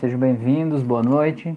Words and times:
Sejam 0.00 0.18
bem-vindos, 0.18 0.82
boa 0.82 1.02
noite. 1.02 1.54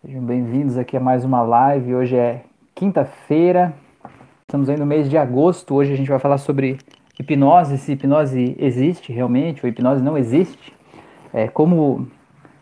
Sejam 0.00 0.22
bem-vindos 0.22 0.78
aqui 0.78 0.96
a 0.96 1.00
mais 1.00 1.24
uma 1.24 1.42
live. 1.42 1.96
Hoje 1.96 2.14
é 2.14 2.42
quinta-feira, 2.76 3.74
estamos 4.42 4.70
aí 4.70 4.76
no 4.76 4.86
mês 4.86 5.10
de 5.10 5.18
agosto. 5.18 5.74
Hoje 5.74 5.92
a 5.92 5.96
gente 5.96 6.08
vai 6.08 6.20
falar 6.20 6.38
sobre 6.38 6.78
hipnose, 7.18 7.76
se 7.76 7.90
hipnose 7.90 8.54
existe 8.56 9.12
realmente 9.12 9.66
ou 9.66 9.68
hipnose 9.68 10.00
não 10.00 10.16
existe. 10.16 10.72
É, 11.34 11.48
como 11.48 12.08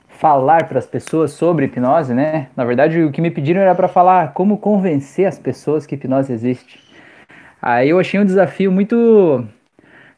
falar 0.08 0.66
para 0.66 0.78
as 0.78 0.86
pessoas 0.86 1.32
sobre 1.32 1.66
hipnose, 1.66 2.14
né? 2.14 2.48
Na 2.56 2.64
verdade, 2.64 3.02
o 3.02 3.12
que 3.12 3.20
me 3.20 3.30
pediram 3.30 3.60
era 3.60 3.74
para 3.74 3.88
falar 3.88 4.32
como 4.32 4.56
convencer 4.56 5.26
as 5.26 5.38
pessoas 5.38 5.84
que 5.84 5.96
hipnose 5.96 6.32
existe. 6.32 6.82
Aí 7.60 7.90
eu 7.90 8.00
achei 8.00 8.18
um 8.18 8.24
desafio 8.24 8.72
muito 8.72 9.44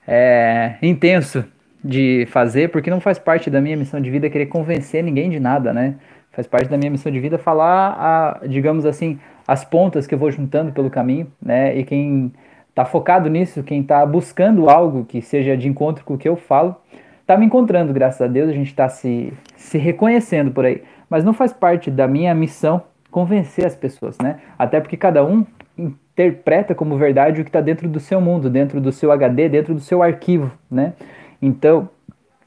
é, 0.06 0.76
intenso 0.80 1.44
de 1.82 2.26
fazer, 2.30 2.70
porque 2.70 2.90
não 2.90 3.00
faz 3.00 3.18
parte 3.18 3.48
da 3.48 3.60
minha 3.60 3.76
missão 3.76 4.00
de 4.00 4.10
vida 4.10 4.28
querer 4.28 4.46
convencer 4.46 5.02
ninguém 5.02 5.30
de 5.30 5.38
nada, 5.38 5.72
né? 5.72 5.96
Faz 6.32 6.46
parte 6.46 6.68
da 6.68 6.76
minha 6.76 6.90
missão 6.90 7.10
de 7.10 7.20
vida 7.20 7.38
falar, 7.38 7.96
a, 7.98 8.46
digamos 8.46 8.84
assim, 8.84 9.18
as 9.46 9.64
pontas 9.64 10.06
que 10.06 10.14
eu 10.14 10.18
vou 10.18 10.30
juntando 10.30 10.72
pelo 10.72 10.90
caminho, 10.90 11.26
né? 11.40 11.76
E 11.76 11.84
quem 11.84 12.32
está 12.68 12.84
focado 12.84 13.28
nisso, 13.28 13.62
quem 13.62 13.80
está 13.80 14.04
buscando 14.06 14.68
algo 14.68 15.04
que 15.04 15.20
seja 15.20 15.56
de 15.56 15.68
encontro 15.68 16.04
com 16.04 16.14
o 16.14 16.18
que 16.18 16.28
eu 16.28 16.36
falo, 16.36 16.76
está 17.20 17.36
me 17.36 17.46
encontrando, 17.46 17.92
graças 17.92 18.20
a 18.20 18.26
Deus, 18.26 18.48
a 18.48 18.52
gente 18.52 18.68
está 18.68 18.88
se, 18.88 19.32
se 19.56 19.78
reconhecendo 19.78 20.50
por 20.50 20.64
aí. 20.64 20.82
Mas 21.10 21.24
não 21.24 21.32
faz 21.32 21.52
parte 21.52 21.90
da 21.90 22.06
minha 22.06 22.34
missão 22.34 22.82
convencer 23.10 23.66
as 23.66 23.74
pessoas, 23.74 24.16
né? 24.18 24.38
Até 24.58 24.80
porque 24.80 24.96
cada 24.96 25.24
um 25.24 25.44
interpreta 25.76 26.74
como 26.74 26.96
verdade 26.96 27.40
o 27.40 27.44
que 27.44 27.50
está 27.50 27.60
dentro 27.60 27.88
do 27.88 28.00
seu 28.00 28.20
mundo, 28.20 28.50
dentro 28.50 28.80
do 28.80 28.92
seu 28.92 29.10
HD, 29.12 29.48
dentro 29.48 29.74
do 29.74 29.80
seu 29.80 30.02
arquivo, 30.02 30.50
né? 30.70 30.92
Então, 31.40 31.88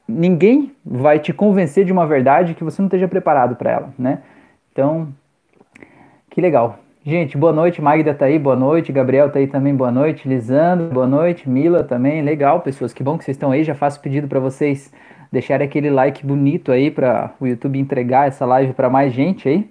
ninguém 0.06 0.72
vai 0.84 1.18
te 1.18 1.32
convencer 1.32 1.84
de 1.84 1.92
uma 1.92 2.06
verdade 2.06 2.54
que 2.54 2.64
você 2.64 2.80
não 2.82 2.86
esteja 2.86 3.08
preparado 3.08 3.56
para 3.56 3.70
ela, 3.70 3.94
né? 3.98 4.18
Então, 4.72 5.08
que 6.30 6.40
legal. 6.40 6.78
Gente, 7.04 7.36
boa 7.36 7.52
noite, 7.52 7.82
Magda 7.82 8.14
tá 8.14 8.26
aí, 8.26 8.38
boa 8.38 8.54
noite, 8.54 8.92
Gabriel 8.92 9.28
tá 9.28 9.40
aí 9.40 9.48
também, 9.48 9.74
boa 9.74 9.90
noite, 9.90 10.28
Lisandro, 10.28 10.86
boa 10.88 11.06
noite, 11.06 11.48
Mila 11.48 11.82
também, 11.82 12.22
legal, 12.22 12.60
pessoas, 12.60 12.92
que 12.92 13.02
bom 13.02 13.18
que 13.18 13.24
vocês 13.24 13.36
estão 13.36 13.50
aí, 13.50 13.64
já 13.64 13.74
faço 13.74 14.00
pedido 14.00 14.28
para 14.28 14.38
vocês 14.38 14.92
deixarem 15.32 15.66
aquele 15.66 15.90
like 15.90 16.24
bonito 16.24 16.70
aí 16.70 16.92
para 16.92 17.32
o 17.40 17.46
YouTube 17.46 17.78
entregar 17.78 18.28
essa 18.28 18.46
live 18.46 18.72
para 18.72 18.88
mais 18.88 19.12
gente 19.12 19.48
aí. 19.48 19.68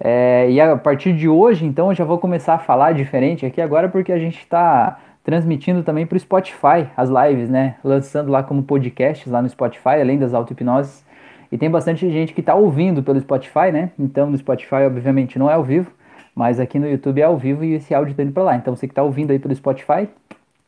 É, 0.00 0.50
e 0.50 0.60
a 0.60 0.76
partir 0.76 1.12
de 1.12 1.28
hoje, 1.28 1.64
então, 1.64 1.90
eu 1.90 1.94
já 1.94 2.04
vou 2.04 2.18
começar 2.18 2.54
a 2.54 2.58
falar 2.58 2.92
diferente 2.92 3.46
aqui 3.46 3.60
agora, 3.60 3.88
porque 3.88 4.10
a 4.10 4.18
gente 4.18 4.38
está 4.38 4.98
transmitindo 5.24 5.82
também 5.82 6.06
para 6.06 6.16
o 6.16 6.20
Spotify 6.20 6.88
as 6.96 7.08
lives, 7.08 7.48
né? 7.48 7.76
Lançando 7.84 8.30
lá 8.30 8.42
como 8.42 8.62
podcasts 8.62 9.30
lá 9.30 9.40
no 9.40 9.48
Spotify, 9.48 10.00
além 10.00 10.18
das 10.18 10.34
auto-hipnoses. 10.34 11.04
E 11.50 11.58
tem 11.58 11.70
bastante 11.70 12.10
gente 12.10 12.32
que 12.32 12.40
está 12.40 12.54
ouvindo 12.54 13.02
pelo 13.02 13.20
Spotify, 13.20 13.70
né? 13.72 13.90
Então 13.98 14.30
no 14.30 14.36
Spotify, 14.36 14.86
obviamente, 14.86 15.38
não 15.38 15.50
é 15.50 15.54
ao 15.54 15.62
vivo, 15.62 15.90
mas 16.34 16.58
aqui 16.58 16.78
no 16.78 16.88
YouTube 16.88 17.20
é 17.20 17.24
ao 17.24 17.36
vivo 17.36 17.62
e 17.64 17.74
esse 17.74 17.94
áudio 17.94 18.12
está 18.12 18.22
indo 18.22 18.32
para 18.32 18.42
lá. 18.42 18.56
Então 18.56 18.74
você 18.74 18.86
que 18.86 18.92
está 18.92 19.02
ouvindo 19.02 19.30
aí 19.30 19.38
pelo 19.38 19.54
Spotify, 19.54 20.08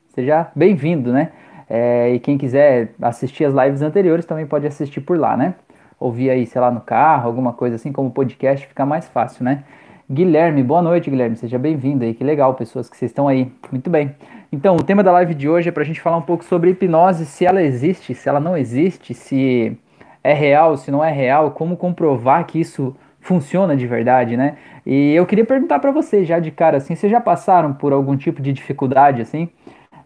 seja 0.08 0.48
bem-vindo, 0.55 1.12
né? 1.12 1.30
É, 1.68 2.12
e 2.14 2.20
quem 2.20 2.36
quiser 2.36 2.92
assistir 3.00 3.46
as 3.46 3.55
lives 3.55 3.80
anteriores 3.80 4.27
também 4.27 4.46
pode 4.46 4.66
assistir 4.66 5.00
por 5.00 5.18
lá, 5.18 5.36
né? 5.36 5.55
Ouvir 5.98 6.28
aí, 6.28 6.46
sei 6.46 6.61
lá, 6.61 6.70
no 6.70 6.80
carro, 6.80 7.27
alguma 7.27 7.55
coisa 7.55 7.77
assim, 7.77 7.91
como 7.91 8.11
podcast, 8.11 8.66
fica 8.66 8.84
mais 8.84 9.08
fácil, 9.08 9.44
né? 9.44 9.64
Guilherme, 10.11 10.62
boa 10.62 10.83
noite, 10.83 11.08
Guilherme. 11.08 11.34
Seja 11.34 11.58
bem-vindo 11.58 12.05
aí. 12.05 12.12
Que 12.12 12.22
legal, 12.22 12.52
pessoas 12.52 12.91
que 12.91 12.96
vocês 12.96 13.11
estão 13.11 13.27
aí. 13.27 13.50
Muito 13.72 13.89
bem. 13.89 14.14
Então, 14.55 14.77
o 14.77 14.84
tema 14.84 15.02
da 15.02 15.10
live 15.10 15.34
de 15.34 15.48
hoje 15.48 15.69
é 15.69 15.72
para 15.72 15.83
a 15.83 15.86
gente 15.86 16.00
falar 16.00 16.16
um 16.16 16.22
pouco 16.22 16.44
sobre 16.44 16.70
hipnose, 16.70 17.27
se 17.27 17.44
ela 17.44 17.60
existe, 17.60 18.14
se 18.14 18.28
ela 18.28 18.38
não 18.38 18.56
existe, 18.56 19.12
se 19.12 19.77
é 20.22 20.33
real, 20.33 20.77
se 20.77 20.92
não 20.92 21.05
é 21.05 21.11
real, 21.11 21.50
como 21.50 21.77
comprovar 21.77 22.46
que 22.46 22.61
isso 22.61 22.94
funciona 23.19 23.77
de 23.77 23.84
verdade, 23.84 24.36
né? 24.36 24.55
E 24.86 25.12
eu 25.12 25.27
queria 25.27 25.44
perguntar 25.44 25.80
para 25.80 25.91
vocês 25.91 26.28
já 26.28 26.38
de 26.38 26.52
cara, 26.52 26.77
assim, 26.77 26.94
vocês 26.94 27.11
já 27.11 27.20
passaram 27.20 27.72
por 27.72 27.92
algum 27.92 28.16
tipo 28.16 28.41
de 28.41 28.52
dificuldade, 28.52 29.20
assim? 29.20 29.48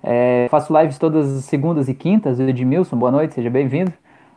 É, 0.03 0.47
faço 0.51 0.75
lives 0.81 0.97
todas 0.97 1.31
as 1.31 1.45
segundas 1.45 1.87
e 1.87 1.93
quintas, 1.93 2.41
Edmilson, 2.41 2.97
boa 2.97 3.13
noite, 3.13 3.35
seja 3.35 3.51
bem-vindo. 3.51 3.93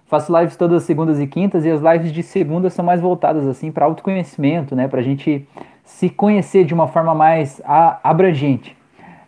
Faço 0.07 0.37
lives 0.37 0.57
todas 0.57 0.81
as 0.81 0.83
segundas 0.83 1.21
e 1.21 1.25
quintas 1.25 1.63
e 1.63 1.71
as 1.71 1.79
lives 1.79 2.11
de 2.11 2.21
segunda 2.21 2.69
são 2.69 2.83
mais 2.83 2.99
voltadas 2.99 3.47
assim 3.47 3.71
para 3.71 3.85
autoconhecimento, 3.85 4.75
né? 4.75 4.89
Para 4.89 4.99
a 4.99 5.03
gente 5.03 5.47
se 5.85 6.09
conhecer 6.09 6.65
de 6.65 6.73
uma 6.73 6.89
forma 6.89 7.15
mais 7.15 7.61
abrangente. 8.03 8.80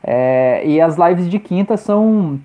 É, 0.04 0.62
e 0.66 0.82
as 0.82 0.98
lives 0.98 1.30
de 1.30 1.40
quinta 1.40 1.78
são 1.78 2.40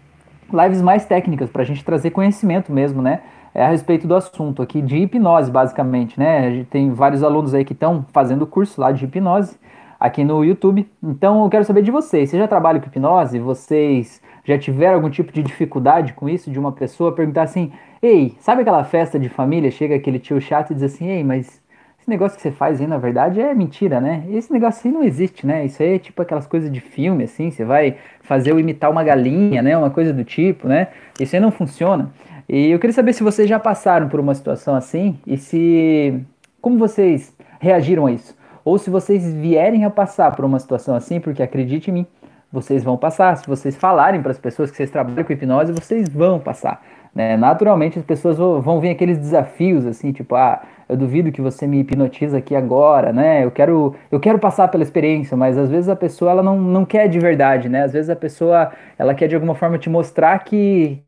lives 0.53 0.81
mais 0.81 1.05
técnicas 1.05 1.51
para 1.51 1.63
a 1.63 1.65
gente 1.65 1.85
trazer 1.85 2.11
conhecimento 2.11 2.73
mesmo, 2.73 3.03
né? 3.03 3.21
É 3.55 3.65
a 3.65 3.71
respeito 3.71 4.07
do 4.07 4.15
assunto 4.15 4.63
aqui 4.63 4.81
de 4.81 4.97
hipnose, 4.97 5.51
basicamente, 5.51 6.19
né? 6.19 6.47
A 6.47 6.51
gente 6.51 6.67
tem 6.67 6.93
vários 6.93 7.23
alunos 7.23 7.55
aí 7.55 7.65
que 7.65 7.73
estão 7.73 8.07
fazendo 8.13 8.47
curso 8.47 8.81
lá 8.81 8.93
de 8.93 9.05
hipnose 9.05 9.59
aqui 9.99 10.23
no 10.23 10.45
YouTube. 10.45 10.89
Então 11.03 11.43
eu 11.43 11.51
quero 11.51 11.65
saber 11.65 11.83
de 11.83 11.91
vocês. 11.91 12.31
Você 12.31 12.39
já 12.39 12.47
trabalha 12.47 12.79
com 12.79 12.87
hipnose? 12.87 13.39
Vocês 13.39 14.23
já 14.45 14.57
tiveram 14.57 14.95
algum 14.95 15.11
tipo 15.11 15.33
de 15.33 15.43
dificuldade 15.43 16.13
com 16.13 16.29
isso 16.29 16.51
de 16.51 16.59
uma 16.59 16.73
pessoa 16.73 17.13
perguntar 17.13 17.43
assim: 17.43 17.73
Ei, 18.01 18.37
sabe 18.41 18.63
aquela 18.63 18.85
festa 18.85 19.19
de 19.19 19.29
família? 19.29 19.71
Chega 19.71 19.97
aquele 19.97 20.19
tio 20.19 20.41
chato 20.41 20.71
e 20.71 20.75
diz 20.75 20.85
assim: 20.85 21.09
Ei, 21.09 21.25
mas 21.25 21.61
negócio 22.09 22.37
que 22.37 22.43
você 22.43 22.51
faz 22.51 22.81
aí 22.81 22.87
na 22.87 22.99
verdade 22.99 23.41
é 23.41 23.55
mentira, 23.55 24.01
né? 24.01 24.25
Esse 24.31 24.53
negócio 24.53 24.89
aí 24.89 24.95
não 24.95 25.03
existe, 25.03 25.47
né? 25.47 25.65
Isso 25.65 25.83
aí 25.83 25.95
é 25.95 25.99
tipo 25.99 26.21
aquelas 26.23 26.47
coisas 26.47 26.71
de 26.71 26.81
filme, 26.81 27.25
assim. 27.25 27.51
Você 27.51 27.65
vai 27.65 27.97
fazer 28.23 28.53
eu 28.53 28.59
imitar 28.59 28.91
uma 28.91 29.05
galinha, 29.05 29.63
né? 29.63 29.77
Uma 29.77 29.91
coisa 29.91 30.13
do 30.13 30.25
tipo, 30.25 30.69
né? 30.69 30.89
Isso 31.21 31.35
aí 31.35 31.41
não 31.41 31.51
funciona. 31.51 32.11
E 32.49 32.71
eu 32.71 32.79
queria 32.79 32.95
saber 32.95 33.13
se 33.13 33.23
vocês 33.23 33.49
já 33.49 33.59
passaram 33.59 34.09
por 34.09 34.21
uma 34.21 34.35
situação 34.35 34.75
assim 34.75 35.19
e 35.27 35.37
se. 35.37 36.21
Como 36.61 36.79
vocês 36.79 37.35
reagiram 37.61 38.07
a 38.07 38.13
isso? 38.13 38.37
Ou 38.65 38.79
se 38.79 38.91
vocês 38.91 39.33
vierem 39.33 39.85
a 39.85 39.91
passar 39.91 40.35
por 40.35 40.45
uma 40.45 40.59
situação 40.59 40.95
assim, 40.95 41.21
porque 41.21 41.43
acredite 41.43 41.91
em 41.91 41.95
mim, 41.95 42.07
vocês 42.53 42.83
vão 42.83 42.97
passar. 42.97 43.37
Se 43.37 43.47
vocês 43.47 43.77
falarem 43.77 44.21
para 44.21 44.31
as 44.31 44.39
pessoas 44.39 44.71
que 44.71 44.77
vocês 44.77 44.91
trabalham 44.91 45.25
com 45.25 45.33
hipnose, 45.33 45.73
vocês 45.73 46.09
vão 46.09 46.39
passar. 46.39 46.83
Né? 47.15 47.37
Naturalmente 47.37 47.99
as 47.99 48.05
pessoas 48.05 48.37
vão 48.37 48.81
ver 48.81 48.91
aqueles 48.91 49.19
desafios 49.19 49.87
assim, 49.87 50.13
tipo, 50.13 50.35
ah, 50.35 50.63
eu 50.89 50.97
duvido 50.97 51.31
que 51.31 51.41
você 51.41 51.67
me 51.67 51.81
hipnotiza 51.81 52.39
aqui 52.39 52.55
agora, 52.55 53.13
né? 53.13 53.45
Eu 53.45 53.51
quero, 53.51 53.95
eu 54.11 54.19
quero 54.19 54.39
passar 54.39 54.69
pela 54.69 54.83
experiência, 54.83 55.37
mas 55.37 55.59
às 55.59 55.71
vezes 55.71 55.89
a 55.89 55.97
pessoa 55.97 56.31
ela 56.31 56.43
não, 56.43 56.59
não 56.59 56.85
quer 56.85 57.09
de 57.09 57.19
verdade, 57.19 57.69
né? 57.69 57.83
Às 57.83 57.93
vezes 57.93 58.11
a 58.11 58.17
pessoa 58.17 58.73
ela 58.99 59.15
quer 59.15 59.29
de 59.29 59.35
alguma 59.35 59.55
forma 59.55 59.79
te 59.79 59.91
mostrar 59.91 60.39
que, 60.45 60.99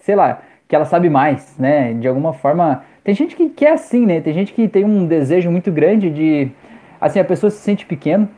sei 0.00 0.16
lá, 0.16 0.42
que 0.68 0.74
ela 0.74 0.84
sabe 0.84 1.08
mais, 1.08 1.56
né? 1.58 1.92
De 1.94 2.08
alguma 2.08 2.32
forma, 2.32 2.82
tem 3.04 3.14
gente 3.14 3.36
que 3.36 3.48
quer 3.48 3.72
assim, 3.72 4.04
né? 4.04 4.20
Tem 4.20 4.34
gente 4.34 4.52
que 4.52 4.66
tem 4.66 4.84
um 4.84 5.06
desejo 5.06 5.50
muito 5.50 5.70
grande 5.70 6.10
de, 6.10 6.50
assim, 7.00 7.20
a 7.20 7.24
pessoa 7.24 7.50
se 7.50 7.58
sente 7.58 7.86
pequeno, 7.86 8.28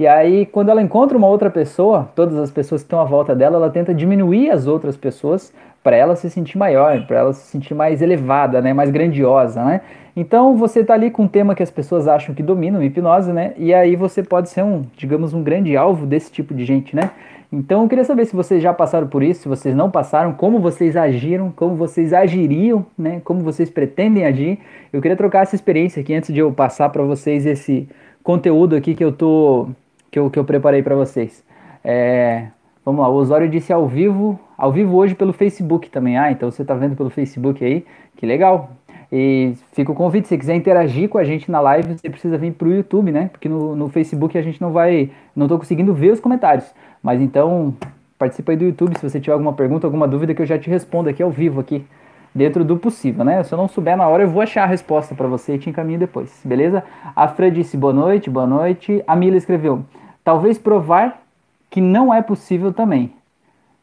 e 0.00 0.06
aí, 0.06 0.46
quando 0.46 0.70
ela 0.70 0.80
encontra 0.80 1.14
uma 1.18 1.26
outra 1.26 1.50
pessoa, 1.50 2.08
todas 2.16 2.34
as 2.38 2.50
pessoas 2.50 2.80
que 2.80 2.86
estão 2.86 3.00
à 3.00 3.04
volta 3.04 3.34
dela, 3.34 3.56
ela 3.56 3.68
tenta 3.68 3.92
diminuir 3.92 4.50
as 4.50 4.66
outras 4.66 4.96
pessoas 4.96 5.52
para 5.82 5.94
ela 5.94 6.16
se 6.16 6.30
sentir 6.30 6.56
maior, 6.56 7.06
para 7.06 7.18
ela 7.18 7.32
se 7.34 7.42
sentir 7.42 7.74
mais 7.74 8.00
elevada, 8.00 8.62
né, 8.62 8.72
mais 8.72 8.90
grandiosa, 8.90 9.62
né? 9.62 9.82
Então 10.14 10.56
você 10.56 10.80
está 10.80 10.94
ali 10.94 11.10
com 11.10 11.22
um 11.22 11.28
tema 11.28 11.54
que 11.54 11.62
as 11.62 11.70
pessoas 11.70 12.08
acham 12.08 12.34
que 12.34 12.42
dominam, 12.42 12.82
hipnose, 12.82 13.32
né? 13.32 13.52
E 13.56 13.72
aí 13.72 13.96
você 13.96 14.22
pode 14.22 14.50
ser 14.50 14.62
um, 14.62 14.84
digamos, 14.96 15.32
um 15.32 15.42
grande 15.42 15.76
alvo 15.76 16.06
desse 16.06 16.30
tipo 16.30 16.54
de 16.54 16.64
gente, 16.64 16.94
né? 16.94 17.10
Então 17.52 17.82
eu 17.82 17.88
queria 17.88 18.04
saber 18.04 18.26
se 18.26 18.36
vocês 18.36 18.62
já 18.62 18.72
passaram 18.72 19.08
por 19.08 19.22
isso, 19.22 19.42
se 19.42 19.48
vocês 19.48 19.74
não 19.74 19.90
passaram, 19.90 20.32
como 20.32 20.60
vocês 20.60 20.96
agiram, 20.96 21.50
como 21.50 21.74
vocês 21.74 22.12
agiriam, 22.12 22.86
né? 22.96 23.20
Como 23.24 23.40
vocês 23.40 23.68
pretendem 23.68 24.24
agir. 24.24 24.58
Eu 24.92 25.00
queria 25.00 25.16
trocar 25.16 25.42
essa 25.42 25.54
experiência 25.54 26.00
aqui 26.00 26.14
antes 26.14 26.32
de 26.32 26.38
eu 26.38 26.52
passar 26.52 26.88
para 26.90 27.02
vocês 27.02 27.46
esse 27.46 27.88
conteúdo 28.22 28.76
aqui 28.76 28.94
que 28.94 29.04
eu 29.04 29.12
tô 29.12 29.68
que 30.10 30.18
eu, 30.18 30.30
que 30.30 30.38
eu 30.38 30.44
preparei 30.44 30.82
para 30.82 30.94
vocês. 30.94 31.44
É, 31.84 32.46
vamos 32.84 33.00
lá, 33.00 33.08
o 33.08 33.14
Osório 33.14 33.48
disse 33.48 33.72
ao 33.72 33.86
vivo, 33.86 34.38
ao 34.56 34.72
vivo 34.72 34.96
hoje 34.96 35.14
pelo 35.14 35.32
Facebook 35.32 35.88
também. 35.90 36.18
Ah, 36.18 36.30
então 36.30 36.50
você 36.50 36.62
está 36.62 36.74
vendo 36.74 36.96
pelo 36.96 37.10
Facebook 37.10 37.64
aí, 37.64 37.84
que 38.16 38.26
legal. 38.26 38.70
E 39.12 39.54
fica 39.72 39.90
o 39.90 39.94
convite, 39.94 40.28
se 40.28 40.38
quiser 40.38 40.54
interagir 40.54 41.08
com 41.08 41.18
a 41.18 41.24
gente 41.24 41.50
na 41.50 41.58
live, 41.60 41.94
você 41.94 42.08
precisa 42.08 42.38
vir 42.38 42.52
para 42.52 42.68
o 42.68 42.72
YouTube, 42.72 43.10
né? 43.10 43.28
Porque 43.32 43.48
no, 43.48 43.74
no 43.74 43.88
Facebook 43.88 44.38
a 44.38 44.42
gente 44.42 44.60
não 44.60 44.70
vai, 44.70 45.10
não 45.34 45.46
estou 45.46 45.58
conseguindo 45.58 45.92
ver 45.92 46.12
os 46.12 46.20
comentários. 46.20 46.72
Mas 47.02 47.20
então, 47.20 47.74
participa 48.16 48.52
aí 48.52 48.56
do 48.56 48.64
YouTube 48.64 48.96
se 48.96 49.08
você 49.08 49.18
tiver 49.18 49.32
alguma 49.32 49.52
pergunta, 49.52 49.86
alguma 49.86 50.06
dúvida 50.06 50.34
que 50.34 50.42
eu 50.42 50.46
já 50.46 50.58
te 50.58 50.70
respondo 50.70 51.08
aqui 51.08 51.22
ao 51.22 51.30
vivo 51.30 51.60
aqui 51.60 51.84
dentro 52.32 52.64
do 52.64 52.76
possível, 52.76 53.24
né? 53.24 53.42
Se 53.42 53.52
eu 53.52 53.58
não 53.58 53.66
souber 53.66 53.96
na 53.96 54.06
hora, 54.06 54.22
eu 54.22 54.30
vou 54.30 54.42
achar 54.42 54.62
a 54.62 54.66
resposta 54.66 55.14
para 55.14 55.26
você 55.26 55.54
e 55.54 55.58
te 55.58 55.68
encaminho 55.68 55.98
depois, 55.98 56.40
beleza? 56.44 56.84
A 57.16 57.26
Fran 57.26 57.50
disse 57.50 57.76
boa 57.76 57.92
noite, 57.92 58.30
boa 58.30 58.46
noite. 58.46 59.02
A 59.06 59.16
Mila 59.16 59.36
escreveu, 59.36 59.84
talvez 60.22 60.56
provar 60.56 61.20
que 61.68 61.80
não 61.80 62.14
é 62.14 62.22
possível 62.22 62.72
também. 62.72 63.12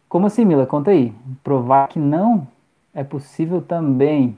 Como 0.08 0.28
assim, 0.28 0.46
Mila? 0.46 0.66
Conta 0.66 0.92
aí. 0.92 1.14
Provar 1.44 1.90
que 1.90 2.00
não 2.00 2.48
é 2.94 3.04
possível 3.04 3.62
também. 3.62 4.38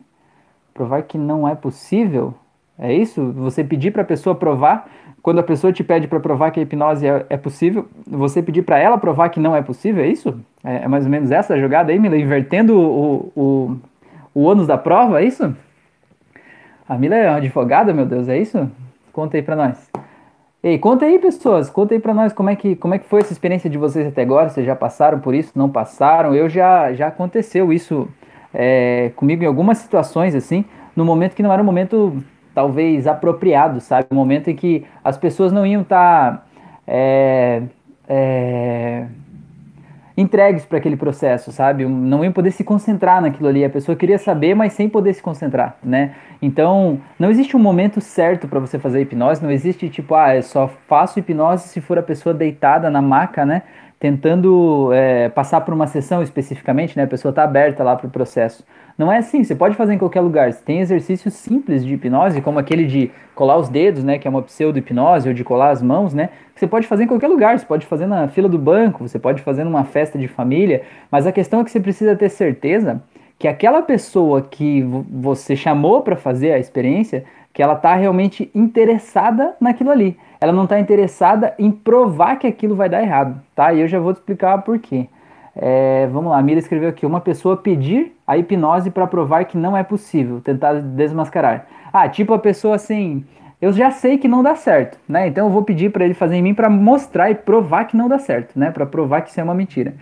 Provar 0.79 1.03
que 1.03 1.17
não 1.17 1.45
é 1.45 1.55
possível? 1.55 2.33
É 2.77 2.93
isso? 2.93 3.33
Você 3.33 3.65
pedir 3.65 3.91
para 3.91 4.01
a 4.01 4.05
pessoa 4.05 4.33
provar, 4.33 4.89
quando 5.21 5.39
a 5.39 5.43
pessoa 5.43 5.73
te 5.73 5.83
pede 5.83 6.07
para 6.07 6.21
provar 6.21 6.51
que 6.51 6.59
a 6.61 6.63
hipnose 6.63 7.05
é, 7.05 7.25
é 7.31 7.35
possível, 7.35 7.89
você 8.07 8.41
pedir 8.41 8.61
para 8.61 8.79
ela 8.79 8.97
provar 8.97 9.27
que 9.27 9.41
não 9.41 9.53
é 9.53 9.61
possível? 9.61 10.05
É 10.05 10.07
isso? 10.07 10.39
É, 10.63 10.83
é 10.83 10.87
mais 10.87 11.03
ou 11.03 11.11
menos 11.11 11.31
essa 11.31 11.59
jogada 11.59 11.91
aí, 11.91 11.99
Mila? 11.99 12.15
Invertendo 12.15 12.79
o, 12.79 13.29
o, 13.35 13.77
o 14.33 14.43
ônus 14.43 14.67
da 14.67 14.77
prova, 14.77 15.21
é 15.21 15.25
isso? 15.25 15.53
A 16.87 16.97
Mila 16.97 17.15
é 17.15 17.29
uma 17.29 17.39
advogada, 17.39 17.93
meu 17.93 18.05
Deus, 18.05 18.29
é 18.29 18.37
isso? 18.37 18.71
Conta 19.11 19.35
aí 19.35 19.43
pra 19.43 19.57
nós. 19.57 19.91
Ei, 20.63 20.79
conta 20.79 21.03
aí, 21.03 21.19
pessoas, 21.19 21.69
conta 21.69 21.93
aí 21.93 21.99
pra 21.99 22.13
nós 22.13 22.31
como 22.31 22.49
é 22.49 22.55
que, 22.55 22.77
como 22.77 22.93
é 22.93 22.99
que 22.99 23.05
foi 23.05 23.19
essa 23.19 23.33
experiência 23.33 23.69
de 23.69 23.77
vocês 23.77 24.07
até 24.07 24.21
agora. 24.21 24.47
Vocês 24.47 24.65
já 24.65 24.77
passaram 24.77 25.19
por 25.19 25.35
isso? 25.35 25.51
Não 25.57 25.69
passaram? 25.69 26.33
Eu 26.33 26.47
já, 26.47 26.93
já 26.93 27.07
aconteceu 27.07 27.73
isso 27.73 28.07
é, 28.53 29.11
comigo 29.15 29.43
em 29.43 29.47
algumas 29.47 29.77
situações, 29.77 30.35
assim, 30.35 30.65
no 30.95 31.05
momento 31.05 31.35
que 31.35 31.43
não 31.43 31.51
era 31.51 31.61
um 31.61 31.65
momento 31.65 32.23
talvez 32.53 33.07
apropriado, 33.07 33.79
sabe? 33.79 34.07
Um 34.11 34.15
momento 34.15 34.49
em 34.49 34.55
que 34.55 34.85
as 35.03 35.17
pessoas 35.17 35.51
não 35.51 35.65
iam 35.65 35.81
estar. 35.81 36.37
Tá, 36.37 36.43
é, 36.87 37.61
é, 38.07 39.05
entregues 40.17 40.65
para 40.65 40.77
aquele 40.77 40.97
processo, 40.97 41.51
sabe? 41.51 41.85
Não 41.85 42.23
iam 42.23 42.33
poder 42.33 42.51
se 42.51 42.63
concentrar 42.63 43.21
naquilo 43.21 43.47
ali. 43.47 43.63
A 43.63 43.69
pessoa 43.69 43.95
queria 43.95 44.17
saber, 44.17 44.53
mas 44.53 44.73
sem 44.73 44.89
poder 44.89 45.13
se 45.13 45.21
concentrar, 45.21 45.77
né? 45.81 46.15
Então, 46.41 46.99
não 47.17 47.29
existe 47.29 47.55
um 47.55 47.59
momento 47.59 48.01
certo 48.01 48.47
para 48.47 48.59
você 48.59 48.77
fazer 48.77 49.01
hipnose, 49.01 49.41
não 49.41 49.51
existe 49.51 49.87
tipo, 49.89 50.15
ah, 50.15 50.35
eu 50.35 50.43
só 50.43 50.67
faço 50.87 51.19
hipnose 51.19 51.69
se 51.69 51.79
for 51.79 51.97
a 51.97 52.03
pessoa 52.03 52.33
deitada 52.33 52.89
na 52.89 53.01
maca, 53.01 53.45
né? 53.45 53.63
Tentando 53.99 54.91
é, 54.93 55.27
passar 55.29 55.61
por 55.61 55.73
uma 55.73 55.85
sessão 55.85 56.23
especificamente, 56.23 56.95
né? 56.95 57.03
A 57.03 57.07
pessoa 57.07 57.31
está 57.31 57.43
aberta 57.43 57.83
lá 57.83 57.95
para 57.95 58.07
o 58.07 58.09
processo. 58.09 58.63
Não 58.97 59.11
é 59.11 59.17
assim, 59.17 59.43
você 59.43 59.55
pode 59.55 59.75
fazer 59.75 59.93
em 59.93 59.97
qualquer 59.97 60.21
lugar. 60.21 60.53
Tem 60.53 60.79
exercícios 60.79 61.33
simples 61.33 61.85
de 61.85 61.93
hipnose, 61.93 62.41
como 62.41 62.59
aquele 62.59 62.85
de 62.85 63.11
colar 63.33 63.57
os 63.57 63.69
dedos, 63.69 64.03
né, 64.03 64.17
que 64.17 64.27
é 64.27 64.29
uma 64.29 64.41
pseudo-hipnose, 64.41 65.27
ou 65.27 65.33
de 65.33 65.43
colar 65.43 65.69
as 65.69 65.81
mãos, 65.81 66.13
né, 66.13 66.29
que 66.53 66.59
você 66.59 66.67
pode 66.67 66.85
fazer 66.85 67.05
em 67.05 67.07
qualquer 67.07 67.27
lugar. 67.27 67.57
Você 67.57 67.65
pode 67.65 67.85
fazer 67.85 68.07
na 68.07 68.27
fila 68.27 68.49
do 68.49 68.59
banco, 68.59 69.07
você 69.07 69.17
pode 69.17 69.41
fazer 69.41 69.63
numa 69.63 69.85
festa 69.85 70.17
de 70.17 70.27
família, 70.27 70.81
mas 71.09 71.25
a 71.25 71.31
questão 71.31 71.61
é 71.61 71.63
que 71.63 71.71
você 71.71 71.79
precisa 71.79 72.15
ter 72.15 72.29
certeza 72.29 73.01
que 73.37 73.47
aquela 73.47 73.81
pessoa 73.81 74.41
que 74.41 74.81
você 75.09 75.55
chamou 75.55 76.01
para 76.01 76.17
fazer 76.17 76.51
a 76.51 76.59
experiência, 76.59 77.23
que 77.53 77.63
ela 77.63 77.73
está 77.73 77.95
realmente 77.95 78.51
interessada 78.53 79.55
naquilo 79.61 79.91
ali. 79.91 80.17
Ela 80.41 80.53
não 80.53 80.63
está 80.63 80.79
interessada 80.79 81.53
em 81.59 81.71
provar 81.71 82.37
que 82.37 82.47
aquilo 82.47 82.75
vai 82.75 82.87
dar 82.87 83.01
errado, 83.01 83.41
tá? 83.55 83.73
E 83.73 83.81
eu 83.81 83.87
já 83.87 83.99
vou 83.99 84.13
te 84.13 84.17
explicar 84.17 84.57
por 84.59 84.79
quê. 84.79 85.07
É, 85.55 86.07
vamos 86.11 86.31
lá, 86.31 86.37
a 86.37 86.41
Mira 86.41 86.59
escreveu 86.59 86.89
aqui: 86.89 87.05
uma 87.05 87.19
pessoa 87.19 87.57
pedir 87.57 88.15
a 88.25 88.37
hipnose 88.37 88.89
para 88.91 89.05
provar 89.05 89.45
que 89.45 89.57
não 89.57 89.75
é 89.75 89.83
possível, 89.83 90.39
tentar 90.39 90.73
desmascarar. 90.75 91.67
Ah, 91.91 92.07
tipo 92.07 92.33
a 92.33 92.39
pessoa 92.39 92.75
assim, 92.75 93.25
eu 93.61 93.73
já 93.73 93.91
sei 93.91 94.17
que 94.17 94.27
não 94.27 94.41
dá 94.41 94.55
certo, 94.55 94.97
né? 95.07 95.27
Então 95.27 95.47
eu 95.47 95.51
vou 95.51 95.63
pedir 95.63 95.91
para 95.91 96.05
ele 96.05 96.13
fazer 96.13 96.37
em 96.37 96.41
mim 96.41 96.53
para 96.53 96.69
mostrar 96.69 97.29
e 97.29 97.35
provar 97.35 97.85
que 97.85 97.97
não 97.97 98.07
dá 98.07 98.17
certo, 98.17 98.57
né? 98.57 98.71
Para 98.71 98.85
provar 98.85 99.21
que 99.21 99.31
isso 99.31 99.39
é 99.41 99.43
uma 99.43 99.53
mentira. 99.53 99.93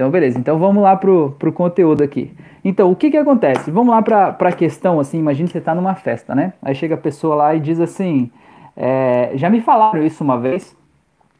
Então, 0.00 0.08
beleza. 0.10 0.38
Então 0.38 0.58
vamos 0.58 0.82
lá 0.82 0.96
pro, 0.96 1.32
pro 1.38 1.52
conteúdo 1.52 2.02
aqui. 2.02 2.32
Então, 2.64 2.90
o 2.90 2.96
que 2.96 3.10
que 3.10 3.18
acontece? 3.18 3.70
Vamos 3.70 3.90
lá 3.92 4.00
para 4.00 4.48
a 4.48 4.52
questão, 4.52 4.98
assim, 4.98 5.18
imagine 5.18 5.48
você 5.48 5.58
está 5.58 5.74
numa 5.74 5.94
festa, 5.94 6.34
né? 6.34 6.54
Aí 6.62 6.74
chega 6.74 6.94
a 6.94 6.98
pessoa 6.98 7.34
lá 7.34 7.54
e 7.54 7.60
diz 7.60 7.78
assim, 7.80 8.30
é, 8.76 9.32
já 9.34 9.50
me 9.50 9.60
falaram 9.60 10.02
isso 10.02 10.22
uma 10.22 10.38
vez, 10.38 10.76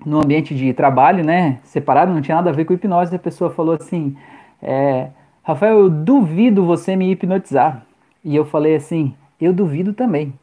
no 0.05 0.19
ambiente 0.19 0.55
de 0.55 0.73
trabalho, 0.73 1.25
né, 1.25 1.59
separado, 1.63 2.13
não 2.13 2.21
tinha 2.21 2.37
nada 2.37 2.51
a 2.51 2.53
ver 2.53 2.65
com 2.65 2.73
hipnose, 2.73 3.15
a 3.15 3.19
pessoa 3.19 3.51
falou 3.51 3.75
assim, 3.75 4.17
é, 4.63 5.09
Rafael, 5.43 5.79
eu 5.79 5.91
duvido 5.91 6.65
você 6.65 6.95
me 6.95 7.11
hipnotizar. 7.11 7.83
E 8.25 8.37
eu 8.37 8.45
falei 8.45 8.75
assim, 8.75 9.15
eu 9.41 9.53
duvido 9.53 9.93
também. 9.93 10.35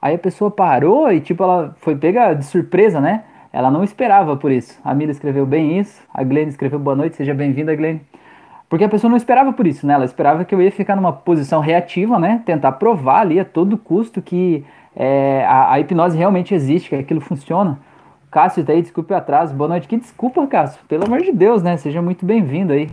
Aí 0.00 0.14
a 0.14 0.18
pessoa 0.18 0.50
parou 0.50 1.12
e 1.12 1.20
tipo, 1.20 1.42
ela 1.42 1.74
foi 1.80 1.96
pega 1.96 2.32
de 2.32 2.44
surpresa, 2.44 3.00
né? 3.00 3.24
Ela 3.52 3.70
não 3.70 3.82
esperava 3.82 4.36
por 4.36 4.50
isso. 4.50 4.78
A 4.84 4.94
Mila 4.94 5.10
escreveu 5.10 5.44
bem 5.44 5.78
isso, 5.78 6.02
a 6.14 6.22
Glenn 6.22 6.48
escreveu 6.48 6.78
boa 6.78 6.96
noite, 6.96 7.16
seja 7.16 7.34
bem-vinda, 7.34 7.74
Glenn. 7.74 7.98
Porque 8.68 8.84
a 8.84 8.88
pessoa 8.88 9.10
não 9.10 9.16
esperava 9.16 9.52
por 9.52 9.66
isso, 9.66 9.84
né? 9.84 9.94
Ela 9.94 10.04
esperava 10.04 10.44
que 10.44 10.54
eu 10.54 10.62
ia 10.62 10.70
ficar 10.70 10.94
numa 10.94 11.12
posição 11.12 11.60
reativa, 11.60 12.18
né? 12.20 12.40
Tentar 12.46 12.72
provar 12.72 13.22
ali 13.22 13.40
a 13.40 13.44
todo 13.44 13.76
custo 13.76 14.22
que 14.22 14.64
é, 14.94 15.44
a, 15.46 15.72
a 15.72 15.80
hipnose 15.80 16.16
realmente 16.16 16.54
existe, 16.54 16.88
que 16.88 16.96
aquilo 16.96 17.20
funciona. 17.20 17.78
Cássio 18.30 18.64
tá 18.64 18.72
aí, 18.72 18.80
desculpe 18.80 19.12
o 19.12 19.16
atraso. 19.16 19.54
Boa 19.54 19.68
noite. 19.68 19.88
Que 19.88 19.96
desculpa, 19.96 20.46
Cássio. 20.46 20.80
Pelo 20.86 21.04
amor 21.04 21.20
de 21.20 21.32
Deus, 21.32 21.62
né? 21.62 21.76
Seja 21.76 22.00
muito 22.00 22.24
bem-vindo 22.24 22.72
aí. 22.72 22.88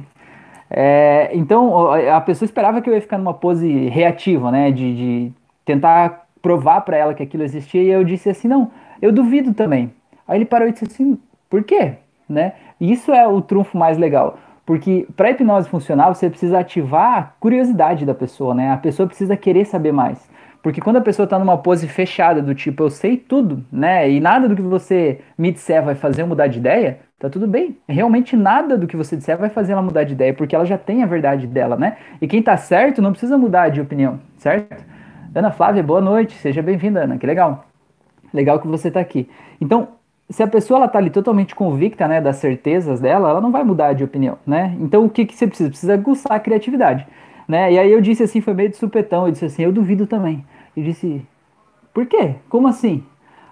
É, 0.70 1.30
então, 1.34 1.92
a 1.92 2.20
pessoa 2.22 2.46
esperava 2.46 2.82
que 2.82 2.90
eu 2.90 2.94
ia 2.94 3.02
ficar 3.02 3.18
numa 3.18 3.34
pose 3.34 3.88
reativa, 3.90 4.52
né? 4.52 4.72
De, 4.72 4.96
de 4.96 5.32
tentar 5.64 6.28
provar 6.42 6.82
para 6.82 6.98
ela 6.98 7.14
que 7.14 7.22
aquilo 7.22 7.44
existia. 7.44 7.84
E 7.84 7.90
eu 7.90 8.04
disse 8.04 8.30
assim: 8.30 8.48
não, 8.48 8.72
eu 9.02 9.12
duvido 9.12 9.54
também. 9.54 9.92
Aí 10.28 10.40
ele 10.40 10.46
parou 10.46 10.68
e 10.68 10.72
disse 10.72 10.86
assim: 10.86 11.20
por 11.50 11.64
quê? 11.64 11.94
Né? 12.28 12.54
Isso 12.82 13.12
é 13.14 13.28
o 13.28 13.42
trunfo 13.42 13.78
mais 13.78 13.98
legal. 13.98 14.38
Porque 14.66 15.08
para 15.16 15.32
hipnose 15.32 15.70
funcional, 15.70 16.14
você 16.14 16.30
precisa 16.30 16.60
ativar 16.60 17.18
a 17.18 17.24
curiosidade 17.40 18.06
da 18.06 18.14
pessoa, 18.14 18.54
né? 18.54 18.72
A 18.72 18.78
pessoa 18.78 19.08
precisa 19.08 19.38
querer 19.38 19.66
saber 19.66 19.94
mais. 19.94 20.30
Porque 20.68 20.82
quando 20.82 20.98
a 20.98 21.02
pessoa 21.02 21.24
está 21.24 21.40
numa 21.40 21.58
pose 21.58 21.88
fechada, 21.88 22.42
do 22.42 22.54
tipo, 22.54 22.84
eu 22.84 22.90
sei 22.90 23.16
tudo, 23.16 23.64
né? 23.72 24.12
E 24.12 24.20
nada 24.20 24.50
do 24.50 24.56
que 24.58 24.62
você 24.62 25.22
me 25.38 25.50
disser 25.50 25.82
vai 25.82 25.96
fazer 25.96 26.24
eu 26.24 26.28
mudar 26.28 26.48
de 26.48 26.60
ideia, 26.60 27.00
tá 27.18 27.30
tudo 27.30 27.48
bem. 27.48 27.78
Realmente 27.88 28.36
nada 28.36 28.78
do 28.78 28.86
que 28.86 28.98
você 28.98 29.16
disser 29.16 29.38
vai 29.38 29.48
fazer 29.48 29.72
ela 29.72 29.82
mudar 29.82 30.04
de 30.04 30.12
ideia, 30.12 30.34
porque 30.34 30.54
ela 30.54 30.66
já 30.66 30.78
tem 30.78 31.04
a 31.04 31.06
verdade 31.06 31.48
dela, 31.48 31.78
né? 31.78 31.96
E 32.22 32.28
quem 32.28 32.44
tá 32.44 32.58
certo 32.58 33.02
não 33.02 33.12
precisa 33.12 33.38
mudar 33.38 33.70
de 33.70 33.80
opinião, 33.80 34.20
certo? 34.36 34.84
Ana 35.34 35.52
Flávia, 35.52 35.82
boa 35.82 36.02
noite, 36.02 36.34
seja 36.34 36.62
bem-vinda, 36.62 37.06
Ana, 37.06 37.18
que 37.18 37.26
legal. 37.26 37.64
Legal 38.34 38.60
que 38.60 38.68
você 38.68 38.92
tá 38.92 39.00
aqui. 39.00 39.30
Então, 39.62 39.88
se 40.30 40.44
a 40.44 40.48
pessoa 40.48 40.80
ela 40.80 40.90
tá 40.90 41.00
ali 41.00 41.10
totalmente 41.10 41.56
convicta, 41.56 42.10
né, 42.10 42.20
das 42.20 42.36
certezas 42.36 43.00
dela, 43.00 43.30
ela 43.30 43.40
não 43.40 43.54
vai 43.54 43.64
mudar 43.64 43.94
de 43.94 44.04
opinião, 44.04 44.38
né? 44.46 44.76
Então, 44.82 45.06
o 45.06 45.10
que, 45.10 45.26
que 45.26 45.34
você 45.34 45.48
precisa? 45.48 45.70
Precisa 45.70 45.94
aguçar 45.94 46.34
a 46.34 46.40
criatividade, 46.42 47.08
né? 47.48 47.72
E 47.72 47.80
aí 47.80 47.90
eu 47.90 48.02
disse 48.02 48.24
assim, 48.24 48.42
foi 48.42 48.54
meio 48.54 48.68
de 48.68 48.76
supetão, 48.76 49.28
eu 49.28 49.32
disse 49.32 49.46
assim, 49.46 49.64
eu 49.64 49.72
duvido 49.72 50.06
também. 50.06 50.44
E 50.78 50.84
disse, 50.84 51.26
por 51.92 52.06
quê? 52.06 52.36
Como 52.48 52.68
assim? 52.68 53.04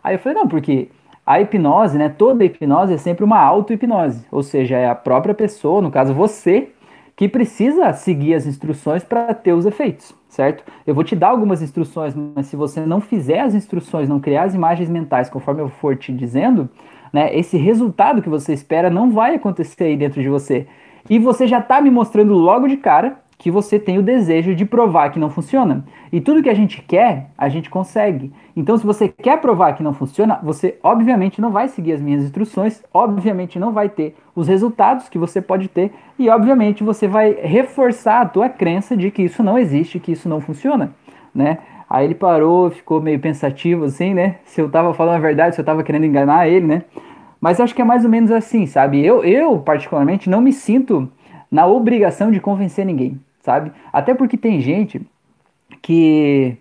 Aí 0.04 0.14
eu 0.14 0.20
falei, 0.20 0.38
não, 0.38 0.48
porque 0.48 0.90
a 1.26 1.42
hipnose, 1.42 1.98
né, 1.98 2.08
toda 2.08 2.46
hipnose 2.46 2.94
é 2.94 2.98
sempre 2.98 3.26
uma 3.26 3.40
auto-hipnose, 3.40 4.28
ou 4.32 4.44
seja, 4.44 4.78
é 4.78 4.88
a 4.88 4.94
própria 4.94 5.34
pessoa, 5.34 5.82
no 5.82 5.90
caso 5.90 6.14
você, 6.14 6.70
que 7.16 7.28
precisa 7.28 7.92
seguir 7.94 8.36
as 8.36 8.46
instruções 8.46 9.04
para 9.04 9.34
ter 9.34 9.54
os 9.54 9.66
efeitos, 9.66 10.14
certo? 10.30 10.64
Eu 10.86 10.94
vou 10.94 11.04
te 11.04 11.16
dar 11.16 11.30
algumas 11.30 11.64
instruções, 11.64 12.14
mas 12.14 12.46
se 12.46 12.56
você 12.56 12.82
não 12.82 13.02
fizer 13.02 13.40
as 13.40 13.56
instruções, 13.56 14.08
não 14.08 14.20
criar 14.20 14.44
as 14.44 14.54
imagens 14.54 14.88
mentais 14.88 15.28
conforme 15.28 15.62
eu 15.62 15.70
for 15.70 15.96
te 15.96 16.14
dizendo, 16.14 16.70
né, 17.12 17.36
esse 17.36 17.58
resultado 17.58 18.22
que 18.22 18.30
você 18.30 18.54
espera 18.54 18.92
não 18.92 19.10
vai 19.10 19.34
acontecer 19.34 19.86
aí 19.86 19.98
dentro 19.98 20.22
de 20.22 20.30
você. 20.30 20.68
E 21.10 21.18
você 21.18 21.48
já 21.48 21.58
está 21.58 21.82
me 21.82 21.90
mostrando 21.90 22.36
logo 22.36 22.68
de 22.68 22.78
cara 22.78 23.18
que 23.38 23.52
você 23.52 23.78
tem 23.78 23.98
o 23.98 24.04
desejo 24.04 24.56
de 24.56 24.66
provar 24.66 25.10
que 25.10 25.20
não 25.20 25.30
funciona. 25.30 25.86
E 26.12 26.22
tudo 26.22 26.42
que 26.42 26.50
a 26.50 26.54
gente 26.54 26.82
quer, 26.82 27.30
a 27.38 27.50
gente 27.50 27.70
consegue. 27.70 28.32
Então, 28.56 28.78
se 28.78 28.86
você 28.86 29.08
quer 29.08 29.40
provar 29.42 29.74
que 29.74 29.84
não 29.84 29.94
funciona, 29.94 30.40
você 30.42 30.78
obviamente 30.82 31.42
não 31.42 31.52
vai 31.52 31.68
seguir 31.68 31.94
as 31.94 32.02
minhas 32.02 32.24
instruções, 32.24 32.82
obviamente 32.94 33.60
não 33.60 33.72
vai 33.72 33.90
ter 33.90 34.16
os 34.36 34.48
resultados 34.48 35.10
que 35.10 35.18
você 35.18 35.42
pode 35.42 35.68
ter 35.68 35.92
e 36.18 36.30
obviamente 36.30 36.84
você 36.84 37.08
vai 37.08 37.34
reforçar 37.34 38.22
a 38.22 38.26
tua 38.26 38.50
crença 38.50 38.96
de 38.96 39.12
que 39.12 39.24
isso 39.24 39.44
não 39.44 39.58
existe, 39.58 40.00
que 40.00 40.14
isso 40.14 40.30
não 40.30 40.40
funciona, 40.40 40.94
né? 41.34 41.60
Aí 41.90 42.06
ele 42.06 42.16
parou, 42.16 42.72
ficou 42.72 43.00
meio 43.00 43.20
pensativo 43.20 43.86
assim, 43.86 44.14
né? 44.14 44.38
Se 44.46 44.60
eu 44.60 44.70
tava 44.70 44.94
falando 44.94 45.16
a 45.16 45.20
verdade, 45.20 45.56
se 45.56 45.62
eu 45.62 45.66
tava 45.66 45.84
querendo 45.84 46.06
enganar 46.06 46.48
ele, 46.48 46.66
né? 46.66 46.84
Mas 47.40 47.60
acho 47.60 47.76
que 47.76 47.82
é 47.82 47.86
mais 47.86 48.04
ou 48.04 48.10
menos 48.10 48.32
assim, 48.32 48.66
sabe? 48.66 49.06
Eu, 49.06 49.24
eu 49.24 49.60
particularmente 49.60 50.30
não 50.30 50.42
me 50.42 50.52
sinto 50.52 51.08
na 51.52 51.66
obrigação 51.66 52.32
de 52.32 52.40
convencer 52.40 52.86
ninguém, 52.86 53.20
sabe? 53.42 53.72
Até 53.92 54.14
porque 54.14 54.38
tem 54.38 54.60
gente 54.62 55.02
que, 55.82 56.58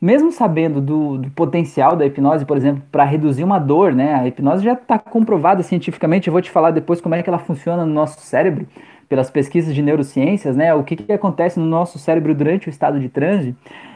mesmo 0.00 0.32
sabendo 0.32 0.80
do, 0.80 1.18
do 1.18 1.30
potencial 1.30 1.96
da 1.96 2.04
hipnose, 2.04 2.44
por 2.44 2.56
exemplo, 2.56 2.82
para 2.90 3.04
reduzir 3.04 3.44
uma 3.44 3.58
dor, 3.58 3.94
né? 3.94 4.14
A 4.14 4.26
hipnose 4.26 4.64
já 4.64 4.72
está 4.72 4.98
comprovada 4.98 5.62
cientificamente. 5.62 6.28
Eu 6.28 6.32
vou 6.32 6.42
te 6.42 6.50
falar 6.50 6.70
depois 6.70 7.00
como 7.00 7.14
é 7.14 7.22
que 7.22 7.28
ela 7.28 7.38
funciona 7.38 7.86
no 7.86 7.92
nosso 7.92 8.20
cérebro, 8.20 8.66
pelas 9.08 9.30
pesquisas 9.30 9.74
de 9.74 9.82
neurociências, 9.82 10.56
né? 10.56 10.74
O 10.74 10.82
que, 10.82 10.96
que 10.96 11.12
acontece 11.12 11.58
no 11.60 11.66
nosso 11.66 11.98
cérebro 11.98 12.34
durante 12.34 12.68
o 12.68 12.70
estado 12.70 12.98
de 12.98 13.08
transe. 13.08 13.54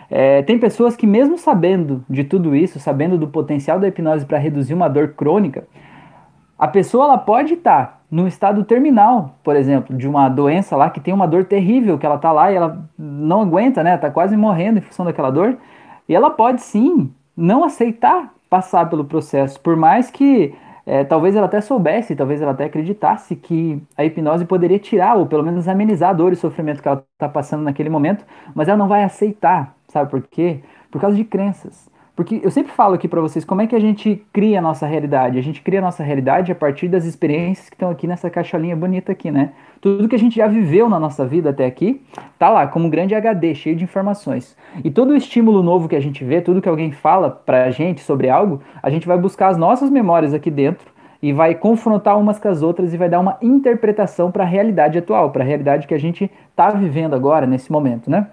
É, 0.08 0.42
tem 0.42 0.58
pessoas 0.58 0.96
que, 0.96 1.06
mesmo 1.06 1.38
sabendo 1.38 2.04
de 2.08 2.24
tudo 2.24 2.54
isso, 2.54 2.80
sabendo 2.80 3.16
do 3.16 3.28
potencial 3.28 3.78
da 3.78 3.88
hipnose 3.88 4.26
para 4.26 4.38
reduzir 4.38 4.74
uma 4.74 4.88
dor 4.88 5.14
crônica, 5.16 5.64
a 6.60 6.68
pessoa 6.68 7.04
ela 7.04 7.16
pode 7.16 7.54
estar 7.54 7.86
tá 7.86 7.98
no 8.10 8.28
estado 8.28 8.62
terminal, 8.64 9.36
por 9.42 9.56
exemplo, 9.56 9.96
de 9.96 10.06
uma 10.06 10.28
doença 10.28 10.76
lá 10.76 10.90
que 10.90 11.00
tem 11.00 11.14
uma 11.14 11.26
dor 11.26 11.44
terrível, 11.44 11.98
que 11.98 12.04
ela 12.04 12.18
tá 12.18 12.30
lá 12.30 12.52
e 12.52 12.56
ela 12.56 12.84
não 12.98 13.40
aguenta, 13.40 13.82
né? 13.82 13.96
Tá 13.96 14.10
quase 14.10 14.36
morrendo 14.36 14.78
em 14.78 14.82
função 14.82 15.06
daquela 15.06 15.30
dor. 15.30 15.56
E 16.06 16.14
ela 16.14 16.28
pode 16.28 16.60
sim 16.60 17.10
não 17.34 17.64
aceitar 17.64 18.34
passar 18.50 18.90
pelo 18.90 19.06
processo, 19.06 19.58
por 19.60 19.74
mais 19.74 20.10
que 20.10 20.54
é, 20.84 21.02
talvez 21.02 21.34
ela 21.34 21.46
até 21.46 21.62
soubesse, 21.62 22.14
talvez 22.16 22.42
ela 22.42 22.50
até 22.50 22.64
acreditasse 22.64 23.36
que 23.36 23.82
a 23.96 24.04
hipnose 24.04 24.44
poderia 24.44 24.78
tirar 24.78 25.16
ou 25.16 25.24
pelo 25.24 25.44
menos 25.44 25.66
amenizar 25.66 26.10
a 26.10 26.12
dor 26.12 26.32
e 26.32 26.36
sofrimento 26.36 26.82
que 26.82 26.88
ela 26.88 27.02
está 27.14 27.28
passando 27.28 27.62
naquele 27.62 27.88
momento, 27.88 28.26
mas 28.54 28.68
ela 28.68 28.76
não 28.76 28.88
vai 28.88 29.04
aceitar, 29.04 29.74
sabe 29.88 30.10
por 30.10 30.20
quê? 30.22 30.60
Por 30.90 31.00
causa 31.00 31.16
de 31.16 31.24
crenças 31.24 31.88
Porque 32.14 32.40
eu 32.42 32.50
sempre 32.50 32.72
falo 32.72 32.94
aqui 32.94 33.08
para 33.08 33.20
vocês 33.20 33.44
como 33.44 33.62
é 33.62 33.66
que 33.66 33.74
a 33.74 33.80
gente 33.80 34.22
cria 34.32 34.58
a 34.58 34.62
nossa 34.62 34.86
realidade. 34.86 35.38
A 35.38 35.42
gente 35.42 35.62
cria 35.62 35.78
a 35.78 35.82
nossa 35.82 36.02
realidade 36.02 36.52
a 36.52 36.54
partir 36.54 36.88
das 36.88 37.04
experiências 37.04 37.68
que 37.68 37.74
estão 37.74 37.90
aqui 37.90 38.06
nessa 38.06 38.28
caixolinha 38.28 38.76
bonita 38.76 39.12
aqui, 39.12 39.30
né? 39.30 39.52
Tudo 39.80 40.08
que 40.08 40.14
a 40.14 40.18
gente 40.18 40.36
já 40.36 40.46
viveu 40.46 40.88
na 40.88 41.00
nossa 41.00 41.24
vida 41.24 41.50
até 41.50 41.64
aqui, 41.64 42.02
tá 42.38 42.50
lá 42.50 42.66
como 42.66 42.86
um 42.86 42.90
grande 42.90 43.14
HD, 43.14 43.54
cheio 43.54 43.76
de 43.76 43.84
informações. 43.84 44.56
E 44.84 44.90
todo 44.90 45.16
estímulo 45.16 45.62
novo 45.62 45.88
que 45.88 45.96
a 45.96 46.00
gente 46.00 46.22
vê, 46.22 46.40
tudo 46.40 46.60
que 46.60 46.68
alguém 46.68 46.92
fala 46.92 47.30
pra 47.30 47.70
gente 47.70 48.02
sobre 48.02 48.28
algo, 48.28 48.60
a 48.82 48.90
gente 48.90 49.06
vai 49.06 49.16
buscar 49.16 49.48
as 49.48 49.56
nossas 49.56 49.88
memórias 49.88 50.34
aqui 50.34 50.50
dentro 50.50 50.90
e 51.22 51.32
vai 51.32 51.54
confrontar 51.54 52.18
umas 52.18 52.38
com 52.38 52.48
as 52.48 52.62
outras 52.62 52.94
e 52.94 52.96
vai 52.96 53.08
dar 53.08 53.20
uma 53.20 53.38
interpretação 53.42 54.30
para 54.30 54.44
a 54.44 54.46
realidade 54.46 54.98
atual, 54.98 55.30
para 55.30 55.42
a 55.42 55.46
realidade 55.46 55.86
que 55.86 55.94
a 55.94 55.98
gente 55.98 56.30
está 56.50 56.70
vivendo 56.70 57.14
agora, 57.14 57.46
nesse 57.46 57.70
momento, 57.70 58.10
né? 58.10 58.26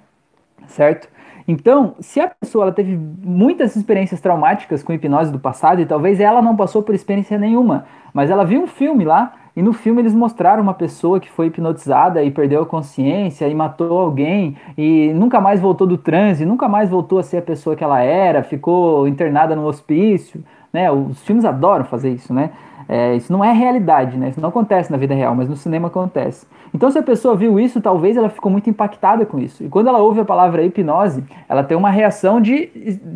Certo? 0.68 1.10
Então, 1.48 1.96
se 2.02 2.20
a 2.20 2.28
pessoa 2.28 2.66
ela 2.66 2.72
teve 2.74 2.98
muitas 2.98 3.76
experiências 3.76 4.20
traumáticas 4.20 4.84
com 4.84 4.92
hipnose 4.92 5.32
do 5.32 5.40
passado 5.40 5.80
e 5.80 5.86
talvez 5.86 6.20
ela 6.20 6.42
não 6.42 6.56
passou 6.56 6.84
por 6.84 6.94
experiência 6.94 7.38
nenhuma, 7.38 7.86
mas 8.14 8.30
ela 8.30 8.44
viu 8.44 8.62
um 8.62 8.68
filme 8.68 9.06
lá 9.06 9.34
e 9.56 9.62
no 9.62 9.72
filme 9.72 10.02
eles 10.02 10.14
mostraram 10.14 10.62
uma 10.62 10.74
pessoa 10.74 11.22
que 11.22 11.32
foi 11.32 11.48
hipnotizada 11.48 12.22
e 12.22 12.30
perdeu 12.30 12.62
a 12.62 12.66
consciência 12.66 13.48
e 13.48 13.56
matou 13.56 13.98
alguém 13.98 14.58
e 14.78 15.14
nunca 15.14 15.40
mais 15.40 15.62
voltou 15.62 15.88
do 15.88 15.98
transe, 15.98 16.46
nunca 16.46 16.68
mais 16.68 16.90
voltou 16.90 17.18
a 17.18 17.24
ser 17.24 17.38
a 17.38 17.42
pessoa 17.42 17.76
que 17.76 17.84
ela 17.84 18.02
era, 18.02 18.44
ficou 18.44 19.08
internada 19.08 19.56
no 19.56 19.66
hospício, 19.66 20.44
né? 20.74 20.92
Os 20.92 21.24
filmes 21.24 21.46
adoram 21.46 21.86
fazer 21.86 22.12
isso, 22.12 22.34
né? 22.34 22.52
É, 22.90 23.16
isso 23.16 23.32
não 23.32 23.44
é 23.44 23.52
realidade, 23.52 24.18
né? 24.18 24.30
Isso 24.30 24.40
não 24.40 24.50
acontece 24.50 24.92
na 24.92 24.98
vida 24.98 25.14
real, 25.14 25.36
mas 25.36 25.50
no 25.50 25.56
cinema 25.56 25.88
acontece. 25.88 26.46
Então, 26.74 26.90
se 26.90 26.98
a 26.98 27.04
pessoa 27.04 27.36
viu 27.36 27.60
isso, 27.60 27.82
talvez 27.82 28.16
ela 28.16 28.30
ficou 28.30 28.52
muito 28.52 28.70
impactada 28.70 29.26
com 29.26 29.40
isso. 29.40 29.64
E 29.64 29.70
quando 29.70 29.88
ela 29.88 30.00
ouve 30.00 30.22
a 30.22 30.26
palavra 30.26 30.64
hipnose, 30.64 31.24
ela 31.50 31.64
tem 31.64 31.78
uma 31.78 31.90
reação 31.90 32.40
de 32.40 32.70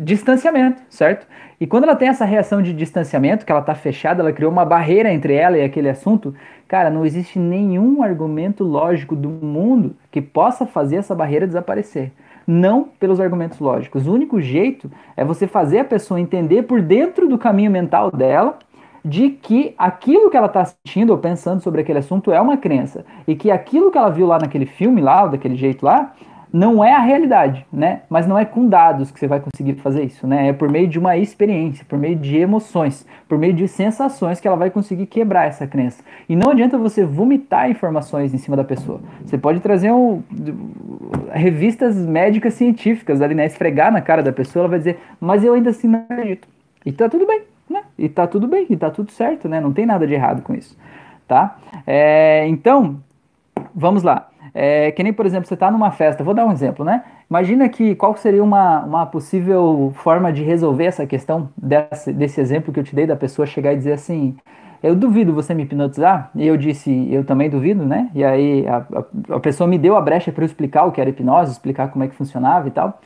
distanciamento, 0.04 0.82
certo? 0.88 1.26
E 1.60 1.66
quando 1.66 1.84
ela 1.84 1.94
tem 1.94 2.08
essa 2.08 2.24
reação 2.24 2.60
de 2.60 2.72
distanciamento, 2.72 3.46
que 3.46 3.52
ela 3.52 3.60
está 3.60 3.74
fechada, 3.74 4.22
ela 4.22 4.32
criou 4.32 4.50
uma 4.50 4.64
barreira 4.64 5.12
entre 5.12 5.34
ela 5.34 5.56
e 5.56 5.62
aquele 5.62 5.88
assunto, 5.88 6.34
cara, 6.66 6.90
não 6.90 7.06
existe 7.06 7.38
nenhum 7.38 8.02
argumento 8.02 8.64
lógico 8.64 9.14
do 9.14 9.28
mundo 9.28 9.94
que 10.10 10.20
possa 10.20 10.66
fazer 10.66 10.96
essa 10.96 11.14
barreira 11.14 11.46
desaparecer 11.46 12.12
não 12.44 12.88
pelos 12.98 13.20
argumentos 13.20 13.60
lógicos. 13.60 14.08
O 14.08 14.12
único 14.12 14.40
jeito 14.40 14.90
é 15.16 15.24
você 15.24 15.46
fazer 15.46 15.78
a 15.78 15.84
pessoa 15.84 16.20
entender 16.20 16.64
por 16.64 16.82
dentro 16.82 17.28
do 17.28 17.38
caminho 17.38 17.70
mental 17.70 18.10
dela 18.10 18.58
de 19.04 19.30
que 19.30 19.74
aquilo 19.76 20.30
que 20.30 20.36
ela 20.36 20.46
está 20.46 20.64
sentindo 20.64 21.10
ou 21.10 21.18
pensando 21.18 21.60
sobre 21.60 21.80
aquele 21.80 21.98
assunto 21.98 22.32
é 22.32 22.40
uma 22.40 22.56
crença 22.56 23.04
e 23.26 23.34
que 23.34 23.50
aquilo 23.50 23.90
que 23.90 23.98
ela 23.98 24.10
viu 24.10 24.26
lá 24.26 24.38
naquele 24.38 24.66
filme 24.66 25.00
lá, 25.00 25.26
daquele 25.26 25.56
jeito 25.56 25.84
lá, 25.84 26.12
não 26.52 26.84
é 26.84 26.92
a 26.92 26.98
realidade, 26.98 27.66
né? 27.72 28.02
Mas 28.10 28.26
não 28.26 28.38
é 28.38 28.44
com 28.44 28.68
dados 28.68 29.10
que 29.10 29.18
você 29.18 29.26
vai 29.26 29.40
conseguir 29.40 29.74
fazer 29.76 30.04
isso, 30.04 30.26
né? 30.26 30.48
É 30.48 30.52
por 30.52 30.70
meio 30.70 30.86
de 30.86 30.98
uma 30.98 31.16
experiência, 31.16 31.84
por 31.88 31.98
meio 31.98 32.14
de 32.14 32.36
emoções, 32.36 33.06
por 33.26 33.38
meio 33.38 33.54
de 33.54 33.66
sensações 33.66 34.38
que 34.38 34.46
ela 34.46 34.56
vai 34.56 34.70
conseguir 34.70 35.06
quebrar 35.06 35.46
essa 35.46 35.66
crença. 35.66 36.04
E 36.28 36.36
não 36.36 36.50
adianta 36.50 36.76
você 36.76 37.06
vomitar 37.06 37.70
informações 37.70 38.34
em 38.34 38.38
cima 38.38 38.54
da 38.54 38.64
pessoa. 38.64 39.00
Você 39.24 39.38
pode 39.38 39.60
trazer 39.60 39.92
um, 39.92 40.22
revistas 41.32 41.96
médicas 41.96 42.52
científicas 42.52 43.22
ali, 43.22 43.34
né? 43.34 43.46
Esfregar 43.46 43.90
na 43.90 44.02
cara 44.02 44.22
da 44.22 44.32
pessoa, 44.32 44.64
ela 44.64 44.68
vai 44.68 44.78
dizer, 44.78 44.98
mas 45.18 45.42
eu 45.42 45.54
ainda 45.54 45.70
assim 45.70 45.88
não 45.88 46.00
acredito. 46.00 46.46
E 46.84 46.92
tá 46.92 47.08
tudo 47.08 47.26
bem, 47.26 47.42
né? 47.72 47.82
E 47.98 48.08
tá 48.08 48.26
tudo 48.26 48.46
bem, 48.46 48.66
e 48.70 48.76
tá 48.76 48.90
tudo 48.90 49.10
certo, 49.10 49.48
né? 49.48 49.60
Não 49.60 49.72
tem 49.72 49.86
nada 49.86 50.06
de 50.06 50.14
errado 50.14 50.42
com 50.42 50.54
isso, 50.54 50.76
tá? 51.26 51.56
É, 51.86 52.46
então, 52.48 53.00
vamos 53.74 54.02
lá. 54.02 54.28
É, 54.54 54.90
que 54.90 55.02
nem, 55.02 55.12
por 55.12 55.24
exemplo, 55.24 55.48
você 55.48 55.54
está 55.54 55.70
numa 55.70 55.90
festa, 55.90 56.22
vou 56.22 56.34
dar 56.34 56.44
um 56.44 56.52
exemplo, 56.52 56.84
né? 56.84 57.02
Imagina 57.30 57.68
que 57.68 57.94
qual 57.94 58.14
seria 58.16 58.44
uma, 58.44 58.80
uma 58.84 59.06
possível 59.06 59.92
forma 59.96 60.30
de 60.32 60.42
resolver 60.42 60.84
essa 60.84 61.06
questão 61.06 61.48
desse, 61.56 62.12
desse 62.12 62.40
exemplo 62.40 62.72
que 62.72 62.78
eu 62.78 62.84
te 62.84 62.94
dei 62.94 63.06
da 63.06 63.16
pessoa 63.16 63.46
chegar 63.46 63.72
e 63.72 63.76
dizer 63.76 63.92
assim, 63.92 64.36
eu 64.82 64.94
duvido 64.94 65.32
você 65.32 65.54
me 65.54 65.62
hipnotizar, 65.62 66.30
e 66.34 66.46
eu 66.46 66.56
disse, 66.56 67.08
eu 67.10 67.24
também 67.24 67.48
duvido, 67.48 67.86
né? 67.86 68.10
E 68.14 68.22
aí 68.22 68.66
a, 68.66 68.78
a, 68.78 69.36
a 69.36 69.40
pessoa 69.40 69.66
me 69.66 69.78
deu 69.78 69.96
a 69.96 70.00
brecha 70.00 70.30
para 70.30 70.42
eu 70.42 70.46
explicar 70.46 70.84
o 70.84 70.92
que 70.92 71.00
era 71.00 71.08
hipnose, 71.08 71.52
explicar 71.52 71.88
como 71.88 72.04
é 72.04 72.08
que 72.08 72.14
funcionava 72.14 72.68
e 72.68 72.70
tal. 72.70 73.00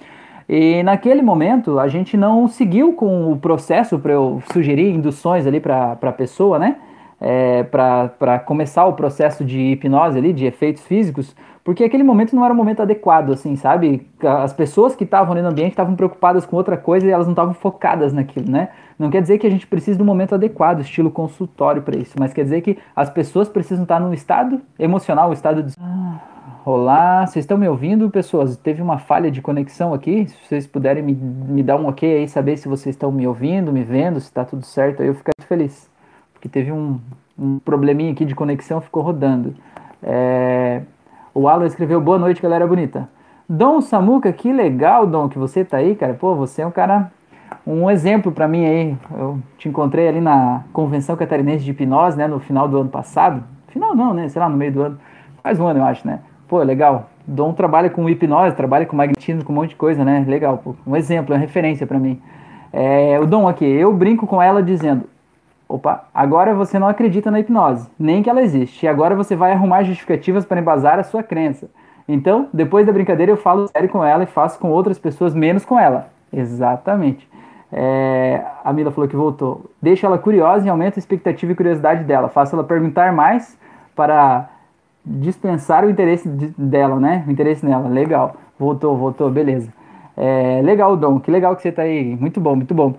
E 0.48 0.82
naquele 0.82 1.22
momento 1.22 1.78
a 1.78 1.88
gente 1.88 2.16
não 2.16 2.46
seguiu 2.46 2.92
com 2.92 3.32
o 3.32 3.36
processo 3.36 3.98
para 3.98 4.12
eu 4.12 4.40
sugerir 4.52 4.90
induções 4.92 5.46
ali 5.46 5.60
para 5.60 5.98
a 6.00 6.12
pessoa, 6.12 6.58
né? 6.58 6.76
É, 7.18 7.62
para 7.62 8.38
começar 8.40 8.84
o 8.84 8.92
processo 8.92 9.42
de 9.42 9.58
hipnose 9.58 10.18
ali, 10.18 10.34
de 10.34 10.44
efeitos 10.44 10.82
físicos, 10.84 11.34
porque 11.64 11.82
aquele 11.82 12.02
momento 12.02 12.36
não 12.36 12.44
era 12.44 12.52
um 12.52 12.56
momento 12.56 12.82
adequado, 12.82 13.32
assim, 13.32 13.56
sabe? 13.56 14.06
As 14.22 14.52
pessoas 14.52 14.94
que 14.94 15.04
estavam 15.04 15.32
ali 15.32 15.40
no 15.40 15.48
ambiente 15.48 15.70
estavam 15.70 15.96
preocupadas 15.96 16.44
com 16.44 16.56
outra 16.56 16.76
coisa 16.76 17.06
e 17.06 17.10
elas 17.10 17.26
não 17.26 17.32
estavam 17.32 17.54
focadas 17.54 18.12
naquilo, 18.12 18.50
né? 18.50 18.68
Não 18.98 19.10
quer 19.10 19.22
dizer 19.22 19.38
que 19.38 19.46
a 19.46 19.50
gente 19.50 19.66
precise 19.66 20.00
um 20.00 20.04
momento 20.04 20.34
adequado, 20.34 20.80
estilo 20.80 21.10
consultório 21.10 21.80
para 21.82 21.96
isso, 21.96 22.14
mas 22.20 22.34
quer 22.34 22.42
dizer 22.42 22.60
que 22.60 22.76
as 22.94 23.08
pessoas 23.08 23.48
precisam 23.48 23.84
estar 23.84 23.98
num 23.98 24.12
estado 24.12 24.60
emocional, 24.78 25.30
um 25.30 25.32
estado 25.32 25.62
de. 25.62 25.74
Ah 25.80 26.35
Olá, 26.68 27.24
vocês 27.24 27.44
estão 27.44 27.56
me 27.56 27.68
ouvindo, 27.68 28.10
pessoas? 28.10 28.56
Teve 28.56 28.82
uma 28.82 28.98
falha 28.98 29.30
de 29.30 29.40
conexão 29.40 29.94
aqui. 29.94 30.26
Se 30.26 30.36
vocês 30.48 30.66
puderem 30.66 31.00
me, 31.00 31.14
me 31.14 31.62
dar 31.62 31.76
um 31.76 31.86
ok 31.86 32.16
aí, 32.16 32.28
saber 32.28 32.56
se 32.56 32.66
vocês 32.66 32.96
estão 32.96 33.12
me 33.12 33.24
ouvindo, 33.24 33.72
me 33.72 33.84
vendo, 33.84 34.18
se 34.18 34.26
está 34.26 34.44
tudo 34.44 34.64
certo, 34.64 35.00
aí 35.00 35.06
eu 35.06 35.14
fico 35.14 35.30
muito 35.38 35.46
feliz. 35.46 35.88
Porque 36.32 36.48
teve 36.48 36.72
um, 36.72 36.98
um 37.38 37.60
probleminha 37.60 38.10
aqui 38.10 38.24
de 38.24 38.34
conexão, 38.34 38.80
ficou 38.80 39.00
rodando. 39.00 39.54
É... 40.02 40.82
O 41.32 41.46
Alan 41.46 41.66
escreveu: 41.66 42.00
Boa 42.00 42.18
noite, 42.18 42.42
galera 42.42 42.66
bonita. 42.66 43.08
Dom 43.48 43.80
Samuca, 43.80 44.32
que 44.32 44.52
legal, 44.52 45.06
Dom, 45.06 45.28
que 45.28 45.38
você 45.38 45.64
tá 45.64 45.76
aí, 45.76 45.94
cara. 45.94 46.14
Pô, 46.14 46.34
você 46.34 46.62
é 46.62 46.66
um 46.66 46.72
cara, 46.72 47.12
um 47.64 47.88
exemplo 47.88 48.32
para 48.32 48.48
mim 48.48 48.66
aí. 48.66 48.96
Eu 49.16 49.38
te 49.56 49.68
encontrei 49.68 50.08
ali 50.08 50.20
na 50.20 50.64
Convenção 50.72 51.14
Catarinense 51.14 51.64
de 51.64 51.70
Hipnose, 51.70 52.18
né, 52.18 52.26
no 52.26 52.40
final 52.40 52.66
do 52.66 52.80
ano 52.80 52.90
passado. 52.90 53.44
Final 53.68 53.94
não, 53.94 54.12
né? 54.12 54.28
Sei 54.28 54.42
lá, 54.42 54.48
no 54.48 54.56
meio 54.56 54.72
do 54.72 54.82
ano. 54.82 54.98
Faz 55.44 55.60
um 55.60 55.66
ano, 55.68 55.78
eu 55.78 55.84
acho, 55.84 56.04
né? 56.04 56.18
Pô, 56.48 56.62
legal. 56.62 57.10
Dom 57.26 57.52
trabalha 57.52 57.90
com 57.90 58.08
hipnose, 58.08 58.54
trabalha 58.54 58.86
com 58.86 58.94
magnetismo, 58.94 59.44
com 59.44 59.52
um 59.52 59.56
monte 59.56 59.70
de 59.70 59.76
coisa, 59.76 60.04
né? 60.04 60.24
Legal, 60.28 60.58
pô. 60.58 60.76
Um 60.86 60.94
exemplo, 60.94 61.34
uma 61.34 61.40
referência 61.40 61.86
para 61.86 61.98
mim. 61.98 62.20
É, 62.72 63.18
o 63.18 63.26
Dom 63.26 63.48
aqui, 63.48 63.64
eu 63.64 63.92
brinco 63.92 64.26
com 64.26 64.40
ela 64.40 64.62
dizendo: 64.62 65.04
opa, 65.68 66.04
agora 66.14 66.54
você 66.54 66.78
não 66.78 66.86
acredita 66.86 67.30
na 67.30 67.40
hipnose, 67.40 67.88
nem 67.98 68.22
que 68.22 68.30
ela 68.30 68.42
existe. 68.42 68.86
E 68.86 68.88
agora 68.88 69.16
você 69.16 69.34
vai 69.34 69.52
arrumar 69.52 69.82
justificativas 69.82 70.44
para 70.44 70.60
embasar 70.60 70.98
a 70.98 71.02
sua 71.02 71.22
crença. 71.22 71.68
Então, 72.08 72.48
depois 72.52 72.86
da 72.86 72.92
brincadeira, 72.92 73.32
eu 73.32 73.36
falo 73.36 73.66
sério 73.66 73.88
com 73.88 74.04
ela 74.04 74.22
e 74.22 74.26
faço 74.26 74.60
com 74.60 74.70
outras 74.70 74.98
pessoas 74.98 75.34
menos 75.34 75.64
com 75.64 75.78
ela. 75.78 76.08
Exatamente. 76.32 77.28
É, 77.72 78.44
a 78.64 78.72
Mila 78.72 78.92
falou 78.92 79.08
que 79.08 79.16
voltou. 79.16 79.64
Deixa 79.82 80.06
ela 80.06 80.16
curiosa 80.16 80.64
e 80.64 80.70
aumenta 80.70 80.98
a 80.98 81.00
expectativa 81.00 81.50
e 81.50 81.54
curiosidade 81.56 82.04
dela. 82.04 82.28
Faça 82.28 82.54
ela 82.54 82.62
perguntar 82.62 83.12
mais 83.12 83.58
para 83.96 84.48
dispensar 85.06 85.84
o 85.84 85.90
interesse 85.90 86.28
de, 86.28 86.48
dela, 86.58 86.98
né? 86.98 87.24
O 87.26 87.30
interesse 87.30 87.64
nela. 87.64 87.88
Legal. 87.88 88.36
Voltou, 88.58 88.96
voltou, 88.96 89.30
beleza. 89.30 89.72
É, 90.16 90.60
legal, 90.62 90.96
Dom. 90.96 91.20
Que 91.20 91.30
legal 91.30 91.54
que 91.54 91.62
você 91.62 91.68
está 91.68 91.82
aí. 91.82 92.16
Muito 92.16 92.40
bom, 92.40 92.56
muito 92.56 92.74
bom. 92.74 92.94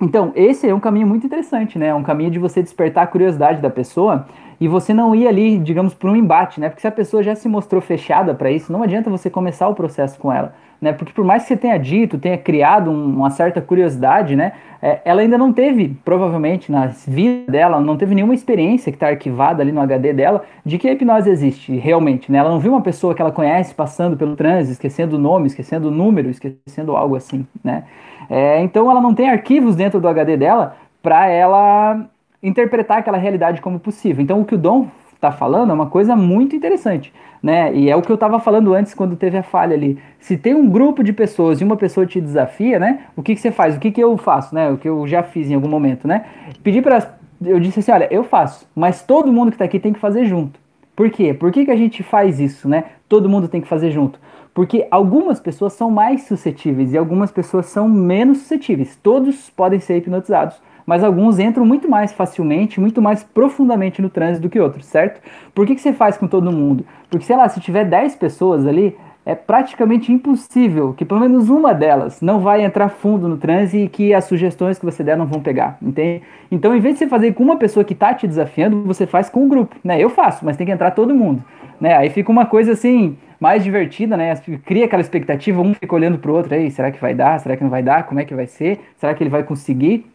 Então, 0.00 0.32
esse 0.34 0.68
é 0.68 0.74
um 0.74 0.80
caminho 0.80 1.06
muito 1.06 1.26
interessante, 1.26 1.78
né? 1.78 1.88
É 1.88 1.94
um 1.94 2.02
caminho 2.02 2.30
de 2.30 2.38
você 2.38 2.62
despertar 2.62 3.04
a 3.04 3.06
curiosidade 3.06 3.60
da 3.60 3.70
pessoa 3.70 4.26
e 4.60 4.68
você 4.68 4.94
não 4.94 5.14
ir 5.14 5.26
ali, 5.26 5.58
digamos, 5.58 5.94
para 5.94 6.10
um 6.10 6.16
embate, 6.16 6.60
né? 6.60 6.68
Porque 6.68 6.80
se 6.80 6.86
a 6.86 6.92
pessoa 6.92 7.22
já 7.22 7.34
se 7.34 7.48
mostrou 7.48 7.80
fechada 7.80 8.34
para 8.34 8.50
isso, 8.50 8.72
não 8.72 8.82
adianta 8.82 9.10
você 9.10 9.28
começar 9.28 9.68
o 9.68 9.74
processo 9.74 10.18
com 10.18 10.32
ela 10.32 10.54
né? 10.80 10.92
Porque 10.92 11.12
por 11.12 11.24
mais 11.24 11.42
que 11.42 11.48
você 11.48 11.56
tenha 11.56 11.76
dito, 11.76 12.18
tenha 12.18 12.38
criado 12.38 12.90
um, 12.90 13.16
uma 13.16 13.30
certa 13.30 13.60
curiosidade, 13.60 14.36
né? 14.36 14.52
É, 14.80 15.00
ela 15.04 15.20
ainda 15.20 15.36
não 15.36 15.52
teve, 15.52 15.96
provavelmente, 16.04 16.70
na 16.70 16.86
vida 16.86 17.50
dela, 17.50 17.80
não 17.80 17.96
teve 17.96 18.14
nenhuma 18.14 18.34
experiência 18.34 18.92
que 18.92 18.96
está 18.96 19.08
arquivada 19.08 19.60
ali 19.60 19.72
no 19.72 19.80
HD 19.80 20.12
dela 20.12 20.44
de 20.64 20.78
que 20.78 20.88
a 20.88 20.92
hipnose 20.92 21.28
existe 21.28 21.76
realmente, 21.76 22.30
né? 22.30 22.38
Ela 22.38 22.50
não 22.50 22.60
viu 22.60 22.72
uma 22.72 22.80
pessoa 22.80 23.14
que 23.14 23.20
ela 23.20 23.32
conhece 23.32 23.74
passando 23.74 24.16
pelo 24.16 24.36
transe, 24.36 24.72
esquecendo 24.72 25.16
o 25.16 25.18
nome, 25.18 25.48
esquecendo 25.48 25.88
o 25.88 25.90
número, 25.90 26.30
esquecendo 26.30 26.96
algo 26.96 27.16
assim, 27.16 27.44
né? 27.62 27.84
É, 28.28 28.60
então 28.60 28.90
ela 28.90 29.00
não 29.00 29.14
tem 29.14 29.30
arquivos 29.30 29.74
dentro 29.74 30.00
do 30.00 30.08
HD 30.08 30.36
dela 30.36 30.76
para 31.02 31.28
ela 31.28 32.06
interpretar 32.42 32.98
aquela 32.98 33.18
realidade 33.18 33.60
como 33.60 33.78
possível. 33.80 34.22
Então 34.22 34.40
o 34.40 34.44
que 34.44 34.54
o 34.54 34.58
Dom 34.58 34.88
está 35.14 35.32
falando 35.32 35.70
é 35.70 35.74
uma 35.74 35.86
coisa 35.86 36.14
muito 36.14 36.54
interessante 36.54 37.12
né? 37.42 37.74
E 37.74 37.88
é 37.88 37.96
o 37.96 38.02
que 38.02 38.10
eu 38.10 38.14
estava 38.14 38.40
falando 38.40 38.74
antes 38.74 38.94
quando 38.94 39.16
teve 39.16 39.36
a 39.36 39.42
falha 39.42 39.74
ali. 39.74 39.98
Se 40.18 40.36
tem 40.36 40.54
um 40.54 40.68
grupo 40.68 41.02
de 41.02 41.12
pessoas 41.12 41.60
e 41.60 41.64
uma 41.64 41.76
pessoa 41.76 42.06
te 42.06 42.20
desafia, 42.20 42.78
né? 42.78 43.04
O 43.16 43.22
que, 43.22 43.34
que 43.34 43.40
você 43.40 43.50
faz? 43.50 43.76
O 43.76 43.80
que, 43.80 43.90
que 43.90 44.02
eu 44.02 44.16
faço, 44.16 44.54
né? 44.54 44.70
O 44.70 44.76
que 44.76 44.88
eu 44.88 45.06
já 45.06 45.22
fiz 45.22 45.50
em 45.50 45.54
algum 45.54 45.68
momento, 45.68 46.06
né? 46.06 46.26
Pedir 46.62 46.82
para 46.82 47.16
eu 47.40 47.60
disse 47.60 47.78
assim, 47.78 47.92
olha, 47.92 48.08
eu 48.10 48.24
faço, 48.24 48.68
mas 48.74 49.00
todo 49.00 49.32
mundo 49.32 49.50
que 49.50 49.54
está 49.54 49.64
aqui 49.64 49.78
tem 49.78 49.92
que 49.92 50.00
fazer 50.00 50.24
junto. 50.24 50.58
Por 50.96 51.08
quê? 51.08 51.32
Por 51.32 51.52
que, 51.52 51.64
que 51.64 51.70
a 51.70 51.76
gente 51.76 52.02
faz 52.02 52.40
isso, 52.40 52.68
né? 52.68 52.84
Todo 53.08 53.28
mundo 53.28 53.46
tem 53.46 53.60
que 53.60 53.68
fazer 53.68 53.92
junto. 53.92 54.18
Porque 54.58 54.88
algumas 54.90 55.38
pessoas 55.38 55.74
são 55.74 55.88
mais 55.88 56.22
suscetíveis 56.22 56.92
e 56.92 56.98
algumas 56.98 57.30
pessoas 57.30 57.66
são 57.66 57.88
menos 57.88 58.38
suscetíveis. 58.38 58.98
Todos 59.00 59.48
podem 59.50 59.78
ser 59.78 59.98
hipnotizados 59.98 60.60
mas 60.84 61.04
alguns 61.04 61.38
entram 61.38 61.66
muito 61.66 61.88
mais 61.88 62.12
facilmente, 62.14 62.80
muito 62.80 63.00
mais 63.02 63.22
profundamente 63.22 64.00
no 64.00 64.08
trânsito 64.08 64.40
do 64.40 64.50
que 64.50 64.58
outros, 64.58 64.86
certo? 64.86 65.20
Por 65.54 65.66
que, 65.66 65.74
que 65.74 65.82
você 65.82 65.92
faz 65.92 66.16
com 66.16 66.26
todo 66.26 66.50
mundo? 66.50 66.82
Porque, 67.10 67.26
sei 67.26 67.36
lá, 67.36 67.46
se 67.46 67.60
tiver 67.60 67.84
10 67.84 68.16
pessoas 68.16 68.66
ali, 68.66 68.96
é 69.26 69.34
praticamente 69.34 70.10
impossível 70.10 70.94
que 70.94 71.04
pelo 71.04 71.20
menos 71.20 71.50
uma 71.50 71.74
delas 71.74 72.22
não 72.22 72.40
vai 72.40 72.64
entrar 72.64 72.88
fundo 72.88 73.28
no 73.28 73.36
transe 73.36 73.80
e 73.80 73.88
que 73.88 74.14
as 74.14 74.24
sugestões 74.24 74.78
que 74.78 74.84
você 74.86 75.04
der 75.04 75.18
não 75.18 75.26
vão 75.26 75.42
pegar, 75.42 75.76
entende? 75.82 76.22
Então, 76.50 76.74
em 76.74 76.80
vez 76.80 76.94
de 76.94 77.00
você 77.00 77.06
fazer 77.06 77.34
com 77.34 77.44
uma 77.44 77.56
pessoa 77.56 77.84
que 77.84 77.92
está 77.92 78.14
te 78.14 78.26
desafiando, 78.26 78.82
você 78.84 79.06
faz 79.06 79.28
com 79.28 79.44
o 79.44 79.48
grupo, 79.48 79.76
né? 79.84 80.02
Eu 80.02 80.08
faço, 80.08 80.42
mas 80.42 80.56
tem 80.56 80.66
que 80.66 80.72
entrar 80.72 80.92
todo 80.92 81.14
mundo, 81.14 81.44
né? 81.78 81.98
Aí 81.98 82.08
fica 82.08 82.32
uma 82.32 82.46
coisa 82.46 82.72
assim 82.72 83.14
mais 83.40 83.62
divertida, 83.62 84.16
né? 84.16 84.34
Cria 84.64 84.86
aquela 84.86 85.02
expectativa, 85.02 85.60
um 85.60 85.74
fica 85.74 85.94
olhando 85.94 86.18
pro 86.18 86.34
outro, 86.34 86.54
aí, 86.54 86.70
será 86.70 86.90
que 86.90 87.00
vai 87.00 87.14
dar? 87.14 87.38
Será 87.40 87.56
que 87.56 87.62
não 87.62 87.70
vai 87.70 87.82
dar? 87.82 88.04
Como 88.04 88.20
é 88.20 88.24
que 88.24 88.34
vai 88.34 88.46
ser? 88.46 88.80
Será 88.96 89.14
que 89.14 89.22
ele 89.22 89.30
vai 89.30 89.42
conseguir? 89.42 90.06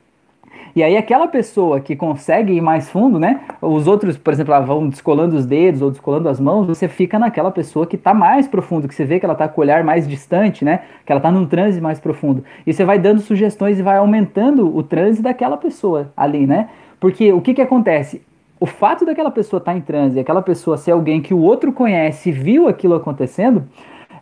E 0.75 0.81
aí 0.81 0.97
aquela 0.97 1.27
pessoa 1.27 1.79
que 1.79 1.95
consegue 1.95 2.53
ir 2.53 2.61
mais 2.61 2.89
fundo, 2.89 3.19
né? 3.19 3.41
Os 3.61 3.87
outros, 3.87 4.17
por 4.17 4.33
exemplo, 4.33 4.59
vão 4.65 4.89
descolando 4.89 5.35
os 5.35 5.45
dedos 5.45 5.83
ou 5.83 5.91
descolando 5.91 6.27
as 6.27 6.39
mãos, 6.39 6.65
você 6.65 6.87
fica 6.87 7.19
naquela 7.19 7.51
pessoa 7.51 7.85
que 7.85 7.95
está 7.95 8.11
mais 8.11 8.47
profundo, 8.47 8.87
que 8.87 8.95
você 8.95 9.05
vê 9.05 9.19
que 9.19 9.25
ela 9.25 9.33
está 9.33 9.47
com 9.47 9.61
o 9.61 9.63
olhar 9.63 9.83
mais 9.83 10.07
distante, 10.07 10.65
né? 10.65 10.81
Que 11.05 11.11
ela 11.11 11.19
está 11.19 11.31
num 11.31 11.45
transe 11.45 11.79
mais 11.79 11.99
profundo. 11.99 12.43
E 12.65 12.73
você 12.73 12.83
vai 12.83 12.97
dando 12.97 13.21
sugestões 13.21 13.77
e 13.77 13.83
vai 13.83 13.97
aumentando 13.97 14.75
o 14.75 14.81
transe 14.81 15.21
daquela 15.21 15.57
pessoa 15.57 16.11
ali, 16.17 16.47
né? 16.47 16.69
Porque 16.99 17.31
o 17.31 17.39
que 17.39 17.53
que 17.53 17.61
acontece? 17.61 18.23
O 18.63 18.65
fato 18.65 19.05
daquela 19.05 19.29
pessoa 19.29 19.57
estar 19.57 19.73
tá 19.73 19.77
em 19.77 19.81
transe, 19.81 20.17
aquela 20.17 20.41
pessoa 20.41 20.77
ser 20.77 20.91
alguém 20.91 21.21
que 21.21 21.33
o 21.33 21.39
outro 21.39 21.73
conhece, 21.73 22.31
viu 22.31 22.69
aquilo 22.69 22.95
acontecendo, 22.95 23.65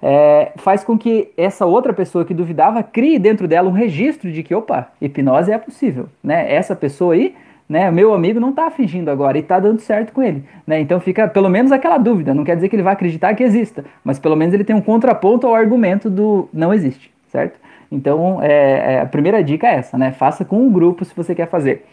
é, 0.01 0.53
faz 0.55 0.83
com 0.83 0.97
que 0.97 1.29
essa 1.37 1.63
outra 1.67 1.93
pessoa 1.93 2.25
que 2.25 2.33
duvidava 2.33 2.81
crie 2.81 3.19
dentro 3.19 3.47
dela 3.47 3.69
um 3.69 3.71
registro 3.71 4.31
de 4.31 4.41
que, 4.41 4.55
opa, 4.55 4.87
hipnose 4.99 5.51
é 5.51 5.59
possível, 5.59 6.09
né? 6.23 6.51
Essa 6.51 6.75
pessoa 6.75 7.13
aí, 7.13 7.35
né, 7.69 7.91
meu 7.91 8.15
amigo 8.15 8.39
não 8.39 8.49
está 8.49 8.71
fingindo 8.71 9.11
agora 9.11 9.37
e 9.37 9.41
está 9.41 9.59
dando 9.59 9.79
certo 9.79 10.11
com 10.11 10.23
ele, 10.23 10.43
né? 10.65 10.79
Então 10.79 10.99
fica 10.99 11.27
pelo 11.27 11.47
menos 11.47 11.71
aquela 11.71 11.99
dúvida, 11.99 12.33
não 12.33 12.43
quer 12.43 12.55
dizer 12.55 12.67
que 12.67 12.75
ele 12.75 12.81
vai 12.81 12.93
acreditar 12.93 13.35
que 13.35 13.43
exista, 13.43 13.85
mas 14.03 14.17
pelo 14.17 14.35
menos 14.35 14.55
ele 14.55 14.63
tem 14.63 14.75
um 14.75 14.81
contraponto 14.81 15.45
ao 15.45 15.53
argumento 15.53 16.09
do 16.09 16.49
não 16.51 16.73
existe, 16.73 17.13
certo? 17.27 17.59
Então, 17.91 18.41
é, 18.41 18.95
é, 18.95 19.01
a 19.01 19.05
primeira 19.05 19.43
dica 19.43 19.67
é 19.67 19.75
essa, 19.75 19.99
né? 19.99 20.11
Faça 20.11 20.43
com 20.43 20.57
um 20.65 20.71
grupo 20.71 21.05
se 21.05 21.13
você 21.15 21.35
quer 21.35 21.47
fazer, 21.47 21.85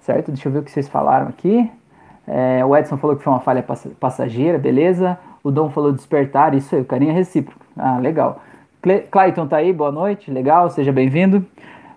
certo? 0.00 0.30
Deixa 0.30 0.46
eu 0.48 0.52
ver 0.52 0.60
o 0.60 0.62
que 0.62 0.70
vocês 0.70 0.86
falaram 0.86 1.26
aqui. 1.26 1.68
É, 2.28 2.62
o 2.64 2.76
Edson 2.76 2.98
falou 2.98 3.16
que 3.16 3.24
foi 3.24 3.32
uma 3.32 3.40
falha 3.40 3.64
passageira, 3.98 4.58
beleza. 4.58 5.18
O 5.42 5.50
Dom 5.50 5.70
falou 5.70 5.92
despertar, 5.92 6.54
isso 6.54 6.74
aí, 6.74 6.82
o 6.82 6.84
carinho 6.84 7.10
é 7.10 7.14
recíproco. 7.14 7.64
Ah, 7.76 7.98
legal. 7.98 8.42
Cle 8.82 9.00
Clayton 9.10 9.46
tá 9.46 9.56
aí, 9.56 9.72
boa 9.72 9.90
noite, 9.90 10.30
legal, 10.30 10.68
seja 10.68 10.92
bem-vindo. 10.92 11.44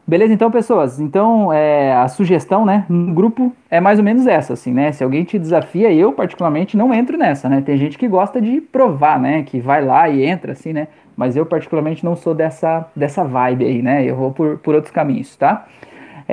Beleza, 0.07 0.33
então, 0.33 0.49
pessoas, 0.49 0.99
então 0.99 1.53
é, 1.53 1.93
a 1.93 2.07
sugestão, 2.07 2.65
né, 2.65 2.85
no 2.89 3.13
grupo 3.13 3.53
é 3.69 3.79
mais 3.79 3.99
ou 3.99 4.03
menos 4.03 4.25
essa, 4.25 4.53
assim, 4.53 4.73
né, 4.73 4.91
se 4.91 5.03
alguém 5.03 5.23
te 5.23 5.37
desafia, 5.37 5.93
eu 5.93 6.11
particularmente 6.11 6.75
não 6.75 6.91
entro 6.93 7.17
nessa, 7.17 7.47
né, 7.47 7.61
tem 7.61 7.77
gente 7.77 7.97
que 7.97 8.07
gosta 8.07 8.41
de 8.41 8.59
provar, 8.59 9.19
né, 9.19 9.43
que 9.43 9.59
vai 9.59 9.85
lá 9.85 10.09
e 10.09 10.25
entra, 10.25 10.53
assim, 10.53 10.73
né, 10.73 10.87
mas 11.15 11.37
eu 11.37 11.45
particularmente 11.45 12.03
não 12.03 12.15
sou 12.15 12.33
dessa, 12.33 12.87
dessa 12.95 13.23
vibe 13.23 13.63
aí, 13.63 13.81
né, 13.81 14.03
eu 14.03 14.15
vou 14.15 14.31
por, 14.31 14.57
por 14.57 14.73
outros 14.73 14.91
caminhos, 14.91 15.35
tá? 15.35 15.65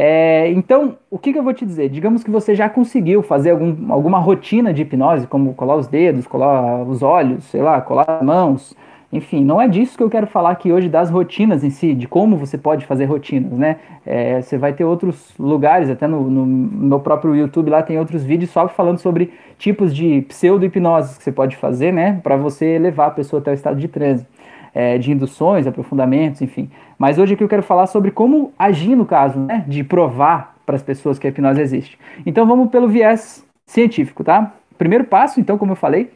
É, 0.00 0.49
então, 0.52 0.97
o 1.11 1.19
que, 1.19 1.33
que, 1.33 1.38
eu 1.40 1.43
vou 1.43 1.52
te 1.52 1.67
dizer? 1.67 1.88
Digamos 1.88 2.23
que 2.23 2.31
você 2.31 2.55
já 2.55 2.69
conseguiu 2.69 3.21
fazer 3.21 3.50
algum, 3.50 3.93
alguma 3.93 4.21
rotina 4.21 4.73
de 4.73 4.83
hipnose, 4.83 5.26
como 5.26 5.52
colar 5.55 5.75
os 5.75 5.88
dedos, 5.88 6.25
colar 6.25 6.85
os 6.85 7.02
olhos, 7.02 7.43
sei 7.47 7.61
lá, 7.61 7.81
colar 7.81 8.05
as 8.09 8.23
mãos. 8.23 8.76
Enfim, 9.12 9.45
não 9.45 9.61
é 9.61 9.67
disso 9.67 9.97
que 9.97 10.02
eu 10.05 10.09
quero 10.09 10.28
falar 10.28 10.50
aqui 10.50 10.71
hoje 10.71 10.88
das 10.88 11.11
rotinas 11.11 11.64
em 11.64 11.71
si, 11.71 11.95
de 11.95 12.07
como 12.07 12.37
você 12.37 12.57
pode 12.57 12.87
fazer 12.87 13.07
rotinas, 13.07 13.59
né? 13.59 13.78
É, 14.07 14.40
você 14.40 14.57
vai 14.57 14.73
ter 14.73 14.85
outros 14.85 15.35
lugares, 15.37 15.90
até 15.90 16.07
no, 16.07 16.31
no, 16.31 16.47
meu 16.47 17.00
próprio 17.00 17.35
YouTube 17.35 17.69
lá 17.69 17.83
tem 17.83 17.99
outros 17.99 18.23
vídeos 18.23 18.52
só 18.52 18.69
falando 18.69 18.99
sobre 18.99 19.33
tipos 19.59 19.93
de 19.93 20.23
pseudo-hipnose 20.28 21.19
que 21.19 21.25
você 21.25 21.33
pode 21.33 21.57
fazer, 21.57 21.93
né? 21.93 22.21
Para 22.23 22.37
você 22.37 22.78
levar 22.78 23.07
a 23.07 23.11
pessoa 23.11 23.40
até 23.40 23.50
o 23.50 23.55
estado 23.55 23.81
de 23.81 23.88
transe 23.88 24.25
é, 24.78 24.97
de 24.97 25.11
induções, 25.11 25.66
aprofundamentos, 25.66 26.40
enfim. 26.40 26.70
Mas 26.97 27.18
hoje 27.18 27.35
aqui 27.35 27.42
eu 27.42 27.49
quero 27.49 27.64
falar 27.64 27.88
sobre 27.88 28.12
como 28.12 28.52
agir 28.56 28.94
no 28.94 29.04
caso, 29.04 29.37
né, 29.37 29.64
de 29.66 29.82
provar 29.82 30.54
para 30.64 30.76
as 30.76 30.82
pessoas 30.85 31.18
que 31.18 31.26
a 31.26 31.30
hipnose 31.30 31.61
existe. 31.61 31.99
Então 32.25 32.47
vamos 32.47 32.70
pelo 32.70 32.87
viés 32.87 33.44
científico, 33.66 34.23
tá? 34.23 34.52
Primeiro 34.78 35.02
passo, 35.02 35.40
então, 35.40 35.58
como 35.58 35.73
eu 35.73 35.76
falei, 35.76 36.12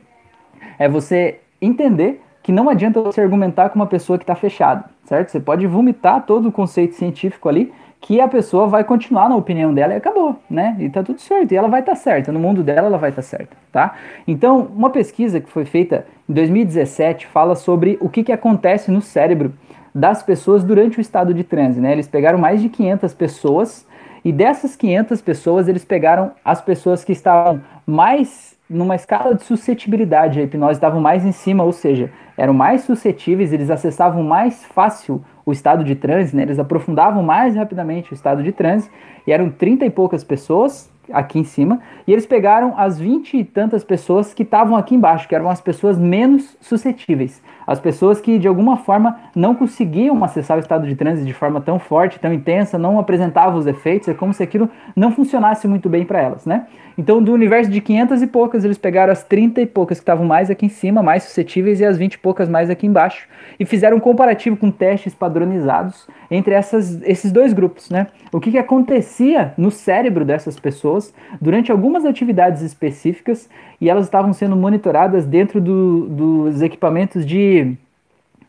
é 0.79 0.89
você 0.89 1.41
entender 1.61 2.23
que 2.41 2.53
não 2.53 2.71
adianta 2.71 3.03
você 3.03 3.21
argumentar 3.21 3.69
com 3.69 3.81
uma 3.81 3.87
pessoa 3.89 4.17
que 4.17 4.23
está 4.23 4.37
fechada, 4.37 4.85
certo? 5.07 5.31
Você 5.31 5.41
pode 5.41 5.67
vomitar 5.67 6.25
todo 6.25 6.49
o 6.49 6.53
conceito 6.53 6.95
científico 6.95 7.49
ali, 7.49 7.73
que 8.03 8.21
a 8.21 8.27
pessoa 8.27 8.67
vai 8.67 8.83
continuar 8.83 9.29
na 9.29 9.37
opinião 9.37 9.73
dela 9.73 9.95
e 9.95 9.97
acabou, 9.97 10.37
né? 10.51 10.77
E 10.81 10.91
tá 10.91 11.05
tudo 11.05 11.21
certo, 11.21 11.53
e 11.53 11.57
ela 11.57 11.69
vai 11.69 11.81
estar 11.81 11.93
tá 11.93 11.97
certa, 11.97 12.33
no 12.33 12.41
mundo 12.41 12.63
dela 12.63 12.89
ela 12.89 12.99
vai 12.99 13.11
estar 13.11 13.23
tá 13.23 13.29
certa, 13.29 13.57
tá? 13.71 13.95
Então, 14.27 14.69
uma 14.75 14.91
pesquisa 14.91 15.41
que 15.41 15.49
foi 15.49 15.65
feita 15.65 16.05
em 16.29 16.33
2017 16.33 17.29
fala 17.29 17.55
sobre 17.55 17.97
o 18.01 18.09
que, 18.09 18.25
que 18.25 18.33
acontece 18.33 18.91
no 18.91 19.01
cérebro 19.01 19.55
das 19.95 20.21
pessoas 20.21 20.65
durante 20.65 20.99
o 20.99 21.01
estado 21.01 21.33
de 21.33 21.45
transe, 21.45 21.81
né? 21.81 21.93
Eles 21.93 22.09
pegaram 22.09 22.39
mais 22.39 22.61
de 22.61 22.69
500 22.69 23.15
pessoas 23.15 23.87
e 24.25 24.33
dessas 24.33 24.75
500 24.75 25.23
pessoas 25.23 25.69
eles 25.69 25.85
pegaram 25.85 26.33
as 26.45 26.61
pessoas 26.61 27.05
que 27.05 27.13
estavam 27.13 27.61
mais 27.87 28.57
numa 28.69 28.97
escala 28.97 29.35
de 29.35 29.45
suscetibilidade, 29.45 30.41
a 30.41 30.43
hipnose 30.43 30.73
estavam 30.73 31.01
mais 31.01 31.25
em 31.25 31.33
cima, 31.33 31.63
ou 31.63 31.73
seja, 31.73 32.11
eram 32.37 32.55
mais 32.55 32.83
suscetíveis, 32.83 33.53
eles 33.53 33.71
acessavam 33.71 34.25
mais 34.25 34.65
fácil 34.65 35.23
o 35.45 35.53
estado 35.53 35.85
de 35.85 35.95
transe, 35.95 36.35
né? 36.37 36.43
eles 36.43 36.59
aprofundavam 36.59 37.23
mais 37.23 37.57
rapidamente 37.57 38.13
o 38.13 38.15
estado 38.15 38.43
de 38.43 38.53
transe, 38.53 38.91
e 39.27 39.33
eram 39.33 39.51
30 39.51 39.87
e 39.87 39.91
poucas 39.91 40.23
pessoas 40.25 40.91
aqui 41.13 41.39
em 41.39 41.45
cima, 41.45 41.81
e 42.07 42.13
eles 42.13 42.27
pegaram 42.27 42.75
as 42.77 42.99
20 42.99 43.37
e 43.37 43.45
tantas 43.45 43.83
pessoas 43.83 44.33
que 44.33 44.43
estavam 44.43 44.77
aqui 44.77 44.95
embaixo, 44.95 45.29
que 45.29 45.35
eram 45.35 45.49
as 45.49 45.61
pessoas 45.61 45.99
menos 45.99 46.57
suscetíveis, 46.61 47.43
as 47.67 47.81
pessoas 47.81 48.21
que 48.21 48.39
de 48.39 48.49
alguma 48.49 48.77
forma 48.77 49.19
não 49.35 49.55
conseguiam 49.55 50.23
acessar 50.25 50.57
o 50.57 50.61
estado 50.61 50.87
de 50.87 50.95
transe 50.95 51.25
de 51.25 51.33
forma 51.33 51.61
tão 51.61 51.79
forte, 51.79 52.19
tão 52.19 52.33
intensa, 52.33 52.79
não 52.79 52.99
apresentavam 52.99 53.59
os 53.59 53.67
efeitos, 53.67 54.09
é 54.09 54.15
como 54.15 54.33
se 54.33 54.43
aquilo 54.43 54.69
não 54.95 55.13
funcionasse 55.13 55.67
muito 55.67 55.89
bem 55.89 56.05
para 56.05 56.21
elas, 56.21 56.47
né? 56.47 56.67
Então, 56.97 57.23
do 57.23 57.33
universo 57.33 57.71
de 57.71 57.81
500 57.81 58.23
e 58.23 58.27
poucas, 58.27 58.65
eles 58.65 58.77
pegaram 58.77 59.13
as 59.13 59.25
30 59.25 59.63
e 59.63 59.67
poucas 59.67 59.99
que 59.99 60.03
estavam 60.03 60.27
mais 60.27 60.51
aqui 60.51 60.67
em 60.67 60.69
cima, 60.69 61.03
mais 61.03 61.23
suscetíveis, 61.23 61.81
e 61.81 61.85
as 61.85 61.97
20 61.97 62.15
e 62.15 62.19
poucas 62.19 62.49
mais 62.49 62.69
aqui 62.69 62.87
embaixo, 62.87 63.27
e 63.59 63.65
fizeram 63.65 63.97
um 63.97 64.01
comparativo 64.01 64.57
com 64.57 64.71
testes 64.71 65.15
padronizados 65.15 66.07
entre 66.31 66.55
essas, 66.55 67.01
esses 67.03 67.33
dois 67.33 67.53
grupos, 67.53 67.91
né? 67.91 68.09
O 68.33 68.41
que, 68.41 68.51
que 68.51 68.59
acontecia 68.59 69.55
no 69.57 69.71
cérebro 69.71 70.25
dessas 70.25 70.59
pessoas 70.59 71.15
durante 71.41 71.73
algumas 71.73 72.05
atividades 72.05 72.63
específicas, 72.63 73.49
e 73.83 73.91
elas 73.91 74.05
estavam 74.05 74.33
sendo 74.33 74.57
monitoradas 74.57 75.27
dentro 75.27 75.61
do, 75.61 76.09
dos 76.09 76.63
equipamentos 76.63 77.27
de. 77.27 77.77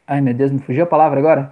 Ai 0.08 0.22
meu 0.22 0.34
Deus, 0.34 0.52
me 0.52 0.60
fugiu 0.60 0.84
a 0.84 0.88
palavra 0.88 1.20
agora 1.20 1.52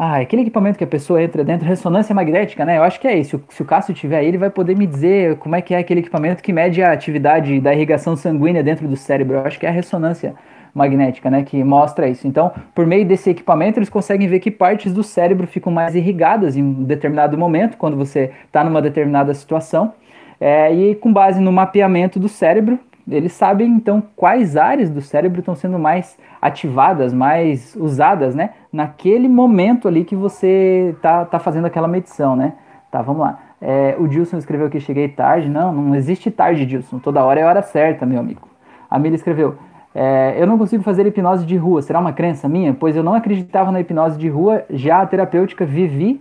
ah, 0.00 0.18
aquele 0.20 0.42
equipamento 0.42 0.78
que 0.78 0.84
a 0.84 0.86
pessoa 0.86 1.20
entra 1.20 1.42
dentro, 1.42 1.66
ressonância 1.66 2.14
magnética, 2.14 2.64
né? 2.64 2.78
Eu 2.78 2.84
acho 2.84 3.00
que 3.00 3.08
é 3.08 3.18
isso. 3.18 3.42
Se 3.48 3.62
o 3.62 3.64
Cássio 3.64 3.92
tiver 3.92 4.18
aí, 4.18 4.28
ele 4.28 4.38
vai 4.38 4.48
poder 4.48 4.76
me 4.76 4.86
dizer 4.86 5.36
como 5.38 5.56
é 5.56 5.60
que 5.60 5.74
é 5.74 5.78
aquele 5.78 5.98
equipamento 5.98 6.40
que 6.40 6.52
mede 6.52 6.80
a 6.80 6.92
atividade 6.92 7.60
da 7.60 7.74
irrigação 7.74 8.14
sanguínea 8.14 8.62
dentro 8.62 8.86
do 8.86 8.96
cérebro. 8.96 9.38
Eu 9.38 9.40
acho 9.44 9.58
que 9.58 9.66
é 9.66 9.68
a 9.68 9.72
ressonância 9.72 10.36
magnética, 10.72 11.28
né? 11.28 11.42
Que 11.42 11.64
mostra 11.64 12.08
isso. 12.08 12.28
Então, 12.28 12.52
por 12.76 12.86
meio 12.86 13.04
desse 13.04 13.28
equipamento, 13.28 13.80
eles 13.80 13.88
conseguem 13.88 14.28
ver 14.28 14.38
que 14.38 14.52
partes 14.52 14.94
do 14.94 15.02
cérebro 15.02 15.48
ficam 15.48 15.72
mais 15.72 15.96
irrigadas 15.96 16.56
em 16.56 16.62
um 16.62 16.84
determinado 16.84 17.36
momento, 17.36 17.76
quando 17.76 17.96
você 17.96 18.30
está 18.46 18.62
numa 18.62 18.80
determinada 18.80 19.34
situação. 19.34 19.94
É, 20.40 20.72
e 20.72 20.94
com 20.94 21.12
base 21.12 21.40
no 21.40 21.52
mapeamento 21.52 22.18
do 22.18 22.28
cérebro, 22.28 22.78
eles 23.10 23.32
sabem 23.32 23.68
então 23.68 24.02
quais 24.14 24.56
áreas 24.56 24.90
do 24.90 25.00
cérebro 25.00 25.40
estão 25.40 25.54
sendo 25.54 25.78
mais 25.78 26.18
ativadas, 26.40 27.12
mais 27.12 27.74
usadas, 27.74 28.34
né? 28.34 28.50
Naquele 28.72 29.28
momento 29.28 29.88
ali 29.88 30.04
que 30.04 30.14
você 30.14 30.94
tá, 31.00 31.24
tá 31.24 31.38
fazendo 31.38 31.66
aquela 31.66 31.88
medição, 31.88 32.36
né? 32.36 32.52
Tá, 32.90 33.02
vamos 33.02 33.22
lá. 33.22 33.38
É, 33.60 33.96
o 33.98 34.06
Dilson 34.06 34.36
escreveu 34.36 34.68
que 34.70 34.78
cheguei 34.78 35.08
tarde. 35.08 35.48
Não, 35.48 35.72
não 35.72 35.94
existe 35.94 36.30
tarde, 36.30 36.66
Dilson. 36.66 36.98
Toda 36.98 37.24
hora 37.24 37.40
é 37.40 37.44
hora 37.44 37.62
certa, 37.62 38.06
meu 38.06 38.20
amigo. 38.20 38.48
A 38.90 38.98
Mila 38.98 39.16
escreveu: 39.16 39.56
é, 39.94 40.34
Eu 40.38 40.46
não 40.46 40.58
consigo 40.58 40.82
fazer 40.82 41.06
hipnose 41.06 41.44
de 41.44 41.56
rua. 41.56 41.82
Será 41.82 41.98
uma 41.98 42.12
crença 42.12 42.48
minha? 42.48 42.74
Pois 42.74 42.94
eu 42.94 43.02
não 43.02 43.14
acreditava 43.14 43.72
na 43.72 43.80
hipnose 43.80 44.18
de 44.18 44.28
rua, 44.28 44.64
já 44.70 45.00
a 45.00 45.06
terapêutica 45.06 45.64
vivi 45.64 46.20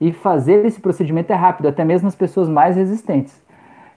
e 0.00 0.12
fazer 0.12 0.64
esse 0.66 0.80
procedimento 0.80 1.32
é 1.32 1.36
rápido, 1.36 1.68
até 1.68 1.84
mesmo 1.84 2.08
as 2.08 2.14
pessoas 2.14 2.48
mais 2.48 2.76
resistentes. 2.76 3.44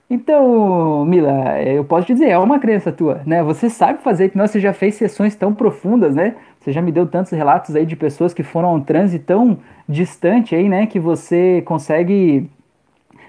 Então, 0.09 1.05
Mila, 1.05 1.61
eu 1.61 1.83
posso 1.83 2.07
te 2.07 2.13
dizer, 2.13 2.29
é 2.29 2.37
uma 2.39 2.57
crença 2.57 2.91
tua, 2.91 3.21
né? 3.27 3.43
Você 3.43 3.69
sabe 3.69 4.01
fazer 4.01 4.25
hipnose, 4.25 4.53
você 4.53 4.59
já 4.59 4.73
fez 4.73 4.95
sessões 4.95 5.35
tão 5.35 5.53
profundas, 5.53 6.15
né? 6.15 6.35
Você 6.59 6.71
já 6.71 6.81
me 6.81 6.91
deu 6.91 7.05
tantos 7.05 7.31
relatos 7.31 7.75
aí 7.75 7.85
de 7.85 7.95
pessoas 7.95 8.33
que 8.33 8.41
foram 8.41 8.69
a 8.69 8.73
um 8.73 8.81
transe 8.81 9.19
tão 9.19 9.59
distante 9.87 10.55
aí, 10.55 10.67
né? 10.67 10.87
Que 10.87 10.99
você 10.99 11.61
consegue 11.61 12.49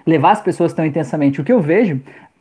levar 0.07 0.31
as 0.31 0.41
pessoas 0.41 0.73
tão 0.73 0.87
intensamente. 0.87 1.39
O 1.39 1.45
que 1.45 1.53
eu 1.53 1.61
vejo, 1.61 2.01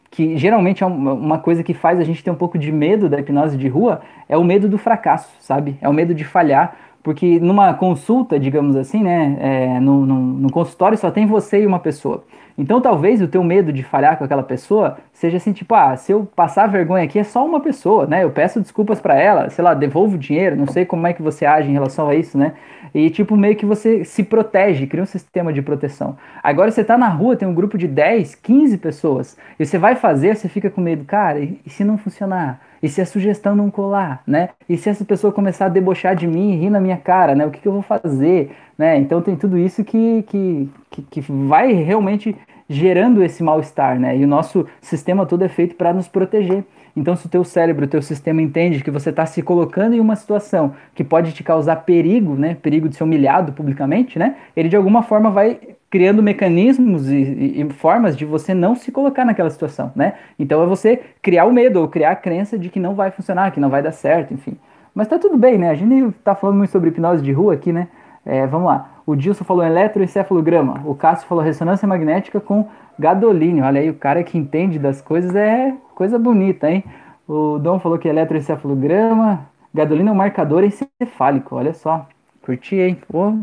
que 0.10 0.38
geralmente 0.38 0.86
é 0.86 0.88
uma 0.88 1.40
coisa 1.40 1.62
que 1.62 1.74
faz 1.74 2.00
a 2.00 2.04
gente 2.06 2.24
ter 2.24 2.32
um 2.32 2.36
pouco 2.36 2.58
de 2.58 2.72
medo 2.72 3.10
da 3.10 3.20
hipnose 3.20 3.58
de 3.58 3.68
rua, 3.68 4.02
é 4.30 4.38
o 4.38 4.44
medo 4.44 4.70
do 4.70 4.78
fracasso, 4.78 5.30
sabe? 5.42 5.78
É 5.82 5.90
o 5.90 5.94
medo 5.94 6.14
de 6.14 6.24
falhar, 6.24 6.78
Porque 7.02 7.40
numa 7.40 7.74
consulta, 7.74 8.40
digamos 8.40 8.76
assim, 8.76 9.04
né, 9.04 9.38
é, 9.40 9.80
no, 9.80 10.06
no, 10.06 10.16
no 10.16 10.52
consultório 10.52 10.98
só 10.98 11.10
tem 11.10 11.26
você 11.26 11.62
e 11.62 11.66
uma 11.66 11.80
pessoa. 11.80 12.24
Então 12.60 12.82
talvez 12.82 13.22
o 13.22 13.28
teu 13.28 13.42
medo 13.42 13.72
de 13.72 13.84
falhar 13.84 14.18
com 14.18 14.26
aquela 14.26 14.44
pessoa 14.44 14.98
seja 15.14 15.38
assim, 15.38 15.54
tipo, 15.54 15.74
ah, 15.74 15.96
se 15.96 16.12
eu 16.12 16.28
passar 16.36 16.68
vergonha 16.68 17.06
aqui 17.06 17.18
é 17.18 17.24
só 17.24 17.46
uma 17.46 17.62
pessoa, 17.62 18.06
né? 18.06 18.26
Eu 18.26 18.32
peço 18.32 18.60
desculpas 18.60 19.00
para 19.00 19.16
ela, 19.16 19.50
sei 19.50 19.64
lá, 19.64 19.74
devolvo 19.74 20.16
o 20.16 20.20
dinheiro, 20.20 20.58
não 20.58 20.68
sei 20.68 20.86
como 20.86 21.08
é 21.08 21.14
que 21.14 21.22
você 21.22 21.46
age 21.46 21.70
em 21.70 21.74
relação 21.74 22.10
a 22.10 22.16
isso, 22.16 22.38
né? 22.38 22.54
E 22.94 23.10
tipo, 23.10 23.38
meio 23.38 23.56
que 23.56 23.66
você 23.66 24.04
se 24.04 24.24
protege, 24.24 24.88
cria 24.88 25.04
um 25.04 25.06
sistema 25.06 25.54
de 25.54 25.62
proteção. 25.62 26.18
Agora 26.44 26.70
você 26.70 26.84
tá 26.84 26.98
na 26.98 27.08
rua, 27.08 27.38
tem 27.38 27.48
um 27.48 27.54
grupo 27.54 27.78
de 27.78 27.88
10, 27.88 28.36
15 28.36 28.78
pessoas, 28.78 29.38
e 29.58 29.66
você 29.66 29.78
vai 29.78 29.96
fazer, 29.96 30.36
você 30.36 30.50
fica 30.50 30.70
com 30.70 30.82
medo, 30.82 31.06
cara, 31.06 31.40
e, 31.40 31.62
e 31.66 31.70
se 31.70 31.86
não 31.86 31.98
funcionar? 31.98 32.60
E 32.82 32.90
se 32.90 33.02
a 33.02 33.06
sugestão 33.06 33.56
não 33.56 33.70
colar, 33.70 34.22
né? 34.26 34.50
E 34.68 34.78
se 34.78 34.90
essa 34.90 35.04
pessoa 35.04 35.34
começar 35.34 35.66
a 35.66 35.70
debochar 35.70 36.16
de 36.16 36.28
mim 36.28 36.54
e 36.54 36.56
rir 36.56 36.70
na 36.70 36.80
minha 36.80 36.98
cara, 36.98 37.36
né? 37.36 37.46
O 37.46 37.52
que, 37.52 37.60
que 37.60 37.68
eu 37.68 37.74
vou 37.74 37.82
fazer, 37.82 38.56
né? 38.78 38.98
Então 38.98 39.22
tem 39.22 39.36
tudo 39.36 39.58
isso 39.58 39.84
que, 39.84 40.24
que, 40.24 40.70
que, 40.90 41.02
que 41.04 41.22
vai 41.22 41.74
realmente 41.74 42.36
gerando 42.70 43.24
esse 43.24 43.44
mal-estar, 43.44 44.00
né? 44.00 44.16
E 44.18 44.24
o 44.24 44.28
nosso 44.28 44.66
sistema 44.80 45.26
todo 45.26 45.44
é 45.44 45.50
feito 45.50 45.76
para 45.76 45.92
nos 45.92 46.08
proteger. 46.08 46.64
Então, 46.96 47.16
se 47.16 47.26
o 47.26 47.30
teu 47.30 47.44
cérebro, 47.44 47.86
o 47.86 47.88
teu 47.88 48.02
sistema 48.02 48.42
entende 48.42 48.84
que 48.84 48.92
você 48.92 49.10
está 49.10 49.26
se 49.26 49.42
colocando 49.42 49.96
em 49.96 50.00
uma 50.00 50.16
situação 50.16 50.74
que 50.94 51.04
pode 51.04 51.32
te 51.32 51.44
causar 51.44 51.78
perigo, 51.78 52.36
né? 52.36 52.56
Perigo 52.62 52.90
de 52.90 52.96
ser 52.96 53.04
humilhado 53.04 53.54
publicamente, 53.54 54.20
né? 54.20 54.36
Ele 54.56 54.70
de 54.70 54.76
alguma 54.76 55.02
forma 55.02 55.30
vai 55.30 55.60
criando 55.90 56.22
mecanismos 56.22 57.10
e, 57.10 57.62
e, 57.62 57.70
formas 57.74 58.16
de 58.16 58.24
você 58.26 58.54
não 58.54 58.76
se 58.76 58.92
colocar 58.92 59.26
naquela 59.26 59.50
situação, 59.50 59.92
né? 59.96 60.14
Então 60.38 60.62
é 60.62 60.66
você 60.66 61.02
criar 61.22 61.46
o 61.46 61.54
medo 61.54 61.82
ou 61.82 61.88
criar 61.88 62.12
a 62.12 62.16
crença 62.16 62.58
de 62.58 62.70
que 62.70 62.80
não 62.80 62.94
vai 62.94 63.12
funcionar, 63.12 63.52
que 63.52 63.60
não 63.60 63.70
vai 63.70 63.82
dar 63.82 63.92
certo, 63.92 64.34
enfim. 64.34 64.58
Mas 64.94 65.08
tá 65.08 65.18
tudo 65.18 65.38
bem, 65.38 65.58
né? 65.58 65.70
A 65.70 65.76
gente 65.76 66.12
tá 66.24 66.36
falando 66.36 66.58
muito 66.58 66.72
sobre 66.72 66.90
hipnose 66.90 67.24
de 67.24 67.32
rua 67.32 67.54
aqui, 67.54 67.72
né? 67.72 67.88
É, 68.26 68.46
vamos 68.46 68.68
lá. 68.68 68.92
O 69.06 69.16
Dilson 69.16 69.44
falou 69.44 69.64
eletroencefalograma. 69.64 70.82
O 70.86 70.94
Cássio 70.94 71.28
falou 71.28 71.44
ressonância 71.44 71.88
magnética 71.88 72.40
com 72.40 72.68
gadolínio. 72.98 73.64
Olha 73.64 73.82
aí, 73.82 73.90
o 73.90 73.96
cara 73.96 74.24
que 74.24 74.38
entende 74.38 74.78
das 74.78 75.02
coisas 75.02 75.36
é 75.36 75.74
coisa 75.96 76.20
bonita, 76.20 76.70
hein? 76.70 76.84
O 77.28 77.58
Dom 77.58 77.80
falou 77.80 77.98
que 77.98 78.08
eletroencefalograma. 78.08 79.48
Gadolínio 79.74 80.10
é 80.10 80.14
um 80.14 80.18
marcador 80.18 80.64
encefálico. 80.64 81.56
Olha 81.56 81.74
só. 81.74 82.08
Curti, 82.42 82.76
hein? 82.76 82.98
Pô, 83.08 83.36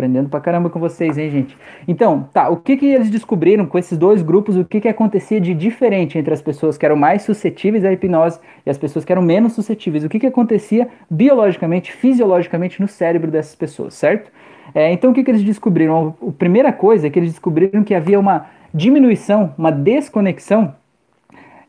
aprendendo 0.00 0.30
pra 0.30 0.40
caramba 0.40 0.70
com 0.70 0.80
vocês, 0.80 1.18
hein, 1.18 1.30
gente? 1.30 1.56
Então, 1.86 2.26
tá, 2.32 2.48
o 2.48 2.56
que 2.56 2.76
que 2.78 2.86
eles 2.86 3.10
descobriram 3.10 3.66
com 3.66 3.78
esses 3.78 3.98
dois 3.98 4.22
grupos, 4.22 4.56
o 4.56 4.64
que 4.64 4.80
que 4.80 4.88
acontecia 4.88 5.38
de 5.38 5.52
diferente 5.52 6.18
entre 6.18 6.32
as 6.32 6.40
pessoas 6.40 6.78
que 6.78 6.86
eram 6.86 6.96
mais 6.96 7.22
suscetíveis 7.22 7.84
à 7.84 7.92
hipnose 7.92 8.40
e 8.64 8.70
as 8.70 8.78
pessoas 8.78 9.04
que 9.04 9.12
eram 9.12 9.20
menos 9.20 9.52
suscetíveis? 9.52 10.02
O 10.02 10.08
que 10.08 10.18
que 10.18 10.26
acontecia 10.26 10.88
biologicamente, 11.10 11.92
fisiologicamente 11.92 12.80
no 12.80 12.88
cérebro 12.88 13.30
dessas 13.30 13.54
pessoas, 13.54 13.92
certo? 13.92 14.32
É, 14.74 14.90
então, 14.90 15.10
o 15.10 15.14
que 15.14 15.22
que 15.22 15.30
eles 15.30 15.42
descobriram? 15.42 16.14
A 16.26 16.32
primeira 16.32 16.72
coisa 16.72 17.06
é 17.06 17.10
que 17.10 17.18
eles 17.18 17.30
descobriram 17.30 17.84
que 17.84 17.94
havia 17.94 18.18
uma 18.18 18.46
diminuição, 18.72 19.52
uma 19.58 19.70
desconexão 19.70 20.74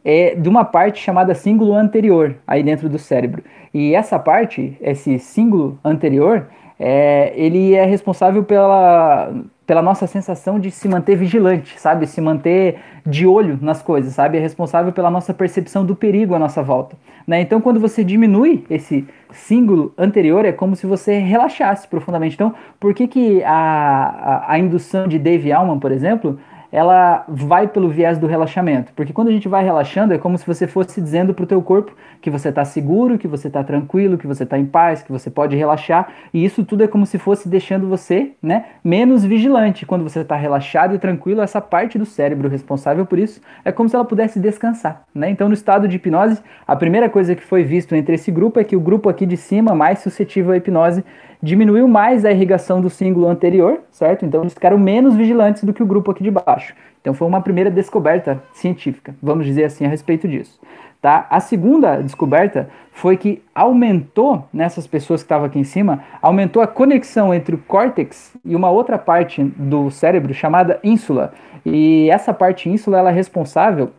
é, 0.05 0.35
de 0.35 0.47
uma 0.47 0.63
parte 0.63 1.03
chamada 1.03 1.33
símbolo 1.33 1.73
anterior 1.73 2.35
aí 2.47 2.63
dentro 2.63 2.87
do 2.87 2.97
cérebro. 2.97 3.43
E 3.73 3.95
essa 3.95 4.19
parte, 4.19 4.77
esse 4.81 5.19
símbolo 5.19 5.79
anterior, 5.83 6.47
é, 6.83 7.31
ele 7.35 7.75
é 7.75 7.85
responsável 7.85 8.43
pela, 8.43 9.31
pela 9.67 9.83
nossa 9.83 10.07
sensação 10.07 10.59
de 10.59 10.71
se 10.71 10.89
manter 10.89 11.15
vigilante, 11.15 11.79
sabe? 11.79 12.07
Se 12.07 12.19
manter 12.19 12.79
de 13.05 13.27
olho 13.27 13.59
nas 13.61 13.83
coisas, 13.83 14.13
sabe? 14.13 14.39
É 14.39 14.41
responsável 14.41 14.91
pela 14.91 15.11
nossa 15.11 15.31
percepção 15.31 15.85
do 15.85 15.95
perigo 15.95 16.33
à 16.33 16.39
nossa 16.39 16.63
volta. 16.63 16.97
Né? 17.27 17.39
Então, 17.39 17.61
quando 17.61 17.79
você 17.79 18.03
diminui 18.03 18.65
esse 18.67 19.07
símbolo 19.31 19.93
anterior, 19.95 20.43
é 20.43 20.51
como 20.51 20.75
se 20.75 20.87
você 20.87 21.19
relaxasse 21.19 21.87
profundamente. 21.87 22.33
Então, 22.33 22.51
por 22.79 22.95
que, 22.95 23.07
que 23.07 23.43
a, 23.43 23.51
a, 23.53 24.53
a 24.53 24.57
indução 24.57 25.07
de 25.07 25.19
Dave 25.19 25.51
Allman, 25.51 25.77
por 25.77 25.91
exemplo, 25.91 26.39
ela 26.71 27.25
vai 27.27 27.67
pelo 27.67 27.89
viés 27.89 28.17
do 28.17 28.27
relaxamento. 28.27 28.93
Porque 28.95 29.11
quando 29.11 29.27
a 29.27 29.31
gente 29.31 29.47
vai 29.47 29.63
relaxando, 29.63 30.13
é 30.13 30.17
como 30.17 30.37
se 30.37 30.47
você 30.47 30.65
fosse 30.65 31.01
dizendo 31.01 31.33
para 31.33 31.43
o 31.43 31.47
teu 31.47 31.61
corpo 31.61 31.93
que 32.21 32.29
você 32.29 32.49
está 32.49 32.63
seguro, 32.63 33.17
que 33.17 33.27
você 33.27 33.47
está 33.47 33.63
tranquilo, 33.63 34.17
que 34.17 34.27
você 34.27 34.43
está 34.43 34.57
em 34.57 34.65
paz, 34.65 35.01
que 35.01 35.11
você 35.11 35.29
pode 35.29 35.55
relaxar. 35.55 36.09
E 36.33 36.45
isso 36.45 36.63
tudo 36.63 36.83
é 36.83 36.87
como 36.87 37.05
se 37.05 37.17
fosse 37.17 37.49
deixando 37.49 37.87
você 37.87 38.31
né, 38.41 38.65
menos 38.83 39.25
vigilante. 39.25 39.85
Quando 39.85 40.03
você 40.03 40.19
está 40.19 40.35
relaxado 40.35 40.95
e 40.95 40.99
tranquilo, 40.99 41.41
essa 41.41 41.59
parte 41.59 41.97
do 41.97 42.05
cérebro 42.05 42.47
responsável 42.47 43.05
por 43.05 43.19
isso 43.19 43.41
é 43.65 43.71
como 43.71 43.89
se 43.89 43.95
ela 43.95 44.05
pudesse 44.05 44.39
descansar. 44.39 45.03
Né? 45.13 45.29
Então, 45.29 45.47
no 45.47 45.53
estado 45.53 45.87
de 45.87 45.95
hipnose, 45.97 46.41
a 46.67 46.75
primeira 46.75 47.09
coisa 47.09 47.35
que 47.35 47.43
foi 47.43 47.63
visto 47.63 47.95
entre 47.95 48.15
esse 48.15 48.31
grupo 48.31 48.59
é 48.59 48.63
que 48.63 48.75
o 48.75 48.79
grupo 48.79 49.09
aqui 49.09 49.25
de 49.25 49.35
cima, 49.35 49.73
mais 49.73 49.99
suscetível 49.99 50.53
à 50.53 50.57
hipnose, 50.57 51.03
diminuiu 51.41 51.87
mais 51.87 52.23
a 52.23 52.31
irrigação 52.31 52.81
do 52.81 52.89
símbolo 52.89 53.27
anterior, 53.27 53.79
certo? 53.91 54.25
Então 54.25 54.41
eles 54.41 54.53
ficaram 54.53 54.77
menos 54.77 55.15
vigilantes 55.15 55.63
do 55.63 55.73
que 55.73 55.81
o 55.81 55.85
grupo 55.85 56.11
aqui 56.11 56.23
de 56.23 56.31
baixo. 56.31 56.73
Então 57.01 57.13
foi 57.13 57.27
uma 57.27 57.41
primeira 57.41 57.71
descoberta 57.71 58.41
científica, 58.53 59.15
vamos 59.21 59.45
dizer 59.45 59.63
assim, 59.65 59.85
a 59.85 59.89
respeito 59.89 60.27
disso. 60.27 60.59
Tá? 61.01 61.25
A 61.31 61.39
segunda 61.39 61.99
descoberta 61.99 62.69
foi 62.91 63.17
que 63.17 63.41
aumentou 63.55 64.47
nessas 64.53 64.85
pessoas 64.85 65.21
que 65.21 65.25
estavam 65.25 65.47
aqui 65.47 65.57
em 65.57 65.63
cima, 65.63 66.03
aumentou 66.21 66.61
a 66.61 66.67
conexão 66.67 67.33
entre 67.33 67.55
o 67.55 67.57
córtex 67.57 68.37
e 68.45 68.55
uma 68.55 68.69
outra 68.69 68.99
parte 68.99 69.43
do 69.43 69.89
cérebro 69.89 70.31
chamada 70.31 70.79
ínsula. 70.83 71.33
E 71.65 72.07
essa 72.11 72.31
parte 72.31 72.69
ínsula 72.69 72.99
ela 72.99 73.09
é 73.09 73.13
responsável 73.13 73.89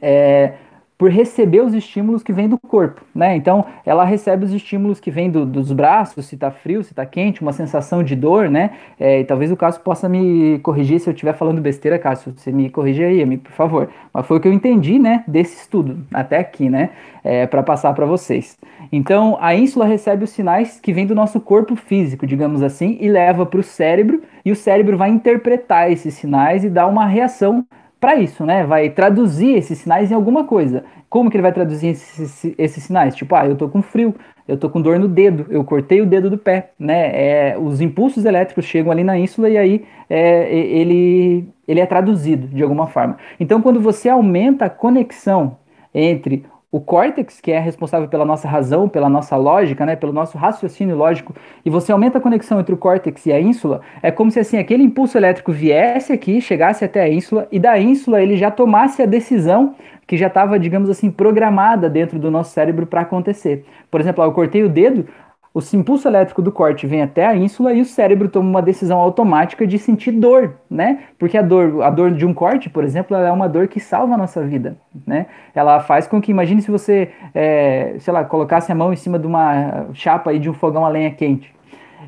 é, 0.00 0.54
por 1.02 1.10
receber 1.10 1.60
os 1.62 1.74
estímulos 1.74 2.22
que 2.22 2.32
vêm 2.32 2.48
do 2.48 2.56
corpo, 2.56 3.02
né? 3.12 3.34
Então, 3.34 3.64
ela 3.84 4.04
recebe 4.04 4.44
os 4.44 4.52
estímulos 4.52 5.00
que 5.00 5.10
vêm 5.10 5.28
do, 5.28 5.44
dos 5.44 5.72
braços, 5.72 6.26
se 6.26 6.36
tá 6.36 6.48
frio, 6.48 6.84
se 6.84 6.94
tá 6.94 7.04
quente, 7.04 7.42
uma 7.42 7.52
sensação 7.52 8.04
de 8.04 8.14
dor, 8.14 8.48
né? 8.48 8.70
É, 9.00 9.18
e 9.18 9.24
talvez 9.24 9.50
o 9.50 9.56
Cássio 9.56 9.82
possa 9.82 10.08
me 10.08 10.60
corrigir 10.60 11.00
se 11.00 11.10
eu 11.10 11.12
estiver 11.12 11.32
falando 11.32 11.60
besteira, 11.60 11.98
Cássio, 11.98 12.32
você 12.36 12.52
me 12.52 12.70
corrige 12.70 13.02
aí, 13.02 13.36
por 13.36 13.50
favor. 13.50 13.88
Mas 14.14 14.24
foi 14.26 14.36
o 14.36 14.40
que 14.40 14.46
eu 14.46 14.52
entendi, 14.52 14.96
né, 14.96 15.24
desse 15.26 15.56
estudo, 15.56 15.98
até 16.14 16.38
aqui, 16.38 16.70
né, 16.70 16.90
é, 17.24 17.48
para 17.48 17.64
passar 17.64 17.92
para 17.94 18.06
vocês. 18.06 18.56
Então, 18.92 19.36
a 19.40 19.56
ínsula 19.56 19.84
recebe 19.86 20.22
os 20.22 20.30
sinais 20.30 20.78
que 20.78 20.92
vêm 20.92 21.04
do 21.04 21.16
nosso 21.16 21.40
corpo 21.40 21.74
físico, 21.74 22.28
digamos 22.28 22.62
assim, 22.62 22.96
e 23.00 23.08
leva 23.08 23.44
para 23.44 23.58
o 23.58 23.62
cérebro, 23.64 24.22
e 24.44 24.52
o 24.52 24.56
cérebro 24.56 24.96
vai 24.96 25.10
interpretar 25.10 25.90
esses 25.90 26.14
sinais 26.14 26.62
e 26.62 26.70
dar 26.70 26.86
uma 26.86 27.06
reação 27.06 27.66
para 28.02 28.16
isso, 28.16 28.44
né? 28.44 28.66
Vai 28.66 28.90
traduzir 28.90 29.56
esses 29.56 29.78
sinais 29.78 30.10
em 30.10 30.14
alguma 30.14 30.42
coisa. 30.42 30.82
Como 31.08 31.30
que 31.30 31.36
ele 31.36 31.42
vai 31.42 31.52
traduzir 31.52 31.90
esses, 31.90 32.44
esses, 32.58 32.82
sinais? 32.82 33.14
Tipo, 33.14 33.36
ah, 33.36 33.46
eu 33.46 33.54
tô 33.54 33.68
com 33.68 33.80
frio, 33.80 34.12
eu 34.48 34.56
tô 34.56 34.68
com 34.68 34.82
dor 34.82 34.98
no 34.98 35.06
dedo, 35.06 35.46
eu 35.50 35.62
cortei 35.62 36.00
o 36.00 36.06
dedo 36.06 36.28
do 36.28 36.36
pé, 36.36 36.72
né? 36.76 37.52
É, 37.52 37.56
os 37.56 37.80
impulsos 37.80 38.24
elétricos 38.24 38.64
chegam 38.64 38.90
ali 38.90 39.04
na 39.04 39.16
ínsula 39.16 39.48
e 39.48 39.56
aí 39.56 39.84
é, 40.10 40.52
ele, 40.52 41.48
ele 41.68 41.78
é 41.78 41.86
traduzido 41.86 42.48
de 42.48 42.60
alguma 42.60 42.88
forma. 42.88 43.16
Então, 43.38 43.62
quando 43.62 43.80
você 43.80 44.08
aumenta 44.08 44.64
a 44.64 44.70
conexão 44.70 45.58
entre 45.94 46.44
o 46.72 46.80
córtex, 46.80 47.38
que 47.38 47.52
é 47.52 47.58
responsável 47.58 48.08
pela 48.08 48.24
nossa 48.24 48.48
razão, 48.48 48.88
pela 48.88 49.06
nossa 49.06 49.36
lógica, 49.36 49.84
né, 49.84 49.94
pelo 49.94 50.10
nosso 50.10 50.38
raciocínio 50.38 50.96
lógico, 50.96 51.34
e 51.62 51.68
você 51.68 51.92
aumenta 51.92 52.16
a 52.16 52.20
conexão 52.20 52.58
entre 52.58 52.74
o 52.74 52.78
córtex 52.78 53.26
e 53.26 53.32
a 53.32 53.38
ínsula, 53.38 53.82
é 54.02 54.10
como 54.10 54.30
se 54.30 54.40
assim 54.40 54.56
aquele 54.56 54.82
impulso 54.82 55.18
elétrico 55.18 55.52
viesse 55.52 56.14
aqui, 56.14 56.40
chegasse 56.40 56.82
até 56.82 57.02
a 57.02 57.08
ínsula, 57.10 57.46
e 57.52 57.58
da 57.58 57.78
ínsula 57.78 58.22
ele 58.22 58.38
já 58.38 58.50
tomasse 58.50 59.02
a 59.02 59.06
decisão 59.06 59.74
que 60.06 60.16
já 60.16 60.28
estava, 60.28 60.58
digamos 60.58 60.88
assim, 60.88 61.10
programada 61.10 61.90
dentro 61.90 62.18
do 62.18 62.30
nosso 62.30 62.52
cérebro 62.52 62.86
para 62.86 63.02
acontecer. 63.02 63.66
Por 63.90 64.00
exemplo, 64.00 64.24
eu 64.24 64.32
cortei 64.32 64.62
o 64.64 64.68
dedo, 64.68 65.06
o 65.54 65.60
impulso 65.74 66.08
elétrico 66.08 66.40
do 66.40 66.50
corte 66.50 66.86
vem 66.86 67.02
até 67.02 67.26
a 67.26 67.36
ínsula 67.36 67.74
e 67.74 67.80
o 67.80 67.84
cérebro 67.84 68.28
toma 68.28 68.48
uma 68.48 68.62
decisão 68.62 68.98
automática 68.98 69.66
de 69.66 69.78
sentir 69.78 70.12
dor, 70.12 70.54
né? 70.70 71.00
Porque 71.18 71.36
a 71.36 71.42
dor, 71.42 71.82
a 71.82 71.90
dor 71.90 72.10
de 72.12 72.24
um 72.24 72.32
corte, 72.32 72.70
por 72.70 72.84
exemplo, 72.84 73.16
é 73.16 73.30
uma 73.30 73.48
dor 73.48 73.68
que 73.68 73.78
salva 73.78 74.14
a 74.14 74.18
nossa 74.18 74.42
vida, 74.42 74.76
né? 75.06 75.26
Ela 75.54 75.80
faz 75.80 76.06
com 76.06 76.20
que, 76.22 76.30
imagine 76.30 76.62
se 76.62 76.70
você, 76.70 77.10
é, 77.34 77.96
sei 77.98 78.14
lá, 78.14 78.24
colocasse 78.24 78.72
a 78.72 78.74
mão 78.74 78.92
em 78.92 78.96
cima 78.96 79.18
de 79.18 79.26
uma 79.26 79.86
chapa 79.92 80.30
aí 80.30 80.38
de 80.38 80.48
um 80.48 80.54
fogão 80.54 80.86
a 80.86 80.88
lenha 80.88 81.10
quente 81.10 81.52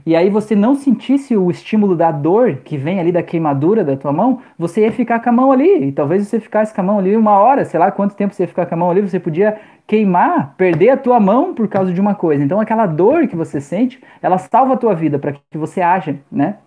e 0.06 0.14
aí 0.14 0.28
você 0.28 0.54
não 0.54 0.74
sentisse 0.74 1.36
o 1.36 1.50
estímulo 1.50 1.96
da 1.96 2.10
dor 2.10 2.56
que 2.64 2.76
vem 2.76 3.00
ali 3.00 3.10
da 3.10 3.22
queimadura 3.22 3.82
da 3.82 3.96
tua 3.96 4.12
mão, 4.12 4.40
você 4.58 4.82
ia 4.82 4.92
ficar 4.92 5.20
com 5.20 5.30
a 5.30 5.32
mão 5.32 5.50
ali. 5.50 5.88
E 5.88 5.92
talvez 5.92 6.26
você 6.26 6.38
ficasse 6.38 6.74
com 6.74 6.80
a 6.80 6.84
mão 6.84 6.98
ali 6.98 7.16
uma 7.16 7.38
hora, 7.38 7.64
sei 7.64 7.80
lá 7.80 7.90
quanto 7.90 8.14
tempo 8.14 8.34
você 8.34 8.42
ia 8.42 8.48
ficar 8.48 8.66
com 8.66 8.74
a 8.74 8.78
mão 8.78 8.90
ali, 8.90 9.00
você 9.00 9.18
podia 9.18 9.58
queimar, 9.86 10.54
perder 10.56 10.90
a 10.90 10.96
tua 10.96 11.18
mão 11.18 11.54
por 11.54 11.68
causa 11.68 11.92
de 11.92 12.00
uma 12.00 12.14
coisa. 12.14 12.44
Então 12.44 12.60
aquela 12.60 12.86
dor 12.86 13.26
que 13.26 13.36
você 13.36 13.60
sente, 13.60 14.02
ela 14.20 14.36
salva 14.38 14.74
a 14.74 14.76
tua 14.76 14.94
vida 14.94 15.18
para 15.18 15.32
que 15.32 15.58
você 15.58 15.80
haja, 15.80 16.18
né? 16.30 16.58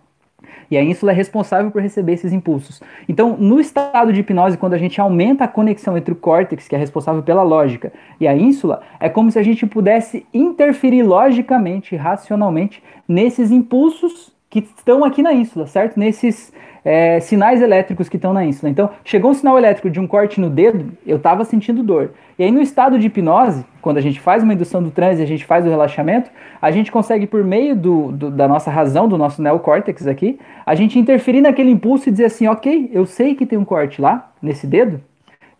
E 0.70 0.76
a 0.76 0.82
ínsula 0.82 1.12
é 1.12 1.14
responsável 1.14 1.70
por 1.70 1.82
receber 1.82 2.12
esses 2.12 2.32
impulsos. 2.32 2.80
Então, 3.08 3.36
no 3.38 3.58
estado 3.58 4.12
de 4.12 4.20
hipnose, 4.20 4.58
quando 4.58 4.74
a 4.74 4.78
gente 4.78 5.00
aumenta 5.00 5.44
a 5.44 5.48
conexão 5.48 5.96
entre 5.96 6.12
o 6.12 6.16
córtex, 6.16 6.68
que 6.68 6.74
é 6.74 6.78
responsável 6.78 7.22
pela 7.22 7.42
lógica, 7.42 7.92
e 8.20 8.28
a 8.28 8.36
ínsula, 8.36 8.82
é 9.00 9.08
como 9.08 9.30
se 9.30 9.38
a 9.38 9.42
gente 9.42 9.66
pudesse 9.66 10.26
interferir 10.32 11.02
logicamente, 11.02 11.96
racionalmente, 11.96 12.82
nesses 13.06 13.50
impulsos 13.50 14.32
que 14.50 14.60
estão 14.60 15.04
aqui 15.04 15.22
na 15.22 15.32
ínsula, 15.32 15.66
certo? 15.66 15.98
Nesses 15.98 16.52
é, 16.88 17.20
sinais 17.20 17.60
elétricos 17.60 18.08
que 18.08 18.16
estão 18.16 18.32
na 18.32 18.42
ínsula. 18.46 18.70
Então, 18.70 18.88
chegou 19.04 19.30
um 19.30 19.34
sinal 19.34 19.58
elétrico 19.58 19.90
de 19.90 20.00
um 20.00 20.06
corte 20.06 20.40
no 20.40 20.48
dedo, 20.48 20.86
eu 21.06 21.18
estava 21.18 21.44
sentindo 21.44 21.82
dor. 21.82 22.12
E 22.38 22.42
aí, 22.42 22.50
no 22.50 22.62
estado 22.62 22.98
de 22.98 23.08
hipnose, 23.08 23.62
quando 23.82 23.98
a 23.98 24.00
gente 24.00 24.18
faz 24.18 24.42
uma 24.42 24.54
indução 24.54 24.82
do 24.82 24.90
transe, 24.90 25.22
a 25.22 25.26
gente 25.26 25.44
faz 25.44 25.66
o 25.66 25.68
relaxamento, 25.68 26.30
a 26.62 26.70
gente 26.70 26.90
consegue, 26.90 27.26
por 27.26 27.44
meio 27.44 27.76
do, 27.76 28.10
do, 28.12 28.30
da 28.30 28.48
nossa 28.48 28.70
razão, 28.70 29.06
do 29.06 29.18
nosso 29.18 29.42
neocórtex 29.42 30.06
aqui, 30.06 30.38
a 30.64 30.74
gente 30.74 30.98
interferir 30.98 31.42
naquele 31.42 31.70
impulso 31.70 32.08
e 32.08 32.12
dizer 32.12 32.24
assim: 32.24 32.46
ok, 32.46 32.88
eu 32.90 33.04
sei 33.04 33.34
que 33.34 33.44
tem 33.44 33.58
um 33.58 33.66
corte 33.66 34.00
lá, 34.00 34.32
nesse 34.40 34.66
dedo, 34.66 34.98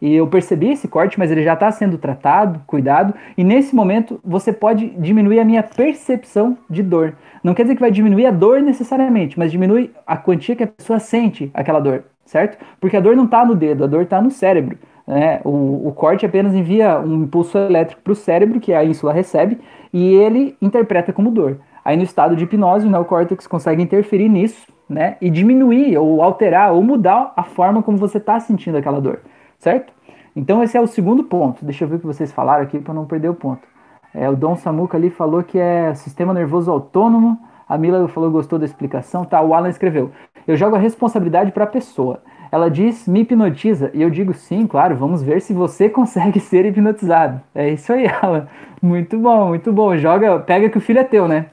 e 0.01 0.15
eu 0.15 0.27
percebi 0.27 0.71
esse 0.71 0.87
corte, 0.87 1.19
mas 1.19 1.31
ele 1.31 1.43
já 1.43 1.55
está 1.55 1.71
sendo 1.71 1.99
tratado, 1.99 2.61
cuidado, 2.67 3.15
e 3.37 3.43
nesse 3.43 3.75
momento 3.75 4.21
você 4.25 4.53
pode 4.53 4.91
diminuir 4.91 5.41
a 5.41 5.45
minha 5.45 5.63
percepção 5.63 6.57
de 6.71 6.83
dor. 6.83 7.15
Não 7.43 7.55
quer 7.55 7.63
dizer 7.63 7.75
que 7.75 7.81
vai 7.81 7.91
diminuir 7.91 8.27
a 8.27 8.31
dor 8.31 8.63
necessariamente, 8.63 9.39
mas 9.39 9.51
diminui 9.51 9.91
a 10.07 10.17
quantia 10.17 10.55
que 10.55 10.63
a 10.63 10.69
pessoa 10.69 10.99
sente 10.99 11.51
aquela 11.53 11.81
dor, 11.81 12.05
certo? 12.25 12.59
Porque 12.81 12.97
a 12.97 13.01
dor 13.01 13.17
não 13.17 13.25
está 13.25 13.45
no 13.45 13.55
dedo, 13.55 13.85
a 13.85 13.87
dor 13.87 14.03
está 14.03 14.21
no 14.21 14.31
cérebro. 14.31 14.79
Né? 15.07 15.41
O, 15.43 15.89
o 15.89 15.93
corte 15.93 16.27
apenas 16.27 16.55
envia 16.55 17.01
um 17.01 17.25
impulso 17.25 17.57
elétrico 17.57 18.03
para 18.03 18.13
o 18.13 18.17
cérebro, 18.17 18.61
que 18.61 18.75
a 18.75 18.85
ínsula 18.85 19.13
recebe, 19.13 19.59
e 19.93 20.15
ele 20.15 20.57
interpreta 20.61 21.13
como 21.13 21.31
dor. 21.31 21.59
Aí 21.85 21.97
no 21.97 22.03
estado 22.03 22.37
de 22.37 22.45
hipnose, 22.45 22.87
o 22.87 22.91
neocórtex 22.91 23.47
consegue 23.47 23.83
interferir 23.83 24.29
nisso, 24.29 24.71
né? 24.87 25.17
E 25.21 25.31
diminuir, 25.31 25.97
ou 25.97 26.23
alterar, 26.23 26.73
ou 26.73 26.83
mudar 26.83 27.33
a 27.35 27.43
forma 27.43 27.83
como 27.83 27.97
você 27.97 28.19
está 28.19 28.39
sentindo 28.39 28.77
aquela 28.77 29.01
dor, 29.01 29.21
certo? 29.59 29.93
Então 30.35 30.63
esse 30.63 30.77
é 30.77 30.81
o 30.81 30.87
segundo 30.87 31.25
ponto. 31.25 31.65
Deixa 31.65 31.85
eu 31.85 31.89
ver 31.89 31.97
o 31.97 31.99
que 31.99 32.07
vocês 32.07 32.33
falaram 32.33 32.63
aqui 32.63 32.79
para 32.79 32.95
não 32.95 33.07
perder 33.07 33.29
o 33.29 33.35
ponto. 33.35 33.67
É, 34.15 34.29
o 34.29 34.37
Dom 34.37 34.57
Samuca 34.57 34.97
ali 34.97 35.11
falou 35.11 35.43
que 35.43 35.59
é 35.59 35.95
sistema 35.95 36.33
nervoso 36.33 36.71
autônomo. 36.71 37.39
A 37.69 37.77
Mila 37.77 38.09
falou 38.09 38.31
gostou 38.31 38.59
da 38.59 38.65
explicação. 38.65 39.25
Tá, 39.25 39.43
o 39.43 39.53
Alan 39.53 39.69
escreveu. 39.69 40.11
Eu 40.47 40.57
jogo 40.57 40.77
a 40.77 40.79
responsabilidade 40.79 41.53
para 41.53 41.65
a 41.65 41.67
pessoa. 41.67 42.23
Ela 42.51 42.71
diz, 42.71 43.07
me 43.07 43.21
hipnotiza. 43.21 43.91
E 43.93 44.01
eu 44.01 44.09
digo, 44.09 44.33
sim, 44.33 44.67
claro, 44.67 44.97
vamos 44.97 45.23
ver 45.23 45.43
se 45.43 45.53
você 45.53 45.89
consegue 45.91 46.41
ser 46.41 46.65
hipnotizado. 46.65 47.41
É 47.55 47.69
isso 47.69 47.93
aí, 47.93 48.07
Alan. 48.07 48.49
Muito 48.81 49.19
bom, 49.19 49.49
muito 49.49 49.73
bom. 49.73 49.97
Joga, 49.97 50.39
pega 50.39 50.71
que 50.71 50.79
o 50.79 50.81
filho 50.81 51.01
é 51.01 51.05
teu, 51.05 51.29
né? 51.29 51.47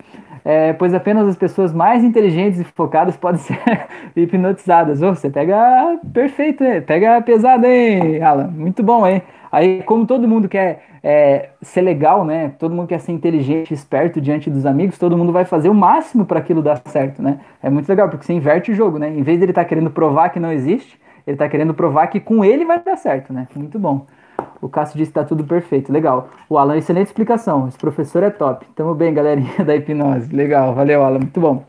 É, 0.47 0.73
pois 0.73 0.93
apenas 0.93 1.27
as 1.27 1.36
pessoas 1.36 1.73
mais 1.73 2.03
inteligentes 2.03 2.60
e 2.60 2.63
focadas 2.63 3.17
podem 3.17 3.41
ser 3.41 3.60
hipnotizadas. 4.15 5.01
Oh, 5.01 5.15
você 5.15 5.27
pega 5.27 5.99
perfeito, 6.13 6.63
hein? 6.63 6.84
pega 6.84 7.19
pesado, 7.23 7.65
hein, 7.65 8.21
Alan? 8.21 8.47
Muito 8.47 8.84
bom, 8.84 9.08
hein? 9.08 9.23
Aí, 9.51 9.81
como 9.84 10.05
todo 10.05 10.27
mundo 10.27 10.47
quer 10.47 10.84
é, 11.01 11.49
ser 11.63 11.81
legal, 11.81 12.23
né? 12.23 12.53
Todo 12.60 12.75
mundo 12.75 12.88
quer 12.88 12.99
ser 12.99 13.12
inteligente, 13.12 13.73
esperto 13.73 14.21
diante 14.21 14.47
dos 14.49 14.67
amigos, 14.67 14.99
todo 14.99 15.17
mundo 15.17 15.31
vai 15.31 15.45
fazer 15.45 15.69
o 15.69 15.73
máximo 15.73 16.25
para 16.25 16.39
aquilo 16.39 16.62
dar 16.62 16.79
certo, 16.86 17.23
né? 17.23 17.39
É 17.63 17.69
muito 17.69 17.89
legal, 17.89 18.08
porque 18.08 18.25
você 18.25 18.34
inverte 18.34 18.71
o 18.71 18.75
jogo, 18.75 18.99
né? 18.99 19.10
Em 19.10 19.23
vez 19.23 19.39
de 19.39 19.45
ele 19.45 19.51
estar 19.51 19.63
tá 19.63 19.67
querendo 19.67 19.89
provar 19.89 20.29
que 20.29 20.39
não 20.39 20.51
existe, 20.51 20.99
ele 21.25 21.36
está 21.36 21.49
querendo 21.49 21.73
provar 21.73 22.05
que 22.08 22.19
com 22.19 22.45
ele 22.45 22.65
vai 22.65 22.79
dar 22.84 22.97
certo, 22.97 23.34
né? 23.34 23.47
Muito 23.55 23.79
bom. 23.79 24.05
O 24.62 24.69
Cássio 24.69 24.98
disse 24.98 25.12
que 25.12 25.15
tá 25.15 25.24
tudo 25.24 25.43
perfeito. 25.43 25.91
Legal. 25.91 26.30
O 26.50 26.58
Alan, 26.58 26.78
excelente 26.78 27.08
explicação. 27.08 27.67
Esse 27.67 27.78
professor 27.78 28.24
é 28.24 28.30
top. 28.30 28.65
Tamo 28.76 28.95
bem, 28.95 29.13
galerinha 29.13 29.52
da 29.63 29.76
hipnose. 29.76 30.36
Legal. 30.36 30.74
Valeu, 30.74 31.04
Alan. 31.04 31.19
Muito 31.19 31.39
bom. 31.39 31.63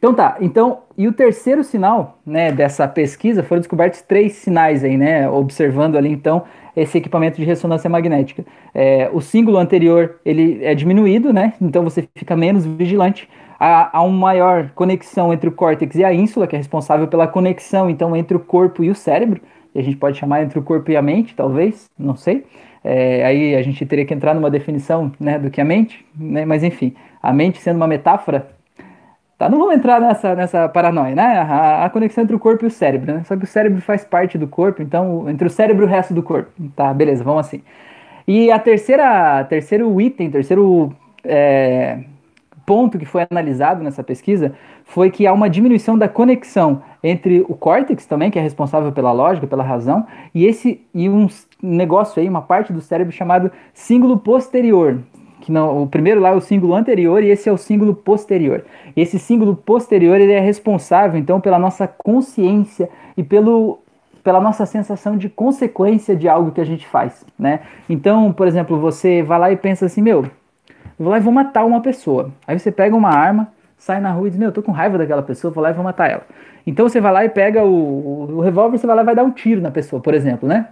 Então 0.00 0.14
tá, 0.14 0.38
então, 0.40 0.78
e 0.96 1.06
o 1.06 1.12
terceiro 1.12 1.62
sinal, 1.62 2.18
né, 2.24 2.50
dessa 2.50 2.88
pesquisa, 2.88 3.42
foram 3.42 3.60
descobertos 3.60 4.00
três 4.00 4.32
sinais 4.32 4.82
aí, 4.82 4.96
né, 4.96 5.28
observando 5.28 5.96
ali 5.96 6.10
então 6.10 6.44
esse 6.74 6.96
equipamento 6.96 7.36
de 7.36 7.44
ressonância 7.44 7.90
magnética. 7.90 8.42
É, 8.72 9.10
o 9.12 9.20
símbolo 9.20 9.58
anterior, 9.58 10.18
ele 10.24 10.64
é 10.64 10.74
diminuído, 10.74 11.34
né, 11.34 11.52
então 11.60 11.84
você 11.84 12.08
fica 12.14 12.34
menos 12.34 12.64
vigilante. 12.64 13.28
Há, 13.58 13.98
há 13.98 14.02
uma 14.02 14.16
maior 14.16 14.70
conexão 14.74 15.34
entre 15.34 15.50
o 15.50 15.52
córtex 15.52 15.94
e 15.94 16.02
a 16.02 16.14
ínsula, 16.14 16.46
que 16.46 16.56
é 16.56 16.58
responsável 16.58 17.06
pela 17.06 17.28
conexão, 17.28 17.90
então, 17.90 18.16
entre 18.16 18.34
o 18.34 18.40
corpo 18.40 18.82
e 18.82 18.88
o 18.88 18.94
cérebro, 18.94 19.42
e 19.74 19.78
a 19.78 19.82
gente 19.82 19.96
pode 19.96 20.18
chamar 20.18 20.42
entre 20.42 20.58
o 20.58 20.62
corpo 20.62 20.90
e 20.90 20.96
a 20.96 21.02
mente, 21.02 21.34
talvez, 21.34 21.88
não 21.98 22.16
sei. 22.16 22.44
É, 22.82 23.24
aí 23.24 23.54
a 23.54 23.62
gente 23.62 23.84
teria 23.84 24.04
que 24.04 24.14
entrar 24.14 24.34
numa 24.34 24.50
definição, 24.50 25.12
né, 25.20 25.38
do 25.38 25.50
que 25.50 25.60
é 25.60 25.64
a 25.64 25.66
mente, 25.66 26.04
né, 26.16 26.44
mas 26.44 26.64
enfim, 26.64 26.94
a 27.22 27.32
mente 27.32 27.58
sendo 27.58 27.76
uma 27.76 27.86
metáfora 27.86 28.48
Tá, 29.40 29.48
não 29.48 29.56
vamos 29.58 29.74
entrar 29.74 29.98
nessa, 29.98 30.34
nessa 30.34 30.68
paranoia, 30.68 31.14
né? 31.14 31.22
A, 31.22 31.86
a, 31.86 31.88
conexão 31.88 32.22
entre 32.22 32.36
o 32.36 32.38
corpo 32.38 32.62
e 32.66 32.68
o 32.68 32.70
cérebro, 32.70 33.14
né? 33.14 33.22
Só 33.24 33.34
que 33.34 33.44
o 33.44 33.46
cérebro 33.46 33.80
faz 33.80 34.04
parte 34.04 34.36
do 34.36 34.46
corpo, 34.46 34.82
então, 34.82 35.30
entre 35.30 35.46
o 35.46 35.50
cérebro 35.50 35.84
e 35.84 35.86
o 35.86 35.88
resto 35.88 36.12
do 36.12 36.22
corpo. 36.22 36.50
Tá, 36.76 36.92
beleza, 36.92 37.24
vamos 37.24 37.46
assim. 37.46 37.62
E 38.28 38.50
a 38.50 38.58
terceira, 38.58 39.42
terceiro 39.44 39.98
item, 39.98 40.30
terceiro 40.30 40.94
é, 41.24 42.00
ponto 42.70 43.00
que 43.00 43.04
foi 43.04 43.26
analisado 43.28 43.82
nessa 43.82 44.04
pesquisa 44.04 44.54
foi 44.84 45.10
que 45.10 45.26
há 45.26 45.32
uma 45.32 45.50
diminuição 45.50 45.98
da 45.98 46.08
conexão 46.08 46.80
entre 47.02 47.44
o 47.48 47.54
córtex 47.56 48.06
também, 48.06 48.30
que 48.30 48.38
é 48.38 48.42
responsável 48.42 48.92
pela 48.92 49.10
lógica, 49.10 49.44
pela 49.44 49.64
razão, 49.64 50.06
e 50.32 50.46
esse 50.46 50.80
e 50.94 51.08
um 51.08 51.26
negócio 51.60 52.22
aí, 52.22 52.28
uma 52.28 52.42
parte 52.42 52.72
do 52.72 52.80
cérebro 52.80 53.12
chamado 53.12 53.50
símbolo 53.74 54.18
posterior, 54.18 55.00
que 55.40 55.50
não, 55.50 55.82
o 55.82 55.86
primeiro 55.88 56.20
lá 56.20 56.28
é 56.28 56.32
o 56.32 56.40
símbolo 56.40 56.76
anterior 56.76 57.24
e 57.24 57.30
esse 57.30 57.48
é 57.48 57.52
o 57.52 57.56
símbolo 57.56 57.92
posterior. 57.92 58.64
Esse 58.96 59.18
símbolo 59.18 59.56
posterior 59.56 60.20
ele 60.20 60.32
é 60.32 60.38
responsável 60.38 61.18
então 61.18 61.40
pela 61.40 61.58
nossa 61.58 61.88
consciência 61.88 62.88
e 63.16 63.24
pelo 63.24 63.80
pela 64.22 64.40
nossa 64.40 64.64
sensação 64.64 65.16
de 65.16 65.28
consequência 65.28 66.14
de 66.14 66.28
algo 66.28 66.52
que 66.52 66.60
a 66.60 66.64
gente 66.64 66.86
faz, 66.86 67.24
né? 67.36 67.60
Então, 67.88 68.32
por 68.32 68.46
exemplo, 68.46 68.78
você 68.78 69.24
vai 69.24 69.38
lá 69.40 69.50
e 69.50 69.56
pensa 69.56 69.86
assim, 69.86 70.02
meu, 70.02 70.26
vou 71.04 71.10
lá 71.10 71.18
e 71.18 71.20
vou 71.20 71.32
matar 71.32 71.64
uma 71.64 71.80
pessoa. 71.80 72.30
Aí 72.46 72.58
você 72.58 72.70
pega 72.70 72.94
uma 72.94 73.10
arma, 73.10 73.48
sai 73.78 74.00
na 74.00 74.12
rua 74.12 74.28
e 74.28 74.30
diz, 74.30 74.38
meu, 74.38 74.48
eu 74.48 74.52
tô 74.52 74.62
com 74.62 74.70
raiva 74.70 74.98
daquela 74.98 75.22
pessoa, 75.22 75.52
vou 75.52 75.62
lá 75.62 75.70
e 75.70 75.72
vou 75.72 75.82
matar 75.82 76.10
ela. 76.10 76.26
Então 76.66 76.88
você 76.88 77.00
vai 77.00 77.12
lá 77.12 77.24
e 77.24 77.28
pega 77.28 77.64
o, 77.64 78.36
o 78.36 78.40
revólver, 78.40 78.78
você 78.78 78.86
vai 78.86 78.96
lá 78.96 79.02
e 79.02 79.06
vai 79.06 79.14
dar 79.14 79.24
um 79.24 79.30
tiro 79.30 79.60
na 79.60 79.70
pessoa, 79.70 80.00
por 80.00 80.12
exemplo, 80.12 80.48
né? 80.48 80.68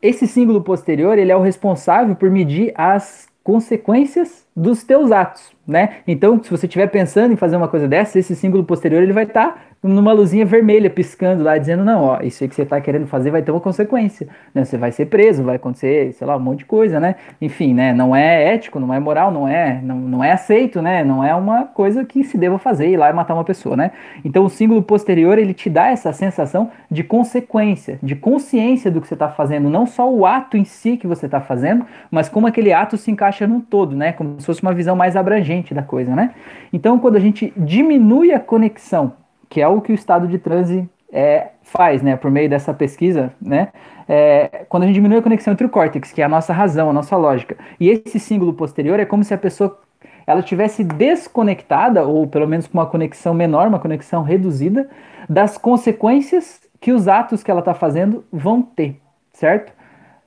Esse 0.00 0.26
símbolo 0.26 0.62
posterior, 0.62 1.18
ele 1.18 1.32
é 1.32 1.36
o 1.36 1.40
responsável 1.40 2.14
por 2.14 2.30
medir 2.30 2.72
as 2.76 3.26
consequências 3.42 4.46
dos 4.54 4.84
teus 4.84 5.10
atos, 5.10 5.52
né? 5.66 5.96
Então, 6.06 6.40
se 6.42 6.50
você 6.50 6.66
estiver 6.66 6.86
pensando 6.88 7.32
em 7.32 7.36
fazer 7.36 7.56
uma 7.56 7.66
coisa 7.66 7.88
dessa, 7.88 8.18
esse 8.18 8.36
símbolo 8.36 8.62
posterior 8.62 9.02
ele 9.02 9.12
vai 9.14 9.24
estar 9.24 9.48
tá 9.48 9.58
numa 9.82 10.12
luzinha 10.12 10.44
vermelha 10.44 10.90
piscando 10.90 11.44
lá, 11.44 11.56
dizendo 11.56 11.84
não, 11.84 12.02
ó, 12.02 12.20
isso 12.20 12.42
aí 12.42 12.48
que 12.48 12.54
você 12.54 12.62
está 12.62 12.80
querendo 12.80 13.06
fazer 13.06 13.30
vai 13.30 13.42
ter 13.42 13.52
uma 13.52 13.60
consequência, 13.60 14.28
né? 14.52 14.64
Você 14.64 14.76
vai 14.76 14.90
ser 14.90 15.06
preso, 15.06 15.44
vai 15.44 15.56
acontecer, 15.56 16.12
sei 16.14 16.26
lá, 16.26 16.36
um 16.36 16.40
monte 16.40 16.60
de 16.60 16.64
coisa, 16.64 16.98
né? 16.98 17.14
Enfim, 17.40 17.72
né? 17.72 17.92
Não 17.92 18.14
é 18.14 18.54
ético, 18.54 18.80
não 18.80 18.92
é 18.92 18.98
moral, 18.98 19.30
não 19.30 19.46
é, 19.46 19.80
não, 19.82 19.96
não 19.96 20.24
é 20.24 20.32
aceito, 20.32 20.82
né? 20.82 21.04
Não 21.04 21.22
é 21.22 21.34
uma 21.34 21.64
coisa 21.64 22.04
que 22.04 22.24
se 22.24 22.36
deva 22.36 22.58
fazer 22.58 22.88
ir 22.88 22.96
lá 22.96 23.08
e 23.08 23.12
matar 23.12 23.34
uma 23.34 23.44
pessoa, 23.44 23.76
né? 23.76 23.92
Então, 24.24 24.44
o 24.44 24.50
símbolo 24.50 24.82
posterior 24.82 25.38
ele 25.38 25.54
te 25.54 25.70
dá 25.70 25.88
essa 25.88 26.12
sensação 26.12 26.70
de 26.90 27.04
consequência, 27.04 27.98
de 28.02 28.16
consciência 28.16 28.90
do 28.90 29.00
que 29.00 29.06
você 29.06 29.14
está 29.14 29.28
fazendo, 29.28 29.70
não 29.70 29.86
só 29.86 30.10
o 30.10 30.26
ato 30.26 30.56
em 30.56 30.64
si 30.64 30.96
que 30.96 31.06
você 31.06 31.26
está 31.26 31.40
fazendo, 31.40 31.86
mas 32.10 32.28
como 32.28 32.48
aquele 32.48 32.72
ato 32.72 32.96
se 32.96 33.10
encaixa 33.12 33.46
num 33.46 33.60
todo, 33.60 33.94
né? 33.94 34.12
Como 34.12 34.40
se 34.40 34.46
fosse 34.46 34.62
uma 34.62 34.74
visão 34.74 34.96
mais 34.96 35.14
abrangente 35.14 35.72
da 35.72 35.82
coisa, 35.82 36.16
né? 36.16 36.34
Então, 36.72 36.98
quando 36.98 37.14
a 37.14 37.20
gente 37.20 37.52
diminui 37.56 38.32
a 38.32 38.40
conexão, 38.40 39.12
que 39.48 39.60
é 39.60 39.68
o 39.68 39.80
que 39.80 39.92
o 39.92 39.94
estado 39.94 40.26
de 40.26 40.38
transe 40.38 40.88
é, 41.12 41.48
faz, 41.62 42.02
né, 42.02 42.16
por 42.16 42.30
meio 42.30 42.48
dessa 42.48 42.74
pesquisa, 42.74 43.32
né, 43.40 43.68
é, 44.08 44.64
quando 44.68 44.84
a 44.84 44.86
gente 44.86 44.94
diminui 44.94 45.18
a 45.18 45.22
conexão 45.22 45.52
entre 45.52 45.66
o 45.66 45.70
córtex, 45.70 46.12
que 46.12 46.22
é 46.22 46.24
a 46.24 46.28
nossa 46.28 46.52
razão, 46.52 46.90
a 46.90 46.92
nossa 46.92 47.16
lógica, 47.16 47.56
e 47.78 47.88
esse 47.88 48.18
símbolo 48.18 48.52
posterior 48.52 48.98
é 49.00 49.04
como 49.04 49.24
se 49.24 49.34
a 49.34 49.38
pessoa 49.38 49.78
ela 50.26 50.42
tivesse 50.42 50.84
desconectada, 50.84 52.04
ou 52.04 52.26
pelo 52.26 52.46
menos 52.46 52.66
com 52.66 52.76
uma 52.76 52.86
conexão 52.86 53.32
menor, 53.32 53.66
uma 53.66 53.78
conexão 53.78 54.22
reduzida, 54.22 54.88
das 55.28 55.56
consequências 55.56 56.60
que 56.80 56.92
os 56.92 57.08
atos 57.08 57.42
que 57.42 57.50
ela 57.50 57.60
está 57.60 57.74
fazendo 57.74 58.24
vão 58.30 58.62
ter, 58.62 59.00
certo? 59.32 59.72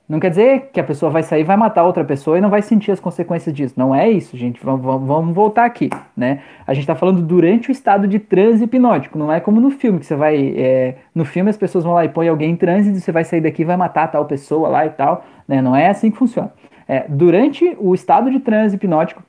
Não 0.08 0.20
quer 0.20 0.30
dizer 0.30 0.70
que 0.72 0.80
a 0.80 0.84
pessoa 0.84 1.10
vai 1.10 1.22
sair, 1.22 1.44
vai 1.44 1.56
matar 1.56 1.84
outra 1.84 2.04
pessoa 2.04 2.36
e 2.36 2.40
não 2.40 2.50
vai 2.50 2.60
sentir 2.60 2.90
as 2.90 3.00
consequências 3.00 3.54
disso. 3.54 3.74
Não 3.76 3.94
é 3.94 4.10
isso, 4.10 4.36
gente. 4.36 4.62
Vamos, 4.62 4.82
vamos 4.82 5.34
voltar 5.34 5.64
aqui, 5.64 5.88
né? 6.16 6.42
A 6.66 6.74
gente 6.74 6.82
está 6.82 6.94
falando 6.94 7.22
durante 7.22 7.70
o 7.70 7.72
estado 7.72 8.06
de 8.06 8.18
transe 8.18 8.64
hipnótico. 8.64 9.16
Não 9.16 9.32
é 9.32 9.40
como 9.40 9.60
no 9.60 9.70
filme, 9.70 10.00
que 10.00 10.06
você 10.06 10.16
vai... 10.16 10.54
É, 10.56 10.96
no 11.14 11.24
filme 11.24 11.48
as 11.48 11.56
pessoas 11.56 11.84
vão 11.84 11.94
lá 11.94 12.04
e 12.04 12.08
põem 12.08 12.28
alguém 12.28 12.50
em 12.50 12.56
transe 12.56 12.90
e 12.90 13.00
você 13.00 13.12
vai 13.12 13.24
sair 13.24 13.40
daqui 13.40 13.62
e 13.62 13.64
vai 13.64 13.76
matar 13.76 14.08
tal 14.08 14.24
pessoa 14.26 14.68
lá 14.68 14.84
e 14.84 14.90
tal. 14.90 15.24
Né? 15.46 15.62
Não 15.62 15.74
é 15.74 15.88
assim 15.88 16.10
que 16.10 16.18
funciona. 16.18 16.52
É, 16.86 17.06
durante 17.08 17.76
o 17.78 17.94
estado 17.94 18.30
de 18.30 18.40
transe 18.40 18.76
hipnótico, 18.76 19.22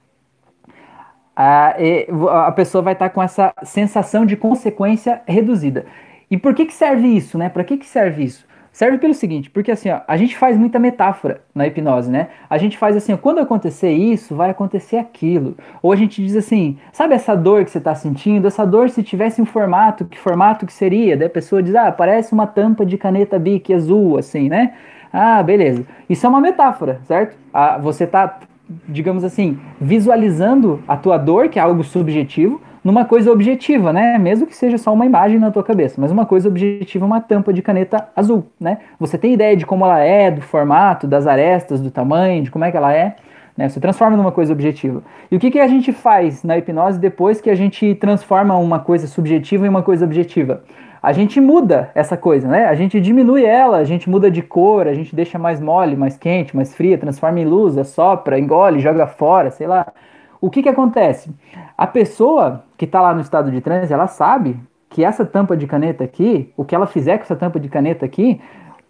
a, 1.35 1.75
a 2.47 2.51
pessoa 2.51 2.81
vai 2.81 2.93
estar 2.93 3.09
tá 3.09 3.13
com 3.13 3.21
essa 3.21 3.53
sensação 3.63 4.25
de 4.25 4.35
consequência 4.35 5.21
reduzida. 5.27 5.85
E 6.29 6.37
por 6.37 6.53
que, 6.53 6.65
que 6.65 6.73
serve 6.73 7.07
isso, 7.07 7.37
né? 7.37 7.47
Para 7.47 7.63
que, 7.63 7.77
que 7.77 7.85
serve 7.85 8.23
isso? 8.23 8.45
Serve 8.73 8.97
pelo 8.97 9.13
seguinte, 9.13 9.51
porque 9.51 9.69
assim, 9.69 9.91
ó, 9.91 10.01
a 10.07 10.17
gente 10.17 10.35
faz 10.35 10.57
muita 10.57 10.79
metáfora 10.79 11.41
na 11.53 11.67
hipnose, 11.67 12.09
né? 12.09 12.29
A 12.49 12.57
gente 12.57 12.75
faz 12.75 12.97
assim, 12.97 13.13
ó, 13.13 13.17
quando 13.17 13.37
acontecer 13.37 13.91
isso, 13.91 14.35
vai 14.35 14.49
acontecer 14.49 14.97
aquilo. 14.97 15.55
Ou 15.79 15.91
a 15.91 15.95
gente 15.95 16.19
diz 16.25 16.35
assim, 16.35 16.79
sabe 16.91 17.13
essa 17.13 17.35
dor 17.35 17.63
que 17.63 17.69
você 17.69 17.77
está 17.77 17.93
sentindo? 17.93 18.47
Essa 18.47 18.65
dor 18.65 18.89
se 18.89 19.03
tivesse 19.03 19.39
um 19.39 19.45
formato, 19.45 20.05
que 20.05 20.17
formato 20.17 20.65
que 20.65 20.73
seria? 20.73 21.15
Daí 21.15 21.27
a 21.27 21.29
pessoa 21.29 21.61
diz, 21.61 21.75
ah, 21.75 21.91
parece 21.91 22.33
uma 22.33 22.47
tampa 22.47 22.83
de 22.83 22.97
caneta 22.97 23.37
Bic 23.37 23.71
azul, 23.71 24.17
assim, 24.17 24.49
né? 24.49 24.73
Ah, 25.13 25.43
beleza. 25.43 25.85
Isso 26.09 26.25
é 26.25 26.29
uma 26.29 26.41
metáfora, 26.41 26.99
certo? 27.03 27.37
Ah, 27.53 27.77
você 27.77 28.05
está, 28.05 28.39
digamos 28.89 29.23
assim, 29.23 29.59
visualizando 29.79 30.81
a 30.87 30.97
tua 30.97 31.19
dor, 31.19 31.47
que 31.47 31.59
é 31.59 31.61
algo 31.61 31.83
subjetivo, 31.83 32.59
numa 32.83 33.05
coisa 33.05 33.31
objetiva, 33.31 33.93
né? 33.93 34.17
Mesmo 34.17 34.45
que 34.45 34.55
seja 34.55 34.77
só 34.77 34.93
uma 34.93 35.05
imagem 35.05 35.39
na 35.39 35.51
tua 35.51 35.63
cabeça, 35.63 35.99
mas 35.99 36.11
uma 36.11 36.25
coisa 36.25 36.47
objetiva, 36.47 37.05
uma 37.05 37.21
tampa 37.21 37.53
de 37.53 37.61
caneta 37.61 38.09
azul, 38.15 38.45
né? 38.59 38.79
Você 38.99 39.17
tem 39.17 39.33
ideia 39.33 39.55
de 39.55 39.65
como 39.65 39.85
ela 39.85 39.99
é, 39.99 40.29
do 40.29 40.41
formato, 40.41 41.07
das 41.07 41.25
arestas, 41.25 41.79
do 41.79 41.89
tamanho, 41.89 42.43
de 42.43 42.51
como 42.51 42.65
é 42.65 42.71
que 42.71 42.77
ela 42.77 42.93
é, 42.93 43.15
né? 43.57 43.69
Você 43.69 43.79
transforma 43.79 44.17
numa 44.17 44.31
coisa 44.31 44.51
objetiva. 44.51 45.01
E 45.31 45.35
o 45.35 45.39
que, 45.39 45.51
que 45.51 45.59
a 45.59 45.67
gente 45.67 45.91
faz 45.91 46.43
na 46.43 46.57
hipnose 46.57 46.99
depois 46.99 47.39
que 47.39 47.49
a 47.49 47.55
gente 47.55 47.95
transforma 47.95 48.57
uma 48.57 48.79
coisa 48.79 49.07
subjetiva 49.07 49.65
em 49.65 49.69
uma 49.69 49.83
coisa 49.83 50.05
objetiva? 50.05 50.63
a 51.03 51.11
gente 51.11 51.41
muda 51.41 51.91
essa 51.93 52.15
coisa, 52.15 52.47
né? 52.47 52.65
A 52.65 52.75
gente 52.75 53.01
diminui 53.01 53.43
ela, 53.43 53.75
a 53.75 53.83
gente 53.83 54.09
muda 54.09 54.31
de 54.31 54.41
cor, 54.41 54.87
a 54.87 54.93
gente 54.93 55.13
deixa 55.13 55.37
mais 55.37 55.59
mole, 55.59 55.97
mais 55.97 56.15
quente, 56.15 56.55
mais 56.55 56.73
fria, 56.73 56.97
transforma 56.97 57.41
em 57.41 57.45
luz, 57.45 57.77
assopra, 57.77 58.39
engole, 58.39 58.79
joga 58.79 59.05
fora, 59.05 59.51
sei 59.51 59.67
lá. 59.67 59.85
O 60.43 60.49
que 60.49 60.61
que 60.61 60.67
acontece? 60.67 61.31
A 61.77 61.87
pessoa 61.87 62.65
que 62.77 62.83
está 62.83 62.99
lá 62.99 63.13
no 63.13 63.21
estado 63.21 63.49
de 63.49 63.61
transe, 63.61 63.93
ela 63.93 64.07
sabe 64.07 64.59
que 64.89 65.01
essa 65.01 65.23
tampa 65.23 65.55
de 65.55 65.65
caneta 65.65 66.03
aqui, 66.03 66.51
o 66.57 66.65
que 66.65 66.75
ela 66.75 66.85
fizer 66.85 67.17
com 67.17 67.23
essa 67.23 67.35
tampa 67.37 67.57
de 67.57 67.69
caneta 67.69 68.05
aqui, 68.05 68.41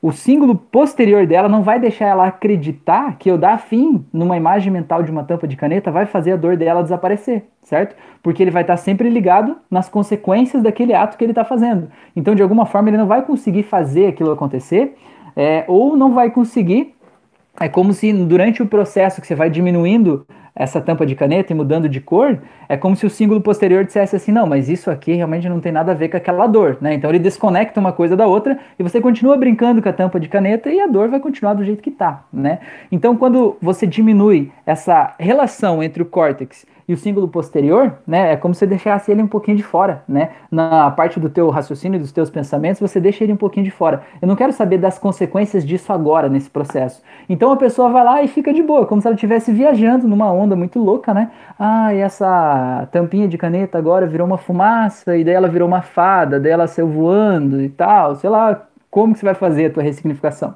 o 0.01 0.11
símbolo 0.11 0.55
posterior 0.55 1.27
dela 1.27 1.47
não 1.47 1.61
vai 1.61 1.79
deixar 1.79 2.07
ela 2.07 2.25
acreditar 2.25 3.19
que 3.19 3.29
eu 3.29 3.37
dar 3.37 3.59
fim 3.59 4.03
numa 4.11 4.35
imagem 4.35 4.73
mental 4.73 5.03
de 5.03 5.11
uma 5.11 5.23
tampa 5.23 5.47
de 5.47 5.55
caneta 5.55 5.91
vai 5.91 6.07
fazer 6.07 6.31
a 6.31 6.37
dor 6.37 6.57
dela 6.57 6.81
desaparecer, 6.81 7.43
certo? 7.61 7.95
Porque 8.23 8.41
ele 8.41 8.49
vai 8.49 8.63
estar 8.63 8.77
sempre 8.77 9.07
ligado 9.07 9.55
nas 9.69 9.87
consequências 9.87 10.63
daquele 10.63 10.95
ato 10.95 11.19
que 11.19 11.23
ele 11.23 11.33
está 11.33 11.45
fazendo. 11.45 11.87
Então, 12.15 12.33
de 12.33 12.41
alguma 12.41 12.65
forma, 12.65 12.89
ele 12.89 12.97
não 12.97 13.05
vai 13.05 13.21
conseguir 13.21 13.61
fazer 13.61 14.07
aquilo 14.07 14.31
acontecer, 14.31 14.95
é, 15.35 15.65
ou 15.67 15.95
não 15.95 16.13
vai 16.13 16.31
conseguir. 16.31 16.95
É 17.59 17.69
como 17.69 17.93
se 17.93 18.11
durante 18.11 18.61
o 18.63 18.65
processo 18.65 19.21
que 19.21 19.27
você 19.27 19.35
vai 19.35 19.49
diminuindo 19.49 20.25
essa 20.55 20.79
tampa 20.79 21.05
de 21.05 21.15
caneta 21.15 21.51
e 21.51 21.55
mudando 21.55 21.89
de 21.89 21.99
cor, 21.99 22.39
é 22.69 22.77
como 22.77 22.95
se 22.95 23.05
o 23.05 23.09
símbolo 23.09 23.41
posterior 23.41 23.83
dissesse 23.83 24.15
assim, 24.15 24.31
não, 24.31 24.45
mas 24.45 24.69
isso 24.69 24.91
aqui 24.91 25.13
realmente 25.13 25.49
não 25.49 25.59
tem 25.59 25.71
nada 25.71 25.91
a 25.91 25.95
ver 25.95 26.09
com 26.09 26.17
aquela 26.17 26.45
dor, 26.45 26.77
né? 26.79 26.93
Então 26.93 27.09
ele 27.09 27.17
desconecta 27.17 27.79
uma 27.79 27.91
coisa 27.91 28.15
da 28.15 28.27
outra 28.27 28.59
e 28.77 28.83
você 28.83 29.01
continua 29.01 29.35
brincando 29.35 29.81
com 29.81 29.89
a 29.89 29.93
tampa 29.93 30.19
de 30.19 30.27
caneta 30.27 30.69
e 30.69 30.79
a 30.79 30.87
dor 30.87 31.09
vai 31.09 31.19
continuar 31.19 31.55
do 31.55 31.65
jeito 31.65 31.81
que 31.81 31.89
tá, 31.89 32.23
né? 32.31 32.59
Então 32.91 33.17
quando 33.17 33.57
você 33.61 33.87
diminui 33.87 34.51
essa 34.65 35.15
relação 35.19 35.81
entre 35.81 36.03
o 36.03 36.05
córtex 36.05 36.65
e 36.87 36.93
o 36.93 36.97
símbolo 36.97 37.27
posterior, 37.27 37.93
né, 38.05 38.33
é 38.33 38.35
como 38.35 38.53
se 38.53 38.59
você 38.59 38.67
deixasse 38.67 39.11
ele 39.11 39.21
um 39.21 39.27
pouquinho 39.27 39.57
de 39.57 39.63
fora, 39.63 40.03
né? 40.07 40.29
Na 40.51 40.91
parte 40.91 41.19
do 41.19 41.29
teu 41.29 41.49
raciocínio, 41.49 41.99
dos 41.99 42.11
teus 42.11 42.29
pensamentos, 42.29 42.79
você 42.79 42.99
deixa 42.99 43.23
ele 43.23 43.33
um 43.33 43.37
pouquinho 43.37 43.63
de 43.63 43.71
fora. 43.71 44.03
Eu 44.21 44.27
não 44.27 44.35
quero 44.35 44.51
saber 44.51 44.77
das 44.77 44.99
consequências 44.99 45.65
disso 45.65 45.91
agora, 45.93 46.27
nesse 46.27 46.49
processo. 46.49 47.01
Então 47.29 47.51
a 47.51 47.57
pessoa 47.57 47.89
vai 47.89 48.03
lá 48.03 48.21
e 48.21 48.27
fica 48.27 48.53
de 48.53 48.61
boa, 48.61 48.85
como 48.85 49.01
se 49.01 49.07
ela 49.07 49.15
estivesse 49.15 49.51
viajando 49.51 50.07
numa 50.07 50.31
onda 50.31 50.55
muito 50.55 50.79
louca, 50.79 51.13
né? 51.13 51.31
Ah, 51.57 51.93
e 51.93 51.99
essa 51.99 52.87
tampinha 52.91 53.27
de 53.27 53.37
caneta 53.37 53.77
agora 53.77 54.05
virou 54.05 54.27
uma 54.27 54.37
fumaça, 54.37 55.15
e 55.17 55.23
daí 55.23 55.33
ela 55.33 55.47
virou 55.47 55.67
uma 55.67 55.81
fada, 55.81 56.39
daí 56.39 56.51
ela 56.51 56.67
saiu 56.67 56.87
voando 56.87 57.61
e 57.61 57.69
tal, 57.69 58.15
sei 58.15 58.29
lá, 58.29 58.63
como 58.89 59.13
que 59.13 59.19
você 59.19 59.25
vai 59.25 59.35
fazer 59.35 59.67
a 59.67 59.69
tua 59.69 59.83
ressignificação. 59.83 60.53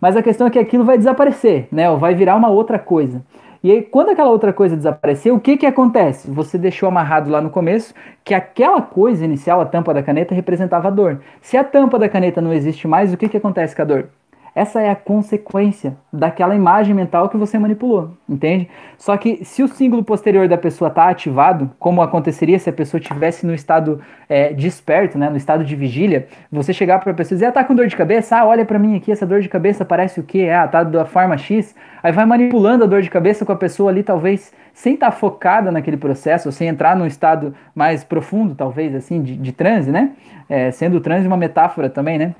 Mas 0.00 0.16
a 0.16 0.22
questão 0.22 0.46
é 0.46 0.50
que 0.50 0.58
aquilo 0.58 0.84
vai 0.84 0.96
desaparecer, 0.96 1.68
né? 1.70 1.90
Ou 1.90 1.98
vai 1.98 2.14
virar 2.14 2.34
uma 2.34 2.48
outra 2.48 2.78
coisa. 2.78 3.22
E 3.62 3.70
aí, 3.70 3.82
quando 3.82 4.10
aquela 4.10 4.30
outra 4.30 4.52
coisa 4.54 4.74
desapareceu, 4.76 5.34
o 5.34 5.40
que 5.40 5.56
que 5.58 5.66
acontece? 5.66 6.30
Você 6.30 6.56
deixou 6.56 6.88
amarrado 6.88 7.30
lá 7.30 7.42
no 7.42 7.50
começo 7.50 7.94
que 8.24 8.32
aquela 8.32 8.80
coisa 8.80 9.24
inicial, 9.24 9.60
a 9.60 9.66
tampa 9.66 9.92
da 9.92 10.02
caneta, 10.02 10.34
representava 10.34 10.88
a 10.88 10.90
dor. 10.90 11.20
Se 11.42 11.56
a 11.58 11.64
tampa 11.64 11.98
da 11.98 12.08
caneta 12.08 12.40
não 12.40 12.54
existe 12.54 12.88
mais, 12.88 13.12
o 13.12 13.18
que 13.18 13.28
que 13.28 13.36
acontece 13.36 13.76
com 13.76 13.82
a 13.82 13.84
dor? 13.84 14.08
Essa 14.54 14.80
é 14.80 14.90
a 14.90 14.96
consequência 14.96 15.96
daquela 16.12 16.54
imagem 16.54 16.94
mental 16.94 17.28
que 17.28 17.36
você 17.36 17.58
manipulou, 17.58 18.16
entende? 18.28 18.68
Só 18.98 19.16
que 19.16 19.44
se 19.44 19.62
o 19.62 19.68
símbolo 19.68 20.02
posterior 20.02 20.48
da 20.48 20.58
pessoa 20.58 20.88
está 20.88 21.08
ativado, 21.08 21.70
como 21.78 22.02
aconteceria 22.02 22.58
se 22.58 22.68
a 22.68 22.72
pessoa 22.72 23.00
estivesse 23.00 23.46
no 23.46 23.54
estado 23.54 24.00
é, 24.28 24.52
desperto, 24.52 25.16
né, 25.16 25.30
no 25.30 25.36
estado 25.36 25.64
de 25.64 25.76
vigília, 25.76 26.26
você 26.50 26.72
chegar 26.72 26.98
para 26.98 27.12
a 27.12 27.14
pessoa 27.14 27.36
e 27.36 27.38
dizer, 27.38 27.46
ah, 27.46 27.52
tá 27.52 27.64
com 27.64 27.74
dor 27.74 27.86
de 27.86 27.96
cabeça? 27.96 28.36
Ah, 28.36 28.44
olha 28.44 28.64
para 28.64 28.78
mim 28.78 28.96
aqui, 28.96 29.12
essa 29.12 29.26
dor 29.26 29.40
de 29.40 29.48
cabeça 29.48 29.84
parece 29.84 30.18
o 30.20 30.22
quê? 30.22 30.48
Ah, 30.48 30.66
tá 30.66 30.82
da 30.82 31.04
forma 31.04 31.36
X. 31.38 31.74
Aí 32.02 32.12
vai 32.12 32.26
manipulando 32.26 32.84
a 32.84 32.86
dor 32.86 33.02
de 33.02 33.10
cabeça 33.10 33.44
com 33.44 33.52
a 33.52 33.56
pessoa 33.56 33.90
ali, 33.90 34.02
talvez 34.02 34.52
sem 34.72 34.94
estar 34.94 35.10
tá 35.10 35.12
focada 35.12 35.70
naquele 35.70 35.96
processo, 35.96 36.50
sem 36.50 36.68
entrar 36.68 36.96
num 36.96 37.06
estado 37.06 37.54
mais 37.74 38.02
profundo, 38.02 38.54
talvez, 38.54 38.94
assim, 38.94 39.22
de, 39.22 39.36
de 39.36 39.52
transe, 39.52 39.90
né? 39.90 40.12
É, 40.48 40.70
sendo 40.70 40.96
o 40.96 41.00
transe 41.00 41.26
uma 41.26 41.36
metáfora 41.36 41.88
também, 41.88 42.18
né? 42.18 42.34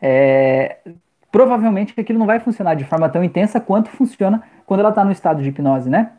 É, 0.00 0.78
provavelmente 1.32 1.98
aquilo 1.98 2.18
não 2.18 2.26
vai 2.26 2.38
funcionar 2.38 2.74
de 2.74 2.84
forma 2.84 3.08
tão 3.08 3.24
intensa 3.24 3.58
quanto 3.58 3.88
funciona 3.90 4.42
quando 4.66 4.80
ela 4.80 4.90
está 4.90 5.04
no 5.04 5.10
estado 5.10 5.42
de 5.42 5.48
hipnose, 5.48 5.90
né? 5.90 6.10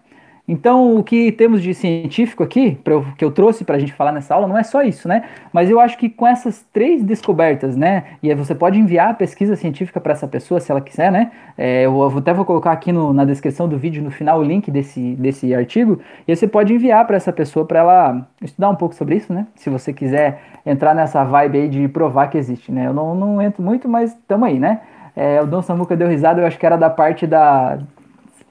Então, 0.45 0.97
o 0.97 1.03
que 1.03 1.31
temos 1.31 1.63
de 1.63 1.73
científico 1.73 2.43
aqui, 2.43 2.77
que 3.17 3.23
eu 3.23 3.31
trouxe 3.31 3.63
para 3.63 3.77
a 3.77 3.79
gente 3.79 3.93
falar 3.93 4.11
nessa 4.11 4.35
aula, 4.35 4.45
não 4.45 4.57
é 4.57 4.63
só 4.63 4.81
isso, 4.81 5.07
né? 5.07 5.23
Mas 5.53 5.69
eu 5.69 5.79
acho 5.79 5.97
que 5.97 6.09
com 6.09 6.27
essas 6.27 6.65
três 6.73 7.01
descobertas, 7.01 7.77
né? 7.77 8.03
E 8.21 8.33
você 8.35 8.53
pode 8.53 8.77
enviar 8.77 9.11
a 9.11 9.13
pesquisa 9.13 9.55
científica 9.55 10.01
para 10.01 10.11
essa 10.11 10.27
pessoa, 10.27 10.59
se 10.59 10.69
ela 10.69 10.81
quiser, 10.81 11.09
né? 11.09 11.31
É, 11.57 11.85
eu 11.85 12.17
até 12.17 12.33
vou 12.33 12.43
colocar 12.43 12.73
aqui 12.73 12.91
no, 12.91 13.13
na 13.13 13.23
descrição 13.23 13.69
do 13.69 13.77
vídeo, 13.77 14.03
no 14.03 14.11
final, 14.11 14.41
o 14.41 14.43
link 14.43 14.69
desse, 14.69 15.15
desse 15.15 15.55
artigo. 15.55 16.01
E 16.27 16.35
você 16.35 16.45
pode 16.45 16.73
enviar 16.73 17.07
para 17.07 17.15
essa 17.15 17.31
pessoa 17.31 17.65
para 17.65 17.79
ela 17.79 18.27
estudar 18.41 18.69
um 18.69 18.75
pouco 18.75 18.95
sobre 18.95 19.15
isso, 19.15 19.31
né? 19.31 19.47
Se 19.55 19.69
você 19.69 19.93
quiser 19.93 20.41
entrar 20.65 20.93
nessa 20.93 21.23
vibe 21.23 21.57
aí 21.57 21.69
de 21.69 21.87
provar 21.87 22.27
que 22.27 22.37
existe, 22.37 22.69
né? 22.69 22.87
Eu 22.87 22.93
não, 22.93 23.15
não 23.15 23.41
entro 23.41 23.63
muito, 23.63 23.87
mas 23.87 24.11
estamos 24.11 24.45
aí, 24.45 24.59
né? 24.59 24.81
É, 25.15 25.41
o 25.41 25.45
Dom 25.45 25.61
Samuca 25.61 25.95
deu 25.95 26.07
risada, 26.07 26.41
eu 26.41 26.45
acho 26.45 26.57
que 26.57 26.65
era 26.65 26.77
da 26.77 26.89
parte 26.89 27.27
da. 27.27 27.79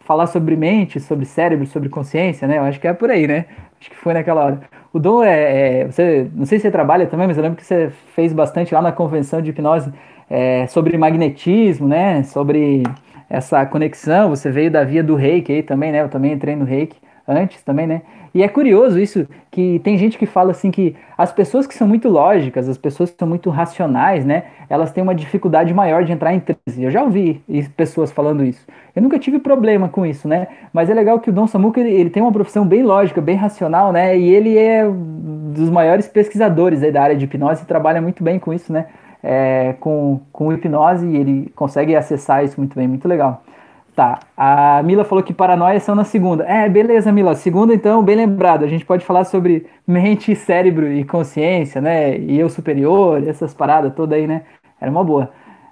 falar 0.01 0.27
sobre 0.27 0.57
mente, 0.57 1.01
sobre 1.01 1.25
cérebro, 1.25 1.67
sobre 1.67 1.89
consciência, 1.89 2.47
né? 2.47 2.59
Eu 2.59 2.63
acho 2.63 2.81
que 2.81 2.87
é 2.87 2.93
por 2.93 3.11
aí, 3.11 3.27
né? 3.27 3.47
Acho 3.81 3.91
que 3.91 3.97
foi 3.97 4.15
naquela 4.15 4.45
hora. 4.45 4.61
O 4.93 4.99
Dom 4.99 5.25
é, 5.25 5.81
é. 5.81 5.87
você, 5.87 6.31
não 6.35 6.47
sei 6.47 6.59
se 6.59 6.63
você 6.63 6.71
trabalha 6.71 7.07
também, 7.07 7.27
mas 7.27 7.37
eu 7.37 7.43
lembro 7.43 7.59
que 7.59 7.65
você 7.65 7.91
fez 8.15 8.33
bastante 8.33 8.75
lá 8.75 8.83
na 8.83 8.93
convenção 8.93 9.41
de 9.43 9.51
hipnose 9.51 9.93
é, 10.31 10.67
sobre 10.69 10.97
magnetismo, 10.97 11.89
né? 11.89 12.23
Sobre 12.23 12.85
essa 13.29 13.65
conexão. 13.67 14.29
Você 14.31 14.51
veio 14.51 14.71
da 14.71 14.85
via 14.85 15.03
do 15.03 15.15
reiki 15.15 15.53
aí 15.53 15.63
também, 15.63 15.91
né? 15.91 16.03
Eu 16.03 16.09
também 16.09 16.33
entrei 16.33 16.55
no 16.55 16.65
reiki 16.65 16.97
antes 17.27 17.63
também, 17.63 17.87
né? 17.87 18.03
E 18.35 18.43
é 18.43 18.49
curioso 18.49 18.99
isso, 18.99 19.27
que 19.51 19.79
tem 19.81 19.99
gente 19.99 20.17
que 20.17 20.25
fala 20.25 20.53
assim 20.53 20.71
que 20.71 20.97
as 21.19 21.31
pessoas 21.31 21.67
que 21.67 21.75
são 21.75 21.87
muito 21.87 22.09
lógicas, 22.09 22.69
as 22.69 22.79
pessoas 22.79 23.11
que 23.11 23.19
são 23.19 23.29
muito 23.29 23.51
racionais, 23.51 24.25
né, 24.25 24.45
elas 24.71 24.91
têm 24.91 25.03
uma 25.03 25.15
dificuldade 25.15 25.75
maior 25.75 26.03
de 26.05 26.13
entrar 26.13 26.33
em 26.33 26.41
transe. 26.41 26.83
Eu 26.83 26.91
já 26.91 27.03
ouvi 27.03 27.43
pessoas 27.77 28.11
falando 28.11 28.43
isso. 28.43 28.67
Eu 28.97 29.03
nunca 29.03 29.19
tive 29.19 29.39
problema 29.39 29.89
com 29.89 30.07
isso, 30.07 30.27
né? 30.27 30.49
Mas 30.73 30.89
é 30.89 30.95
legal 30.95 31.21
que 31.21 31.29
o 31.29 31.33
Dom 31.33 31.47
Samuca, 31.47 31.81
ele, 31.81 31.91
ele 31.91 32.11
tem 32.11 32.23
uma 32.23 32.33
profissão 32.33 32.67
bem 32.67 32.83
lógica, 32.83 33.21
bem 33.21 33.37
racional, 33.37 33.93
né? 33.93 34.17
E 34.19 34.29
ele 34.29 34.57
é 34.57 34.85
dos 34.89 35.69
maiores 35.69 36.09
pesquisadores 36.09 36.83
aí 36.83 36.91
da 36.91 37.03
área 37.03 37.17
de 37.17 37.25
hipnose 37.25 37.63
e 37.63 37.67
trabalha 37.67 38.01
muito 38.01 38.25
bem 38.25 38.39
com 38.39 38.53
isso, 38.53 38.73
né? 38.73 38.87
É, 39.23 39.75
com, 39.79 40.21
com 40.33 40.53
hipnose 40.53 41.07
e 41.07 41.17
ele 41.17 41.53
consegue 41.55 41.95
acessar 41.95 42.45
isso 42.45 42.59
muito 42.59 42.75
bem, 42.75 42.89
muito 42.89 43.07
legal. 43.07 43.45
Tá, 43.95 44.21
a 44.35 44.83
Mila 44.83 45.05
falou 45.05 45.23
que 45.23 45.35
paranoia 45.35 45.79
são 45.79 45.95
na 45.95 46.05
segunda. 46.05 46.45
É, 46.45 46.67
beleza, 46.67 47.13
Mila. 47.13 47.35
Segunda, 47.35 47.75
então, 47.75 48.03
bem 48.03 48.17
lembrado. 48.17 48.65
A 48.65 48.69
gente 48.69 48.87
pode 48.87 49.05
falar 49.05 49.25
sobre 49.25 49.67
mente, 49.87 50.35
cérebro 50.35 50.91
e 50.91 51.05
consciência, 51.05 51.79
né? 51.79 52.17
E 52.19 52.39
eu 52.39 52.49
superior, 52.49 53.23
essas 53.29 53.53
paradas 53.53 53.93
todas 53.95 54.19
aí, 54.19 54.27
né? 54.27 54.45
Era 54.81 54.91
uma 54.91 55.05
boa. 55.05 55.31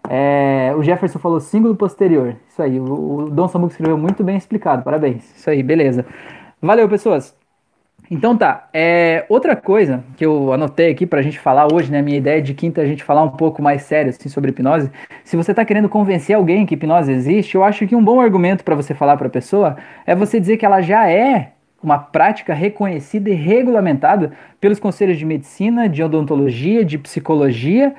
É, 0.09 0.74
o 0.76 0.83
Jefferson 0.83 1.18
falou 1.18 1.40
símbolo 1.40 1.74
posterior. 1.74 2.37
Isso 2.46 2.62
aí, 2.62 2.78
o, 2.78 3.24
o 3.24 3.30
Dom 3.30 3.48
Samuco 3.48 3.72
escreveu 3.72 3.96
muito 3.96 4.22
bem 4.22 4.37
explicado. 4.37 4.83
Parabéns. 4.83 5.24
Isso 5.37 5.48
aí, 5.48 5.62
beleza. 5.62 6.04
Valeu, 6.61 6.88
pessoas. 6.90 7.39
Então 8.11 8.37
tá, 8.37 8.68
é, 8.75 9.25
outra 9.29 9.55
coisa 9.55 10.03
que 10.16 10.27
eu 10.27 10.53
anotei 10.53 10.90
aqui 10.90 11.07
pra 11.07 11.23
gente 11.23 11.38
falar 11.38 11.73
hoje, 11.73 11.92
né, 11.92 12.03
minha 12.03 12.18
ideia 12.18 12.42
de 12.42 12.53
quinta 12.55 12.81
é 12.81 12.85
a 12.85 12.87
gente 12.87 13.05
falar 13.05 13.23
um 13.23 13.31
pouco 13.31 13.62
mais 13.62 13.83
sério 13.83 14.11
assim, 14.11 14.29
sobre 14.29 14.51
hipnose. 14.51 14.90
Se 15.23 15.37
você 15.37 15.55
tá 15.55 15.64
querendo 15.64 15.88
convencer 15.88 16.35
alguém 16.35 16.66
que 16.66 16.75
hipnose 16.75 17.12
existe, 17.12 17.55
eu 17.55 17.62
acho 17.62 17.87
que 17.87 17.94
um 17.94 18.03
bom 18.03 18.20
argumento 18.20 18.64
para 18.64 18.75
você 18.75 18.94
falar 18.94 19.16
para 19.16 19.29
a 19.29 19.31
pessoa 19.31 19.77
é 20.05 20.12
você 20.12 20.40
dizer 20.40 20.57
que 20.57 20.66
ela 20.66 20.81
já 20.81 21.09
é 21.09 21.53
uma 21.81 21.99
prática 21.99 22.53
reconhecida 22.53 23.31
e 23.31 23.35
regulamentada 23.35 24.33
pelos 24.61 24.81
conselhos 24.81 25.16
de 25.16 25.25
medicina, 25.25 25.88
de 25.88 26.03
odontologia, 26.03 26.85
de 26.85 26.99
psicologia 26.99 27.94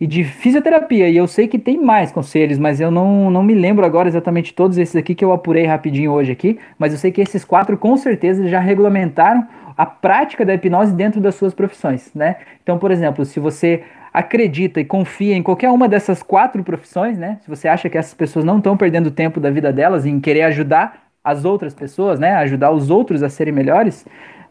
e 0.00 0.06
de 0.06 0.24
fisioterapia. 0.24 1.08
E 1.08 1.16
eu 1.16 1.26
sei 1.26 1.48
que 1.48 1.58
tem 1.58 1.80
mais 1.80 2.12
conselhos, 2.12 2.58
mas 2.58 2.80
eu 2.80 2.90
não, 2.90 3.30
não 3.30 3.42
me 3.42 3.54
lembro 3.54 3.84
agora 3.84 4.08
exatamente 4.08 4.54
todos 4.54 4.78
esses 4.78 4.96
aqui 4.96 5.14
que 5.14 5.24
eu 5.24 5.32
apurei 5.32 5.64
rapidinho 5.64 6.12
hoje 6.12 6.32
aqui, 6.32 6.58
mas 6.78 6.92
eu 6.92 6.98
sei 6.98 7.10
que 7.10 7.20
esses 7.20 7.44
quatro 7.44 7.76
com 7.76 7.96
certeza 7.96 8.46
já 8.48 8.60
regulamentaram 8.60 9.46
a 9.76 9.84
prática 9.84 10.44
da 10.44 10.54
hipnose 10.54 10.94
dentro 10.94 11.20
das 11.20 11.34
suas 11.34 11.52
profissões, 11.52 12.10
né? 12.14 12.36
Então, 12.62 12.78
por 12.78 12.90
exemplo, 12.90 13.24
se 13.24 13.38
você 13.38 13.82
acredita 14.12 14.80
e 14.80 14.84
confia 14.84 15.36
em 15.36 15.42
qualquer 15.42 15.70
uma 15.70 15.86
dessas 15.86 16.22
quatro 16.22 16.64
profissões, 16.64 17.18
né? 17.18 17.38
Se 17.42 17.50
você 17.50 17.68
acha 17.68 17.90
que 17.90 17.98
essas 17.98 18.14
pessoas 18.14 18.44
não 18.44 18.56
estão 18.58 18.76
perdendo 18.76 19.10
tempo 19.10 19.38
da 19.38 19.50
vida 19.50 19.70
delas 19.70 20.06
em 20.06 20.18
querer 20.18 20.42
ajudar 20.42 21.06
as 21.22 21.44
outras 21.44 21.74
pessoas, 21.74 22.18
né? 22.18 22.34
Ajudar 22.36 22.70
os 22.70 22.88
outros 22.88 23.22
a 23.22 23.28
serem 23.28 23.52
melhores, 23.52 24.06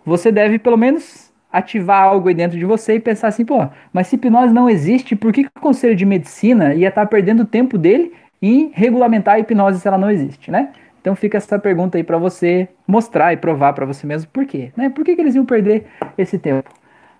você 0.06 0.32
deve 0.32 0.60
pelo 0.60 0.78
menos 0.78 1.25
ativar 1.58 2.04
algo 2.04 2.28
aí 2.28 2.34
dentro 2.34 2.58
de 2.58 2.66
você 2.66 2.96
e 2.96 3.00
pensar 3.00 3.30
assim, 3.30 3.46
pô, 3.46 3.68
mas 3.94 4.08
se 4.08 4.16
hipnose 4.16 4.54
não 4.54 4.70
existe, 4.70 5.16
por 5.16 5.32
que, 5.32 5.44
que 5.44 5.50
o 5.56 5.62
Conselho 5.62 5.96
de 5.96 6.06
Medicina 6.06 6.74
ia 6.74 6.90
estar 6.90 7.02
tá 7.02 7.08
perdendo 7.08 7.46
tempo 7.46 7.78
dele 7.78 8.14
em 8.42 8.72
regulamentar 8.74 9.36
a 9.36 9.40
hipnose 9.40 9.80
se 9.80 9.88
ela 9.88 9.98
não 9.98 10.12
existe, 10.12 10.52
né? 10.52 10.70
Então 11.00 11.16
fica 11.16 11.38
essa 11.38 11.58
pergunta 11.60 11.98
aí 11.98 12.04
para 12.04 12.18
você 12.18 12.68
mostrar 12.88 13.32
e 13.32 13.38
provar 13.38 13.74
para 13.74 13.86
você 13.86 14.06
mesmo 14.06 14.30
por 14.32 14.46
quê, 14.46 14.72
né? 14.76 14.90
Por 14.90 15.06
que, 15.06 15.16
que 15.16 15.22
eles 15.22 15.36
iam 15.36 15.46
perder 15.46 15.86
esse 16.18 16.38
tempo? 16.38 16.70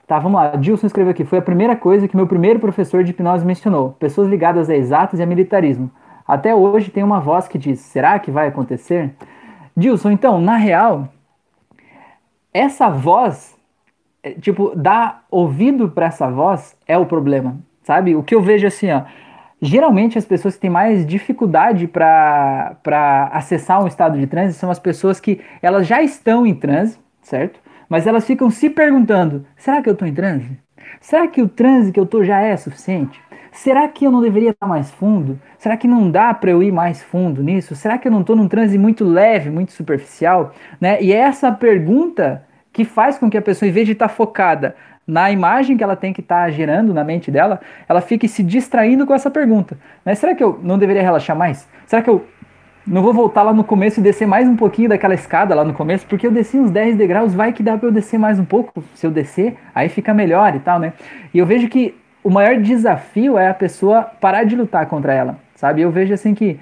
Tá, 0.08 0.20
vamos 0.20 0.40
lá. 0.40 0.56
Dilson 0.56 0.86
escreveu 0.86 1.12
aqui. 1.12 1.26
Foi 1.26 1.40
a 1.40 1.42
primeira 1.42 1.76
coisa 1.76 2.08
que 2.08 2.16
meu 2.16 2.28
primeiro 2.28 2.60
professor 2.60 3.04
de 3.04 3.12
hipnose 3.12 3.46
mencionou. 3.46 3.92
Pessoas 3.94 4.28
ligadas 4.28 4.70
a 4.70 4.76
exatos 4.76 5.20
e 5.20 5.24
a 5.24 5.26
militarismo. 5.26 5.90
Até 6.28 6.54
hoje 6.54 6.92
tem 6.92 7.04
uma 7.04 7.20
voz 7.20 7.48
que 7.48 7.58
diz: 7.58 7.80
será 7.80 8.20
que 8.20 8.30
vai 8.30 8.48
acontecer? 8.48 9.16
Dilson, 9.76 10.12
então, 10.12 10.40
na 10.40 10.58
real, 10.58 11.10
essa 12.54 12.90
voz, 12.90 13.55
tipo, 14.34 14.74
dar 14.76 15.26
ouvido 15.30 15.90
para 15.90 16.08
essa 16.08 16.30
voz 16.30 16.76
é 16.88 16.98
o 16.98 17.06
problema, 17.06 17.58
sabe? 17.84 18.16
O 18.16 18.24
que 18.24 18.36
eu 18.36 18.42
vejo 18.42 18.68
assim, 18.68 18.92
ó. 18.92 19.04
Geralmente 19.62 20.18
as 20.18 20.26
pessoas 20.26 20.56
que 20.56 20.62
têm 20.62 20.70
mais 20.70 21.06
dificuldade 21.06 21.88
para 21.88 22.78
acessar 23.32 23.84
um 23.84 23.88
estado 23.88 24.20
de 24.20 24.28
transe 24.28 24.54
são 24.54 24.70
as 24.70 24.80
pessoas 24.80 25.20
que 25.20 25.42
elas 25.62 25.88
já 25.88 26.02
estão 26.02 26.46
em 26.46 26.54
transe, 26.54 27.00
certo? 27.22 27.60
Mas 27.90 28.06
elas 28.06 28.26
ficam 28.26 28.50
se 28.50 28.70
perguntando: 28.70 29.46
será 29.56 29.82
que 29.82 29.90
eu 29.90 29.94
estou 29.94 30.08
em 30.08 30.14
transe? 30.14 30.60
Será 31.00 31.28
que 31.28 31.42
o 31.42 31.48
transe 31.48 31.92
que 31.92 32.00
eu 32.00 32.04
estou 32.04 32.24
já 32.24 32.42
é 32.42 32.56
suficiente? 32.58 33.20
Será 33.52 33.88
que 33.88 34.06
eu 34.06 34.12
não 34.12 34.22
deveria 34.22 34.50
estar 34.50 34.68
mais 34.68 34.92
fundo? 34.92 35.40
Será 35.58 35.78
que 35.78 35.88
não 35.88 36.12
dá 36.12 36.34
para 36.34 36.52
eu 36.52 36.62
ir 36.62 36.72
mais 36.72 37.02
fundo 37.02 37.42
nisso? 37.42 37.76
Será 37.76 37.98
que 37.98 38.08
eu 38.08 38.12
não 38.12 38.22
estou 38.22 38.36
num 38.36 38.50
transe 38.50 38.78
muito 38.78 39.06
leve, 39.06 39.50
muito 39.50 39.72
superficial? 39.72 40.54
Né? 40.80 41.02
E 41.02 41.14
é 41.14 41.18
essa 41.18 41.52
pergunta 41.52 42.44
que 42.76 42.84
faz 42.84 43.18
com 43.18 43.30
que 43.30 43.38
a 43.38 43.42
pessoa, 43.42 43.70
em 43.70 43.72
vez 43.72 43.86
de 43.86 43.94
estar 43.94 44.10
focada 44.10 44.76
na 45.08 45.32
imagem 45.32 45.78
que 45.78 45.84
ela 45.84 45.96
tem 45.96 46.12
que 46.12 46.20
estar 46.20 46.52
gerando 46.52 46.94
na 46.94 47.06
mente 47.06 47.32
dela, 47.32 47.62
ela 47.88 48.02
fique 48.02 48.28
se 48.28 48.44
distraindo 48.44 49.08
com 49.08 49.14
essa 49.14 49.32
pergunta. 49.32 49.78
Né? 50.04 50.14
Será 50.14 50.36
que 50.36 50.44
eu 50.44 50.60
não 50.62 50.78
deveria 50.78 51.02
relaxar 51.02 51.38
mais? 51.38 51.66
Será 51.88 52.02
que 52.02 52.10
eu 52.10 52.26
não 52.86 53.02
vou 53.02 53.14
voltar 53.14 53.44
lá 53.44 53.54
no 53.54 53.64
começo 53.64 54.02
e 54.02 54.04
descer 54.04 54.28
mais 54.28 54.46
um 54.46 54.58
pouquinho 54.58 54.90
daquela 54.90 55.14
escada 55.14 55.56
lá 55.56 55.64
no 55.64 55.74
começo, 55.74 56.06
porque 56.06 56.28
eu 56.28 56.32
desci 56.32 56.58
uns 56.58 56.70
10 56.70 56.98
degraus, 56.98 57.34
vai 57.34 57.54
que 57.54 57.64
dá 57.64 57.78
para 57.78 57.88
eu 57.88 57.94
descer 57.94 58.20
mais 58.20 58.38
um 58.40 58.46
pouco. 58.46 58.84
Se 58.94 59.08
eu 59.08 59.12
descer, 59.12 59.56
aí 59.74 59.88
fica 59.88 60.14
melhor 60.14 60.54
e 60.54 60.60
tal, 60.60 60.78
né? 60.78 60.92
E 61.34 61.40
eu 61.40 61.46
vejo 61.46 61.70
que 61.70 61.96
o 62.22 62.30
maior 62.30 62.58
desafio 62.58 63.38
é 63.38 63.48
a 63.48 63.54
pessoa 63.54 64.02
parar 64.20 64.44
de 64.44 64.54
lutar 64.54 64.86
contra 64.88 65.14
ela, 65.14 65.38
sabe? 65.56 65.82
Eu 65.82 65.92
vejo 65.92 66.14
assim 66.14 66.34
que 66.34 66.60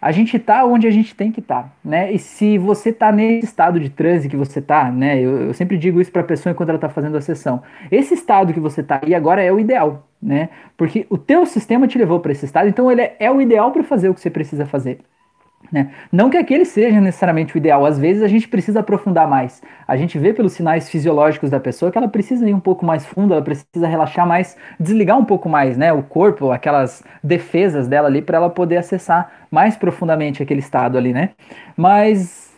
a 0.00 0.12
gente 0.12 0.38
tá 0.38 0.64
onde 0.64 0.86
a 0.86 0.90
gente 0.90 1.14
tem 1.14 1.32
que 1.32 1.40
estar, 1.40 1.62
tá, 1.62 1.72
né? 1.84 2.12
E 2.12 2.18
se 2.18 2.58
você 2.58 2.92
tá 2.92 3.10
nesse 3.10 3.46
estado 3.46 3.80
de 3.80 3.88
transe 3.88 4.28
que 4.28 4.36
você 4.36 4.60
tá, 4.60 4.90
né? 4.90 5.20
Eu, 5.20 5.48
eu 5.48 5.54
sempre 5.54 5.76
digo 5.78 6.00
isso 6.00 6.12
para 6.12 6.22
a 6.22 6.24
pessoa 6.24 6.52
enquanto 6.52 6.70
ela 6.70 6.78
tá 6.78 6.88
fazendo 6.88 7.16
a 7.16 7.20
sessão. 7.20 7.62
Esse 7.90 8.14
estado 8.14 8.52
que 8.52 8.60
você 8.60 8.82
tá 8.82 9.00
aí 9.02 9.14
agora 9.14 9.42
é 9.42 9.52
o 9.52 9.58
ideal, 9.58 10.06
né? 10.22 10.50
Porque 10.76 11.06
o 11.10 11.18
teu 11.18 11.46
sistema 11.46 11.86
te 11.88 11.98
levou 11.98 12.20
para 12.20 12.32
esse 12.32 12.44
estado, 12.44 12.68
então 12.68 12.90
ele 12.90 13.02
é, 13.02 13.16
é 13.18 13.30
o 13.30 13.40
ideal 13.40 13.72
para 13.72 13.82
fazer 13.84 14.08
o 14.08 14.14
que 14.14 14.20
você 14.20 14.30
precisa 14.30 14.66
fazer. 14.66 15.00
Né? 15.70 15.90
Não 16.12 16.30
que 16.30 16.36
aquele 16.36 16.64
seja 16.64 17.00
necessariamente 17.00 17.54
o 17.54 17.58
ideal, 17.58 17.84
às 17.84 17.98
vezes 17.98 18.22
a 18.22 18.28
gente 18.28 18.48
precisa 18.48 18.80
aprofundar 18.80 19.28
mais. 19.28 19.62
A 19.86 19.96
gente 19.96 20.18
vê 20.18 20.32
pelos 20.32 20.52
sinais 20.52 20.88
fisiológicos 20.88 21.50
da 21.50 21.60
pessoa 21.60 21.90
que 21.90 21.98
ela 21.98 22.08
precisa 22.08 22.48
ir 22.48 22.54
um 22.54 22.60
pouco 22.60 22.84
mais 22.84 23.04
fundo, 23.04 23.32
ela 23.32 23.42
precisa 23.42 23.86
relaxar 23.86 24.26
mais, 24.26 24.56
desligar 24.78 25.18
um 25.18 25.24
pouco 25.24 25.48
mais 25.48 25.76
né, 25.76 25.92
o 25.92 26.02
corpo, 26.02 26.50
aquelas 26.52 27.02
defesas 27.22 27.88
dela 27.88 28.08
ali, 28.08 28.22
para 28.22 28.38
ela 28.38 28.50
poder 28.50 28.76
acessar 28.76 29.30
mais 29.50 29.76
profundamente 29.76 30.42
aquele 30.42 30.60
estado 30.60 30.96
ali, 30.96 31.12
né? 31.12 31.30
Mas 31.76 32.54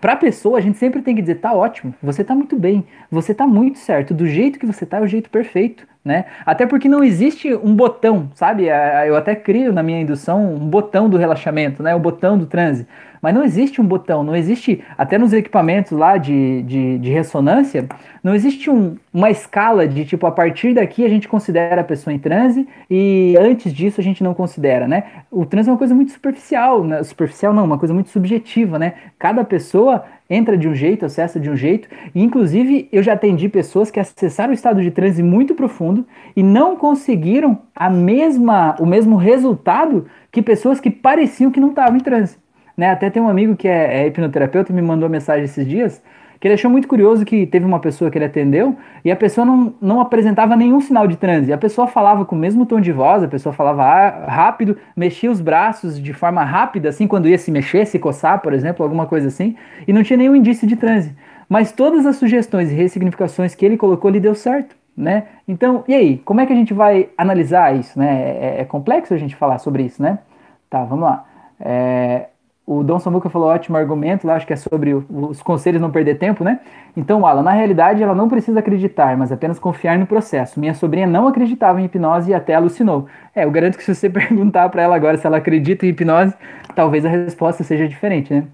para 0.00 0.12
a 0.12 0.16
pessoa, 0.16 0.58
a 0.58 0.60
gente 0.60 0.78
sempre 0.78 1.02
tem 1.02 1.14
que 1.14 1.20
dizer: 1.20 1.36
tá 1.36 1.52
ótimo, 1.52 1.94
você 2.02 2.22
tá 2.22 2.34
muito 2.34 2.56
bem, 2.56 2.86
você 3.10 3.34
tá 3.34 3.46
muito 3.46 3.78
certo, 3.78 4.14
do 4.14 4.26
jeito 4.26 4.58
que 4.58 4.66
você 4.66 4.86
tá 4.86 4.98
é 4.98 5.00
o 5.00 5.06
jeito 5.06 5.28
perfeito 5.28 5.86
né? 6.06 6.26
Até 6.46 6.64
porque 6.64 6.88
não 6.88 7.02
existe 7.02 7.52
um 7.52 7.74
botão, 7.74 8.30
sabe? 8.32 8.66
Eu 9.06 9.16
até 9.16 9.34
crio 9.34 9.72
na 9.72 9.82
minha 9.82 10.00
indução 10.00 10.54
um 10.54 10.68
botão 10.68 11.10
do 11.10 11.16
relaxamento, 11.16 11.82
né? 11.82 11.96
O 11.96 11.98
botão 11.98 12.38
do 12.38 12.46
transe. 12.46 12.86
Mas 13.20 13.34
não 13.34 13.42
existe 13.42 13.80
um 13.80 13.84
botão, 13.84 14.22
não 14.22 14.36
existe, 14.36 14.84
até 14.96 15.18
nos 15.18 15.32
equipamentos 15.32 15.90
lá 15.90 16.16
de, 16.16 16.62
de, 16.62 16.98
de 16.98 17.10
ressonância, 17.10 17.88
não 18.22 18.34
existe 18.36 18.70
um, 18.70 18.96
uma 19.12 19.30
escala 19.30 19.88
de 19.88 20.04
tipo, 20.04 20.26
a 20.28 20.30
partir 20.30 20.74
daqui 20.74 21.04
a 21.04 21.08
gente 21.08 21.26
considera 21.26 21.80
a 21.80 21.84
pessoa 21.84 22.14
em 22.14 22.20
transe 22.20 22.68
e 22.88 23.34
antes 23.36 23.72
disso 23.72 24.00
a 24.00 24.04
gente 24.04 24.22
não 24.22 24.32
considera, 24.32 24.86
né? 24.86 25.04
O 25.28 25.44
transe 25.44 25.68
é 25.68 25.72
uma 25.72 25.78
coisa 25.78 25.94
muito 25.94 26.12
superficial, 26.12 26.84
né? 26.84 27.02
superficial 27.02 27.52
não, 27.52 27.64
uma 27.64 27.78
coisa 27.78 27.92
muito 27.92 28.10
subjetiva, 28.10 28.78
né? 28.78 28.94
Cada 29.18 29.42
pessoa 29.42 30.04
entra 30.28 30.56
de 30.56 30.68
um 30.68 30.74
jeito, 30.74 31.04
acessa 31.04 31.38
de 31.38 31.48
um 31.48 31.56
jeito. 31.56 31.88
E, 32.14 32.22
inclusive, 32.22 32.88
eu 32.92 33.02
já 33.02 33.12
atendi 33.12 33.48
pessoas 33.48 33.90
que 33.90 34.00
acessaram 34.00 34.50
o 34.50 34.54
estado 34.54 34.82
de 34.82 34.90
transe 34.90 35.22
muito 35.22 35.54
profundo 35.54 36.06
e 36.34 36.42
não 36.42 36.76
conseguiram 36.76 37.58
a 37.74 37.88
mesma, 37.88 38.76
o 38.78 38.86
mesmo 38.86 39.16
resultado 39.16 40.06
que 40.30 40.42
pessoas 40.42 40.80
que 40.80 40.90
pareciam 40.90 41.50
que 41.50 41.60
não 41.60 41.70
estavam 41.70 41.96
em 41.96 42.00
transe. 42.00 42.36
Né? 42.76 42.90
Até 42.90 43.08
tem 43.08 43.22
um 43.22 43.28
amigo 43.28 43.56
que 43.56 43.68
é, 43.68 44.02
é 44.02 44.06
hipnoterapeuta 44.06 44.72
me 44.72 44.82
mandou 44.82 45.08
mensagem 45.08 45.44
esses 45.44 45.66
dias 45.66 46.02
que 46.40 46.46
ele 46.46 46.54
achou 46.54 46.70
muito 46.70 46.86
curioso 46.86 47.24
que 47.24 47.46
teve 47.46 47.64
uma 47.64 47.80
pessoa 47.80 48.10
que 48.10 48.18
ele 48.18 48.24
atendeu 48.24 48.76
e 49.04 49.10
a 49.10 49.16
pessoa 49.16 49.44
não, 49.44 49.74
não 49.80 50.00
apresentava 50.00 50.56
nenhum 50.56 50.80
sinal 50.80 51.06
de 51.06 51.16
transe. 51.16 51.52
A 51.52 51.58
pessoa 51.58 51.86
falava 51.86 52.24
com 52.24 52.36
o 52.36 52.38
mesmo 52.38 52.66
tom 52.66 52.80
de 52.80 52.92
voz, 52.92 53.22
a 53.22 53.28
pessoa 53.28 53.52
falava 53.52 54.26
rápido, 54.26 54.76
mexia 54.96 55.30
os 55.30 55.40
braços 55.40 56.00
de 56.00 56.12
forma 56.12 56.44
rápida, 56.44 56.88
assim, 56.88 57.06
quando 57.06 57.28
ia 57.28 57.38
se 57.38 57.50
mexer, 57.50 57.86
se 57.86 57.98
coçar, 57.98 58.40
por 58.40 58.52
exemplo, 58.52 58.82
alguma 58.82 59.06
coisa 59.06 59.28
assim, 59.28 59.56
e 59.86 59.92
não 59.92 60.02
tinha 60.02 60.16
nenhum 60.16 60.36
indício 60.36 60.66
de 60.66 60.76
transe. 60.76 61.14
Mas 61.48 61.72
todas 61.72 62.04
as 62.06 62.16
sugestões 62.16 62.70
e 62.70 62.74
ressignificações 62.74 63.54
que 63.54 63.64
ele 63.64 63.76
colocou 63.76 64.10
lhe 64.10 64.20
deu 64.20 64.34
certo. 64.34 64.76
Né? 64.96 65.24
Então, 65.46 65.84
e 65.86 65.94
aí, 65.94 66.18
como 66.18 66.40
é 66.40 66.46
que 66.46 66.52
a 66.54 66.56
gente 66.56 66.72
vai 66.72 67.10
analisar 67.18 67.76
isso? 67.76 67.98
Né? 67.98 68.38
É, 68.40 68.60
é 68.60 68.64
complexo 68.64 69.12
a 69.12 69.18
gente 69.18 69.36
falar 69.36 69.58
sobre 69.58 69.82
isso, 69.82 70.02
né? 70.02 70.20
Tá, 70.70 70.84
vamos 70.84 71.04
lá. 71.04 71.26
É, 71.60 72.28
o 72.66 72.82
Dom 72.82 72.98
Samuca 72.98 73.30
falou 73.30 73.48
ótimo 73.48 73.76
argumento 73.76 74.26
lá, 74.26 74.34
acho 74.34 74.44
que 74.44 74.52
é 74.52 74.56
sobre 74.56 74.92
os 74.92 75.40
conselhos 75.40 75.80
não 75.80 75.88
perder 75.88 76.18
tempo, 76.18 76.42
né? 76.42 76.58
Então, 76.96 77.24
Alan, 77.24 77.42
na 77.42 77.52
realidade 77.52 78.02
ela 78.02 78.14
não 78.14 78.28
precisa 78.28 78.58
acreditar, 78.58 79.16
mas 79.16 79.30
apenas 79.30 79.56
confiar 79.56 79.96
no 79.96 80.04
processo. 80.04 80.58
Minha 80.58 80.74
sobrinha 80.74 81.06
não 81.06 81.28
acreditava 81.28 81.80
em 81.80 81.84
hipnose 81.84 82.32
e 82.32 82.34
até 82.34 82.54
alucinou. 82.54 83.06
É, 83.32 83.44
eu 83.44 83.50
garanto 83.52 83.78
que 83.78 83.84
se 83.84 83.94
você 83.94 84.10
perguntar 84.10 84.68
para 84.68 84.82
ela 84.82 84.96
agora 84.96 85.16
se 85.16 85.24
ela 85.24 85.36
acredita 85.36 85.86
em 85.86 85.90
hipnose, 85.90 86.34
talvez 86.74 87.06
a 87.06 87.08
resposta 87.08 87.62
seja 87.62 87.86
diferente, 87.86 88.34
né? 88.34 88.44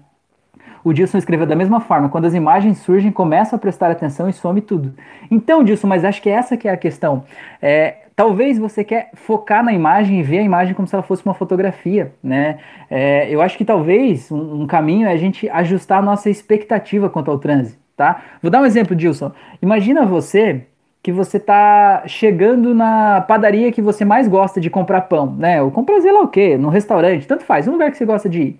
O 0.83 0.93
Dilson 0.93 1.17
escreveu 1.17 1.47
da 1.47 1.55
mesma 1.55 1.79
forma, 1.79 2.09
quando 2.09 2.25
as 2.25 2.33
imagens 2.35 2.77
surgem, 2.79 3.11
começa 3.11 3.55
a 3.55 3.59
prestar 3.59 3.89
atenção 3.89 4.29
e 4.29 4.33
some 4.33 4.61
tudo. 4.61 4.93
Então, 5.31 5.63
Dilson, 5.63 5.87
mas 5.87 6.03
acho 6.03 6.21
que 6.21 6.29
essa 6.29 6.57
que 6.57 6.67
é 6.67 6.71
a 6.71 6.77
questão. 6.77 7.23
É, 7.61 8.02
talvez 8.15 8.57
você 8.57 8.83
quer 8.83 9.11
focar 9.13 9.63
na 9.63 9.73
imagem 9.73 10.19
e 10.19 10.23
ver 10.23 10.39
a 10.39 10.43
imagem 10.43 10.73
como 10.73 10.87
se 10.87 10.95
ela 10.95 11.03
fosse 11.03 11.25
uma 11.25 11.33
fotografia, 11.33 12.13
né? 12.23 12.59
É, 12.89 13.33
eu 13.33 13.41
acho 13.41 13.57
que 13.57 13.65
talvez 13.65 14.31
um, 14.31 14.63
um, 14.63 14.67
caminho 14.67 15.07
é 15.07 15.11
a 15.11 15.17
gente 15.17 15.49
ajustar 15.49 15.99
a 15.99 16.01
nossa 16.01 16.29
expectativa 16.29 17.09
quanto 17.09 17.31
ao 17.31 17.39
transe, 17.39 17.77
tá? 17.95 18.21
Vou 18.41 18.51
dar 18.51 18.61
um 18.61 18.65
exemplo, 18.65 18.95
Dilson. 18.95 19.31
Imagina 19.61 20.05
você 20.05 20.63
que 21.01 21.11
você 21.11 21.39
tá 21.39 22.03
chegando 22.07 22.73
na 22.73 23.21
padaria 23.21 23.71
que 23.71 23.81
você 23.81 24.05
mais 24.05 24.27
gosta 24.27 24.61
de 24.61 24.69
comprar 24.69 25.01
pão, 25.01 25.35
né? 25.37 25.61
Ou 25.61 25.69
comprar 25.69 25.99
sei 26.01 26.11
lá 26.11 26.21
o 26.21 26.27
quê, 26.27 26.57
no 26.57 26.69
restaurante, 26.69 27.27
tanto 27.27 27.43
faz, 27.43 27.67
um 27.67 27.73
lugar 27.73 27.91
que 27.91 27.97
você 27.97 28.05
gosta 28.05 28.29
de 28.29 28.41
ir. 28.41 28.59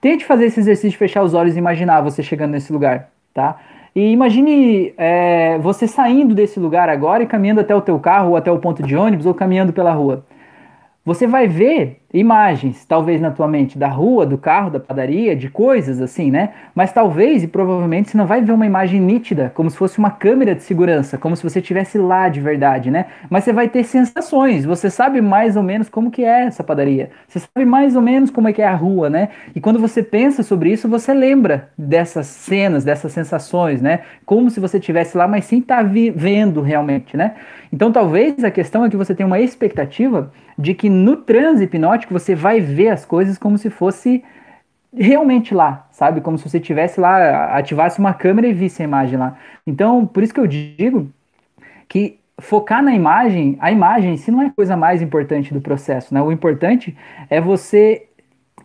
Tente 0.00 0.24
fazer 0.24 0.46
esse 0.46 0.60
exercício 0.60 0.90
de 0.90 0.96
fechar 0.96 1.22
os 1.22 1.32
olhos 1.32 1.54
e 1.54 1.58
imaginar 1.58 2.00
você 2.00 2.22
chegando 2.22 2.52
nesse 2.52 2.72
lugar, 2.72 3.10
tá? 3.32 3.58
E 3.96 4.12
imagine 4.12 4.92
é, 4.98 5.56
você 5.58 5.88
saindo 5.88 6.34
desse 6.34 6.60
lugar 6.60 6.86
agora 6.86 7.22
e 7.22 7.26
caminhando 7.26 7.62
até 7.62 7.74
o 7.74 7.80
teu 7.80 7.98
carro 7.98 8.32
ou 8.32 8.36
até 8.36 8.52
o 8.52 8.58
ponto 8.58 8.82
de 8.82 8.94
ônibus 8.94 9.24
ou 9.24 9.32
caminhando 9.32 9.72
pela 9.72 9.90
rua. 9.90 10.22
Você 11.02 11.26
vai 11.26 11.48
ver 11.48 12.02
imagens, 12.12 12.84
talvez 12.84 13.20
na 13.20 13.30
tua 13.30 13.48
mente, 13.48 13.76
da 13.76 13.88
rua, 13.88 14.24
do 14.24 14.38
carro, 14.38 14.70
da 14.70 14.80
padaria, 14.80 15.34
de 15.34 15.50
coisas 15.50 16.00
assim, 16.00 16.30
né? 16.30 16.50
Mas 16.74 16.92
talvez 16.92 17.42
e 17.42 17.48
provavelmente 17.48 18.10
você 18.10 18.16
não 18.16 18.26
vai 18.26 18.40
ver 18.40 18.52
uma 18.52 18.64
imagem 18.64 19.00
nítida, 19.00 19.50
como 19.54 19.68
se 19.68 19.76
fosse 19.76 19.98
uma 19.98 20.10
câmera 20.10 20.54
de 20.54 20.62
segurança, 20.62 21.18
como 21.18 21.36
se 21.36 21.42
você 21.42 21.58
estivesse 21.58 21.98
lá 21.98 22.28
de 22.28 22.40
verdade, 22.40 22.90
né? 22.90 23.06
Mas 23.28 23.44
você 23.44 23.52
vai 23.52 23.68
ter 23.68 23.84
sensações, 23.84 24.64
você 24.64 24.88
sabe 24.88 25.20
mais 25.20 25.56
ou 25.56 25.62
menos 25.62 25.88
como 25.88 26.10
que 26.10 26.24
é 26.24 26.44
essa 26.44 26.62
padaria, 26.62 27.10
você 27.26 27.40
sabe 27.40 27.66
mais 27.66 27.96
ou 27.96 28.02
menos 28.02 28.30
como 28.30 28.48
é 28.48 28.52
que 28.52 28.62
é 28.62 28.66
a 28.66 28.74
rua, 28.74 29.10
né? 29.10 29.28
E 29.54 29.60
quando 29.60 29.80
você 29.80 30.02
pensa 30.02 30.42
sobre 30.42 30.70
isso, 30.72 30.88
você 30.88 31.12
lembra 31.12 31.70
dessas 31.76 32.26
cenas, 32.26 32.84
dessas 32.84 33.12
sensações, 33.12 33.82
né? 33.82 34.00
Como 34.24 34.48
se 34.48 34.60
você 34.60 34.78
estivesse 34.78 35.16
lá, 35.18 35.26
mas 35.26 35.44
sem 35.44 35.58
estar 35.58 35.82
tá 35.82 35.90
vendo 36.14 36.60
realmente, 36.60 37.16
né? 37.16 37.34
Então 37.72 37.90
talvez 37.90 38.44
a 38.44 38.50
questão 38.50 38.84
é 38.84 38.90
que 38.90 38.96
você 38.96 39.14
tem 39.14 39.26
uma 39.26 39.40
expectativa 39.40 40.30
de 40.58 40.72
que 40.74 40.88
no 40.88 41.16
transe 41.16 41.64
hipnótico 41.64 41.95
que 42.04 42.12
você 42.12 42.34
vai 42.34 42.60
ver 42.60 42.88
as 42.88 43.04
coisas 43.04 43.38
como 43.38 43.56
se 43.56 43.70
fosse 43.70 44.22
realmente 44.94 45.54
lá, 45.54 45.86
sabe? 45.90 46.20
Como 46.20 46.36
se 46.36 46.48
você 46.48 46.58
tivesse 46.58 47.00
lá, 47.00 47.56
ativasse 47.56 47.98
uma 47.98 48.12
câmera 48.12 48.48
e 48.48 48.52
visse 48.52 48.82
a 48.82 48.84
imagem 48.84 49.18
lá. 49.18 49.36
Então, 49.66 50.06
por 50.06 50.22
isso 50.22 50.34
que 50.34 50.40
eu 50.40 50.46
digo 50.46 51.08
que 51.88 52.18
focar 52.38 52.82
na 52.82 52.94
imagem, 52.94 53.56
a 53.60 53.70
imagem 53.70 54.14
em 54.14 54.16
si 54.16 54.30
não 54.30 54.42
é 54.42 54.46
a 54.46 54.50
coisa 54.50 54.76
mais 54.76 55.00
importante 55.00 55.54
do 55.54 55.60
processo, 55.60 56.12
né? 56.12 56.20
O 56.20 56.32
importante 56.32 56.96
é 57.30 57.40
você 57.40 58.05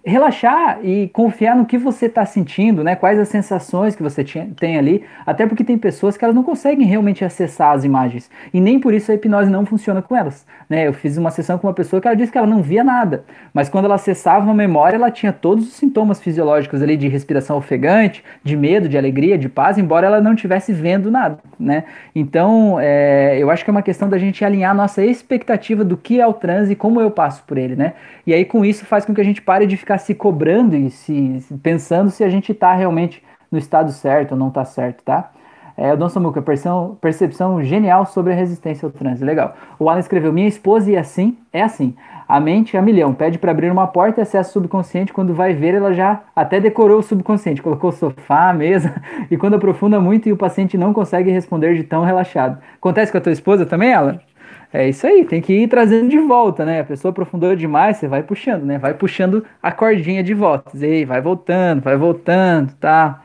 relaxar 0.03 0.79
e 0.83 1.09
confiar 1.09 1.55
no 1.55 1.65
que 1.65 1.77
você 1.77 2.07
está 2.07 2.25
sentindo, 2.25 2.83
né? 2.83 2.95
Quais 2.95 3.19
as 3.19 3.27
sensações 3.27 3.95
que 3.95 4.01
você 4.01 4.23
tinha, 4.23 4.49
tem 4.59 4.77
ali. 4.77 5.03
Até 5.25 5.45
porque 5.45 5.63
tem 5.63 5.77
pessoas 5.77 6.17
que 6.17 6.23
elas 6.23 6.35
não 6.35 6.43
conseguem 6.43 6.87
realmente 6.87 7.23
acessar 7.23 7.75
as 7.75 7.83
imagens. 7.83 8.29
E 8.53 8.59
nem 8.59 8.79
por 8.79 8.93
isso 8.93 9.11
a 9.11 9.15
hipnose 9.15 9.49
não 9.49 9.65
funciona 9.65 10.01
com 10.01 10.15
elas. 10.15 10.45
Né? 10.67 10.87
Eu 10.87 10.93
fiz 10.93 11.17
uma 11.17 11.29
sessão 11.29 11.57
com 11.57 11.67
uma 11.67 11.73
pessoa 11.73 12.01
que 12.01 12.07
ela 12.07 12.15
disse 12.15 12.31
que 12.31 12.37
ela 12.37 12.47
não 12.47 12.61
via 12.61 12.83
nada. 12.83 13.25
Mas 13.53 13.69
quando 13.69 13.85
ela 13.85 13.95
acessava 13.95 14.43
uma 14.43 14.53
memória, 14.53 14.95
ela 14.95 15.11
tinha 15.11 15.31
todos 15.31 15.67
os 15.67 15.73
sintomas 15.73 16.19
fisiológicos 16.19 16.81
ali 16.81 16.97
de 16.97 17.07
respiração 17.07 17.57
ofegante, 17.57 18.23
de 18.43 18.57
medo, 18.57 18.89
de 18.89 18.97
alegria, 18.97 19.37
de 19.37 19.49
paz, 19.49 19.77
embora 19.77 20.07
ela 20.07 20.19
não 20.21 20.33
estivesse 20.33 20.73
vendo 20.73 21.11
nada. 21.11 21.37
Né? 21.59 21.83
Então, 22.15 22.79
é, 22.79 23.37
eu 23.37 23.51
acho 23.51 23.63
que 23.63 23.69
é 23.69 23.73
uma 23.73 23.83
questão 23.83 24.09
da 24.09 24.17
gente 24.17 24.43
alinhar 24.43 24.71
a 24.71 24.73
nossa 24.73 25.05
expectativa 25.05 25.83
do 25.83 25.95
que 25.95 26.19
é 26.19 26.25
o 26.25 26.33
transe 26.33 26.73
e 26.73 26.75
como 26.75 26.99
eu 26.99 27.11
passo 27.11 27.43
por 27.43 27.57
ele. 27.57 27.75
Né? 27.75 27.93
E 28.25 28.33
aí, 28.33 28.45
com 28.45 28.65
isso, 28.65 28.85
faz 28.85 29.05
com 29.05 29.13
que 29.13 29.21
a 29.21 29.23
gente 29.23 29.41
pare 29.41 29.67
de 29.67 29.77
ficar 29.77 29.90
ficar 29.91 29.97
se 29.97 30.15
cobrando 30.15 30.75
e 30.75 30.89
se, 30.89 31.43
pensando 31.61 32.09
se 32.09 32.23
a 32.23 32.29
gente 32.29 32.51
está 32.51 32.73
realmente 32.73 33.23
no 33.51 33.57
estado 33.57 33.91
certo 33.91 34.31
ou 34.31 34.37
não 34.37 34.47
está 34.47 34.63
certo, 34.63 35.03
tá? 35.03 35.31
É, 35.75 35.93
o 35.93 35.97
Dom 35.97 36.09
Samuca, 36.09 36.41
percepção, 36.41 36.97
percepção 37.01 37.63
genial 37.63 38.05
sobre 38.05 38.33
a 38.33 38.35
resistência 38.35 38.85
ao 38.85 38.91
trânsito. 38.91 39.25
Legal. 39.25 39.55
O 39.79 39.89
Alan 39.89 39.99
escreveu: 39.99 40.31
Minha 40.31 40.47
esposa 40.47 40.91
e 40.91 40.97
assim 40.97 41.37
é 41.51 41.61
assim. 41.61 41.95
A 42.27 42.39
mente 42.39 42.77
é 42.77 42.79
a 42.79 42.83
milhão. 42.83 43.13
Pede 43.13 43.39
para 43.39 43.51
abrir 43.51 43.71
uma 43.71 43.87
porta 43.87 44.21
e 44.21 44.23
acessa 44.23 44.51
subconsciente. 44.51 45.11
Quando 45.11 45.33
vai 45.33 45.53
ver, 45.53 45.73
ela 45.73 45.91
já 45.93 46.21
até 46.35 46.59
decorou 46.59 46.99
o 46.99 47.03
subconsciente. 47.03 47.61
Colocou 47.61 47.91
sofá, 47.91 48.53
mesa. 48.53 48.93
E 49.31 49.37
quando 49.37 49.55
aprofunda 49.55 49.99
muito 49.99 50.27
e 50.27 50.33
o 50.33 50.37
paciente 50.37 50.77
não 50.77 50.93
consegue 50.93 51.31
responder 51.31 51.75
de 51.75 51.83
tão 51.83 52.03
relaxado. 52.03 52.61
Acontece 52.75 53.11
com 53.11 53.17
a 53.17 53.21
tua 53.21 53.31
esposa 53.31 53.65
também, 53.65 53.93
Alan? 53.93 54.19
É 54.73 54.87
isso 54.87 55.05
aí, 55.05 55.25
tem 55.25 55.41
que 55.41 55.51
ir 55.51 55.67
trazendo 55.67 56.09
de 56.09 56.17
volta, 56.19 56.63
né? 56.63 56.79
A 56.79 56.83
pessoa 56.85 57.11
aprofundou 57.11 57.53
demais, 57.55 57.97
você 57.97 58.07
vai 58.07 58.23
puxando, 58.23 58.63
né? 58.63 58.77
Vai 58.77 58.93
puxando 58.93 59.43
a 59.61 59.71
cordinha 59.71 60.23
de 60.23 60.33
volta. 60.33 60.71
E 60.77 61.03
vai 61.03 61.19
voltando, 61.19 61.81
vai 61.81 61.97
voltando, 61.97 62.73
tá? 62.75 63.21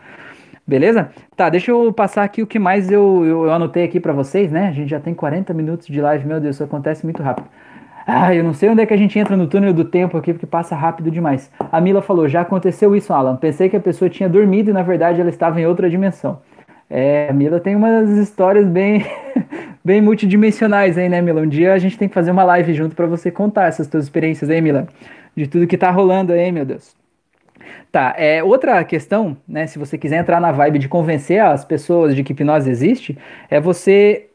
Beleza? 0.66 1.10
Tá, 1.36 1.48
deixa 1.48 1.70
eu 1.70 1.92
passar 1.92 2.24
aqui 2.24 2.42
o 2.42 2.46
que 2.46 2.58
mais 2.58 2.90
eu, 2.90 3.24
eu, 3.24 3.44
eu 3.44 3.52
anotei 3.52 3.84
aqui 3.84 4.00
para 4.00 4.12
vocês, 4.12 4.50
né? 4.50 4.66
A 4.68 4.72
gente 4.72 4.90
já 4.90 4.98
tem 4.98 5.14
40 5.14 5.54
minutos 5.54 5.86
de 5.86 6.00
live, 6.00 6.26
meu 6.26 6.40
Deus, 6.40 6.56
isso 6.56 6.64
acontece 6.64 7.04
muito 7.04 7.22
rápido. 7.22 7.46
Ah, 8.04 8.34
eu 8.34 8.42
não 8.42 8.52
sei 8.52 8.68
onde 8.68 8.80
é 8.80 8.86
que 8.86 8.94
a 8.94 8.96
gente 8.96 9.16
entra 9.16 9.36
no 9.36 9.46
túnel 9.46 9.72
do 9.72 9.84
tempo 9.84 10.16
aqui, 10.16 10.32
porque 10.32 10.46
passa 10.46 10.74
rápido 10.74 11.10
demais. 11.10 11.50
A 11.70 11.80
Mila 11.80 12.02
falou, 12.02 12.28
já 12.28 12.40
aconteceu 12.40 12.94
isso, 12.96 13.12
Alan. 13.12 13.36
Pensei 13.36 13.68
que 13.68 13.76
a 13.76 13.80
pessoa 13.80 14.08
tinha 14.08 14.28
dormido 14.28 14.70
e 14.70 14.72
na 14.72 14.82
verdade 14.82 15.20
ela 15.20 15.30
estava 15.30 15.60
em 15.60 15.66
outra 15.66 15.88
dimensão. 15.88 16.40
É, 16.88 17.28
a 17.28 17.32
Mila 17.32 17.58
tem 17.58 17.74
umas 17.74 18.10
histórias 18.10 18.66
bem, 18.66 19.04
bem 19.84 20.00
multidimensionais 20.00 20.96
aí, 20.96 21.08
né, 21.08 21.20
Mila? 21.20 21.40
Um 21.40 21.48
dia 21.48 21.72
a 21.72 21.78
gente 21.78 21.98
tem 21.98 22.08
que 22.08 22.14
fazer 22.14 22.30
uma 22.30 22.44
live 22.44 22.72
junto 22.74 22.94
para 22.94 23.06
você 23.06 23.30
contar 23.30 23.66
essas 23.66 23.86
suas 23.88 24.04
experiências 24.04 24.48
aí, 24.48 24.60
Mila. 24.60 24.86
De 25.36 25.46
tudo 25.46 25.66
que 25.66 25.76
tá 25.76 25.90
rolando 25.90 26.32
aí, 26.32 26.50
meu 26.52 26.64
Deus. 26.64 26.94
Tá, 27.90 28.14
é, 28.16 28.42
outra 28.42 28.84
questão, 28.84 29.36
né, 29.48 29.66
se 29.66 29.78
você 29.78 29.96
quiser 29.96 30.18
entrar 30.18 30.40
na 30.40 30.52
vibe 30.52 30.78
de 30.78 30.88
convencer 30.88 31.40
as 31.40 31.64
pessoas 31.64 32.14
de 32.14 32.22
que 32.22 32.32
hipnose 32.32 32.70
existe, 32.70 33.16
é 33.48 33.60
você 33.60 34.28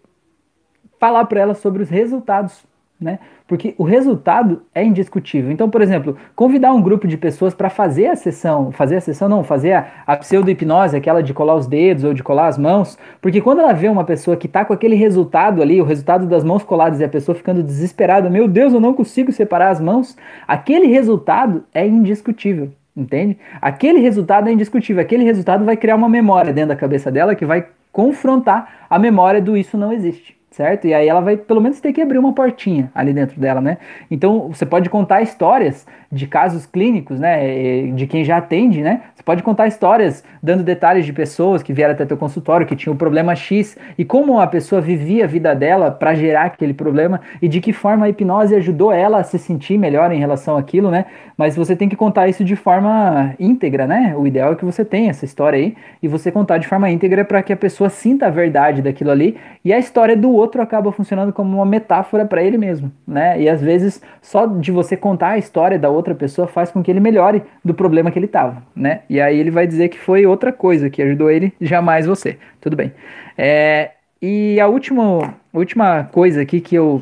falar 1.00 1.26
para 1.26 1.42
elas 1.42 1.60
sobre 1.60 1.84
os 1.84 1.90
resultados, 1.90 2.64
né? 3.02 3.18
porque 3.52 3.76
o 3.78 3.84
resultado 3.84 4.62
é 4.74 4.82
indiscutível. 4.82 5.52
Então, 5.52 5.70
por 5.70 5.82
exemplo, 5.82 6.16
convidar 6.34 6.72
um 6.72 6.82
grupo 6.82 7.06
de 7.06 7.18
pessoas 7.18 7.54
para 7.54 7.70
fazer 7.70 8.06
a 8.06 8.16
sessão, 8.16 8.72
fazer 8.72 8.96
a 8.96 9.02
sessão 9.02 9.28
não, 9.28 9.44
fazer 9.44 9.74
a, 9.74 9.88
a 10.08 10.16
pseudo-hipnose, 10.16 10.96
aquela 10.96 11.22
de 11.22 11.34
colar 11.34 11.56
os 11.56 11.68
dedos 11.68 12.06
ou 12.06 12.14
de 12.14 12.24
colar 12.24 12.48
as 12.48 12.58
mãos, 12.58 12.98
porque 13.20 13.42
quando 13.42 13.60
ela 13.60 13.74
vê 13.74 13.90
uma 13.90 14.06
pessoa 14.06 14.38
que 14.38 14.48
está 14.48 14.64
com 14.64 14.72
aquele 14.72 14.96
resultado 14.96 15.62
ali, 15.62 15.82
o 15.82 15.84
resultado 15.84 16.28
das 16.28 16.46
mãos 16.46 16.64
coladas 16.64 17.02
e 17.02 17.04
a 17.04 17.10
pessoa 17.10 17.36
ficando 17.36 17.62
desesperada, 17.62 18.30
meu 18.30 18.48
Deus, 18.48 18.74
eu 18.74 18.80
não 18.80 18.94
consigo 18.94 19.34
separar 19.34 19.72
as 19.72 19.82
mãos, 19.82 20.16
aquele 20.48 20.88
resultado 20.88 21.66
é 21.74 21.86
indiscutível. 21.86 22.72
Entende? 22.96 23.38
Aquele 23.62 24.00
resultado 24.00 24.50
é 24.50 24.52
indiscutível. 24.52 25.02
Aquele 25.02 25.24
resultado 25.24 25.64
vai 25.64 25.78
criar 25.78 25.96
uma 25.96 26.10
memória 26.10 26.52
dentro 26.52 26.70
da 26.70 26.76
cabeça 26.76 27.10
dela 27.10 27.36
que 27.36 27.46
vai 27.46 27.66
confrontar 27.90 28.86
a 28.90 29.00
memória 29.00 29.42
do 29.42 29.56
isso 29.56 29.78
não 29.78 29.94
existe 29.94 30.41
certo? 30.62 30.86
E 30.86 30.94
aí 30.94 31.08
ela 31.08 31.22
vai 31.22 31.36
pelo 31.36 31.60
menos 31.60 31.80
ter 31.80 31.92
que 31.92 32.00
abrir 32.00 32.20
uma 32.20 32.34
portinha 32.34 32.92
ali 32.94 33.12
dentro 33.14 33.40
dela, 33.42 33.60
né? 33.60 33.80
Então 34.12 34.48
você 34.48 34.64
pode 34.64 34.92
contar 34.92 35.24
histórias 35.24 35.88
de 36.12 36.28
casos 36.28 36.68
clínicos, 36.68 37.20
né? 37.20 37.88
De 37.94 38.06
quem 38.06 38.24
já 38.24 38.38
atende, 38.38 38.82
né? 38.82 39.02
Você 39.16 39.24
pode 39.24 39.42
contar 39.42 39.68
histórias 39.68 40.24
dando 40.42 40.64
detalhes 40.64 41.06
de 41.06 41.14
pessoas 41.14 41.64
que 41.64 41.74
vieram 41.74 41.94
até 41.94 42.06
teu 42.06 42.18
consultório, 42.18 42.68
que 42.68 42.76
tinham 42.76 42.94
o 42.94 42.98
problema 42.98 43.34
X 43.36 43.78
e 43.98 44.06
como 44.06 44.40
a 44.40 44.46
pessoa 44.46 44.82
vivia 44.82 45.24
a 45.24 45.28
vida 45.28 45.56
dela 45.56 45.90
para 45.90 46.14
gerar 46.14 46.44
aquele 46.44 46.74
problema 46.74 47.22
e 47.42 47.48
de 47.48 47.60
que 47.60 47.74
forma 47.74 48.06
a 48.06 48.10
hipnose 48.10 48.54
ajudou 48.56 48.92
ela 48.92 49.20
a 49.20 49.24
se 49.24 49.40
sentir 49.40 49.80
melhor 49.80 50.12
em 50.12 50.20
relação 50.20 50.58
àquilo, 50.58 50.92
né? 50.92 51.06
Mas 51.36 51.56
você 51.56 51.76
tem 51.76 51.90
que 51.90 51.96
contar 51.96 52.28
isso 52.28 52.44
de 52.44 52.56
forma 52.56 53.34
íntegra, 53.40 53.88
né? 53.88 54.14
O 54.16 54.28
ideal 54.28 54.54
é 54.54 54.56
que 54.56 54.66
você 54.66 54.86
tenha 54.86 55.10
essa 55.10 55.26
história 55.26 55.58
aí 55.58 55.76
e 56.04 56.08
você 56.08 56.32
contar 56.32 56.60
de 56.60 56.68
forma 56.68 56.88
íntegra 56.92 57.26
para 57.26 57.42
que 57.42 57.52
a 57.52 57.58
pessoa 57.58 57.90
sinta 57.90 58.28
a 58.28 58.30
verdade 58.30 58.82
daquilo 58.82 59.10
ali 59.10 59.38
e 59.64 59.72
a 59.72 59.80
história 59.80 60.16
do 60.16 60.32
outro 60.32 60.51
acaba 60.60 60.92
funcionando 60.92 61.32
como 61.32 61.56
uma 61.56 61.66
metáfora 61.66 62.26
para 62.26 62.44
ele 62.44 62.58
mesmo, 62.58 62.92
né? 63.08 63.40
E 63.40 63.48
às 63.48 63.62
vezes 63.62 64.02
só 64.22 64.48
de 64.48 64.72
você 64.72 64.98
contar 64.98 65.30
a 65.30 65.38
história 65.38 65.78
da 65.78 65.90
outra 65.90 66.16
pessoa 66.16 66.48
faz 66.48 66.72
com 66.72 66.82
que 66.82 66.90
ele 66.90 67.00
melhore 67.00 67.44
do 67.64 67.74
problema 67.74 68.10
que 68.10 68.18
ele 68.18 68.28
tava, 68.28 68.64
né? 68.76 69.02
E 69.08 69.22
aí 69.22 69.40
ele 69.40 69.52
vai 69.52 69.68
dizer 69.68 69.90
que 69.90 70.00
foi 70.00 70.26
outra 70.26 70.52
coisa 70.52 70.90
que 70.90 71.02
ajudou 71.02 71.30
ele, 71.30 71.54
jamais 71.62 72.08
você. 72.08 72.40
Tudo 72.60 72.76
bem. 72.76 72.92
É, 73.38 73.92
e 74.20 74.60
a 74.60 74.68
última, 74.68 75.36
última 75.54 76.06
coisa 76.12 76.42
aqui 76.42 76.60
que 76.60 76.74
eu, 76.74 77.00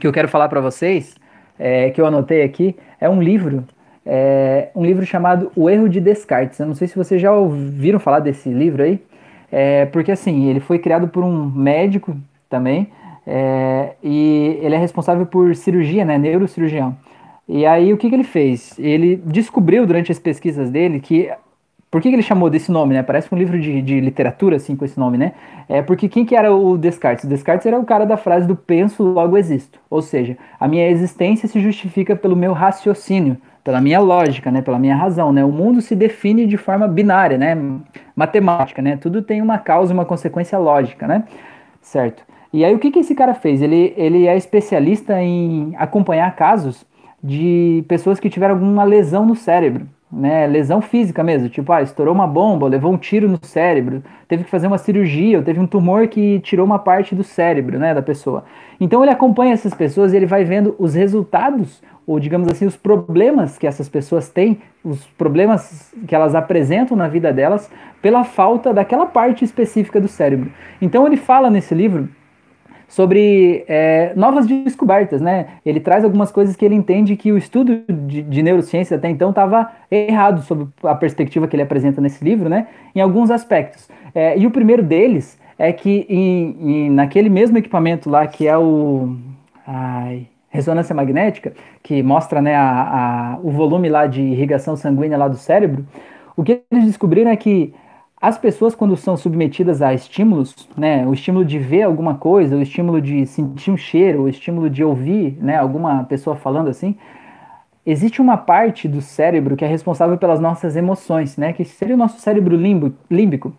que 0.00 0.06
eu 0.06 0.12
quero 0.12 0.26
falar 0.26 0.48
para 0.48 0.60
vocês, 0.60 1.14
é, 1.56 1.90
que 1.90 2.00
eu 2.00 2.06
anotei 2.06 2.42
aqui, 2.42 2.74
é 3.00 3.08
um 3.08 3.22
livro 3.22 3.64
é 4.06 4.68
um 4.72 4.84
livro 4.84 5.04
chamado 5.04 5.50
O 5.56 5.68
Erro 5.68 5.88
de 5.88 6.00
Descartes. 6.00 6.60
Eu 6.60 6.66
não 6.66 6.74
sei 6.74 6.86
se 6.86 6.94
vocês 6.94 7.20
já 7.20 7.32
ouviram 7.32 7.98
falar 7.98 8.20
desse 8.20 8.48
livro 8.48 8.84
aí, 8.84 9.02
é, 9.50 9.84
porque 9.86 10.12
assim, 10.12 10.48
ele 10.48 10.60
foi 10.60 10.78
criado 10.78 11.08
por 11.08 11.24
um 11.24 11.50
médico 11.50 12.16
também, 12.48 12.88
é, 13.26 13.94
e 14.02 14.58
ele 14.62 14.74
é 14.74 14.78
responsável 14.78 15.26
por 15.26 15.54
cirurgia, 15.56 16.04
né, 16.04 16.16
neurocirurgião. 16.18 16.96
E 17.48 17.64
aí 17.64 17.92
o 17.92 17.96
que, 17.96 18.08
que 18.08 18.14
ele 18.14 18.24
fez? 18.24 18.76
Ele 18.78 19.16
descobriu 19.16 19.86
durante 19.86 20.10
as 20.10 20.18
pesquisas 20.18 20.70
dele 20.70 21.00
que 21.00 21.30
por 21.90 22.02
que, 22.02 22.08
que, 22.10 22.16
ele 22.16 22.22
chamou 22.22 22.50
desse 22.50 22.70
nome, 22.70 22.94
né? 22.94 23.02
Parece 23.02 23.32
um 23.32 23.38
livro 23.38 23.58
de, 23.58 23.80
de, 23.80 24.00
literatura, 24.00 24.56
assim, 24.56 24.74
com 24.74 24.84
esse 24.84 24.98
nome, 24.98 25.16
né? 25.16 25.32
É 25.68 25.80
porque 25.80 26.08
quem 26.08 26.26
que 26.26 26.34
era 26.34 26.52
o 26.52 26.76
Descartes? 26.76 27.24
O 27.24 27.28
Descartes 27.28 27.64
era 27.64 27.78
o 27.78 27.84
cara 27.84 28.04
da 28.04 28.16
frase 28.16 28.46
do 28.46 28.56
penso, 28.56 29.04
logo 29.04 29.38
existo. 29.38 29.78
Ou 29.88 30.02
seja, 30.02 30.36
a 30.58 30.66
minha 30.66 30.90
existência 30.90 31.48
se 31.48 31.60
justifica 31.60 32.16
pelo 32.16 32.34
meu 32.34 32.52
raciocínio, 32.52 33.36
pela 33.62 33.80
minha 33.80 34.00
lógica, 34.00 34.50
né? 34.50 34.62
Pela 34.62 34.80
minha 34.80 34.96
razão, 34.96 35.32
né? 35.32 35.44
O 35.44 35.52
mundo 35.52 35.80
se 35.80 35.94
define 35.94 36.44
de 36.44 36.56
forma 36.56 36.88
binária, 36.88 37.38
né? 37.38 37.56
Matemática, 38.16 38.82
né? 38.82 38.96
Tudo 38.96 39.22
tem 39.22 39.40
uma 39.40 39.58
causa 39.58 39.92
e 39.92 39.94
uma 39.94 40.04
consequência 40.04 40.58
lógica, 40.58 41.06
né? 41.06 41.24
Certo. 41.80 42.24
E 42.56 42.64
aí 42.64 42.74
o 42.74 42.78
que, 42.78 42.90
que 42.90 43.00
esse 43.00 43.14
cara 43.14 43.34
fez? 43.34 43.60
Ele, 43.60 43.92
ele 43.98 44.26
é 44.26 44.34
especialista 44.34 45.20
em 45.22 45.74
acompanhar 45.76 46.34
casos 46.34 46.86
de 47.22 47.84
pessoas 47.86 48.18
que 48.18 48.30
tiveram 48.30 48.54
alguma 48.54 48.82
lesão 48.82 49.26
no 49.26 49.34
cérebro, 49.34 49.86
né? 50.10 50.46
Lesão 50.46 50.80
física 50.80 51.22
mesmo, 51.22 51.50
tipo, 51.50 51.70
ah, 51.70 51.82
estourou 51.82 52.14
uma 52.14 52.26
bomba, 52.26 52.66
levou 52.66 52.90
um 52.90 52.96
tiro 52.96 53.28
no 53.28 53.38
cérebro, 53.42 54.02
teve 54.26 54.44
que 54.44 54.48
fazer 54.48 54.68
uma 54.68 54.78
cirurgia, 54.78 55.36
ou 55.36 55.44
teve 55.44 55.60
um 55.60 55.66
tumor 55.66 56.08
que 56.08 56.40
tirou 56.40 56.64
uma 56.64 56.78
parte 56.78 57.14
do 57.14 57.22
cérebro, 57.22 57.78
né, 57.78 57.92
da 57.92 58.00
pessoa. 58.00 58.42
Então 58.80 59.02
ele 59.02 59.12
acompanha 59.12 59.52
essas 59.52 59.74
pessoas 59.74 60.14
e 60.14 60.16
ele 60.16 60.24
vai 60.24 60.42
vendo 60.42 60.74
os 60.78 60.94
resultados, 60.94 61.82
ou 62.06 62.18
digamos 62.18 62.48
assim, 62.48 62.64
os 62.64 62.74
problemas 62.74 63.58
que 63.58 63.66
essas 63.66 63.86
pessoas 63.86 64.30
têm, 64.30 64.60
os 64.82 65.04
problemas 65.08 65.92
que 66.08 66.14
elas 66.14 66.34
apresentam 66.34 66.96
na 66.96 67.06
vida 67.06 67.34
delas, 67.34 67.70
pela 68.00 68.24
falta 68.24 68.72
daquela 68.72 69.04
parte 69.04 69.44
específica 69.44 70.00
do 70.00 70.08
cérebro. 70.08 70.50
Então 70.80 71.06
ele 71.06 71.18
fala 71.18 71.50
nesse 71.50 71.74
livro 71.74 72.08
sobre 72.88 73.64
é, 73.68 74.12
novas 74.14 74.46
descobertas, 74.46 75.20
né? 75.20 75.46
Ele 75.64 75.80
traz 75.80 76.04
algumas 76.04 76.30
coisas 76.30 76.54
que 76.54 76.64
ele 76.64 76.74
entende 76.74 77.16
que 77.16 77.32
o 77.32 77.38
estudo 77.38 77.82
de, 77.88 78.22
de 78.22 78.42
neurociência 78.42 78.96
até 78.96 79.08
então 79.08 79.30
estava 79.30 79.70
errado 79.90 80.42
sobre 80.42 80.68
a 80.82 80.94
perspectiva 80.94 81.48
que 81.48 81.56
ele 81.56 81.62
apresenta 81.62 82.00
nesse 82.00 82.24
livro, 82.24 82.48
né? 82.48 82.68
Em 82.94 83.00
alguns 83.00 83.30
aspectos. 83.30 83.88
É, 84.14 84.38
e 84.38 84.46
o 84.46 84.50
primeiro 84.50 84.82
deles 84.82 85.38
é 85.58 85.72
que 85.72 86.06
em, 86.08 86.56
em, 86.60 86.90
naquele 86.90 87.28
mesmo 87.28 87.58
equipamento 87.58 88.08
lá 88.08 88.26
que 88.26 88.46
é 88.46 88.56
o 88.56 89.16
ai, 89.66 90.26
ressonância 90.48 90.94
magnética, 90.94 91.52
que 91.82 92.02
mostra 92.02 92.40
né, 92.40 92.54
a, 92.54 93.34
a, 93.34 93.38
o 93.42 93.50
volume 93.50 93.88
lá 93.88 94.06
de 94.06 94.22
irrigação 94.22 94.76
sanguínea 94.76 95.18
lá 95.18 95.28
do 95.28 95.36
cérebro, 95.36 95.84
o 96.36 96.42
que 96.42 96.62
eles 96.70 96.84
descobriram 96.84 97.30
é 97.30 97.36
que 97.36 97.74
as 98.20 98.38
pessoas, 98.38 98.74
quando 98.74 98.96
são 98.96 99.16
submetidas 99.16 99.82
a 99.82 99.92
estímulos, 99.92 100.54
né, 100.76 101.06
o 101.06 101.12
estímulo 101.12 101.44
de 101.44 101.58
ver 101.58 101.82
alguma 101.82 102.14
coisa, 102.14 102.56
o 102.56 102.62
estímulo 102.62 103.00
de 103.00 103.26
sentir 103.26 103.70
um 103.70 103.76
cheiro, 103.76 104.22
o 104.22 104.28
estímulo 104.28 104.70
de 104.70 104.82
ouvir 104.82 105.36
né, 105.40 105.56
alguma 105.56 106.02
pessoa 106.04 106.34
falando 106.34 106.68
assim, 106.68 106.96
existe 107.84 108.22
uma 108.22 108.38
parte 108.38 108.88
do 108.88 109.02
cérebro 109.02 109.54
que 109.54 109.64
é 109.64 109.68
responsável 109.68 110.16
pelas 110.16 110.40
nossas 110.40 110.76
emoções, 110.76 111.36
né, 111.36 111.52
que 111.52 111.64
seria 111.64 111.94
o 111.94 111.98
nosso 111.98 112.18
cérebro 112.18 112.56
límbico. 113.10 113.52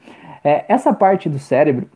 É, 0.44 0.66
essa 0.68 0.92
parte 0.92 1.30
do 1.30 1.38
cérebro, 1.38 1.88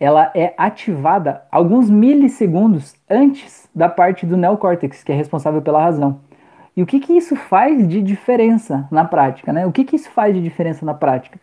ela 0.00 0.32
é 0.34 0.54
ativada 0.58 1.42
alguns 1.50 1.88
milissegundos 1.88 2.96
antes 3.08 3.68
da 3.74 3.88
parte 3.88 4.26
do 4.26 4.36
neocórtex, 4.36 5.04
que 5.04 5.12
é 5.12 5.14
responsável 5.14 5.62
pela 5.62 5.82
razão. 5.82 6.20
E 6.76 6.82
o 6.82 6.86
que, 6.86 7.00
que 7.00 7.12
isso 7.12 7.34
faz 7.34 7.88
de 7.88 8.02
diferença 8.02 8.86
na 8.90 9.04
prática? 9.04 9.52
Né? 9.52 9.66
O 9.66 9.72
que, 9.72 9.84
que 9.84 9.96
isso 9.96 10.10
faz 10.10 10.34
de 10.34 10.40
diferença 10.40 10.84
na 10.84 10.94
prática? 10.94 11.38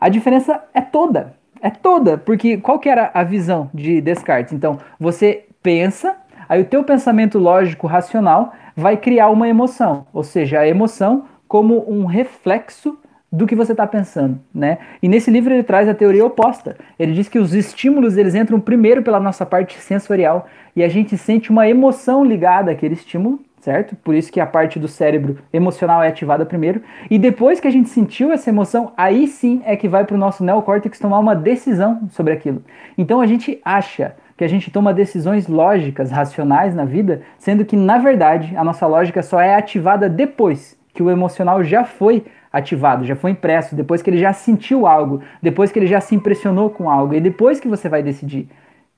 A 0.00 0.08
diferença 0.08 0.64
é 0.72 0.80
toda. 0.80 1.34
É 1.62 1.68
toda, 1.68 2.16
porque 2.16 2.56
qual 2.56 2.78
que 2.78 2.88
era 2.88 3.10
a 3.12 3.22
visão 3.22 3.70
de 3.74 4.00
Descartes? 4.00 4.54
Então, 4.54 4.78
você 4.98 5.44
pensa, 5.62 6.16
aí 6.48 6.62
o 6.62 6.64
teu 6.64 6.82
pensamento 6.82 7.38
lógico 7.38 7.86
racional 7.86 8.54
vai 8.74 8.96
criar 8.96 9.28
uma 9.28 9.46
emoção, 9.46 10.06
ou 10.12 10.24
seja, 10.24 10.60
a 10.60 10.66
emoção 10.66 11.26
como 11.46 11.84
um 11.86 12.06
reflexo 12.06 12.98
do 13.30 13.46
que 13.46 13.54
você 13.54 13.72
está 13.72 13.86
pensando, 13.86 14.40
né? 14.52 14.78
E 15.02 15.08
nesse 15.08 15.30
livro 15.30 15.52
ele 15.54 15.62
traz 15.62 15.88
a 15.88 15.94
teoria 15.94 16.24
oposta. 16.24 16.76
Ele 16.98 17.12
diz 17.12 17.28
que 17.28 17.38
os 17.38 17.54
estímulos 17.54 18.16
eles 18.16 18.34
entram 18.34 18.58
primeiro 18.58 19.02
pela 19.02 19.20
nossa 19.20 19.46
parte 19.46 19.78
sensorial 19.78 20.46
e 20.74 20.82
a 20.82 20.88
gente 20.88 21.16
sente 21.16 21.50
uma 21.50 21.68
emoção 21.68 22.24
ligada 22.24 22.72
àquele 22.72 22.94
estímulo, 22.94 23.38
certo? 23.60 23.94
Por 23.96 24.14
isso 24.14 24.32
que 24.32 24.40
a 24.40 24.46
parte 24.46 24.78
do 24.78 24.88
cérebro 24.88 25.38
emocional 25.52 26.02
é 26.02 26.08
ativada 26.08 26.46
primeiro 26.46 26.82
e 27.10 27.18
depois 27.18 27.60
que 27.60 27.68
a 27.68 27.70
gente 27.70 27.88
sentiu 27.88 28.32
essa 28.32 28.50
emoção, 28.50 28.92
aí 28.96 29.26
sim 29.26 29.62
é 29.64 29.76
que 29.76 29.88
vai 29.88 30.04
para 30.04 30.14
o 30.14 30.18
nosso 30.18 30.42
neocórtex 30.42 30.98
tomar 30.98 31.18
uma 31.18 31.36
decisão 31.36 32.08
sobre 32.10 32.32
aquilo. 32.32 32.62
Então 32.96 33.20
a 33.20 33.26
gente 33.26 33.60
acha 33.64 34.16
que 34.36 34.44
a 34.44 34.48
gente 34.48 34.70
toma 34.70 34.94
decisões 34.94 35.46
lógicas, 35.46 36.10
racionais 36.10 36.74
na 36.74 36.86
vida, 36.86 37.20
sendo 37.38 37.64
que 37.64 37.76
na 37.76 37.98
verdade 37.98 38.56
a 38.56 38.64
nossa 38.64 38.86
lógica 38.86 39.22
só 39.22 39.38
é 39.38 39.54
ativada 39.54 40.08
depois 40.08 40.78
que 40.94 41.02
o 41.02 41.10
emocional 41.10 41.62
já 41.62 41.84
foi 41.84 42.24
ativado, 42.52 43.04
já 43.04 43.14
foi 43.14 43.30
impresso, 43.32 43.76
depois 43.76 44.02
que 44.02 44.10
ele 44.10 44.18
já 44.18 44.32
sentiu 44.32 44.86
algo, 44.86 45.20
depois 45.40 45.70
que 45.70 45.78
ele 45.78 45.86
já 45.86 46.00
se 46.00 46.14
impressionou 46.14 46.70
com 46.70 46.90
algo, 46.90 47.14
e 47.14 47.20
depois 47.20 47.60
que 47.60 47.68
você 47.68 47.88
vai 47.88 48.02
decidir. 48.02 48.48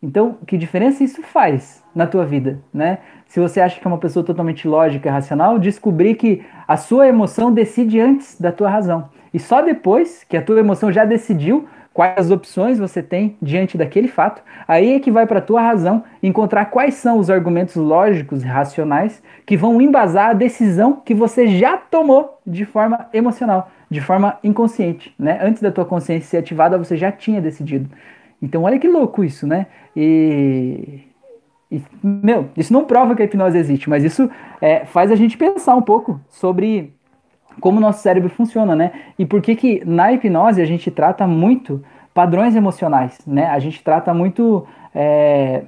Então, 0.03 0.37
que 0.47 0.59
diferença 0.59 1.05
isso 1.05 1.23
faz 1.23 1.83
na 1.95 2.07
tua 2.07 2.27
vida, 2.27 2.59
né? 2.75 2.99
Se 3.27 3.39
você 3.39 3.61
acha 3.61 3.79
que 3.79 3.87
é 3.87 3.89
uma 3.89 3.99
pessoa 3.99 4.25
totalmente 4.25 4.67
lógica 4.67 5.09
e 5.09 5.13
racional, 5.13 5.59
descobrir 5.59 6.17
que 6.17 6.43
a 6.67 6.77
sua 6.77 7.07
emoção 7.07 7.53
decide 7.53 8.01
antes 8.01 8.41
da 8.41 8.51
tua 8.51 8.69
razão. 8.69 9.09
E 9.33 9.39
só 9.39 9.63
depois 9.63 10.25
que 10.25 10.37
a 10.37 10.43
tua 10.43 10.59
emoção 10.59 10.93
já 10.93 11.05
decidiu, 11.05 11.69
quais 11.95 12.31
opções 12.31 12.79
você 12.79 13.03
tem 13.03 13.37
diante 13.41 13.79
daquele 13.79 14.09
fato, 14.09 14.43
aí 14.67 14.95
é 14.95 15.01
que 15.01 15.11
vai 15.11 15.27
para 15.27 15.39
a 15.39 15.43
tua 15.43 15.63
razão 15.63 16.03
encontrar 16.23 16.67
quais 16.67 16.95
são 16.95 17.19
os 17.19 17.31
argumentos 17.31 17.77
lógicos 17.77 18.43
e 18.43 18.47
racionais 18.47 19.23
que 19.47 19.57
vão 19.57 19.81
embasar 19.81 20.31
a 20.31 20.35
decisão 20.35 21.01
que 21.05 21.15
você 21.15 21.47
já 21.47 21.77
tomou 21.77 22.41
de 22.47 22.65
forma 22.65 23.07
emocional, 23.13 23.71
de 23.91 24.01
forma 24.01 24.39
inconsciente, 24.43 25.15
né? 25.19 25.39
Antes 25.43 25.63
da 25.63 25.71
tua 25.71 25.85
consciência 25.85 26.29
ser 26.29 26.37
ativada, 26.39 26.77
você 26.77 26.97
já 26.97 27.13
tinha 27.13 27.41
decidido. 27.41 27.89
Então, 28.43 28.65
olha 28.65 28.79
que 28.79 28.89
louco 28.89 29.23
isso, 29.23 29.47
né? 29.47 29.69
E, 29.95 31.01
e 31.71 31.81
meu, 32.03 32.49
isso 32.57 32.73
não 32.73 32.85
prova 32.85 33.15
que 33.15 33.23
a 33.23 33.25
hipnose 33.25 33.57
existe, 33.57 33.89
mas 33.89 34.03
isso 34.03 34.29
é, 34.61 34.85
faz 34.85 35.13
a 35.13 35.15
gente 35.15 35.39
pensar 35.39 35.77
um 35.77 35.83
pouco 35.83 36.21
sobre 36.29 36.93
como 37.61 37.79
o 37.79 37.81
nosso 37.81 38.03
cérebro 38.03 38.29
funciona, 38.29 38.75
né? 38.75 38.91
E 39.19 39.25
por 39.25 39.41
que 39.41 39.55
que 39.55 39.83
na 39.85 40.13
hipnose 40.13 40.61
a 40.61 40.65
gente 40.65 40.91
trata 40.91 41.27
muito 41.27 41.83
padrões 42.13 42.57
emocionais, 42.57 43.21
né? 43.27 43.47
A 43.47 43.59
gente 43.59 43.83
trata 43.83 44.13
muito 44.13 44.67
é, 44.95 45.63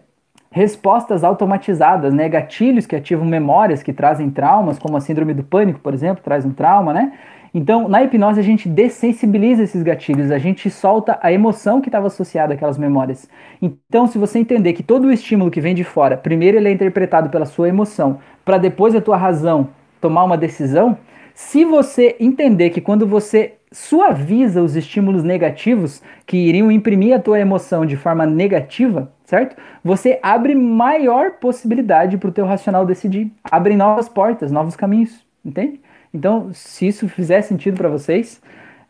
respostas 0.51 1.25
automatizadas, 1.25 2.13
né? 2.13 2.29
Gatilhos 2.29 2.87
que 2.87 2.97
ativam 2.97 3.25
memórias 3.25 3.83
que 3.83 3.93
trazem 3.93 4.31
traumas, 4.31 4.79
como 4.79 4.97
a 4.97 5.01
síndrome 5.01 5.35
do 5.35 5.43
pânico, 5.43 5.81
por 5.81 5.95
exemplo, 5.95 6.23
traz 6.23 6.45
um 6.45 6.53
trauma, 6.53 6.93
né? 6.93 7.13
Então, 7.57 7.89
na 7.89 8.03
hipnose, 8.03 8.41
a 8.41 8.43
gente 8.43 8.69
dessensibiliza 8.69 9.63
esses 9.63 9.81
gatilhos, 9.85 10.33
a 10.33 10.39
gente 10.39 10.69
solta 10.69 11.17
a 11.23 11.33
emoção 11.33 11.81
que 11.81 11.89
estava 11.89 12.09
associada 12.09 12.55
àquelas 12.55 12.77
memórias. 12.77 13.29
Então, 13.63 14.09
se 14.09 14.19
você 14.19 14.41
entender 14.41 14.73
que 14.73 14.83
todo 14.83 15.05
o 15.05 15.13
estímulo 15.13 15.53
que 15.53 15.61
vem 15.61 15.73
de 15.73 15.85
fora, 15.85 16.17
primeiro 16.17 16.57
ele 16.57 16.69
é 16.69 16.73
interpretado 16.73 17.31
pela 17.31 17.47
sua 17.47 17.69
emoção, 17.69 18.19
para 18.45 18.59
depois 18.59 18.93
a 18.97 19.01
tua 19.01 19.17
razão 19.17 19.69
tomar 20.01 20.25
uma 20.25 20.37
decisão, 20.37 20.99
se 21.33 21.65
você 21.65 22.17
entender 22.19 22.71
que 22.71 22.81
quando 22.81 23.07
você 23.07 23.55
suaviza 23.71 24.61
os 24.61 24.75
estímulos 24.75 25.23
negativos 25.23 26.03
que 26.27 26.37
iriam 26.37 26.73
imprimir 26.73 27.15
a 27.15 27.21
tua 27.21 27.39
emoção 27.39 27.87
de 27.87 27.97
forma 27.97 28.27
negativa, 28.27 29.13
certo? 29.25 29.57
Você 29.85 30.19
abre 30.23 30.57
maior 30.57 31.33
possibilidade 31.33 32.19
para 32.19 32.29
o 32.29 32.33
teu 32.33 32.47
racional 32.47 32.85
decidir, 32.85 33.33
abre 33.45 33.77
novas 33.77 34.09
portas, 34.09 34.51
novos 34.51 34.77
caminhos, 34.77 35.25
entende? 35.45 35.81
Então, 36.15 36.51
se 36.53 36.87
isso 36.87 37.09
fizer 37.09 37.43
sentido 37.43 37.77
para 37.77 37.89
vocês, 37.89 38.41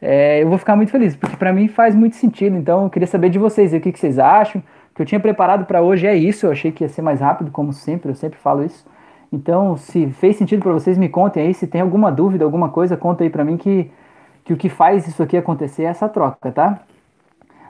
é, 0.00 0.42
eu 0.42 0.48
vou 0.48 0.58
ficar 0.58 0.76
muito 0.76 0.92
feliz, 0.92 1.16
porque 1.16 1.36
para 1.36 1.50
mim 1.54 1.66
faz 1.68 1.94
muito 1.94 2.16
sentido. 2.16 2.54
Então, 2.54 2.84
eu 2.84 2.90
queria 2.90 3.06
saber 3.06 3.30
de 3.30 3.38
vocês 3.38 3.72
o 3.72 3.80
que, 3.80 3.90
que 3.90 3.98
vocês 3.98 4.18
acham. 4.18 4.60
O 4.60 4.94
que 4.94 5.00
eu 5.00 5.06
tinha 5.06 5.18
preparado 5.18 5.64
para 5.64 5.80
hoje 5.80 6.06
é 6.06 6.14
isso. 6.14 6.44
Eu 6.44 6.52
achei 6.52 6.70
que 6.70 6.84
ia 6.84 6.88
ser 6.88 7.00
mais 7.00 7.20
rápido, 7.20 7.50
como 7.50 7.72
sempre, 7.72 8.10
eu 8.10 8.14
sempre 8.14 8.38
falo 8.38 8.62
isso. 8.62 8.84
Então, 9.32 9.76
se 9.76 10.06
fez 10.10 10.36
sentido 10.36 10.62
para 10.62 10.72
vocês, 10.72 10.98
me 10.98 11.08
contem 11.08 11.46
aí. 11.46 11.54
Se 11.54 11.66
tem 11.66 11.80
alguma 11.80 12.12
dúvida, 12.12 12.44
alguma 12.44 12.68
coisa, 12.68 12.94
conta 12.96 13.24
aí 13.24 13.30
para 13.30 13.42
mim 13.42 13.56
que, 13.56 13.90
que 14.44 14.52
o 14.52 14.56
que 14.56 14.68
faz 14.68 15.08
isso 15.08 15.22
aqui 15.22 15.36
acontecer 15.36 15.84
é 15.84 15.86
essa 15.86 16.08
troca, 16.08 16.52
tá? 16.52 16.80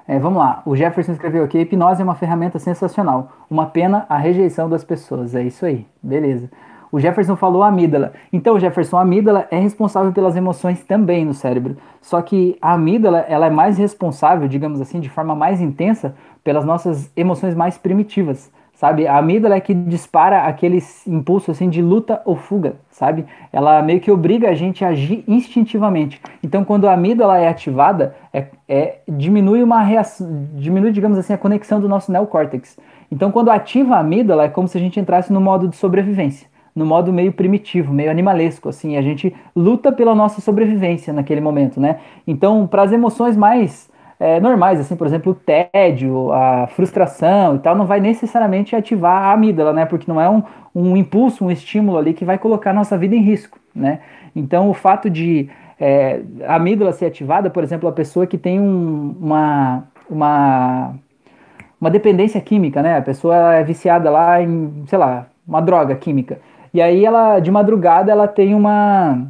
É, 0.06 0.18
vamos 0.18 0.38
lá. 0.38 0.62
O 0.66 0.76
Jefferson 0.76 1.12
escreveu 1.12 1.44
aqui: 1.44 1.58
hipnose 1.58 2.02
é 2.02 2.04
uma 2.04 2.16
ferramenta 2.16 2.58
sensacional. 2.58 3.32
Uma 3.48 3.66
pena 3.66 4.04
a 4.08 4.18
rejeição 4.18 4.68
das 4.68 4.84
pessoas. 4.84 5.34
É 5.34 5.42
isso 5.42 5.64
aí. 5.64 5.86
Beleza. 6.02 6.50
O 6.94 7.00
Jefferson 7.00 7.34
falou 7.34 7.64
amígdala. 7.64 8.12
Então, 8.32 8.56
Jefferson, 8.56 8.98
a 8.98 9.00
amígdala 9.00 9.48
é 9.50 9.58
responsável 9.58 10.12
pelas 10.12 10.36
emoções 10.36 10.84
também 10.84 11.24
no 11.24 11.34
cérebro. 11.34 11.76
Só 12.00 12.22
que 12.22 12.56
a 12.62 12.74
amígdala, 12.74 13.18
ela 13.28 13.46
é 13.46 13.50
mais 13.50 13.76
responsável, 13.76 14.46
digamos 14.46 14.80
assim, 14.80 15.00
de 15.00 15.08
forma 15.08 15.34
mais 15.34 15.60
intensa, 15.60 16.14
pelas 16.44 16.64
nossas 16.64 17.10
emoções 17.16 17.52
mais 17.52 17.76
primitivas 17.76 18.48
sabe? 18.74 19.06
A 19.06 19.18
amígdala 19.18 19.54
é 19.54 19.60
que 19.60 19.72
dispara 19.72 20.42
aquele 20.42 20.82
impulso 21.06 21.50
assim 21.50 21.70
de 21.70 21.80
luta 21.80 22.20
ou 22.24 22.36
fuga, 22.36 22.74
sabe? 22.90 23.24
Ela 23.52 23.80
meio 23.82 24.00
que 24.00 24.10
obriga 24.10 24.50
a 24.50 24.54
gente 24.54 24.84
a 24.84 24.88
agir 24.88 25.24
instintivamente. 25.28 26.20
Então, 26.42 26.64
quando 26.64 26.88
a 26.88 26.92
amígdala 26.92 27.38
é 27.38 27.48
ativada, 27.48 28.14
é, 28.32 28.46
é 28.68 28.98
diminui 29.08 29.62
uma 29.62 29.80
reação, 29.80 30.28
diminui, 30.54 30.90
digamos 30.90 31.16
assim, 31.16 31.32
a 31.32 31.38
conexão 31.38 31.80
do 31.80 31.88
nosso 31.88 32.10
neocórtex. 32.10 32.76
Então, 33.10 33.30
quando 33.30 33.50
ativa 33.50 33.94
a 33.94 34.00
amígdala, 34.00 34.44
é 34.44 34.48
como 34.48 34.66
se 34.66 34.76
a 34.76 34.80
gente 34.80 34.98
entrasse 34.98 35.32
no 35.32 35.40
modo 35.40 35.68
de 35.68 35.76
sobrevivência, 35.76 36.48
no 36.74 36.84
modo 36.84 37.12
meio 37.12 37.32
primitivo, 37.32 37.92
meio 37.92 38.10
animalesco, 38.10 38.68
assim. 38.68 38.96
A 38.96 39.02
gente 39.02 39.34
luta 39.54 39.92
pela 39.92 40.14
nossa 40.14 40.40
sobrevivência 40.40 41.12
naquele 41.12 41.40
momento, 41.40 41.80
né? 41.80 41.98
Então, 42.26 42.66
para 42.66 42.82
as 42.82 42.92
emoções 42.92 43.36
mais 43.36 43.88
é, 44.18 44.40
normais, 44.40 44.80
assim, 44.80 44.96
por 44.96 45.06
exemplo, 45.06 45.32
o 45.32 45.34
tédio, 45.34 46.32
a 46.32 46.66
frustração 46.68 47.56
e 47.56 47.58
tal, 47.58 47.76
não 47.76 47.86
vai 47.86 48.00
necessariamente 48.00 48.74
ativar 48.74 49.24
a 49.24 49.32
amígdala, 49.32 49.72
né? 49.72 49.86
Porque 49.86 50.10
não 50.10 50.20
é 50.20 50.28
um, 50.28 50.42
um 50.74 50.96
impulso, 50.96 51.44
um 51.44 51.50
estímulo 51.50 51.98
ali 51.98 52.12
que 52.12 52.24
vai 52.24 52.38
colocar 52.38 52.70
a 52.70 52.74
nossa 52.74 52.98
vida 52.98 53.14
em 53.14 53.22
risco, 53.22 53.58
né? 53.74 54.00
Então, 54.34 54.68
o 54.68 54.74
fato 54.74 55.08
de 55.08 55.48
é, 55.78 56.20
a 56.46 56.56
amígdala 56.56 56.92
ser 56.92 57.06
ativada, 57.06 57.50
por 57.50 57.62
exemplo, 57.62 57.88
a 57.88 57.92
pessoa 57.92 58.26
que 58.26 58.38
tem 58.38 58.60
um, 58.60 59.14
uma, 59.20 59.84
uma, 60.08 60.94
uma 61.80 61.90
dependência 61.90 62.40
química, 62.40 62.82
né? 62.82 62.98
A 62.98 63.02
pessoa 63.02 63.54
é 63.54 63.62
viciada 63.62 64.10
lá 64.10 64.42
em, 64.42 64.84
sei 64.86 64.98
lá, 64.98 65.26
uma 65.46 65.60
droga 65.60 65.94
química. 65.94 66.38
E 66.74 66.82
aí 66.82 67.04
ela, 67.04 67.38
de 67.38 67.50
madrugada, 67.50 68.10
ela 68.12 68.28
tem 68.28 68.54
uma, 68.54 69.28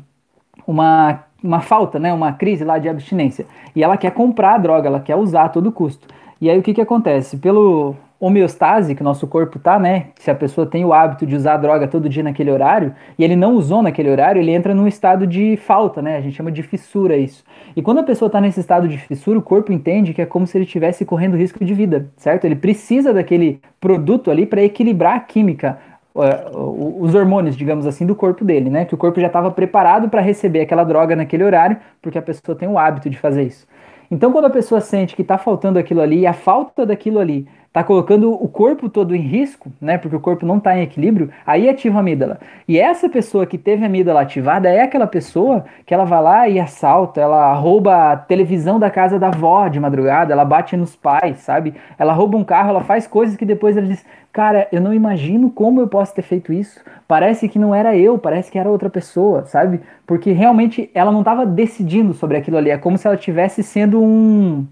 uma 0.66 1.24
uma 1.44 1.60
falta, 1.60 1.98
né, 1.98 2.10
uma 2.10 2.32
crise 2.32 2.64
lá 2.64 2.78
de 2.78 2.88
abstinência. 2.88 3.44
E 3.76 3.84
ela 3.84 3.98
quer 3.98 4.12
comprar 4.12 4.54
a 4.54 4.58
droga, 4.58 4.88
ela 4.88 4.98
quer 4.98 5.14
usar 5.14 5.44
a 5.44 5.48
todo 5.50 5.70
custo. 5.70 6.08
E 6.40 6.48
aí 6.48 6.58
o 6.58 6.62
que, 6.62 6.72
que 6.72 6.80
acontece? 6.80 7.36
Pelo 7.36 7.94
homeostase 8.18 8.94
que 8.94 9.02
o 9.02 9.04
nosso 9.04 9.26
corpo 9.26 9.58
tá, 9.58 9.78
né? 9.78 10.06
Se 10.16 10.30
a 10.30 10.34
pessoa 10.34 10.66
tem 10.66 10.82
o 10.84 10.94
hábito 10.94 11.26
de 11.26 11.36
usar 11.36 11.54
a 11.54 11.56
droga 11.58 11.86
todo 11.86 12.08
dia 12.08 12.22
naquele 12.22 12.50
horário 12.50 12.94
e 13.18 13.24
ele 13.24 13.36
não 13.36 13.54
usou 13.54 13.82
naquele 13.82 14.08
horário, 14.08 14.40
ele 14.40 14.52
entra 14.52 14.74
num 14.74 14.86
estado 14.86 15.26
de 15.26 15.58
falta, 15.58 16.00
né? 16.00 16.16
A 16.16 16.20
gente 16.22 16.34
chama 16.34 16.50
de 16.50 16.62
fissura 16.62 17.16
isso. 17.16 17.44
E 17.76 17.82
quando 17.82 17.98
a 17.98 18.02
pessoa 18.02 18.28
está 18.28 18.40
nesse 18.40 18.60
estado 18.60 18.88
de 18.88 18.96
fissura, 18.96 19.38
o 19.38 19.42
corpo 19.42 19.72
entende 19.72 20.14
que 20.14 20.22
é 20.22 20.26
como 20.26 20.46
se 20.46 20.56
ele 20.56 20.64
estivesse 20.64 21.04
correndo 21.04 21.36
risco 21.36 21.62
de 21.62 21.74
vida, 21.74 22.08
certo? 22.16 22.46
Ele 22.46 22.56
precisa 22.56 23.12
daquele 23.12 23.60
produto 23.78 24.30
ali 24.30 24.46
para 24.46 24.62
equilibrar 24.62 25.16
a 25.16 25.20
química, 25.20 25.78
os 26.14 27.14
hormônios, 27.14 27.56
digamos 27.56 27.86
assim, 27.86 28.06
do 28.06 28.14
corpo 28.14 28.44
dele, 28.44 28.70
né? 28.70 28.84
Que 28.84 28.94
o 28.94 28.98
corpo 28.98 29.20
já 29.20 29.26
estava 29.26 29.50
preparado 29.50 30.08
para 30.08 30.20
receber 30.20 30.60
aquela 30.60 30.84
droga 30.84 31.16
naquele 31.16 31.42
horário, 31.42 31.76
porque 32.00 32.16
a 32.16 32.22
pessoa 32.22 32.56
tem 32.56 32.68
o 32.68 32.78
hábito 32.78 33.10
de 33.10 33.18
fazer 33.18 33.42
isso. 33.42 33.66
Então, 34.10 34.30
quando 34.30 34.44
a 34.44 34.50
pessoa 34.50 34.80
sente 34.80 35.16
que 35.16 35.22
está 35.22 35.36
faltando 35.36 35.78
aquilo 35.78 36.00
ali 36.00 36.20
e 36.20 36.26
a 36.26 36.32
falta 36.32 36.86
daquilo 36.86 37.18
ali 37.18 37.48
está 37.74 37.82
colocando 37.82 38.32
o 38.32 38.46
corpo 38.46 38.88
todo 38.88 39.16
em 39.16 39.20
risco, 39.20 39.68
né? 39.80 39.98
Porque 39.98 40.14
o 40.14 40.20
corpo 40.20 40.46
não 40.46 40.58
está 40.58 40.78
em 40.78 40.82
equilíbrio, 40.82 41.30
aí 41.44 41.68
ativa 41.68 41.98
a 41.98 42.00
amígdala. 42.00 42.38
E 42.68 42.78
essa 42.78 43.08
pessoa 43.08 43.46
que 43.46 43.58
teve 43.58 43.82
a 43.82 43.86
amígdala 43.86 44.20
ativada 44.20 44.68
é 44.68 44.80
aquela 44.80 45.08
pessoa 45.08 45.64
que 45.84 45.92
ela 45.92 46.04
vai 46.04 46.22
lá 46.22 46.48
e 46.48 46.60
assalta, 46.60 47.20
ela 47.20 47.52
rouba 47.54 48.12
a 48.12 48.16
televisão 48.16 48.78
da 48.78 48.88
casa 48.88 49.18
da 49.18 49.26
avó 49.26 49.66
de 49.66 49.80
madrugada, 49.80 50.32
ela 50.32 50.44
bate 50.44 50.76
nos 50.76 50.94
pais, 50.94 51.38
sabe? 51.38 51.74
Ela 51.98 52.12
rouba 52.12 52.38
um 52.38 52.44
carro, 52.44 52.68
ela 52.70 52.84
faz 52.84 53.08
coisas 53.08 53.34
que 53.34 53.44
depois 53.44 53.76
ela 53.76 53.88
diz: 53.88 54.06
Cara, 54.32 54.68
eu 54.70 54.80
não 54.80 54.94
imagino 54.94 55.50
como 55.50 55.80
eu 55.80 55.88
posso 55.88 56.14
ter 56.14 56.22
feito 56.22 56.52
isso. 56.52 56.80
Parece 57.08 57.48
que 57.48 57.58
não 57.58 57.74
era 57.74 57.96
eu, 57.96 58.16
parece 58.18 58.52
que 58.52 58.58
era 58.58 58.70
outra 58.70 58.88
pessoa, 58.88 59.46
sabe? 59.46 59.80
Porque 60.06 60.30
realmente 60.30 60.90
ela 60.94 61.10
não 61.10 61.20
estava 61.20 61.44
decidindo 61.44 62.14
sobre 62.14 62.36
aquilo 62.36 62.56
ali. 62.56 62.70
É 62.70 62.78
como 62.78 62.96
se 62.96 63.06
ela 63.06 63.16
tivesse 63.16 63.64
sendo 63.64 64.00
um 64.00 64.64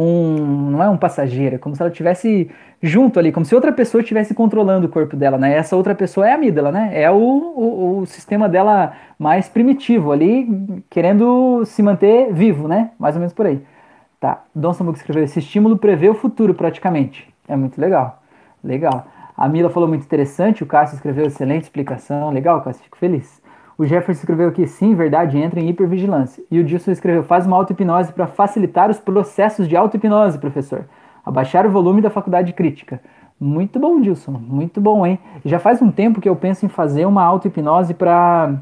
um, 0.00 0.70
não 0.70 0.82
é 0.82 0.88
um 0.88 0.96
passageiro, 0.96 1.56
é 1.56 1.58
como 1.58 1.74
se 1.74 1.82
ela 1.82 1.90
tivesse 1.90 2.48
junto 2.80 3.18
ali, 3.18 3.32
como 3.32 3.44
se 3.44 3.54
outra 3.54 3.72
pessoa 3.72 4.00
estivesse 4.00 4.32
controlando 4.32 4.86
o 4.86 4.90
corpo 4.90 5.16
dela, 5.16 5.36
né? 5.36 5.56
Essa 5.56 5.74
outra 5.74 5.94
pessoa 5.94 6.28
é 6.28 6.32
a 6.32 6.34
amígdala, 6.36 6.70
né? 6.70 6.90
É 6.92 7.10
o, 7.10 7.16
o, 7.16 7.98
o, 7.98 8.06
sistema 8.06 8.48
dela 8.48 8.92
mais 9.18 9.48
primitivo 9.48 10.12
ali, 10.12 10.82
querendo 10.88 11.64
se 11.64 11.82
manter 11.82 12.32
vivo, 12.32 12.68
né? 12.68 12.92
Mais 12.98 13.16
ou 13.16 13.20
menos 13.20 13.32
por 13.32 13.46
aí. 13.46 13.60
Tá, 14.20 14.44
Dom 14.54 14.72
Samuel 14.72 14.94
escreveu, 14.94 15.24
esse 15.24 15.40
estímulo 15.40 15.76
prevê 15.76 16.08
o 16.08 16.14
futuro 16.14 16.54
praticamente. 16.54 17.28
É 17.48 17.56
muito 17.56 17.80
legal, 17.80 18.22
legal. 18.62 19.06
A 19.36 19.48
Mila 19.48 19.70
falou 19.70 19.88
muito 19.88 20.04
interessante, 20.04 20.62
o 20.62 20.66
Cássio 20.66 20.96
escreveu 20.96 21.26
excelente 21.26 21.64
explicação, 21.64 22.30
legal, 22.30 22.60
Cássio, 22.62 22.84
fico 22.84 22.98
feliz. 22.98 23.37
O 23.78 23.84
Jefferson 23.84 24.22
escreveu 24.22 24.50
que 24.50 24.66
sim, 24.66 24.92
verdade, 24.96 25.38
entra 25.38 25.60
em 25.60 25.68
hipervigilância. 25.68 26.42
E 26.50 26.58
o 26.58 26.64
Dilson 26.64 26.90
escreveu, 26.90 27.22
faz 27.22 27.46
uma 27.46 27.56
auto-hipnose 27.56 28.12
para 28.12 28.26
facilitar 28.26 28.90
os 28.90 28.98
processos 28.98 29.68
de 29.68 29.76
auto-hipnose, 29.76 30.36
professor. 30.36 30.86
Abaixar 31.24 31.64
o 31.64 31.70
volume 31.70 32.02
da 32.02 32.10
faculdade 32.10 32.52
crítica. 32.52 33.00
Muito 33.40 33.78
bom, 33.78 34.00
Dilson, 34.00 34.32
muito 34.32 34.80
bom, 34.80 35.06
hein? 35.06 35.16
Já 35.44 35.60
faz 35.60 35.80
um 35.80 35.92
tempo 35.92 36.20
que 36.20 36.28
eu 36.28 36.34
penso 36.34 36.66
em 36.66 36.68
fazer 36.68 37.06
uma 37.06 37.22
auto-hipnose 37.22 37.94
para, 37.94 38.52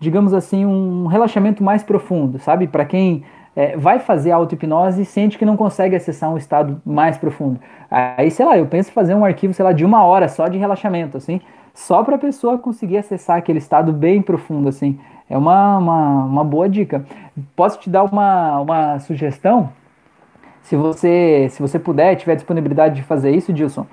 digamos 0.00 0.34
assim, 0.34 0.66
um 0.66 1.06
relaxamento 1.06 1.62
mais 1.62 1.84
profundo, 1.84 2.40
sabe? 2.40 2.66
Para 2.66 2.84
quem 2.84 3.22
é, 3.54 3.76
vai 3.76 4.00
fazer 4.00 4.32
auto-hipnose 4.32 5.02
e 5.02 5.04
sente 5.04 5.38
que 5.38 5.44
não 5.44 5.56
consegue 5.56 5.94
acessar 5.94 6.28
um 6.28 6.36
estado 6.36 6.82
mais 6.84 7.16
profundo. 7.16 7.60
Aí, 7.88 8.32
sei 8.32 8.44
lá, 8.44 8.58
eu 8.58 8.66
penso 8.66 8.90
em 8.90 8.92
fazer 8.92 9.14
um 9.14 9.24
arquivo, 9.24 9.54
sei 9.54 9.64
lá, 9.64 9.70
de 9.70 9.84
uma 9.84 10.02
hora 10.02 10.26
só 10.26 10.48
de 10.48 10.58
relaxamento, 10.58 11.16
assim, 11.16 11.40
só 11.76 12.02
para 12.02 12.16
a 12.16 12.18
pessoa 12.18 12.56
conseguir 12.56 12.96
acessar 12.96 13.36
aquele 13.36 13.58
estado 13.58 13.92
bem 13.92 14.22
profundo, 14.22 14.66
assim. 14.66 14.98
É 15.28 15.36
uma, 15.36 15.76
uma, 15.76 16.24
uma 16.24 16.44
boa 16.44 16.68
dica. 16.70 17.04
Posso 17.54 17.78
te 17.78 17.90
dar 17.90 18.02
uma, 18.02 18.58
uma 18.60 18.98
sugestão? 18.98 19.68
Se 20.62 20.74
você, 20.74 21.48
se 21.50 21.60
você 21.60 21.78
puder, 21.78 22.16
tiver 22.16 22.34
disponibilidade 22.34 22.94
de 22.96 23.02
fazer 23.02 23.30
isso, 23.30 23.52
Dilson, 23.52 23.86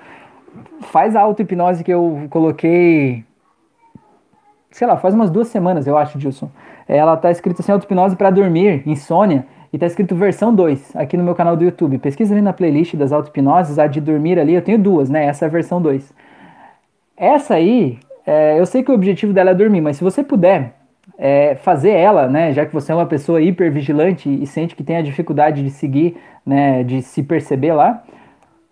faz 0.80 1.14
a 1.14 1.20
auto-hipnose 1.20 1.84
que 1.84 1.92
eu 1.92 2.26
coloquei, 2.30 3.22
sei 4.70 4.88
lá, 4.88 4.96
faz 4.96 5.14
umas 5.14 5.30
duas 5.30 5.48
semanas, 5.48 5.86
eu 5.86 5.98
acho, 5.98 6.16
Dilson. 6.16 6.48
Ela 6.88 7.18
tá 7.18 7.30
escrita 7.30 7.60
assim, 7.60 7.70
auto-hipnose 7.70 8.16
para 8.16 8.30
dormir, 8.30 8.82
insônia, 8.86 9.46
e 9.70 9.78
tá 9.78 9.84
escrito 9.84 10.16
versão 10.16 10.54
2 10.54 10.96
aqui 10.96 11.18
no 11.18 11.22
meu 11.22 11.34
canal 11.34 11.54
do 11.54 11.64
YouTube. 11.64 11.98
Pesquisa 11.98 12.32
ali 12.32 12.40
na 12.40 12.52
playlist 12.54 12.96
das 12.96 13.12
auto-hipnoses, 13.12 13.78
a 13.78 13.86
de 13.86 14.00
dormir 14.00 14.38
ali, 14.38 14.54
eu 14.54 14.62
tenho 14.62 14.78
duas, 14.78 15.10
né? 15.10 15.26
Essa 15.26 15.44
é 15.44 15.48
a 15.48 15.50
versão 15.50 15.82
2. 15.82 16.33
Essa 17.16 17.54
aí, 17.54 17.98
é, 18.26 18.58
eu 18.58 18.66
sei 18.66 18.82
que 18.82 18.90
o 18.90 18.94
objetivo 18.94 19.32
dela 19.32 19.50
é 19.50 19.54
dormir, 19.54 19.80
mas 19.80 19.96
se 19.96 20.04
você 20.04 20.22
puder 20.22 20.74
é, 21.16 21.54
fazer 21.56 21.90
ela, 21.90 22.28
né, 22.28 22.52
já 22.52 22.66
que 22.66 22.72
você 22.72 22.90
é 22.90 22.94
uma 22.94 23.06
pessoa 23.06 23.40
hipervigilante 23.40 24.28
e 24.28 24.46
sente 24.46 24.74
que 24.74 24.82
tem 24.82 24.96
a 24.96 25.02
dificuldade 25.02 25.62
de 25.62 25.70
seguir, 25.70 26.16
né, 26.44 26.82
de 26.82 27.02
se 27.02 27.22
perceber 27.22 27.72
lá, 27.72 28.02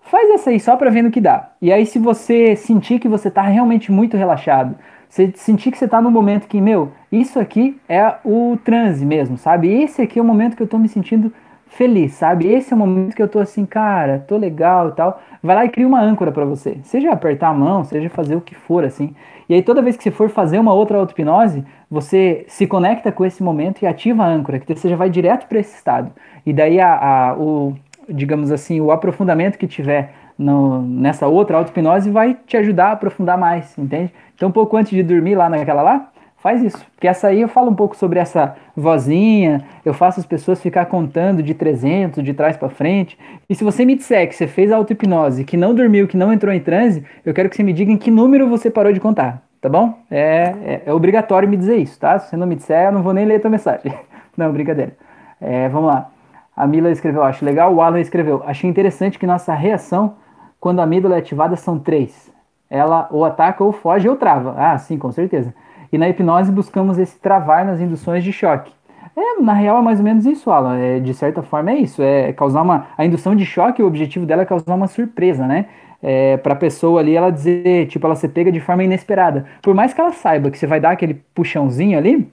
faz 0.01 0.28
essa 0.30 0.51
aí 0.51 0.59
só 0.59 0.76
para 0.76 0.90
ver 0.90 1.03
no 1.03 1.11
que 1.11 1.20
dá. 1.20 1.53
E 1.61 1.72
aí 1.72 1.86
se 1.86 1.99
você 1.99 2.57
sentir 2.57 2.99
que 2.99 3.09
você 3.09 3.28
está 3.28 3.43
realmente 3.43 3.93
muito 3.93 4.16
relaxado, 4.16 4.74
você 5.09 5.30
sentir 5.36 5.70
que 5.70 5.78
você 5.78 5.84
está 5.84 6.01
num 6.01 6.11
momento 6.11 6.49
que, 6.49 6.61
meu, 6.61 6.90
isso 7.12 7.38
aqui 7.38 7.78
é 7.88 8.14
o 8.24 8.59
transe 8.64 9.05
mesmo, 9.05 9.36
sabe? 9.36 9.68
Esse 9.82 10.03
aqui 10.03 10.18
é 10.18 10.22
o 10.22 10.24
momento 10.24 10.57
que 10.57 10.62
eu 10.62 10.64
estou 10.64 10.80
me 10.80 10.88
sentindo 10.88 11.32
feliz, 11.73 12.12
sabe? 12.12 12.47
Esse 12.49 12.73
é 12.73 12.77
o 12.77 12.79
momento 12.79 13.16
que 13.16 13.23
eu 13.23 13.29
tô 13.29 13.39
assim, 13.39 13.64
cara, 13.64 14.25
tô 14.29 14.37
legal 14.37 14.91
e 14.91 14.93
tal. 14.93 15.20
Vai 15.43 15.57
lá 15.57 15.64
e 15.64 15.68
cria 15.68 15.87
uma 15.87 16.01
âncora 16.01 16.31
para 16.31 16.45
você. 16.45 16.79
Seja 16.83 17.11
apertar 17.11 17.49
a 17.49 17.55
mão, 17.55 17.83
seja 17.83 18.09
fazer 18.11 18.37
o 18.37 18.41
que 18.41 18.55
for, 18.55 18.85
assim. 18.85 19.14
E 19.49 19.55
aí 19.55 19.62
toda 19.62 19.83
vez 19.83 19.97
que 19.97 20.03
você 20.03 20.11
for 20.11 20.29
fazer 20.29 20.59
uma 20.59 20.73
outra 20.73 20.99
auto-hipnose, 20.99 21.64
você 21.91 22.45
se 22.47 22.66
conecta 22.66 23.11
com 23.11 23.25
esse 23.25 23.43
momento 23.43 23.83
e 23.83 23.87
ativa 23.87 24.23
a 24.23 24.27
âncora, 24.27 24.59
que 24.59 24.75
você 24.75 24.89
já 24.89 24.97
vai 24.97 25.09
direto 25.09 25.47
para 25.47 25.59
esse 25.59 25.75
estado. 25.75 26.12
E 26.45 26.53
daí 26.53 26.79
a, 26.79 27.31
a, 27.31 27.37
o, 27.39 27.75
digamos 28.09 28.53
assim, 28.53 28.81
o 28.81 28.91
aprofundamento 28.91 29.57
que 29.57 29.66
tiver 29.66 30.12
no, 30.39 30.83
nessa 30.83 31.27
outra 31.27 31.57
auto-hipnose 31.57 32.11
vai 32.11 32.37
te 32.47 32.57
ajudar 32.57 32.89
a 32.89 32.93
aprofundar 32.93 33.39
mais, 33.39 33.77
entende? 33.79 34.12
Então 34.35 34.51
um 34.51 34.53
pouco 34.53 34.77
antes 34.77 34.93
de 34.93 35.03
dormir 35.03 35.35
lá 35.35 35.49
naquela 35.49 35.83
lá, 35.83 36.11
Faz 36.43 36.61
isso. 36.61 36.84
Porque 36.97 37.07
essa 37.07 37.28
aí 37.28 37.40
eu 37.40 37.47
falo 37.47 37.70
um 37.70 37.74
pouco 37.74 37.97
sobre 37.97 38.18
essa 38.18 38.57
vozinha, 38.76 39.62
eu 39.84 39.95
faço 39.95 40.18
as 40.18 40.26
pessoas 40.26 40.61
ficar 40.61 40.86
contando 40.86 41.40
de 41.40 41.55
300, 41.55 42.22
de 42.22 42.34
trás 42.34 42.57
para 42.57 42.68
frente. 42.68 43.16
E 43.49 43.55
se 43.55 43.62
você 43.62 43.84
me 43.84 43.95
disser 43.95 44.28
que 44.28 44.34
você 44.34 44.49
fez 44.49 44.72
a 44.72 44.76
auto-hipnose, 44.76 45.45
que 45.45 45.57
não 45.57 45.72
dormiu, 45.72 46.09
que 46.09 46.16
não 46.16 46.32
entrou 46.32 46.53
em 46.53 46.59
transe, 46.59 47.05
eu 47.24 47.32
quero 47.32 47.49
que 47.49 47.55
você 47.55 47.62
me 47.62 47.72
diga 47.72 47.93
em 47.93 47.97
que 47.97 48.11
número 48.11 48.49
você 48.49 48.68
parou 48.68 48.93
de 48.93 48.99
contar, 48.99 49.40
tá 49.61 49.68
bom? 49.68 49.97
É, 50.11 50.53
é, 50.64 50.82
é 50.86 50.93
obrigatório 50.93 51.49
me 51.49 51.57
dizer 51.57 51.76
isso, 51.76 51.97
tá? 52.01 52.18
Se 52.18 52.30
você 52.30 52.36
não 52.36 52.49
me 52.49 52.57
disser, 52.57 52.86
eu 52.86 52.93
não 52.93 53.03
vou 53.05 53.14
nem 53.14 53.24
ler 53.24 53.36
a 53.36 53.40
tua 53.40 53.51
mensagem. 53.51 53.95
não, 54.36 54.53
brincadeira. 54.53 54.97
É, 55.40 55.68
vamos 55.68 55.95
lá. 55.95 56.11
A 56.57 56.66
Mila 56.66 56.90
escreveu, 56.90 57.22
acho 57.22 57.45
legal. 57.45 57.72
O 57.72 57.80
Alan 57.80 58.01
escreveu, 58.01 58.43
achei 58.45 58.68
interessante 58.68 59.16
que 59.16 59.26
nossa 59.28 59.55
reação 59.55 60.16
quando 60.59 60.80
a 60.80 60.82
amígdala 60.82 61.14
é 61.14 61.18
ativada 61.18 61.55
são 61.55 61.78
três. 61.78 62.32
Ela 62.68 63.07
ou 63.12 63.24
ataca 63.24 63.62
ou 63.62 63.70
foge 63.70 64.09
ou 64.09 64.16
trava. 64.16 64.57
Ah, 64.59 64.76
sim, 64.76 64.99
com 64.99 65.12
certeza. 65.12 65.55
E 65.93 65.99
na 65.99 66.09
hipnose 66.09 66.51
buscamos 66.51 66.99
esse 66.99 67.18
travar 67.20 67.64
nas 67.66 67.80
induções 67.80 68.24
de 68.24 68.32
choque. 68.32 68.72
É, 69.14 69.43
na 69.43 69.53
real 69.53 69.78
é 69.78 69.82
mais 69.82 69.99
ou 69.99 70.05
menos 70.05 70.24
isso, 70.24 70.51
Alan. 70.51 70.78
É, 70.78 70.99
de 70.99 71.12
certa 71.12 71.43
forma 71.43 71.70
é 71.70 71.76
isso. 71.76 72.03
É 72.03 72.32
causar 72.32 72.62
uma. 72.62 72.86
A 72.97 73.05
indução 73.05 73.36
de 73.36 73.45
choque, 73.45 73.82
o 73.82 73.86
objetivo 73.86 74.24
dela 74.24 74.43
é 74.43 74.47
causar 74.47 74.74
uma 74.74 74.86
surpresa, 74.86 75.47
né? 75.47 75.66
É, 76.03 76.36
para 76.38 76.55
a 76.55 76.57
pessoa 76.57 77.01
ali 77.01 77.14
ela 77.14 77.30
dizer, 77.30 77.86
tipo, 77.86 78.05
ela 78.07 78.16
ser 78.16 78.28
pega 78.28 78.51
de 78.51 78.59
forma 78.59 78.82
inesperada. 78.82 79.47
Por 79.61 79.74
mais 79.74 79.93
que 79.93 80.01
ela 80.01 80.12
saiba 80.12 80.51
que 80.51 80.59
você 80.59 80.66
vai 80.66 80.80
dar 80.80 80.90
aquele 80.90 81.14
puxãozinho 81.34 81.97
ali, 81.97 82.28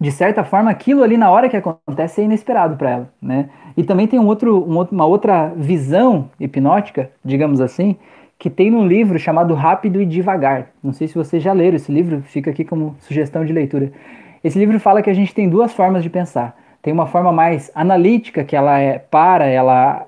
de 0.00 0.10
certa 0.10 0.42
forma 0.44 0.70
aquilo 0.70 1.02
ali 1.02 1.18
na 1.18 1.30
hora 1.30 1.48
que 1.48 1.56
acontece 1.56 2.22
é 2.22 2.24
inesperado 2.24 2.76
para 2.76 2.90
ela, 2.90 3.12
né? 3.20 3.50
E 3.76 3.82
também 3.82 4.06
tem 4.06 4.18
um 4.18 4.26
outro, 4.26 4.64
um, 4.64 4.80
uma 4.90 5.04
outra 5.04 5.52
visão 5.54 6.30
hipnótica, 6.40 7.10
digamos 7.22 7.60
assim, 7.60 7.96
que 8.40 8.48
tem 8.48 8.70
num 8.70 8.86
livro 8.86 9.18
chamado 9.18 9.52
Rápido 9.52 10.00
e 10.00 10.06
Devagar. 10.06 10.68
Não 10.82 10.94
sei 10.94 11.06
se 11.06 11.14
vocês 11.14 11.42
já 11.42 11.52
leram 11.52 11.76
esse 11.76 11.92
livro, 11.92 12.22
fica 12.22 12.50
aqui 12.50 12.64
como 12.64 12.96
sugestão 13.00 13.44
de 13.44 13.52
leitura. 13.52 13.92
Esse 14.42 14.58
livro 14.58 14.80
fala 14.80 15.02
que 15.02 15.10
a 15.10 15.14
gente 15.14 15.34
tem 15.34 15.46
duas 15.46 15.74
formas 15.74 16.02
de 16.02 16.08
pensar. 16.08 16.56
Tem 16.80 16.90
uma 16.90 17.06
forma 17.06 17.30
mais 17.30 17.70
analítica, 17.74 18.42
que 18.42 18.56
ela 18.56 18.78
é 18.78 18.98
para, 18.98 19.46
ela 19.46 20.06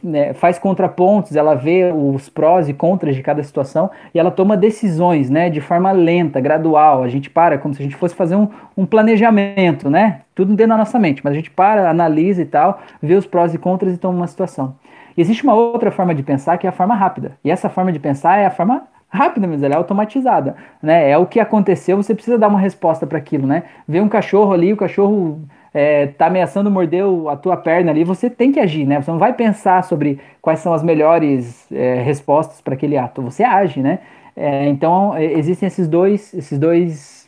né, 0.00 0.32
faz 0.32 0.60
contrapontos, 0.60 1.34
ela 1.34 1.56
vê 1.56 1.92
os 1.92 2.28
prós 2.28 2.68
e 2.68 2.72
contras 2.72 3.16
de 3.16 3.22
cada 3.22 3.42
situação 3.42 3.90
e 4.14 4.18
ela 4.20 4.30
toma 4.30 4.56
decisões 4.56 5.28
né, 5.28 5.50
de 5.50 5.60
forma 5.60 5.90
lenta, 5.90 6.40
gradual. 6.40 7.02
A 7.02 7.08
gente 7.08 7.28
para, 7.28 7.58
como 7.58 7.74
se 7.74 7.82
a 7.82 7.84
gente 7.84 7.96
fosse 7.96 8.14
fazer 8.14 8.36
um, 8.36 8.46
um 8.76 8.86
planejamento, 8.86 9.90
né? 9.90 10.20
Tudo 10.36 10.54
dentro 10.54 10.70
da 10.70 10.76
nossa 10.76 11.00
mente, 11.00 11.20
mas 11.24 11.32
a 11.32 11.36
gente 11.36 11.50
para, 11.50 11.90
analisa 11.90 12.42
e 12.42 12.46
tal, 12.46 12.80
vê 13.02 13.16
os 13.16 13.26
prós 13.26 13.52
e 13.52 13.58
contras 13.58 13.92
e 13.92 13.98
toma 13.98 14.18
uma 14.18 14.28
situação. 14.28 14.76
Existe 15.16 15.42
uma 15.44 15.54
outra 15.54 15.90
forma 15.90 16.14
de 16.14 16.22
pensar 16.22 16.58
que 16.58 16.66
é 16.66 16.70
a 16.70 16.72
forma 16.72 16.94
rápida. 16.94 17.36
E 17.44 17.50
essa 17.50 17.68
forma 17.68 17.92
de 17.92 17.98
pensar 17.98 18.38
é 18.38 18.46
a 18.46 18.50
forma 18.50 18.82
rápida, 19.12 19.46
mas 19.46 19.62
ela 19.62 19.74
é 19.74 19.76
automatizada, 19.76 20.56
né? 20.82 21.10
É 21.10 21.18
o 21.18 21.26
que 21.26 21.38
aconteceu, 21.38 21.98
você 21.98 22.14
precisa 22.14 22.38
dar 22.38 22.48
uma 22.48 22.58
resposta 22.58 23.06
para 23.06 23.18
aquilo, 23.18 23.46
né? 23.46 23.64
Vê 23.86 24.00
um 24.00 24.08
cachorro 24.08 24.52
ali, 24.52 24.72
o 24.72 24.76
cachorro 24.76 25.42
é, 25.74 26.06
tá 26.06 26.26
ameaçando 26.26 26.70
morder 26.70 27.04
a 27.30 27.36
tua 27.36 27.56
perna 27.56 27.90
ali, 27.90 28.04
você 28.04 28.30
tem 28.30 28.50
que 28.50 28.58
agir, 28.58 28.86
né? 28.86 29.00
Você 29.00 29.10
não 29.10 29.18
vai 29.18 29.34
pensar 29.34 29.84
sobre 29.84 30.18
quais 30.40 30.60
são 30.60 30.72
as 30.72 30.82
melhores 30.82 31.70
é, 31.70 32.00
respostas 32.02 32.62
para 32.62 32.72
aquele 32.72 32.96
ato, 32.96 33.20
você 33.20 33.44
age, 33.44 33.80
né? 33.80 33.98
É, 34.34 34.66
então 34.68 35.14
é, 35.14 35.24
existem 35.24 35.66
esses 35.66 35.86
dois, 35.86 36.32
esses 36.32 36.58
dois 36.58 37.21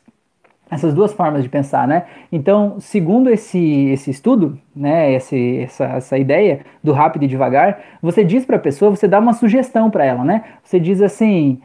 essas 0.75 0.93
duas 0.93 1.13
formas 1.13 1.43
de 1.43 1.49
pensar, 1.49 1.87
né? 1.87 2.05
Então, 2.33 2.77
segundo 2.81 3.31
esse, 3.31 3.91
esse 3.91 4.11
estudo, 4.11 4.59
né, 4.75 5.13
esse, 5.13 5.61
essa, 5.61 5.85
essa 5.85 6.19
ideia 6.19 6.61
do 6.83 6.93
rápido 6.93 7.23
e 7.25 7.29
devagar, 7.29 7.79
você 8.03 8.25
diz 8.25 8.45
para 8.45 8.57
a 8.57 8.61
pessoa, 8.61 8.91
você 8.91 9.07
dá 9.07 9.21
uma 9.21 9.33
sugestão 9.33 9.91
para 9.91 10.05
ela, 10.05 10.25
né? 10.25 10.43
Você 10.63 10.81
diz 10.81 11.01
assim, 11.01 11.61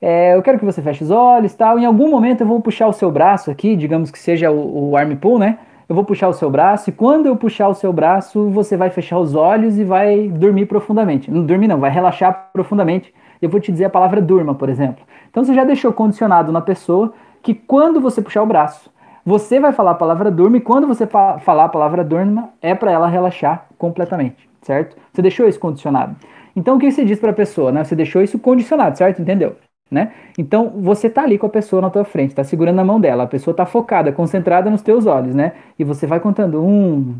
é, 0.00 0.34
eu 0.34 0.42
quero 0.42 0.58
que 0.58 0.64
você 0.64 0.82
feche 0.82 1.02
os 1.02 1.10
olhos, 1.10 1.54
tal. 1.54 1.78
Em 1.78 1.86
algum 1.86 2.10
momento 2.10 2.42
eu 2.42 2.46
vou 2.46 2.60
puxar 2.60 2.86
o 2.86 2.92
seu 2.92 3.10
braço 3.10 3.50
aqui, 3.50 3.74
digamos 3.74 4.10
que 4.10 4.18
seja 4.18 4.50
o, 4.50 4.90
o 4.90 4.96
arm 4.96 5.14
pull, 5.16 5.38
né? 5.38 5.58
Eu 5.88 5.94
vou 5.94 6.04
puxar 6.04 6.28
o 6.28 6.32
seu 6.32 6.48
braço 6.48 6.90
e 6.90 6.92
quando 6.92 7.26
eu 7.26 7.36
puxar 7.36 7.68
o 7.68 7.74
seu 7.74 7.92
braço, 7.92 8.48
você 8.50 8.76
vai 8.76 8.90
fechar 8.90 9.18
os 9.18 9.34
olhos 9.34 9.78
e 9.78 9.84
vai 9.84 10.28
dormir 10.28 10.66
profundamente. 10.66 11.30
Não 11.30 11.44
dormir 11.44 11.66
não, 11.66 11.80
vai 11.80 11.90
relaxar 11.90 12.50
profundamente. 12.52 13.12
Eu 13.42 13.48
vou 13.48 13.58
te 13.58 13.72
dizer 13.72 13.86
a 13.86 13.90
palavra 13.90 14.20
durma, 14.20 14.54
por 14.54 14.68
exemplo. 14.68 15.02
Então 15.30 15.42
você 15.42 15.54
já 15.54 15.64
deixou 15.64 15.92
condicionado 15.92 16.52
na 16.52 16.60
pessoa 16.60 17.12
que 17.42 17.54
quando 17.54 18.00
você 18.00 18.20
puxar 18.20 18.42
o 18.42 18.46
braço, 18.46 18.90
você 19.24 19.60
vai 19.60 19.72
falar 19.72 19.92
a 19.92 19.94
palavra 19.94 20.30
durma 20.30 20.56
e 20.56 20.60
quando 20.60 20.86
você 20.86 21.06
falar 21.06 21.64
a 21.64 21.68
palavra 21.68 22.02
durma, 22.02 22.50
é 22.60 22.74
para 22.74 22.90
ela 22.90 23.06
relaxar 23.06 23.66
completamente, 23.78 24.48
certo? 24.62 24.96
Você 25.12 25.22
deixou 25.22 25.46
isso 25.48 25.60
condicionado. 25.60 26.16
Então 26.56 26.76
o 26.76 26.78
que 26.78 26.90
você 26.90 27.04
diz 27.04 27.18
para 27.18 27.30
a 27.30 27.34
pessoa, 27.34 27.70
né? 27.70 27.84
Você 27.84 27.94
deixou 27.94 28.22
isso 28.22 28.38
condicionado, 28.38 28.96
certo? 28.96 29.20
Entendeu? 29.20 29.56
Né? 29.90 30.12
Então 30.38 30.70
você 30.76 31.10
tá 31.10 31.22
ali 31.22 31.36
com 31.36 31.46
a 31.46 31.50
pessoa 31.50 31.82
na 31.82 31.90
tua 31.90 32.04
frente, 32.04 32.32
tá 32.32 32.44
segurando 32.44 32.78
a 32.78 32.84
mão 32.84 33.00
dela, 33.00 33.24
a 33.24 33.26
pessoa 33.26 33.52
tá 33.52 33.66
focada, 33.66 34.12
concentrada 34.12 34.70
nos 34.70 34.82
teus 34.82 35.04
olhos, 35.04 35.34
né? 35.34 35.52
E 35.76 35.82
você 35.82 36.06
vai 36.06 36.20
contando 36.20 36.64
um, 36.64 37.16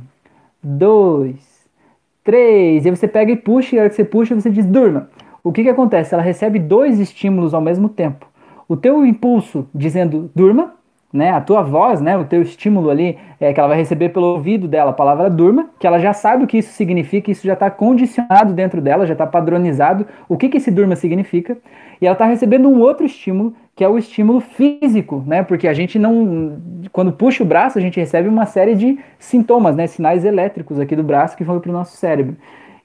dois, 0.62 1.68
três, 2.22 2.86
e 2.86 2.90
você 2.90 3.08
pega 3.08 3.32
e 3.32 3.36
puxa, 3.36 3.74
e 3.74 3.78
a 3.78 3.82
hora 3.82 3.90
que 3.90 3.96
você 3.96 4.04
puxa, 4.04 4.36
você 4.36 4.50
diz 4.50 4.64
durma. 4.64 5.08
O 5.42 5.50
que 5.50 5.64
que 5.64 5.68
acontece? 5.68 6.14
Ela 6.14 6.22
recebe 6.22 6.60
dois 6.60 7.00
estímulos 7.00 7.54
ao 7.54 7.60
mesmo 7.60 7.88
tempo 7.88 8.29
o 8.70 8.76
teu 8.76 9.04
impulso 9.04 9.68
dizendo 9.74 10.30
durma 10.32 10.74
né, 11.12 11.32
a 11.32 11.40
tua 11.40 11.60
voz, 11.60 12.00
né, 12.00 12.16
o 12.16 12.24
teu 12.24 12.40
estímulo 12.40 12.88
ali, 12.88 13.18
é, 13.40 13.52
que 13.52 13.58
ela 13.58 13.68
vai 13.68 13.76
receber 13.76 14.10
pelo 14.10 14.26
ouvido 14.26 14.68
dela, 14.68 14.90
a 14.92 14.94
palavra 14.94 15.28
durma, 15.28 15.70
que 15.76 15.88
ela 15.88 15.98
já 15.98 16.12
sabe 16.12 16.44
o 16.44 16.46
que 16.46 16.58
isso 16.58 16.72
significa, 16.72 17.32
isso 17.32 17.44
já 17.44 17.54
está 17.54 17.68
condicionado 17.68 18.52
dentro 18.54 18.80
dela, 18.80 19.04
já 19.04 19.14
está 19.14 19.26
padronizado 19.26 20.06
o 20.28 20.36
que, 20.36 20.48
que 20.48 20.58
esse 20.58 20.70
durma 20.70 20.94
significa, 20.94 21.58
e 22.00 22.06
ela 22.06 22.12
está 22.12 22.26
recebendo 22.26 22.68
um 22.68 22.78
outro 22.78 23.04
estímulo, 23.04 23.52
que 23.74 23.82
é 23.82 23.88
o 23.88 23.98
estímulo 23.98 24.38
físico, 24.38 25.24
né, 25.26 25.42
porque 25.42 25.66
a 25.66 25.72
gente 25.72 25.98
não, 25.98 26.56
quando 26.92 27.10
puxa 27.10 27.42
o 27.42 27.46
braço, 27.46 27.76
a 27.76 27.80
gente 27.80 27.98
recebe 27.98 28.28
uma 28.28 28.46
série 28.46 28.76
de 28.76 29.00
sintomas, 29.18 29.74
né, 29.74 29.88
sinais 29.88 30.24
elétricos 30.24 30.78
aqui 30.78 30.94
do 30.94 31.02
braço 31.02 31.36
que 31.36 31.42
vão 31.42 31.58
para 31.58 31.70
o 31.70 31.72
nosso 31.72 31.96
cérebro. 31.96 32.36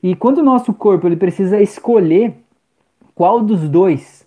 E 0.01 0.15
quando 0.15 0.39
o 0.39 0.43
nosso 0.43 0.73
corpo 0.73 1.07
ele 1.07 1.15
precisa 1.15 1.61
escolher 1.61 2.33
qual 3.13 3.39
dos 3.39 3.69
dois 3.69 4.24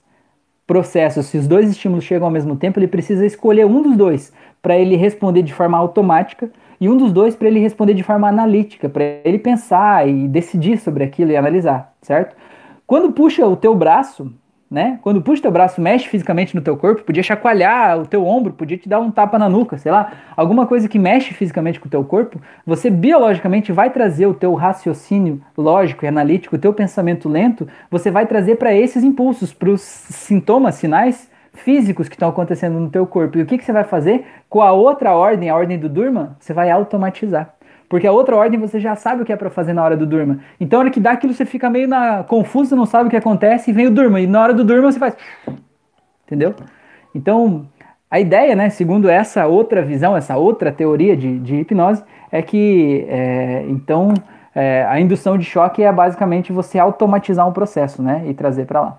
processo, 0.68 1.22
se 1.22 1.38
os 1.38 1.48
dois 1.48 1.70
estímulos 1.70 2.04
chegam 2.04 2.26
ao 2.26 2.30
mesmo 2.30 2.54
tempo, 2.54 2.78
ele 2.78 2.86
precisa 2.86 3.24
escolher 3.24 3.64
um 3.64 3.80
dos 3.80 3.96
dois 3.96 4.32
para 4.60 4.76
ele 4.76 4.96
responder 4.96 5.42
de 5.42 5.54
forma 5.54 5.78
automática 5.78 6.50
e 6.78 6.90
um 6.90 6.96
dos 6.96 7.10
dois 7.10 7.34
para 7.34 7.48
ele 7.48 7.58
responder 7.58 7.94
de 7.94 8.02
forma 8.02 8.28
analítica, 8.28 8.86
para 8.86 9.02
ele 9.24 9.38
pensar 9.38 10.06
e 10.06 10.28
decidir 10.28 10.78
sobre 10.78 11.02
aquilo 11.02 11.32
e 11.32 11.36
analisar, 11.36 11.94
certo? 12.02 12.36
Quando 12.86 13.12
puxa 13.12 13.46
o 13.46 13.56
teu 13.56 13.74
braço, 13.74 14.30
né? 14.70 14.98
Quando 15.02 15.22
puxa 15.22 15.42
teu 15.42 15.50
braço, 15.50 15.80
mexe 15.80 16.08
fisicamente 16.08 16.54
no 16.54 16.60
teu 16.60 16.76
corpo, 16.76 17.02
podia 17.02 17.22
chacoalhar 17.22 18.00
o 18.00 18.06
teu 18.06 18.26
ombro, 18.26 18.52
podia 18.52 18.76
te 18.76 18.88
dar 18.88 19.00
um 19.00 19.10
tapa 19.10 19.38
na 19.38 19.48
nuca, 19.48 19.78
sei 19.78 19.90
lá, 19.90 20.12
alguma 20.36 20.66
coisa 20.66 20.88
que 20.88 20.98
mexe 20.98 21.32
fisicamente 21.32 21.80
com 21.80 21.88
o 21.88 21.90
teu 21.90 22.04
corpo, 22.04 22.40
você 22.66 22.90
biologicamente 22.90 23.72
vai 23.72 23.90
trazer 23.90 24.26
o 24.26 24.34
teu 24.34 24.54
raciocínio 24.54 25.40
lógico 25.56 26.04
e 26.04 26.08
analítico, 26.08 26.56
o 26.56 26.58
teu 26.58 26.74
pensamento 26.74 27.28
lento, 27.28 27.66
você 27.90 28.10
vai 28.10 28.26
trazer 28.26 28.56
para 28.56 28.74
esses 28.74 29.02
impulsos, 29.02 29.54
para 29.54 29.70
os 29.70 29.80
sintomas, 29.80 30.74
sinais 30.74 31.30
físicos 31.54 32.08
que 32.08 32.14
estão 32.14 32.28
acontecendo 32.28 32.78
no 32.78 32.90
teu 32.90 33.06
corpo. 33.06 33.38
E 33.38 33.42
o 33.42 33.46
que, 33.46 33.58
que 33.58 33.64
você 33.64 33.72
vai 33.72 33.84
fazer 33.84 34.24
com 34.48 34.60
a 34.60 34.72
outra 34.72 35.14
ordem, 35.14 35.50
a 35.50 35.56
ordem 35.56 35.78
do 35.78 35.88
Durma? 35.88 36.36
Você 36.38 36.52
vai 36.52 36.70
automatizar. 36.70 37.57
Porque 37.88 38.06
a 38.06 38.12
outra 38.12 38.36
ordem 38.36 38.60
você 38.60 38.78
já 38.78 38.94
sabe 38.94 39.22
o 39.22 39.24
que 39.24 39.32
é 39.32 39.36
para 39.36 39.48
fazer 39.48 39.72
na 39.72 39.82
hora 39.82 39.96
do 39.96 40.06
durma. 40.06 40.40
Então, 40.60 40.78
na 40.78 40.84
hora 40.84 40.90
que 40.90 41.00
dá 41.00 41.12
aquilo, 41.12 41.32
você 41.32 41.46
fica 41.46 41.70
meio 41.70 41.88
na, 41.88 42.22
confuso, 42.22 42.76
não 42.76 42.84
sabe 42.84 43.08
o 43.08 43.10
que 43.10 43.16
acontece 43.16 43.70
e 43.70 43.74
vem 43.74 43.86
o 43.86 43.90
durma. 43.90 44.20
E 44.20 44.26
na 44.26 44.42
hora 44.42 44.52
do 44.52 44.62
durma 44.62 44.92
você 44.92 44.98
faz. 44.98 45.16
Entendeu? 46.26 46.54
Então, 47.14 47.66
a 48.10 48.20
ideia, 48.20 48.54
né, 48.54 48.68
segundo 48.68 49.08
essa 49.08 49.46
outra 49.46 49.82
visão, 49.82 50.16
essa 50.16 50.36
outra 50.36 50.70
teoria 50.70 51.16
de, 51.16 51.38
de 51.38 51.56
hipnose, 51.56 52.02
é 52.30 52.42
que 52.42 53.06
é, 53.08 53.64
então 53.68 54.14
é, 54.54 54.84
a 54.88 54.98
indução 55.00 55.36
de 55.36 55.44
choque 55.44 55.82
é 55.82 55.92
basicamente 55.92 56.52
você 56.52 56.78
automatizar 56.78 57.46
um 57.46 57.52
processo, 57.52 58.02
né, 58.02 58.24
e 58.26 58.34
trazer 58.34 58.66
para 58.66 58.80
lá. 58.80 58.98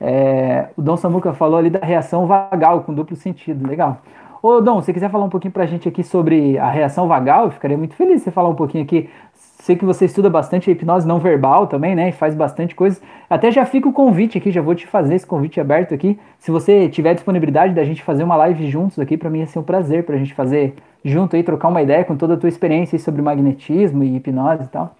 É, 0.00 0.66
o 0.76 0.82
Dom 0.82 0.96
Samuca 0.96 1.32
falou 1.32 1.58
ali 1.58 1.70
da 1.70 1.80
reação 1.84 2.26
vagal 2.26 2.82
com 2.82 2.94
duplo 2.94 3.16
sentido, 3.16 3.66
legal. 3.66 3.98
Ô, 4.40 4.60
Dom, 4.60 4.80
se 4.82 4.92
quiser 4.92 5.10
falar 5.10 5.24
um 5.24 5.28
pouquinho 5.28 5.52
pra 5.52 5.66
gente 5.66 5.88
aqui 5.88 6.04
sobre 6.04 6.56
a 6.58 6.70
reação 6.70 7.08
vagal, 7.08 7.46
eu 7.46 7.50
ficaria 7.50 7.76
muito 7.76 7.94
feliz 7.96 8.18
se 8.18 8.24
você 8.24 8.30
falar 8.30 8.48
um 8.48 8.54
pouquinho 8.54 8.84
aqui. 8.84 9.10
Sei 9.34 9.74
que 9.74 9.84
você 9.84 10.04
estuda 10.04 10.30
bastante 10.30 10.70
a 10.70 10.72
hipnose 10.72 11.06
não 11.06 11.18
verbal 11.18 11.66
também, 11.66 11.94
né? 11.96 12.10
E 12.10 12.12
faz 12.12 12.34
bastante 12.34 12.74
coisa. 12.74 13.00
Até 13.28 13.50
já 13.50 13.66
fica 13.66 13.88
o 13.88 13.92
convite 13.92 14.38
aqui, 14.38 14.52
já 14.52 14.62
vou 14.62 14.74
te 14.76 14.86
fazer 14.86 15.16
esse 15.16 15.26
convite 15.26 15.60
aberto 15.60 15.92
aqui. 15.92 16.18
Se 16.38 16.52
você 16.52 16.88
tiver 16.88 17.14
disponibilidade 17.14 17.74
da 17.74 17.82
gente 17.82 18.02
fazer 18.02 18.22
uma 18.22 18.36
live 18.36 18.70
juntos 18.70 18.98
aqui, 19.00 19.16
para 19.16 19.28
mim 19.28 19.40
ia 19.40 19.46
ser 19.46 19.58
um 19.58 19.64
prazer 19.64 20.04
pra 20.04 20.16
gente 20.16 20.32
fazer 20.32 20.74
junto 21.04 21.34
aí, 21.34 21.42
trocar 21.42 21.68
uma 21.68 21.82
ideia 21.82 22.04
com 22.04 22.16
toda 22.16 22.34
a 22.34 22.36
tua 22.36 22.48
experiência 22.48 22.96
sobre 22.98 23.20
magnetismo 23.20 24.04
e 24.04 24.16
hipnose 24.16 24.62
e 24.62 24.68
tal. 24.68 24.94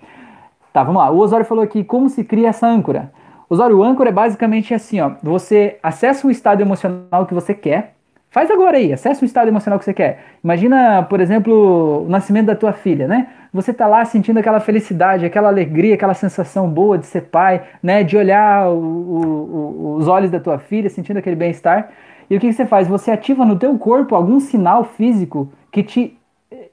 Tá, 0.72 0.82
vamos 0.82 1.00
lá. 1.00 1.10
O 1.10 1.18
Osório 1.18 1.46
falou 1.46 1.62
aqui 1.62 1.84
como 1.84 2.08
se 2.08 2.24
cria 2.24 2.48
essa 2.48 2.66
âncora. 2.66 3.12
Osório, 3.48 3.78
o 3.78 3.84
âncora 3.84 4.10
é 4.10 4.12
basicamente 4.12 4.74
assim, 4.74 5.00
ó. 5.00 5.12
Você 5.22 5.78
acessa 5.82 6.26
um 6.26 6.30
estado 6.30 6.60
emocional 6.60 7.24
que 7.24 7.32
você 7.32 7.54
quer, 7.54 7.94
Faz 8.30 8.50
agora 8.50 8.76
aí, 8.76 8.92
acessa 8.92 9.22
o 9.22 9.24
estado 9.24 9.48
emocional 9.48 9.78
que 9.78 9.86
você 9.86 9.94
quer. 9.94 10.20
Imagina, 10.44 11.02
por 11.04 11.18
exemplo, 11.18 12.04
o 12.04 12.08
nascimento 12.10 12.46
da 12.46 12.54
tua 12.54 12.74
filha, 12.74 13.08
né? 13.08 13.28
Você 13.52 13.72
tá 13.72 13.86
lá 13.86 14.04
sentindo 14.04 14.38
aquela 14.38 14.60
felicidade, 14.60 15.24
aquela 15.24 15.48
alegria, 15.48 15.94
aquela 15.94 16.12
sensação 16.12 16.68
boa 16.68 16.98
de 16.98 17.06
ser 17.06 17.22
pai, 17.22 17.62
né? 17.82 18.04
De 18.04 18.18
olhar 18.18 18.68
o, 18.68 18.76
o, 18.76 19.94
os 19.96 20.08
olhos 20.08 20.30
da 20.30 20.38
tua 20.38 20.58
filha, 20.58 20.90
sentindo 20.90 21.16
aquele 21.16 21.36
bem-estar. 21.36 21.88
E 22.28 22.36
o 22.36 22.40
que, 22.40 22.48
que, 22.48 22.52
você 22.52 22.66
faz? 22.66 22.86
Você 22.86 23.10
ativa 23.10 23.46
no 23.46 23.58
teu 23.58 23.78
corpo 23.78 24.14
algum 24.14 24.38
sinal 24.38 24.84
físico 24.84 25.50
que 25.72 25.82
te, 25.82 26.17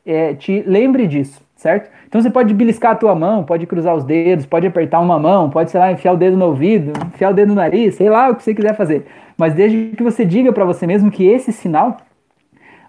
é, 0.05 0.33
te 0.33 0.63
lembre 0.65 1.07
disso, 1.07 1.41
certo? 1.55 1.89
Então 2.07 2.21
você 2.21 2.29
pode 2.29 2.53
beliscar 2.53 2.91
a 2.91 2.95
tua 2.95 3.15
mão, 3.15 3.43
pode 3.43 3.65
cruzar 3.65 3.95
os 3.95 4.03
dedos, 4.03 4.45
pode 4.45 4.67
apertar 4.67 4.99
uma 4.99 5.19
mão, 5.19 5.49
pode, 5.49 5.71
sei 5.71 5.79
lá, 5.79 5.91
enfiar 5.91 6.13
o 6.13 6.17
dedo 6.17 6.37
no 6.37 6.45
ouvido, 6.45 6.93
enfiar 7.07 7.31
o 7.31 7.33
dedo 7.33 7.49
no 7.49 7.55
nariz, 7.55 7.95
sei 7.95 8.09
lá 8.09 8.29
o 8.29 8.35
que 8.35 8.43
você 8.43 8.53
quiser 8.53 8.75
fazer 8.75 9.05
mas 9.37 9.53
desde 9.53 9.95
que 9.95 10.03
você 10.03 10.25
diga 10.25 10.51
para 10.53 10.65
você 10.65 10.87
mesmo 10.87 11.11
que 11.11 11.25
esse 11.25 11.51
sinal 11.51 11.97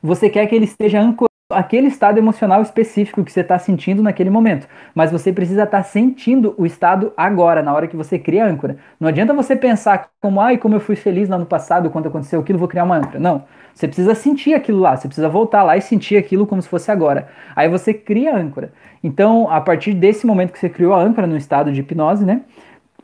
você 0.03 0.31
quer 0.31 0.47
que 0.47 0.55
ele 0.55 0.64
esteja 0.64 1.01
ancorado 1.01 1.36
aquele 1.49 1.86
estado 1.86 2.18
emocional 2.18 2.61
específico 2.61 3.24
que 3.24 3.30
você 3.30 3.40
está 3.40 3.59
sentindo 3.59 4.03
naquele 4.03 4.30
momento. 4.30 4.66
Mas 4.94 5.12
você 5.12 5.32
precisa 5.32 5.62
estar 5.62 5.78
tá 5.78 5.82
sentindo 5.84 6.55
o 6.59 6.66
estado 6.66 7.12
agora, 7.16 7.62
na 7.62 7.72
hora 7.72 7.86
que 7.86 7.97
você 7.97 8.18
cria 8.18 8.44
a 8.44 8.49
âncora. 8.49 8.76
Não 8.99 9.09
adianta 9.09 9.32
você 9.32 9.55
pensar 9.55 10.11
como, 10.20 10.40
ai, 10.40 10.59
como 10.59 10.74
eu 10.74 10.80
fui 10.80 10.97
feliz 10.97 11.28
lá 11.28 11.38
no 11.38 11.47
passado, 11.47 11.90
quando 11.90 12.09
aconteceu 12.09 12.40
aquilo, 12.40 12.59
vou 12.59 12.66
criar 12.66 12.84
uma 12.84 12.97
âncora. 12.97 13.20
Não. 13.20 13.44
Você 13.72 13.86
precisa 13.86 14.14
sentir 14.14 14.55
aquilo 14.55 14.80
lá, 14.80 14.97
você 14.97 15.07
precisa 15.07 15.28
voltar 15.28 15.62
lá 15.62 15.76
e 15.76 15.82
sentir 15.82 16.16
aquilo 16.16 16.47
como 16.47 16.61
se 16.62 16.68
fosse 16.68 16.90
agora. 16.90 17.28
Aí 17.55 17.68
você 17.68 17.94
cria 17.94 18.34
a 18.34 18.38
âncora. 18.38 18.72
Então, 19.05 19.49
a 19.51 19.61
partir 19.61 19.92
desse 19.92 20.26
momento 20.26 20.53
que 20.53 20.59
você 20.59 20.68
criou 20.68 20.94
a 20.94 21.01
âncora 21.01 21.26
no 21.26 21.36
estado 21.36 21.70
de 21.70 21.80
hipnose, 21.80 22.24
né? 22.24 22.40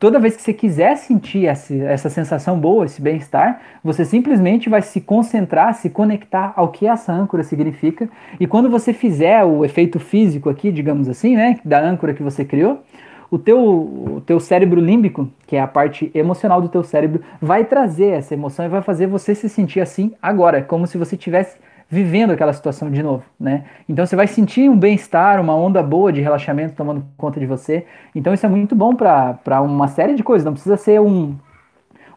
Toda 0.03 0.19
vez 0.19 0.35
que 0.35 0.43
você 0.43 0.53
quiser 0.53 0.97
sentir 0.97 1.47
essa, 1.47 1.73
essa 1.73 2.11
sensação 2.11 2.59
boa, 2.59 2.85
esse 2.85 3.01
bem-estar, 3.01 3.61
você 3.85 4.05
simplesmente 4.05 4.69
vai 4.69 4.83
se 4.83 5.01
concentrar, 5.01 5.73
se 5.75 5.89
conectar 5.89 6.53
ao 6.57 6.73
que 6.73 6.89
essa 6.89 7.13
âncora 7.13 7.45
significa. 7.45 8.09
E 8.41 8.45
quando 8.45 8.69
você 8.69 8.93
fizer 8.93 9.45
o 9.45 9.65
efeito 9.65 10.01
físico 10.01 10.51
aqui, 10.51 10.73
digamos 10.73 11.09
assim, 11.09 11.37
né, 11.37 11.61
da 11.65 11.81
âncora 11.81 12.13
que 12.13 12.21
você 12.21 12.45
criou, 12.45 12.83
o 13.31 13.39
teu, 13.39 13.61
o 13.61 14.21
teu 14.27 14.41
cérebro 14.41 14.81
límbico, 14.81 15.31
que 15.47 15.55
é 15.55 15.61
a 15.61 15.69
parte 15.69 16.11
emocional 16.13 16.61
do 16.61 16.69
teu 16.69 16.83
cérebro, 16.83 17.23
vai 17.41 17.65
trazer 17.65 18.09
essa 18.09 18.35
emoção 18.35 18.65
e 18.65 18.69
vai 18.69 18.83
fazer 18.83 19.07
você 19.07 19.37
se 19.37 19.49
sentir 19.49 19.81
assim 19.81 20.15
agora, 20.21 20.63
como 20.63 20.85
se 20.85 20.99
você 20.99 21.17
tivesse 21.17 21.57
vivendo 21.93 22.31
aquela 22.31 22.55
situação 22.55 22.91
de 22.91 23.03
novo, 23.03 23.23
né? 23.39 23.65
Então 23.87 24.07
você 24.07 24.17
vai 24.17 24.27
sentir 24.27 24.67
um 24.67 24.75
bem-estar, 24.75 25.39
uma 25.39 25.55
onda 25.55 25.83
boa 25.83 26.11
de 26.11 26.23
relaxamento 26.23 26.75
tomando 26.75 27.05
conta 27.19 27.39
de 27.39 27.45
você. 27.45 27.85
Então 28.15 28.33
isso 28.33 28.47
é 28.47 28.49
muito 28.49 28.75
bom 28.75 28.97
para 28.97 29.61
uma 29.61 29.87
série 29.89 30.15
de 30.15 30.23
coisas. 30.23 30.43
Não 30.43 30.55
precisa 30.55 30.79
ser 30.79 31.03
um, 31.03 31.37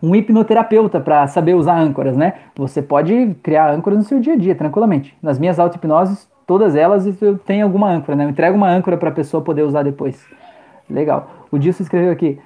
um 0.02 0.16
hipnoterapeuta 0.16 1.02
para 1.02 1.28
saber 1.28 1.56
usar 1.56 1.78
âncoras, 1.78 2.16
né? 2.16 2.36
Você 2.56 2.82
pode 2.82 3.36
criar 3.44 3.70
âncoras 3.70 4.00
no 4.00 4.06
seu 4.06 4.18
dia 4.22 4.36
a 4.36 4.38
dia, 4.38 4.56
tranquilamente. 4.56 5.14
Nas 5.22 5.38
minhas 5.38 5.60
auto-hipnoses, 5.60 6.26
todas 6.48 6.74
elas 6.74 7.22
eu 7.22 7.38
tenho 7.38 7.66
alguma 7.66 7.90
âncora, 7.90 8.16
né? 8.16 8.24
Eu 8.24 8.30
entrego 8.30 8.56
uma 8.56 8.70
âncora 8.70 8.96
para 8.96 9.10
a 9.10 9.12
pessoa 9.14 9.44
poder 9.44 9.64
usar 9.64 9.84
depois. 9.84 10.26
Legal. 10.90 11.30
O 11.52 11.60
Dilson 11.60 11.84
escreveu 11.84 12.14
aqui, 12.14 12.40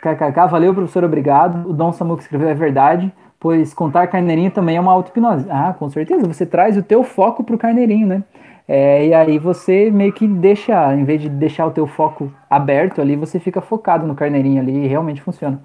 KKK, 0.00 0.46
valeu 0.48 0.72
professor, 0.72 1.02
obrigado. 1.02 1.68
O 1.68 1.72
Dom 1.72 1.90
Samuco 1.90 2.22
escreveu, 2.22 2.48
é 2.48 2.54
verdade 2.54 3.12
pois 3.46 3.72
contar 3.72 4.08
carneirinho 4.08 4.50
também 4.50 4.76
é 4.76 4.80
uma 4.80 4.90
auto-hipnose. 4.90 5.46
Ah, 5.48 5.72
com 5.72 5.88
certeza, 5.88 6.26
você 6.26 6.44
traz 6.44 6.76
o 6.76 6.82
teu 6.82 7.04
foco 7.04 7.44
pro 7.44 7.56
carneirinho, 7.56 8.04
né? 8.04 8.24
É, 8.66 9.06
e 9.06 9.14
aí 9.14 9.38
você 9.38 9.88
meio 9.88 10.12
que 10.12 10.26
deixa, 10.26 10.92
em 10.96 11.04
vez 11.04 11.22
de 11.22 11.28
deixar 11.28 11.64
o 11.64 11.70
teu 11.70 11.86
foco 11.86 12.32
aberto 12.50 13.00
ali, 13.00 13.14
você 13.14 13.38
fica 13.38 13.60
focado 13.60 14.04
no 14.04 14.16
carneirinho 14.16 14.60
ali 14.60 14.84
e 14.84 14.88
realmente 14.88 15.22
funciona. 15.22 15.62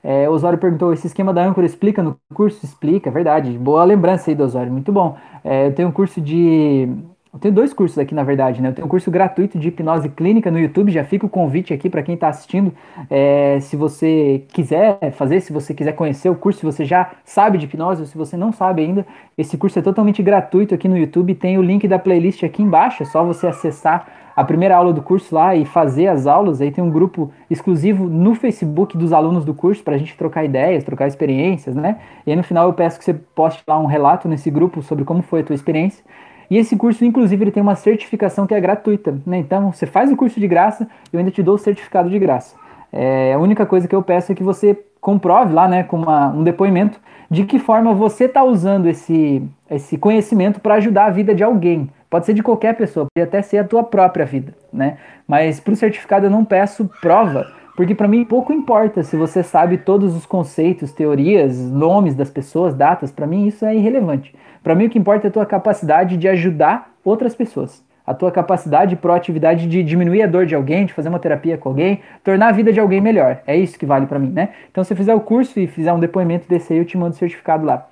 É, 0.00 0.28
o 0.28 0.32
Osório 0.32 0.60
perguntou, 0.60 0.92
esse 0.92 1.08
esquema 1.08 1.34
da 1.34 1.44
âncora 1.44 1.66
explica 1.66 2.04
no 2.04 2.16
curso? 2.32 2.64
Explica, 2.64 3.10
é 3.10 3.12
verdade. 3.12 3.58
Boa 3.58 3.82
lembrança 3.82 4.30
aí 4.30 4.36
do 4.36 4.44
Osório, 4.44 4.70
muito 4.70 4.92
bom. 4.92 5.16
É, 5.42 5.66
eu 5.66 5.74
tenho 5.74 5.88
um 5.88 5.92
curso 5.92 6.20
de 6.20 6.88
eu 7.34 7.40
tenho 7.40 7.52
dois 7.52 7.72
cursos 7.72 7.98
aqui, 7.98 8.14
na 8.14 8.22
verdade, 8.22 8.62
né? 8.62 8.68
Eu 8.68 8.74
tenho 8.74 8.86
um 8.86 8.88
curso 8.88 9.10
gratuito 9.10 9.58
de 9.58 9.66
hipnose 9.66 10.08
clínica 10.08 10.52
no 10.52 10.58
YouTube, 10.58 10.92
já 10.92 11.02
fica 11.02 11.26
o 11.26 11.28
convite 11.28 11.74
aqui 11.74 11.90
para 11.90 12.00
quem 12.00 12.14
está 12.14 12.28
assistindo. 12.28 12.72
É, 13.10 13.58
se 13.60 13.74
você 13.74 14.44
quiser 14.52 15.10
fazer, 15.10 15.40
se 15.40 15.52
você 15.52 15.74
quiser 15.74 15.92
conhecer 15.94 16.28
o 16.28 16.36
curso, 16.36 16.60
se 16.60 16.64
você 16.64 16.84
já 16.84 17.10
sabe 17.24 17.58
de 17.58 17.64
hipnose 17.64 18.02
ou 18.02 18.06
se 18.06 18.16
você 18.16 18.36
não 18.36 18.52
sabe 18.52 18.82
ainda, 18.82 19.04
esse 19.36 19.58
curso 19.58 19.76
é 19.80 19.82
totalmente 19.82 20.22
gratuito 20.22 20.76
aqui 20.76 20.86
no 20.86 20.96
YouTube. 20.96 21.34
Tem 21.34 21.58
o 21.58 21.62
link 21.62 21.88
da 21.88 21.98
playlist 21.98 22.44
aqui 22.44 22.62
embaixo, 22.62 23.02
é 23.02 23.06
só 23.06 23.24
você 23.24 23.48
acessar 23.48 24.06
a 24.36 24.44
primeira 24.44 24.76
aula 24.76 24.92
do 24.92 25.02
curso 25.02 25.34
lá 25.34 25.54
e 25.54 25.64
fazer 25.64 26.08
as 26.08 26.26
aulas. 26.26 26.60
Aí 26.60 26.70
tem 26.70 26.82
um 26.82 26.90
grupo 26.90 27.32
exclusivo 27.50 28.08
no 28.08 28.34
Facebook 28.34 28.96
dos 28.96 29.12
alunos 29.12 29.44
do 29.44 29.54
curso 29.54 29.82
para 29.82 29.94
a 29.94 29.98
gente 29.98 30.16
trocar 30.16 30.44
ideias, 30.44 30.84
trocar 30.84 31.06
experiências, 31.06 31.74
né? 31.74 31.98
E 32.26 32.30
aí 32.30 32.36
no 32.36 32.42
final 32.42 32.68
eu 32.68 32.72
peço 32.72 32.98
que 32.98 33.04
você 33.04 33.14
poste 33.14 33.62
lá 33.66 33.78
um 33.78 33.86
relato 33.86 34.28
nesse 34.28 34.50
grupo 34.50 34.82
sobre 34.82 35.04
como 35.04 35.22
foi 35.22 35.40
a 35.40 35.44
tua 35.44 35.54
experiência. 35.54 36.04
E 36.50 36.58
esse 36.58 36.76
curso, 36.76 37.04
inclusive, 37.04 37.44
ele 37.44 37.50
tem 37.50 37.62
uma 37.62 37.74
certificação 37.74 38.46
que 38.46 38.54
é 38.54 38.60
gratuita. 38.60 39.16
Né? 39.26 39.38
Então, 39.38 39.72
você 39.72 39.86
faz 39.86 40.10
o 40.10 40.16
curso 40.16 40.38
de 40.38 40.46
graça 40.46 40.88
e 41.12 41.16
eu 41.16 41.18
ainda 41.18 41.30
te 41.30 41.42
dou 41.42 41.54
o 41.54 41.58
certificado 41.58 42.08
de 42.08 42.18
graça. 42.18 42.56
É, 42.92 43.32
a 43.32 43.38
única 43.38 43.66
coisa 43.66 43.88
que 43.88 43.94
eu 43.94 44.02
peço 44.02 44.30
é 44.30 44.34
que 44.34 44.42
você 44.42 44.78
comprove 45.00 45.52
lá, 45.52 45.68
né, 45.68 45.82
com 45.82 45.96
uma, 45.96 46.28
um 46.28 46.42
depoimento, 46.42 46.98
de 47.30 47.44
que 47.44 47.58
forma 47.58 47.92
você 47.92 48.24
está 48.24 48.42
usando 48.42 48.86
esse, 48.86 49.42
esse 49.70 49.98
conhecimento 49.98 50.60
para 50.60 50.76
ajudar 50.76 51.06
a 51.06 51.10
vida 51.10 51.34
de 51.34 51.42
alguém. 51.42 51.90
Pode 52.08 52.26
ser 52.26 52.32
de 52.32 52.42
qualquer 52.42 52.74
pessoa, 52.76 53.06
pode 53.14 53.26
até 53.26 53.42
ser 53.42 53.58
a 53.58 53.64
tua 53.64 53.82
própria 53.82 54.24
vida, 54.24 54.54
né? 54.72 54.96
Mas 55.26 55.58
para 55.58 55.72
o 55.72 55.76
certificado 55.76 56.26
eu 56.26 56.30
não 56.30 56.44
peço 56.44 56.88
prova, 57.02 57.52
Porque 57.76 57.94
para 57.94 58.06
mim 58.06 58.24
pouco 58.24 58.52
importa 58.52 59.02
se 59.02 59.16
você 59.16 59.42
sabe 59.42 59.78
todos 59.78 60.14
os 60.14 60.24
conceitos, 60.24 60.92
teorias, 60.92 61.58
nomes 61.58 62.14
das 62.14 62.30
pessoas, 62.30 62.74
datas, 62.74 63.10
para 63.10 63.26
mim 63.26 63.46
isso 63.46 63.64
é 63.64 63.74
irrelevante. 63.74 64.34
Para 64.62 64.74
mim 64.74 64.86
o 64.86 64.90
que 64.90 64.98
importa 64.98 65.26
é 65.26 65.28
a 65.28 65.32
tua 65.32 65.44
capacidade 65.44 66.16
de 66.16 66.28
ajudar 66.28 66.92
outras 67.04 67.34
pessoas. 67.34 67.84
A 68.06 68.14
tua 68.14 68.30
capacidade 68.30 68.94
e 68.94 68.96
proatividade 68.96 69.66
de 69.66 69.82
diminuir 69.82 70.22
a 70.22 70.26
dor 70.26 70.46
de 70.46 70.54
alguém, 70.54 70.86
de 70.86 70.92
fazer 70.92 71.08
uma 71.08 71.18
terapia 71.18 71.56
com 71.56 71.70
alguém, 71.70 72.00
tornar 72.22 72.48
a 72.48 72.52
vida 72.52 72.72
de 72.72 72.78
alguém 72.78 73.00
melhor. 73.00 73.40
É 73.46 73.56
isso 73.56 73.78
que 73.78 73.86
vale 73.86 74.06
para 74.06 74.18
mim, 74.18 74.28
né? 74.28 74.50
Então, 74.70 74.84
se 74.84 74.88
você 74.88 74.94
fizer 74.94 75.14
o 75.14 75.20
curso 75.20 75.58
e 75.58 75.66
fizer 75.66 75.92
um 75.92 75.98
depoimento 75.98 76.46
desse 76.46 76.74
aí, 76.74 76.78
eu 76.78 76.84
te 76.84 76.98
mando 76.98 77.14
o 77.14 77.18
certificado 77.18 77.64
lá. 77.64 77.88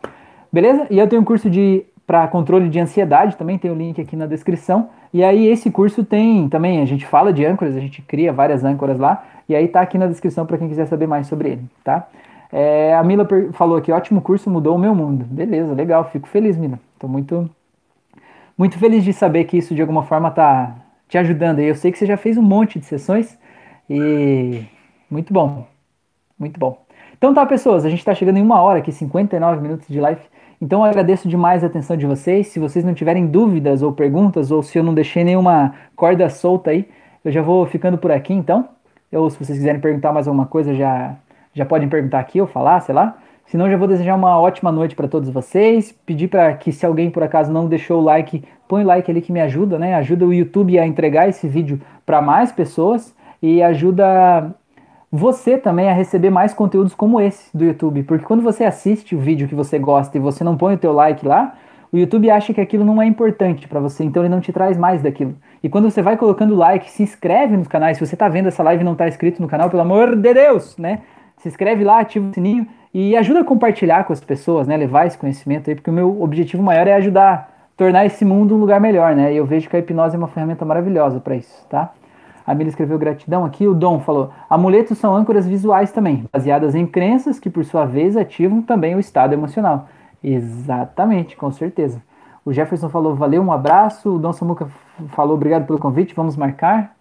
Beleza? 0.52 0.86
E 0.90 0.98
eu 0.98 1.08
tenho 1.08 1.22
um 1.22 1.24
curso 1.24 1.48
de 1.48 1.82
para 2.07 2.26
controle 2.28 2.68
de 2.68 2.80
ansiedade, 2.80 3.36
também 3.36 3.59
tem 3.59 3.70
o 3.70 3.74
link 3.74 4.00
aqui 4.00 4.16
na 4.16 4.26
descrição. 4.26 4.90
E 5.12 5.22
aí 5.22 5.46
esse 5.46 5.70
curso 5.70 6.05
tem 6.05 6.48
também, 6.48 6.80
a 6.80 6.84
gente 6.84 7.07
fala 7.07 7.32
de 7.32 7.44
âncoras, 7.44 7.76
a 7.76 7.80
gente 7.80 8.03
cria 8.03 8.32
várias 8.32 8.64
âncoras 8.64 8.98
lá, 8.98 9.24
e 9.48 9.55
aí 9.55 9.68
tá 9.68 9.80
aqui 9.80 9.98
na 9.98 10.07
descrição 10.07 10.46
para 10.46 10.59
quem 10.59 10.68
quiser 10.68 10.86
saber 10.86 11.07
mais 11.07 11.26
sobre 11.26 11.50
ele, 11.50 11.64
tá? 11.84 12.09
É, 12.50 12.94
a 12.94 13.03
Mila 13.03 13.26
falou 13.53 13.78
aqui, 13.78 13.90
ótimo 13.90 14.20
curso, 14.20 14.50
mudou 14.50 14.76
o 14.76 14.78
meu 14.78 14.94
mundo. 14.94 15.24
Beleza, 15.24 15.72
legal, 15.72 16.05
fico 16.11 16.28
feliz, 16.28 16.57
Mila. 16.57 16.78
Tô 16.98 17.09
muito 17.09 17.48
muito 18.57 18.78
feliz 18.78 19.03
de 19.03 19.12
saber 19.12 19.44
que 19.44 19.57
isso 19.57 19.74
de 19.74 19.80
alguma 19.80 20.03
forma 20.03 20.30
tá 20.30 20.76
te 21.09 21.16
ajudando. 21.18 21.61
E 21.61 21.66
eu 21.66 21.74
sei 21.74 21.90
que 21.90 21.98
você 21.98 22.07
já 22.07 22.16
fez 22.16 22.36
um 22.36 22.42
monte 22.42 22.78
de 22.78 22.84
sessões 22.84 23.38
e 23.88 24.64
muito 25.11 25.32
bom. 25.32 25.66
Muito 26.38 26.61
bom. 26.61 26.78
Então 27.16 27.32
tá, 27.32 27.46
pessoas, 27.46 27.84
a 27.84 27.90
gente 27.90 28.00
está 28.00 28.14
chegando 28.14 28.36
em 28.36 28.42
uma 28.42 28.61
hora 28.61 28.80
aqui, 28.80 28.92
59 28.92 29.61
minutos 29.61 29.88
de 29.88 30.00
live. 30.00 30.20
Então 30.62 30.78
eu 30.78 30.84
agradeço 30.84 31.28
demais 31.28 31.64
a 31.64 31.66
atenção 31.66 31.96
de 31.96 32.06
vocês. 32.06 32.46
Se 32.46 32.60
vocês 32.60 32.84
não 32.84 32.94
tiverem 32.94 33.26
dúvidas 33.26 33.82
ou 33.82 33.92
perguntas, 33.92 34.52
ou 34.52 34.62
se 34.62 34.78
eu 34.78 34.84
não 34.84 34.94
deixei 34.94 35.24
nenhuma 35.24 35.74
corda 35.96 36.28
solta 36.28 36.70
aí, 36.70 36.88
eu 37.24 37.32
já 37.32 37.42
vou 37.42 37.66
ficando 37.66 37.98
por 37.98 38.12
aqui 38.12 38.32
então. 38.32 38.68
Ou 39.12 39.28
se 39.28 39.36
vocês 39.36 39.58
quiserem 39.58 39.80
perguntar 39.80 40.12
mais 40.12 40.28
alguma 40.28 40.46
coisa, 40.46 40.72
já, 40.72 41.16
já 41.52 41.66
podem 41.66 41.88
perguntar 41.88 42.20
aqui 42.20 42.40
ou 42.40 42.46
falar, 42.46 42.78
sei 42.78 42.94
lá. 42.94 43.18
Senão 43.44 43.68
já 43.68 43.76
vou 43.76 43.88
desejar 43.88 44.14
uma 44.14 44.40
ótima 44.40 44.70
noite 44.70 44.94
para 44.94 45.08
todos 45.08 45.28
vocês. 45.30 45.90
Pedir 46.06 46.28
para 46.28 46.54
que 46.54 46.70
se 46.70 46.86
alguém 46.86 47.10
por 47.10 47.24
acaso 47.24 47.52
não 47.52 47.66
deixou 47.66 48.00
o 48.00 48.04
like, 48.04 48.44
põe 48.68 48.84
o 48.84 48.86
like 48.86 49.10
ali 49.10 49.20
que 49.20 49.32
me 49.32 49.40
ajuda, 49.40 49.80
né? 49.80 49.96
Ajuda 49.96 50.24
o 50.24 50.32
YouTube 50.32 50.78
a 50.78 50.86
entregar 50.86 51.28
esse 51.28 51.48
vídeo 51.48 51.80
para 52.06 52.22
mais 52.22 52.52
pessoas 52.52 53.12
e 53.42 53.60
ajuda 53.60 54.54
você 55.14 55.58
também 55.58 55.90
a 55.90 55.92
receber 55.92 56.30
mais 56.30 56.54
conteúdos 56.54 56.94
como 56.94 57.20
esse 57.20 57.54
do 57.54 57.62
YouTube, 57.62 58.02
porque 58.04 58.24
quando 58.24 58.42
você 58.42 58.64
assiste 58.64 59.14
o 59.14 59.20
vídeo 59.20 59.46
que 59.46 59.54
você 59.54 59.78
gosta 59.78 60.16
e 60.16 60.20
você 60.20 60.42
não 60.42 60.56
põe 60.56 60.72
o 60.72 60.78
teu 60.78 60.90
like 60.90 61.26
lá, 61.26 61.54
o 61.92 61.98
YouTube 61.98 62.30
acha 62.30 62.54
que 62.54 62.60
aquilo 62.62 62.82
não 62.82 63.02
é 63.02 63.04
importante 63.04 63.68
para 63.68 63.78
você, 63.78 64.02
então 64.02 64.22
ele 64.22 64.30
não 64.30 64.40
te 64.40 64.50
traz 64.50 64.78
mais 64.78 65.02
daquilo. 65.02 65.34
E 65.62 65.68
quando 65.68 65.90
você 65.90 66.00
vai 66.00 66.16
colocando 66.16 66.54
like, 66.54 66.90
se 66.90 67.02
inscreve 67.02 67.54
nos 67.54 67.68
canais, 67.68 67.98
se 67.98 68.06
você 68.06 68.14
está 68.14 68.26
vendo 68.26 68.48
essa 68.48 68.62
live 68.62 68.80
e 68.80 68.84
não 68.84 68.92
está 68.92 69.06
inscrito 69.06 69.42
no 69.42 69.46
canal, 69.48 69.68
pelo 69.68 69.82
amor 69.82 70.16
de 70.16 70.32
Deus, 70.32 70.78
né? 70.78 71.00
Se 71.36 71.48
inscreve 71.48 71.84
lá, 71.84 72.00
ativa 72.00 72.30
o 72.30 72.32
sininho 72.32 72.66
e 72.94 73.14
ajuda 73.14 73.40
a 73.40 73.44
compartilhar 73.44 74.04
com 74.04 74.14
as 74.14 74.20
pessoas, 74.20 74.66
né? 74.66 74.78
Levar 74.78 75.06
esse 75.06 75.18
conhecimento 75.18 75.68
aí, 75.68 75.76
porque 75.76 75.90
o 75.90 75.92
meu 75.92 76.22
objetivo 76.22 76.62
maior 76.62 76.86
é 76.86 76.94
ajudar, 76.94 77.68
tornar 77.76 78.06
esse 78.06 78.24
mundo 78.24 78.54
um 78.54 78.58
lugar 78.58 78.80
melhor, 78.80 79.14
né? 79.14 79.30
E 79.30 79.36
eu 79.36 79.44
vejo 79.44 79.68
que 79.68 79.76
a 79.76 79.78
hipnose 79.78 80.14
é 80.14 80.18
uma 80.18 80.28
ferramenta 80.28 80.64
maravilhosa 80.64 81.20
para 81.20 81.36
isso, 81.36 81.66
tá? 81.68 81.92
A 82.47 82.55
Mila 82.55 82.70
escreveu 82.70 82.99
gratidão 82.99 83.45
aqui. 83.45 83.66
O 83.66 83.74
Dom 83.74 84.01
falou: 84.01 84.30
amuletos 84.49 84.99
são 84.99 85.14
âncoras 85.14 85.47
visuais 85.47 85.93
também, 85.93 86.24
baseadas 86.32 86.74
em 86.74 86.86
crenças 86.86 87.38
que, 87.38 87.51
por 87.51 87.64
sua 87.64 87.84
vez, 87.84 88.16
ativam 88.16 88.62
também 88.62 88.95
o 88.95 89.01
estado 89.01 89.32
emocional. 89.32 89.88
Exatamente, 90.22 91.36
com 91.36 91.51
certeza. 91.51 92.03
O 92.45 92.53
Jefferson 92.53 92.88
falou: 92.88 93.14
valeu, 93.14 93.43
um 93.43 93.53
abraço. 93.53 94.16
O 94.16 94.18
Dom 94.18 94.32
Samuca 94.32 94.68
falou: 95.09 95.34
obrigado 95.34 95.66
pelo 95.66 95.78
convite, 95.78 96.14
vamos 96.14 96.36
marcar. 96.36 96.95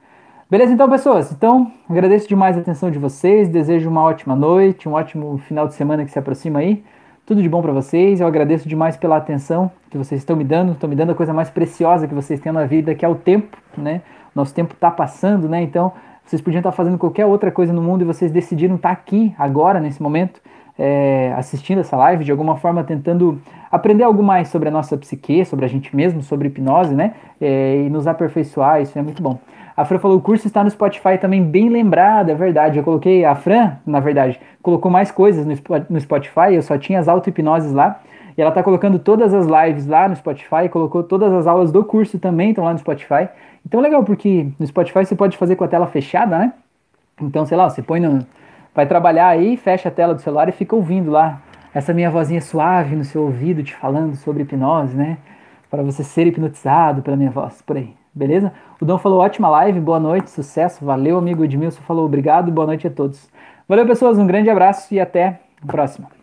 Beleza, 0.50 0.74
então, 0.74 0.89
pessoas? 0.89 1.32
Então, 1.32 1.72
agradeço 1.89 2.28
demais 2.28 2.58
a 2.58 2.60
atenção 2.60 2.92
de 2.92 3.00
vocês. 3.00 3.48
Desejo 3.48 3.89
uma 3.89 4.04
ótima 4.04 4.36
noite, 4.36 4.89
um 4.89 4.94
ótimo 4.94 5.38
final 5.38 5.66
de 5.66 5.74
semana 5.74 6.04
que 6.04 6.12
se 6.12 6.20
aproxima 6.20 6.60
aí. 6.60 6.84
Tudo 7.26 7.42
de 7.42 7.48
bom 7.48 7.62
para 7.62 7.72
vocês. 7.72 8.20
Eu 8.20 8.28
agradeço 8.28 8.68
demais 8.68 8.98
pela 8.98 9.16
atenção 9.16 9.72
que 9.89 9.98
vocês 9.98 10.20
estão 10.20 10.36
me 10.36 10.44
dando. 10.44 10.74
Estão 10.74 10.89
me 10.89 10.96
dando 10.96 11.14
a 11.14 11.16
coisa 11.16 11.34
mais 11.34 11.50
preciosa 11.50 12.06
que 12.06 12.14
vocês 12.14 12.38
têm 12.42 12.52
na 12.52 12.66
vida, 12.66 12.94
que 12.94 13.06
é 13.06 13.08
o 13.08 13.16
tempo, 13.16 13.56
né? 13.78 14.02
Nosso 14.36 14.53
tempo 14.53 14.73
está 14.73 14.89
passando, 14.89 15.47
né? 15.49 15.61
Então, 15.61 15.91
vocês 16.25 16.41
podiam 16.41 16.59
estar 16.59 16.71
tá 16.71 16.75
fazendo 16.75 16.97
qualquer 16.97 17.25
outra 17.25 17.51
coisa 17.51 17.73
no 17.73 17.82
mundo 17.82 18.01
e 18.01 18.05
vocês 18.05 18.32
decidiram 18.32 18.75
estar 18.75 18.89
tá 18.89 18.93
aqui, 18.93 19.36
agora, 19.38 19.79
nesse 19.79 20.01
momento, 20.01 20.41
é, 20.77 21.34
assistindo 21.38 21.79
essa 21.79 21.95
live, 21.97 22.23
de 22.23 22.32
alguma 22.32 22.55
forma 22.55 22.84
tentando 22.84 23.41
aprender 23.71 24.03
algo 24.03 24.23
mais 24.23 24.47
sobre 24.47 24.69
a 24.69 24.71
nossa 24.71 24.97
psique, 24.97 25.45
sobre 25.45 25.65
a 25.65 25.67
gente 25.67 25.95
mesmo, 25.95 26.21
sobre 26.21 26.47
hipnose, 26.47 26.95
né? 26.95 27.13
É, 27.39 27.84
e 27.86 27.89
nos 27.89 28.07
aperfeiçoar, 28.07 28.82
isso 28.82 28.97
é 28.97 29.01
muito 29.01 29.21
bom. 29.21 29.39
A 29.75 29.86
Fran 29.86 29.99
falou: 29.99 30.17
o 30.17 30.21
curso 30.21 30.47
está 30.47 30.63
no 30.63 30.69
Spotify 30.69 31.17
também, 31.19 31.43
bem 31.43 31.69
lembrado, 31.69 32.29
é 32.29 32.36
verdade. 32.36 32.77
Eu 32.77 32.84
coloquei, 32.84 33.25
a 33.25 33.36
Fran, 33.36 33.73
na 33.86 33.99
verdade, 33.99 34.39
colocou 34.61 34.91
mais 34.91 35.11
coisas 35.11 35.45
no 35.45 35.99
Spotify, 35.99 36.53
eu 36.53 36.61
só 36.61 36.77
tinha 36.77 36.99
as 36.99 37.07
auto-hipnoses 37.07 37.71
lá. 37.71 37.99
E 38.38 38.41
ela 38.41 38.49
está 38.49 38.63
colocando 38.63 38.97
todas 38.97 39.34
as 39.34 39.45
lives 39.45 39.86
lá 39.86 40.07
no 40.07 40.15
Spotify, 40.15 40.69
colocou 40.69 41.03
todas 41.03 41.34
as 41.34 41.47
aulas 41.47 41.71
do 41.71 41.84
curso 41.84 42.17
também 42.17 42.49
estão 42.49 42.63
lá 42.63 42.71
no 42.71 42.79
Spotify. 42.79 43.27
Então 43.66 43.80
legal, 43.80 44.03
porque 44.03 44.47
no 44.59 44.66
Spotify 44.66 45.05
você 45.05 45.16
pode 45.16 45.38
fazer 45.38 45.55
com 45.55 45.64
a 45.64 45.68
tela 45.68 45.88
fechada, 45.88 46.38
né? 46.38 46.53
Então, 47.22 47.45
sei 47.45 47.57
lá, 47.57 47.70
você 47.70 47.82
põe 47.82 47.99
no. 47.99 48.26
Vai 48.74 48.86
trabalhar 48.86 49.28
aí, 49.28 49.57
fecha 49.57 49.89
a 49.89 49.91
tela 49.91 50.14
do 50.14 50.22
celular 50.22 50.47
e 50.47 50.51
fica 50.51 50.76
ouvindo 50.76 51.12
lá 51.12 51.41
essa 51.74 51.93
minha 51.93 52.09
vozinha 52.09 52.41
suave 52.41 52.95
no 52.95 53.03
seu 53.03 53.24
ouvido 53.24 53.64
te 53.64 53.76
falando 53.76 54.16
sobre 54.16 54.43
hipnose, 54.43 54.95
né? 54.95 55.18
Para 55.70 55.84
você 55.84 56.03
ser 56.03 56.28
hipnotizado 56.28 57.01
pela 57.01 57.18
minha 57.18 57.32
voz, 57.32 57.62
por 57.62 57.78
aí. 57.78 57.93
Beleza? 58.14 58.51
O 58.80 58.86
Dom 58.86 58.97
falou 58.97 59.20
ótima 59.20 59.47
live, 59.49 59.80
boa 59.80 59.99
noite, 59.99 60.30
sucesso, 60.30 60.84
valeu, 60.84 61.18
amigo 61.18 61.45
Edmilson 61.45 61.82
falou 61.82 62.05
obrigado, 62.05 62.51
boa 62.51 62.68
noite 62.68 62.88
a 62.88 62.89
todos. 62.89 63.30
Valeu, 63.68 63.86
pessoas, 63.86 64.18
um 64.18 64.28
grande 64.28 64.49
abraço 64.49 64.93
e 64.93 64.99
até 64.99 65.39
a 65.62 65.66
próxima. 65.66 66.20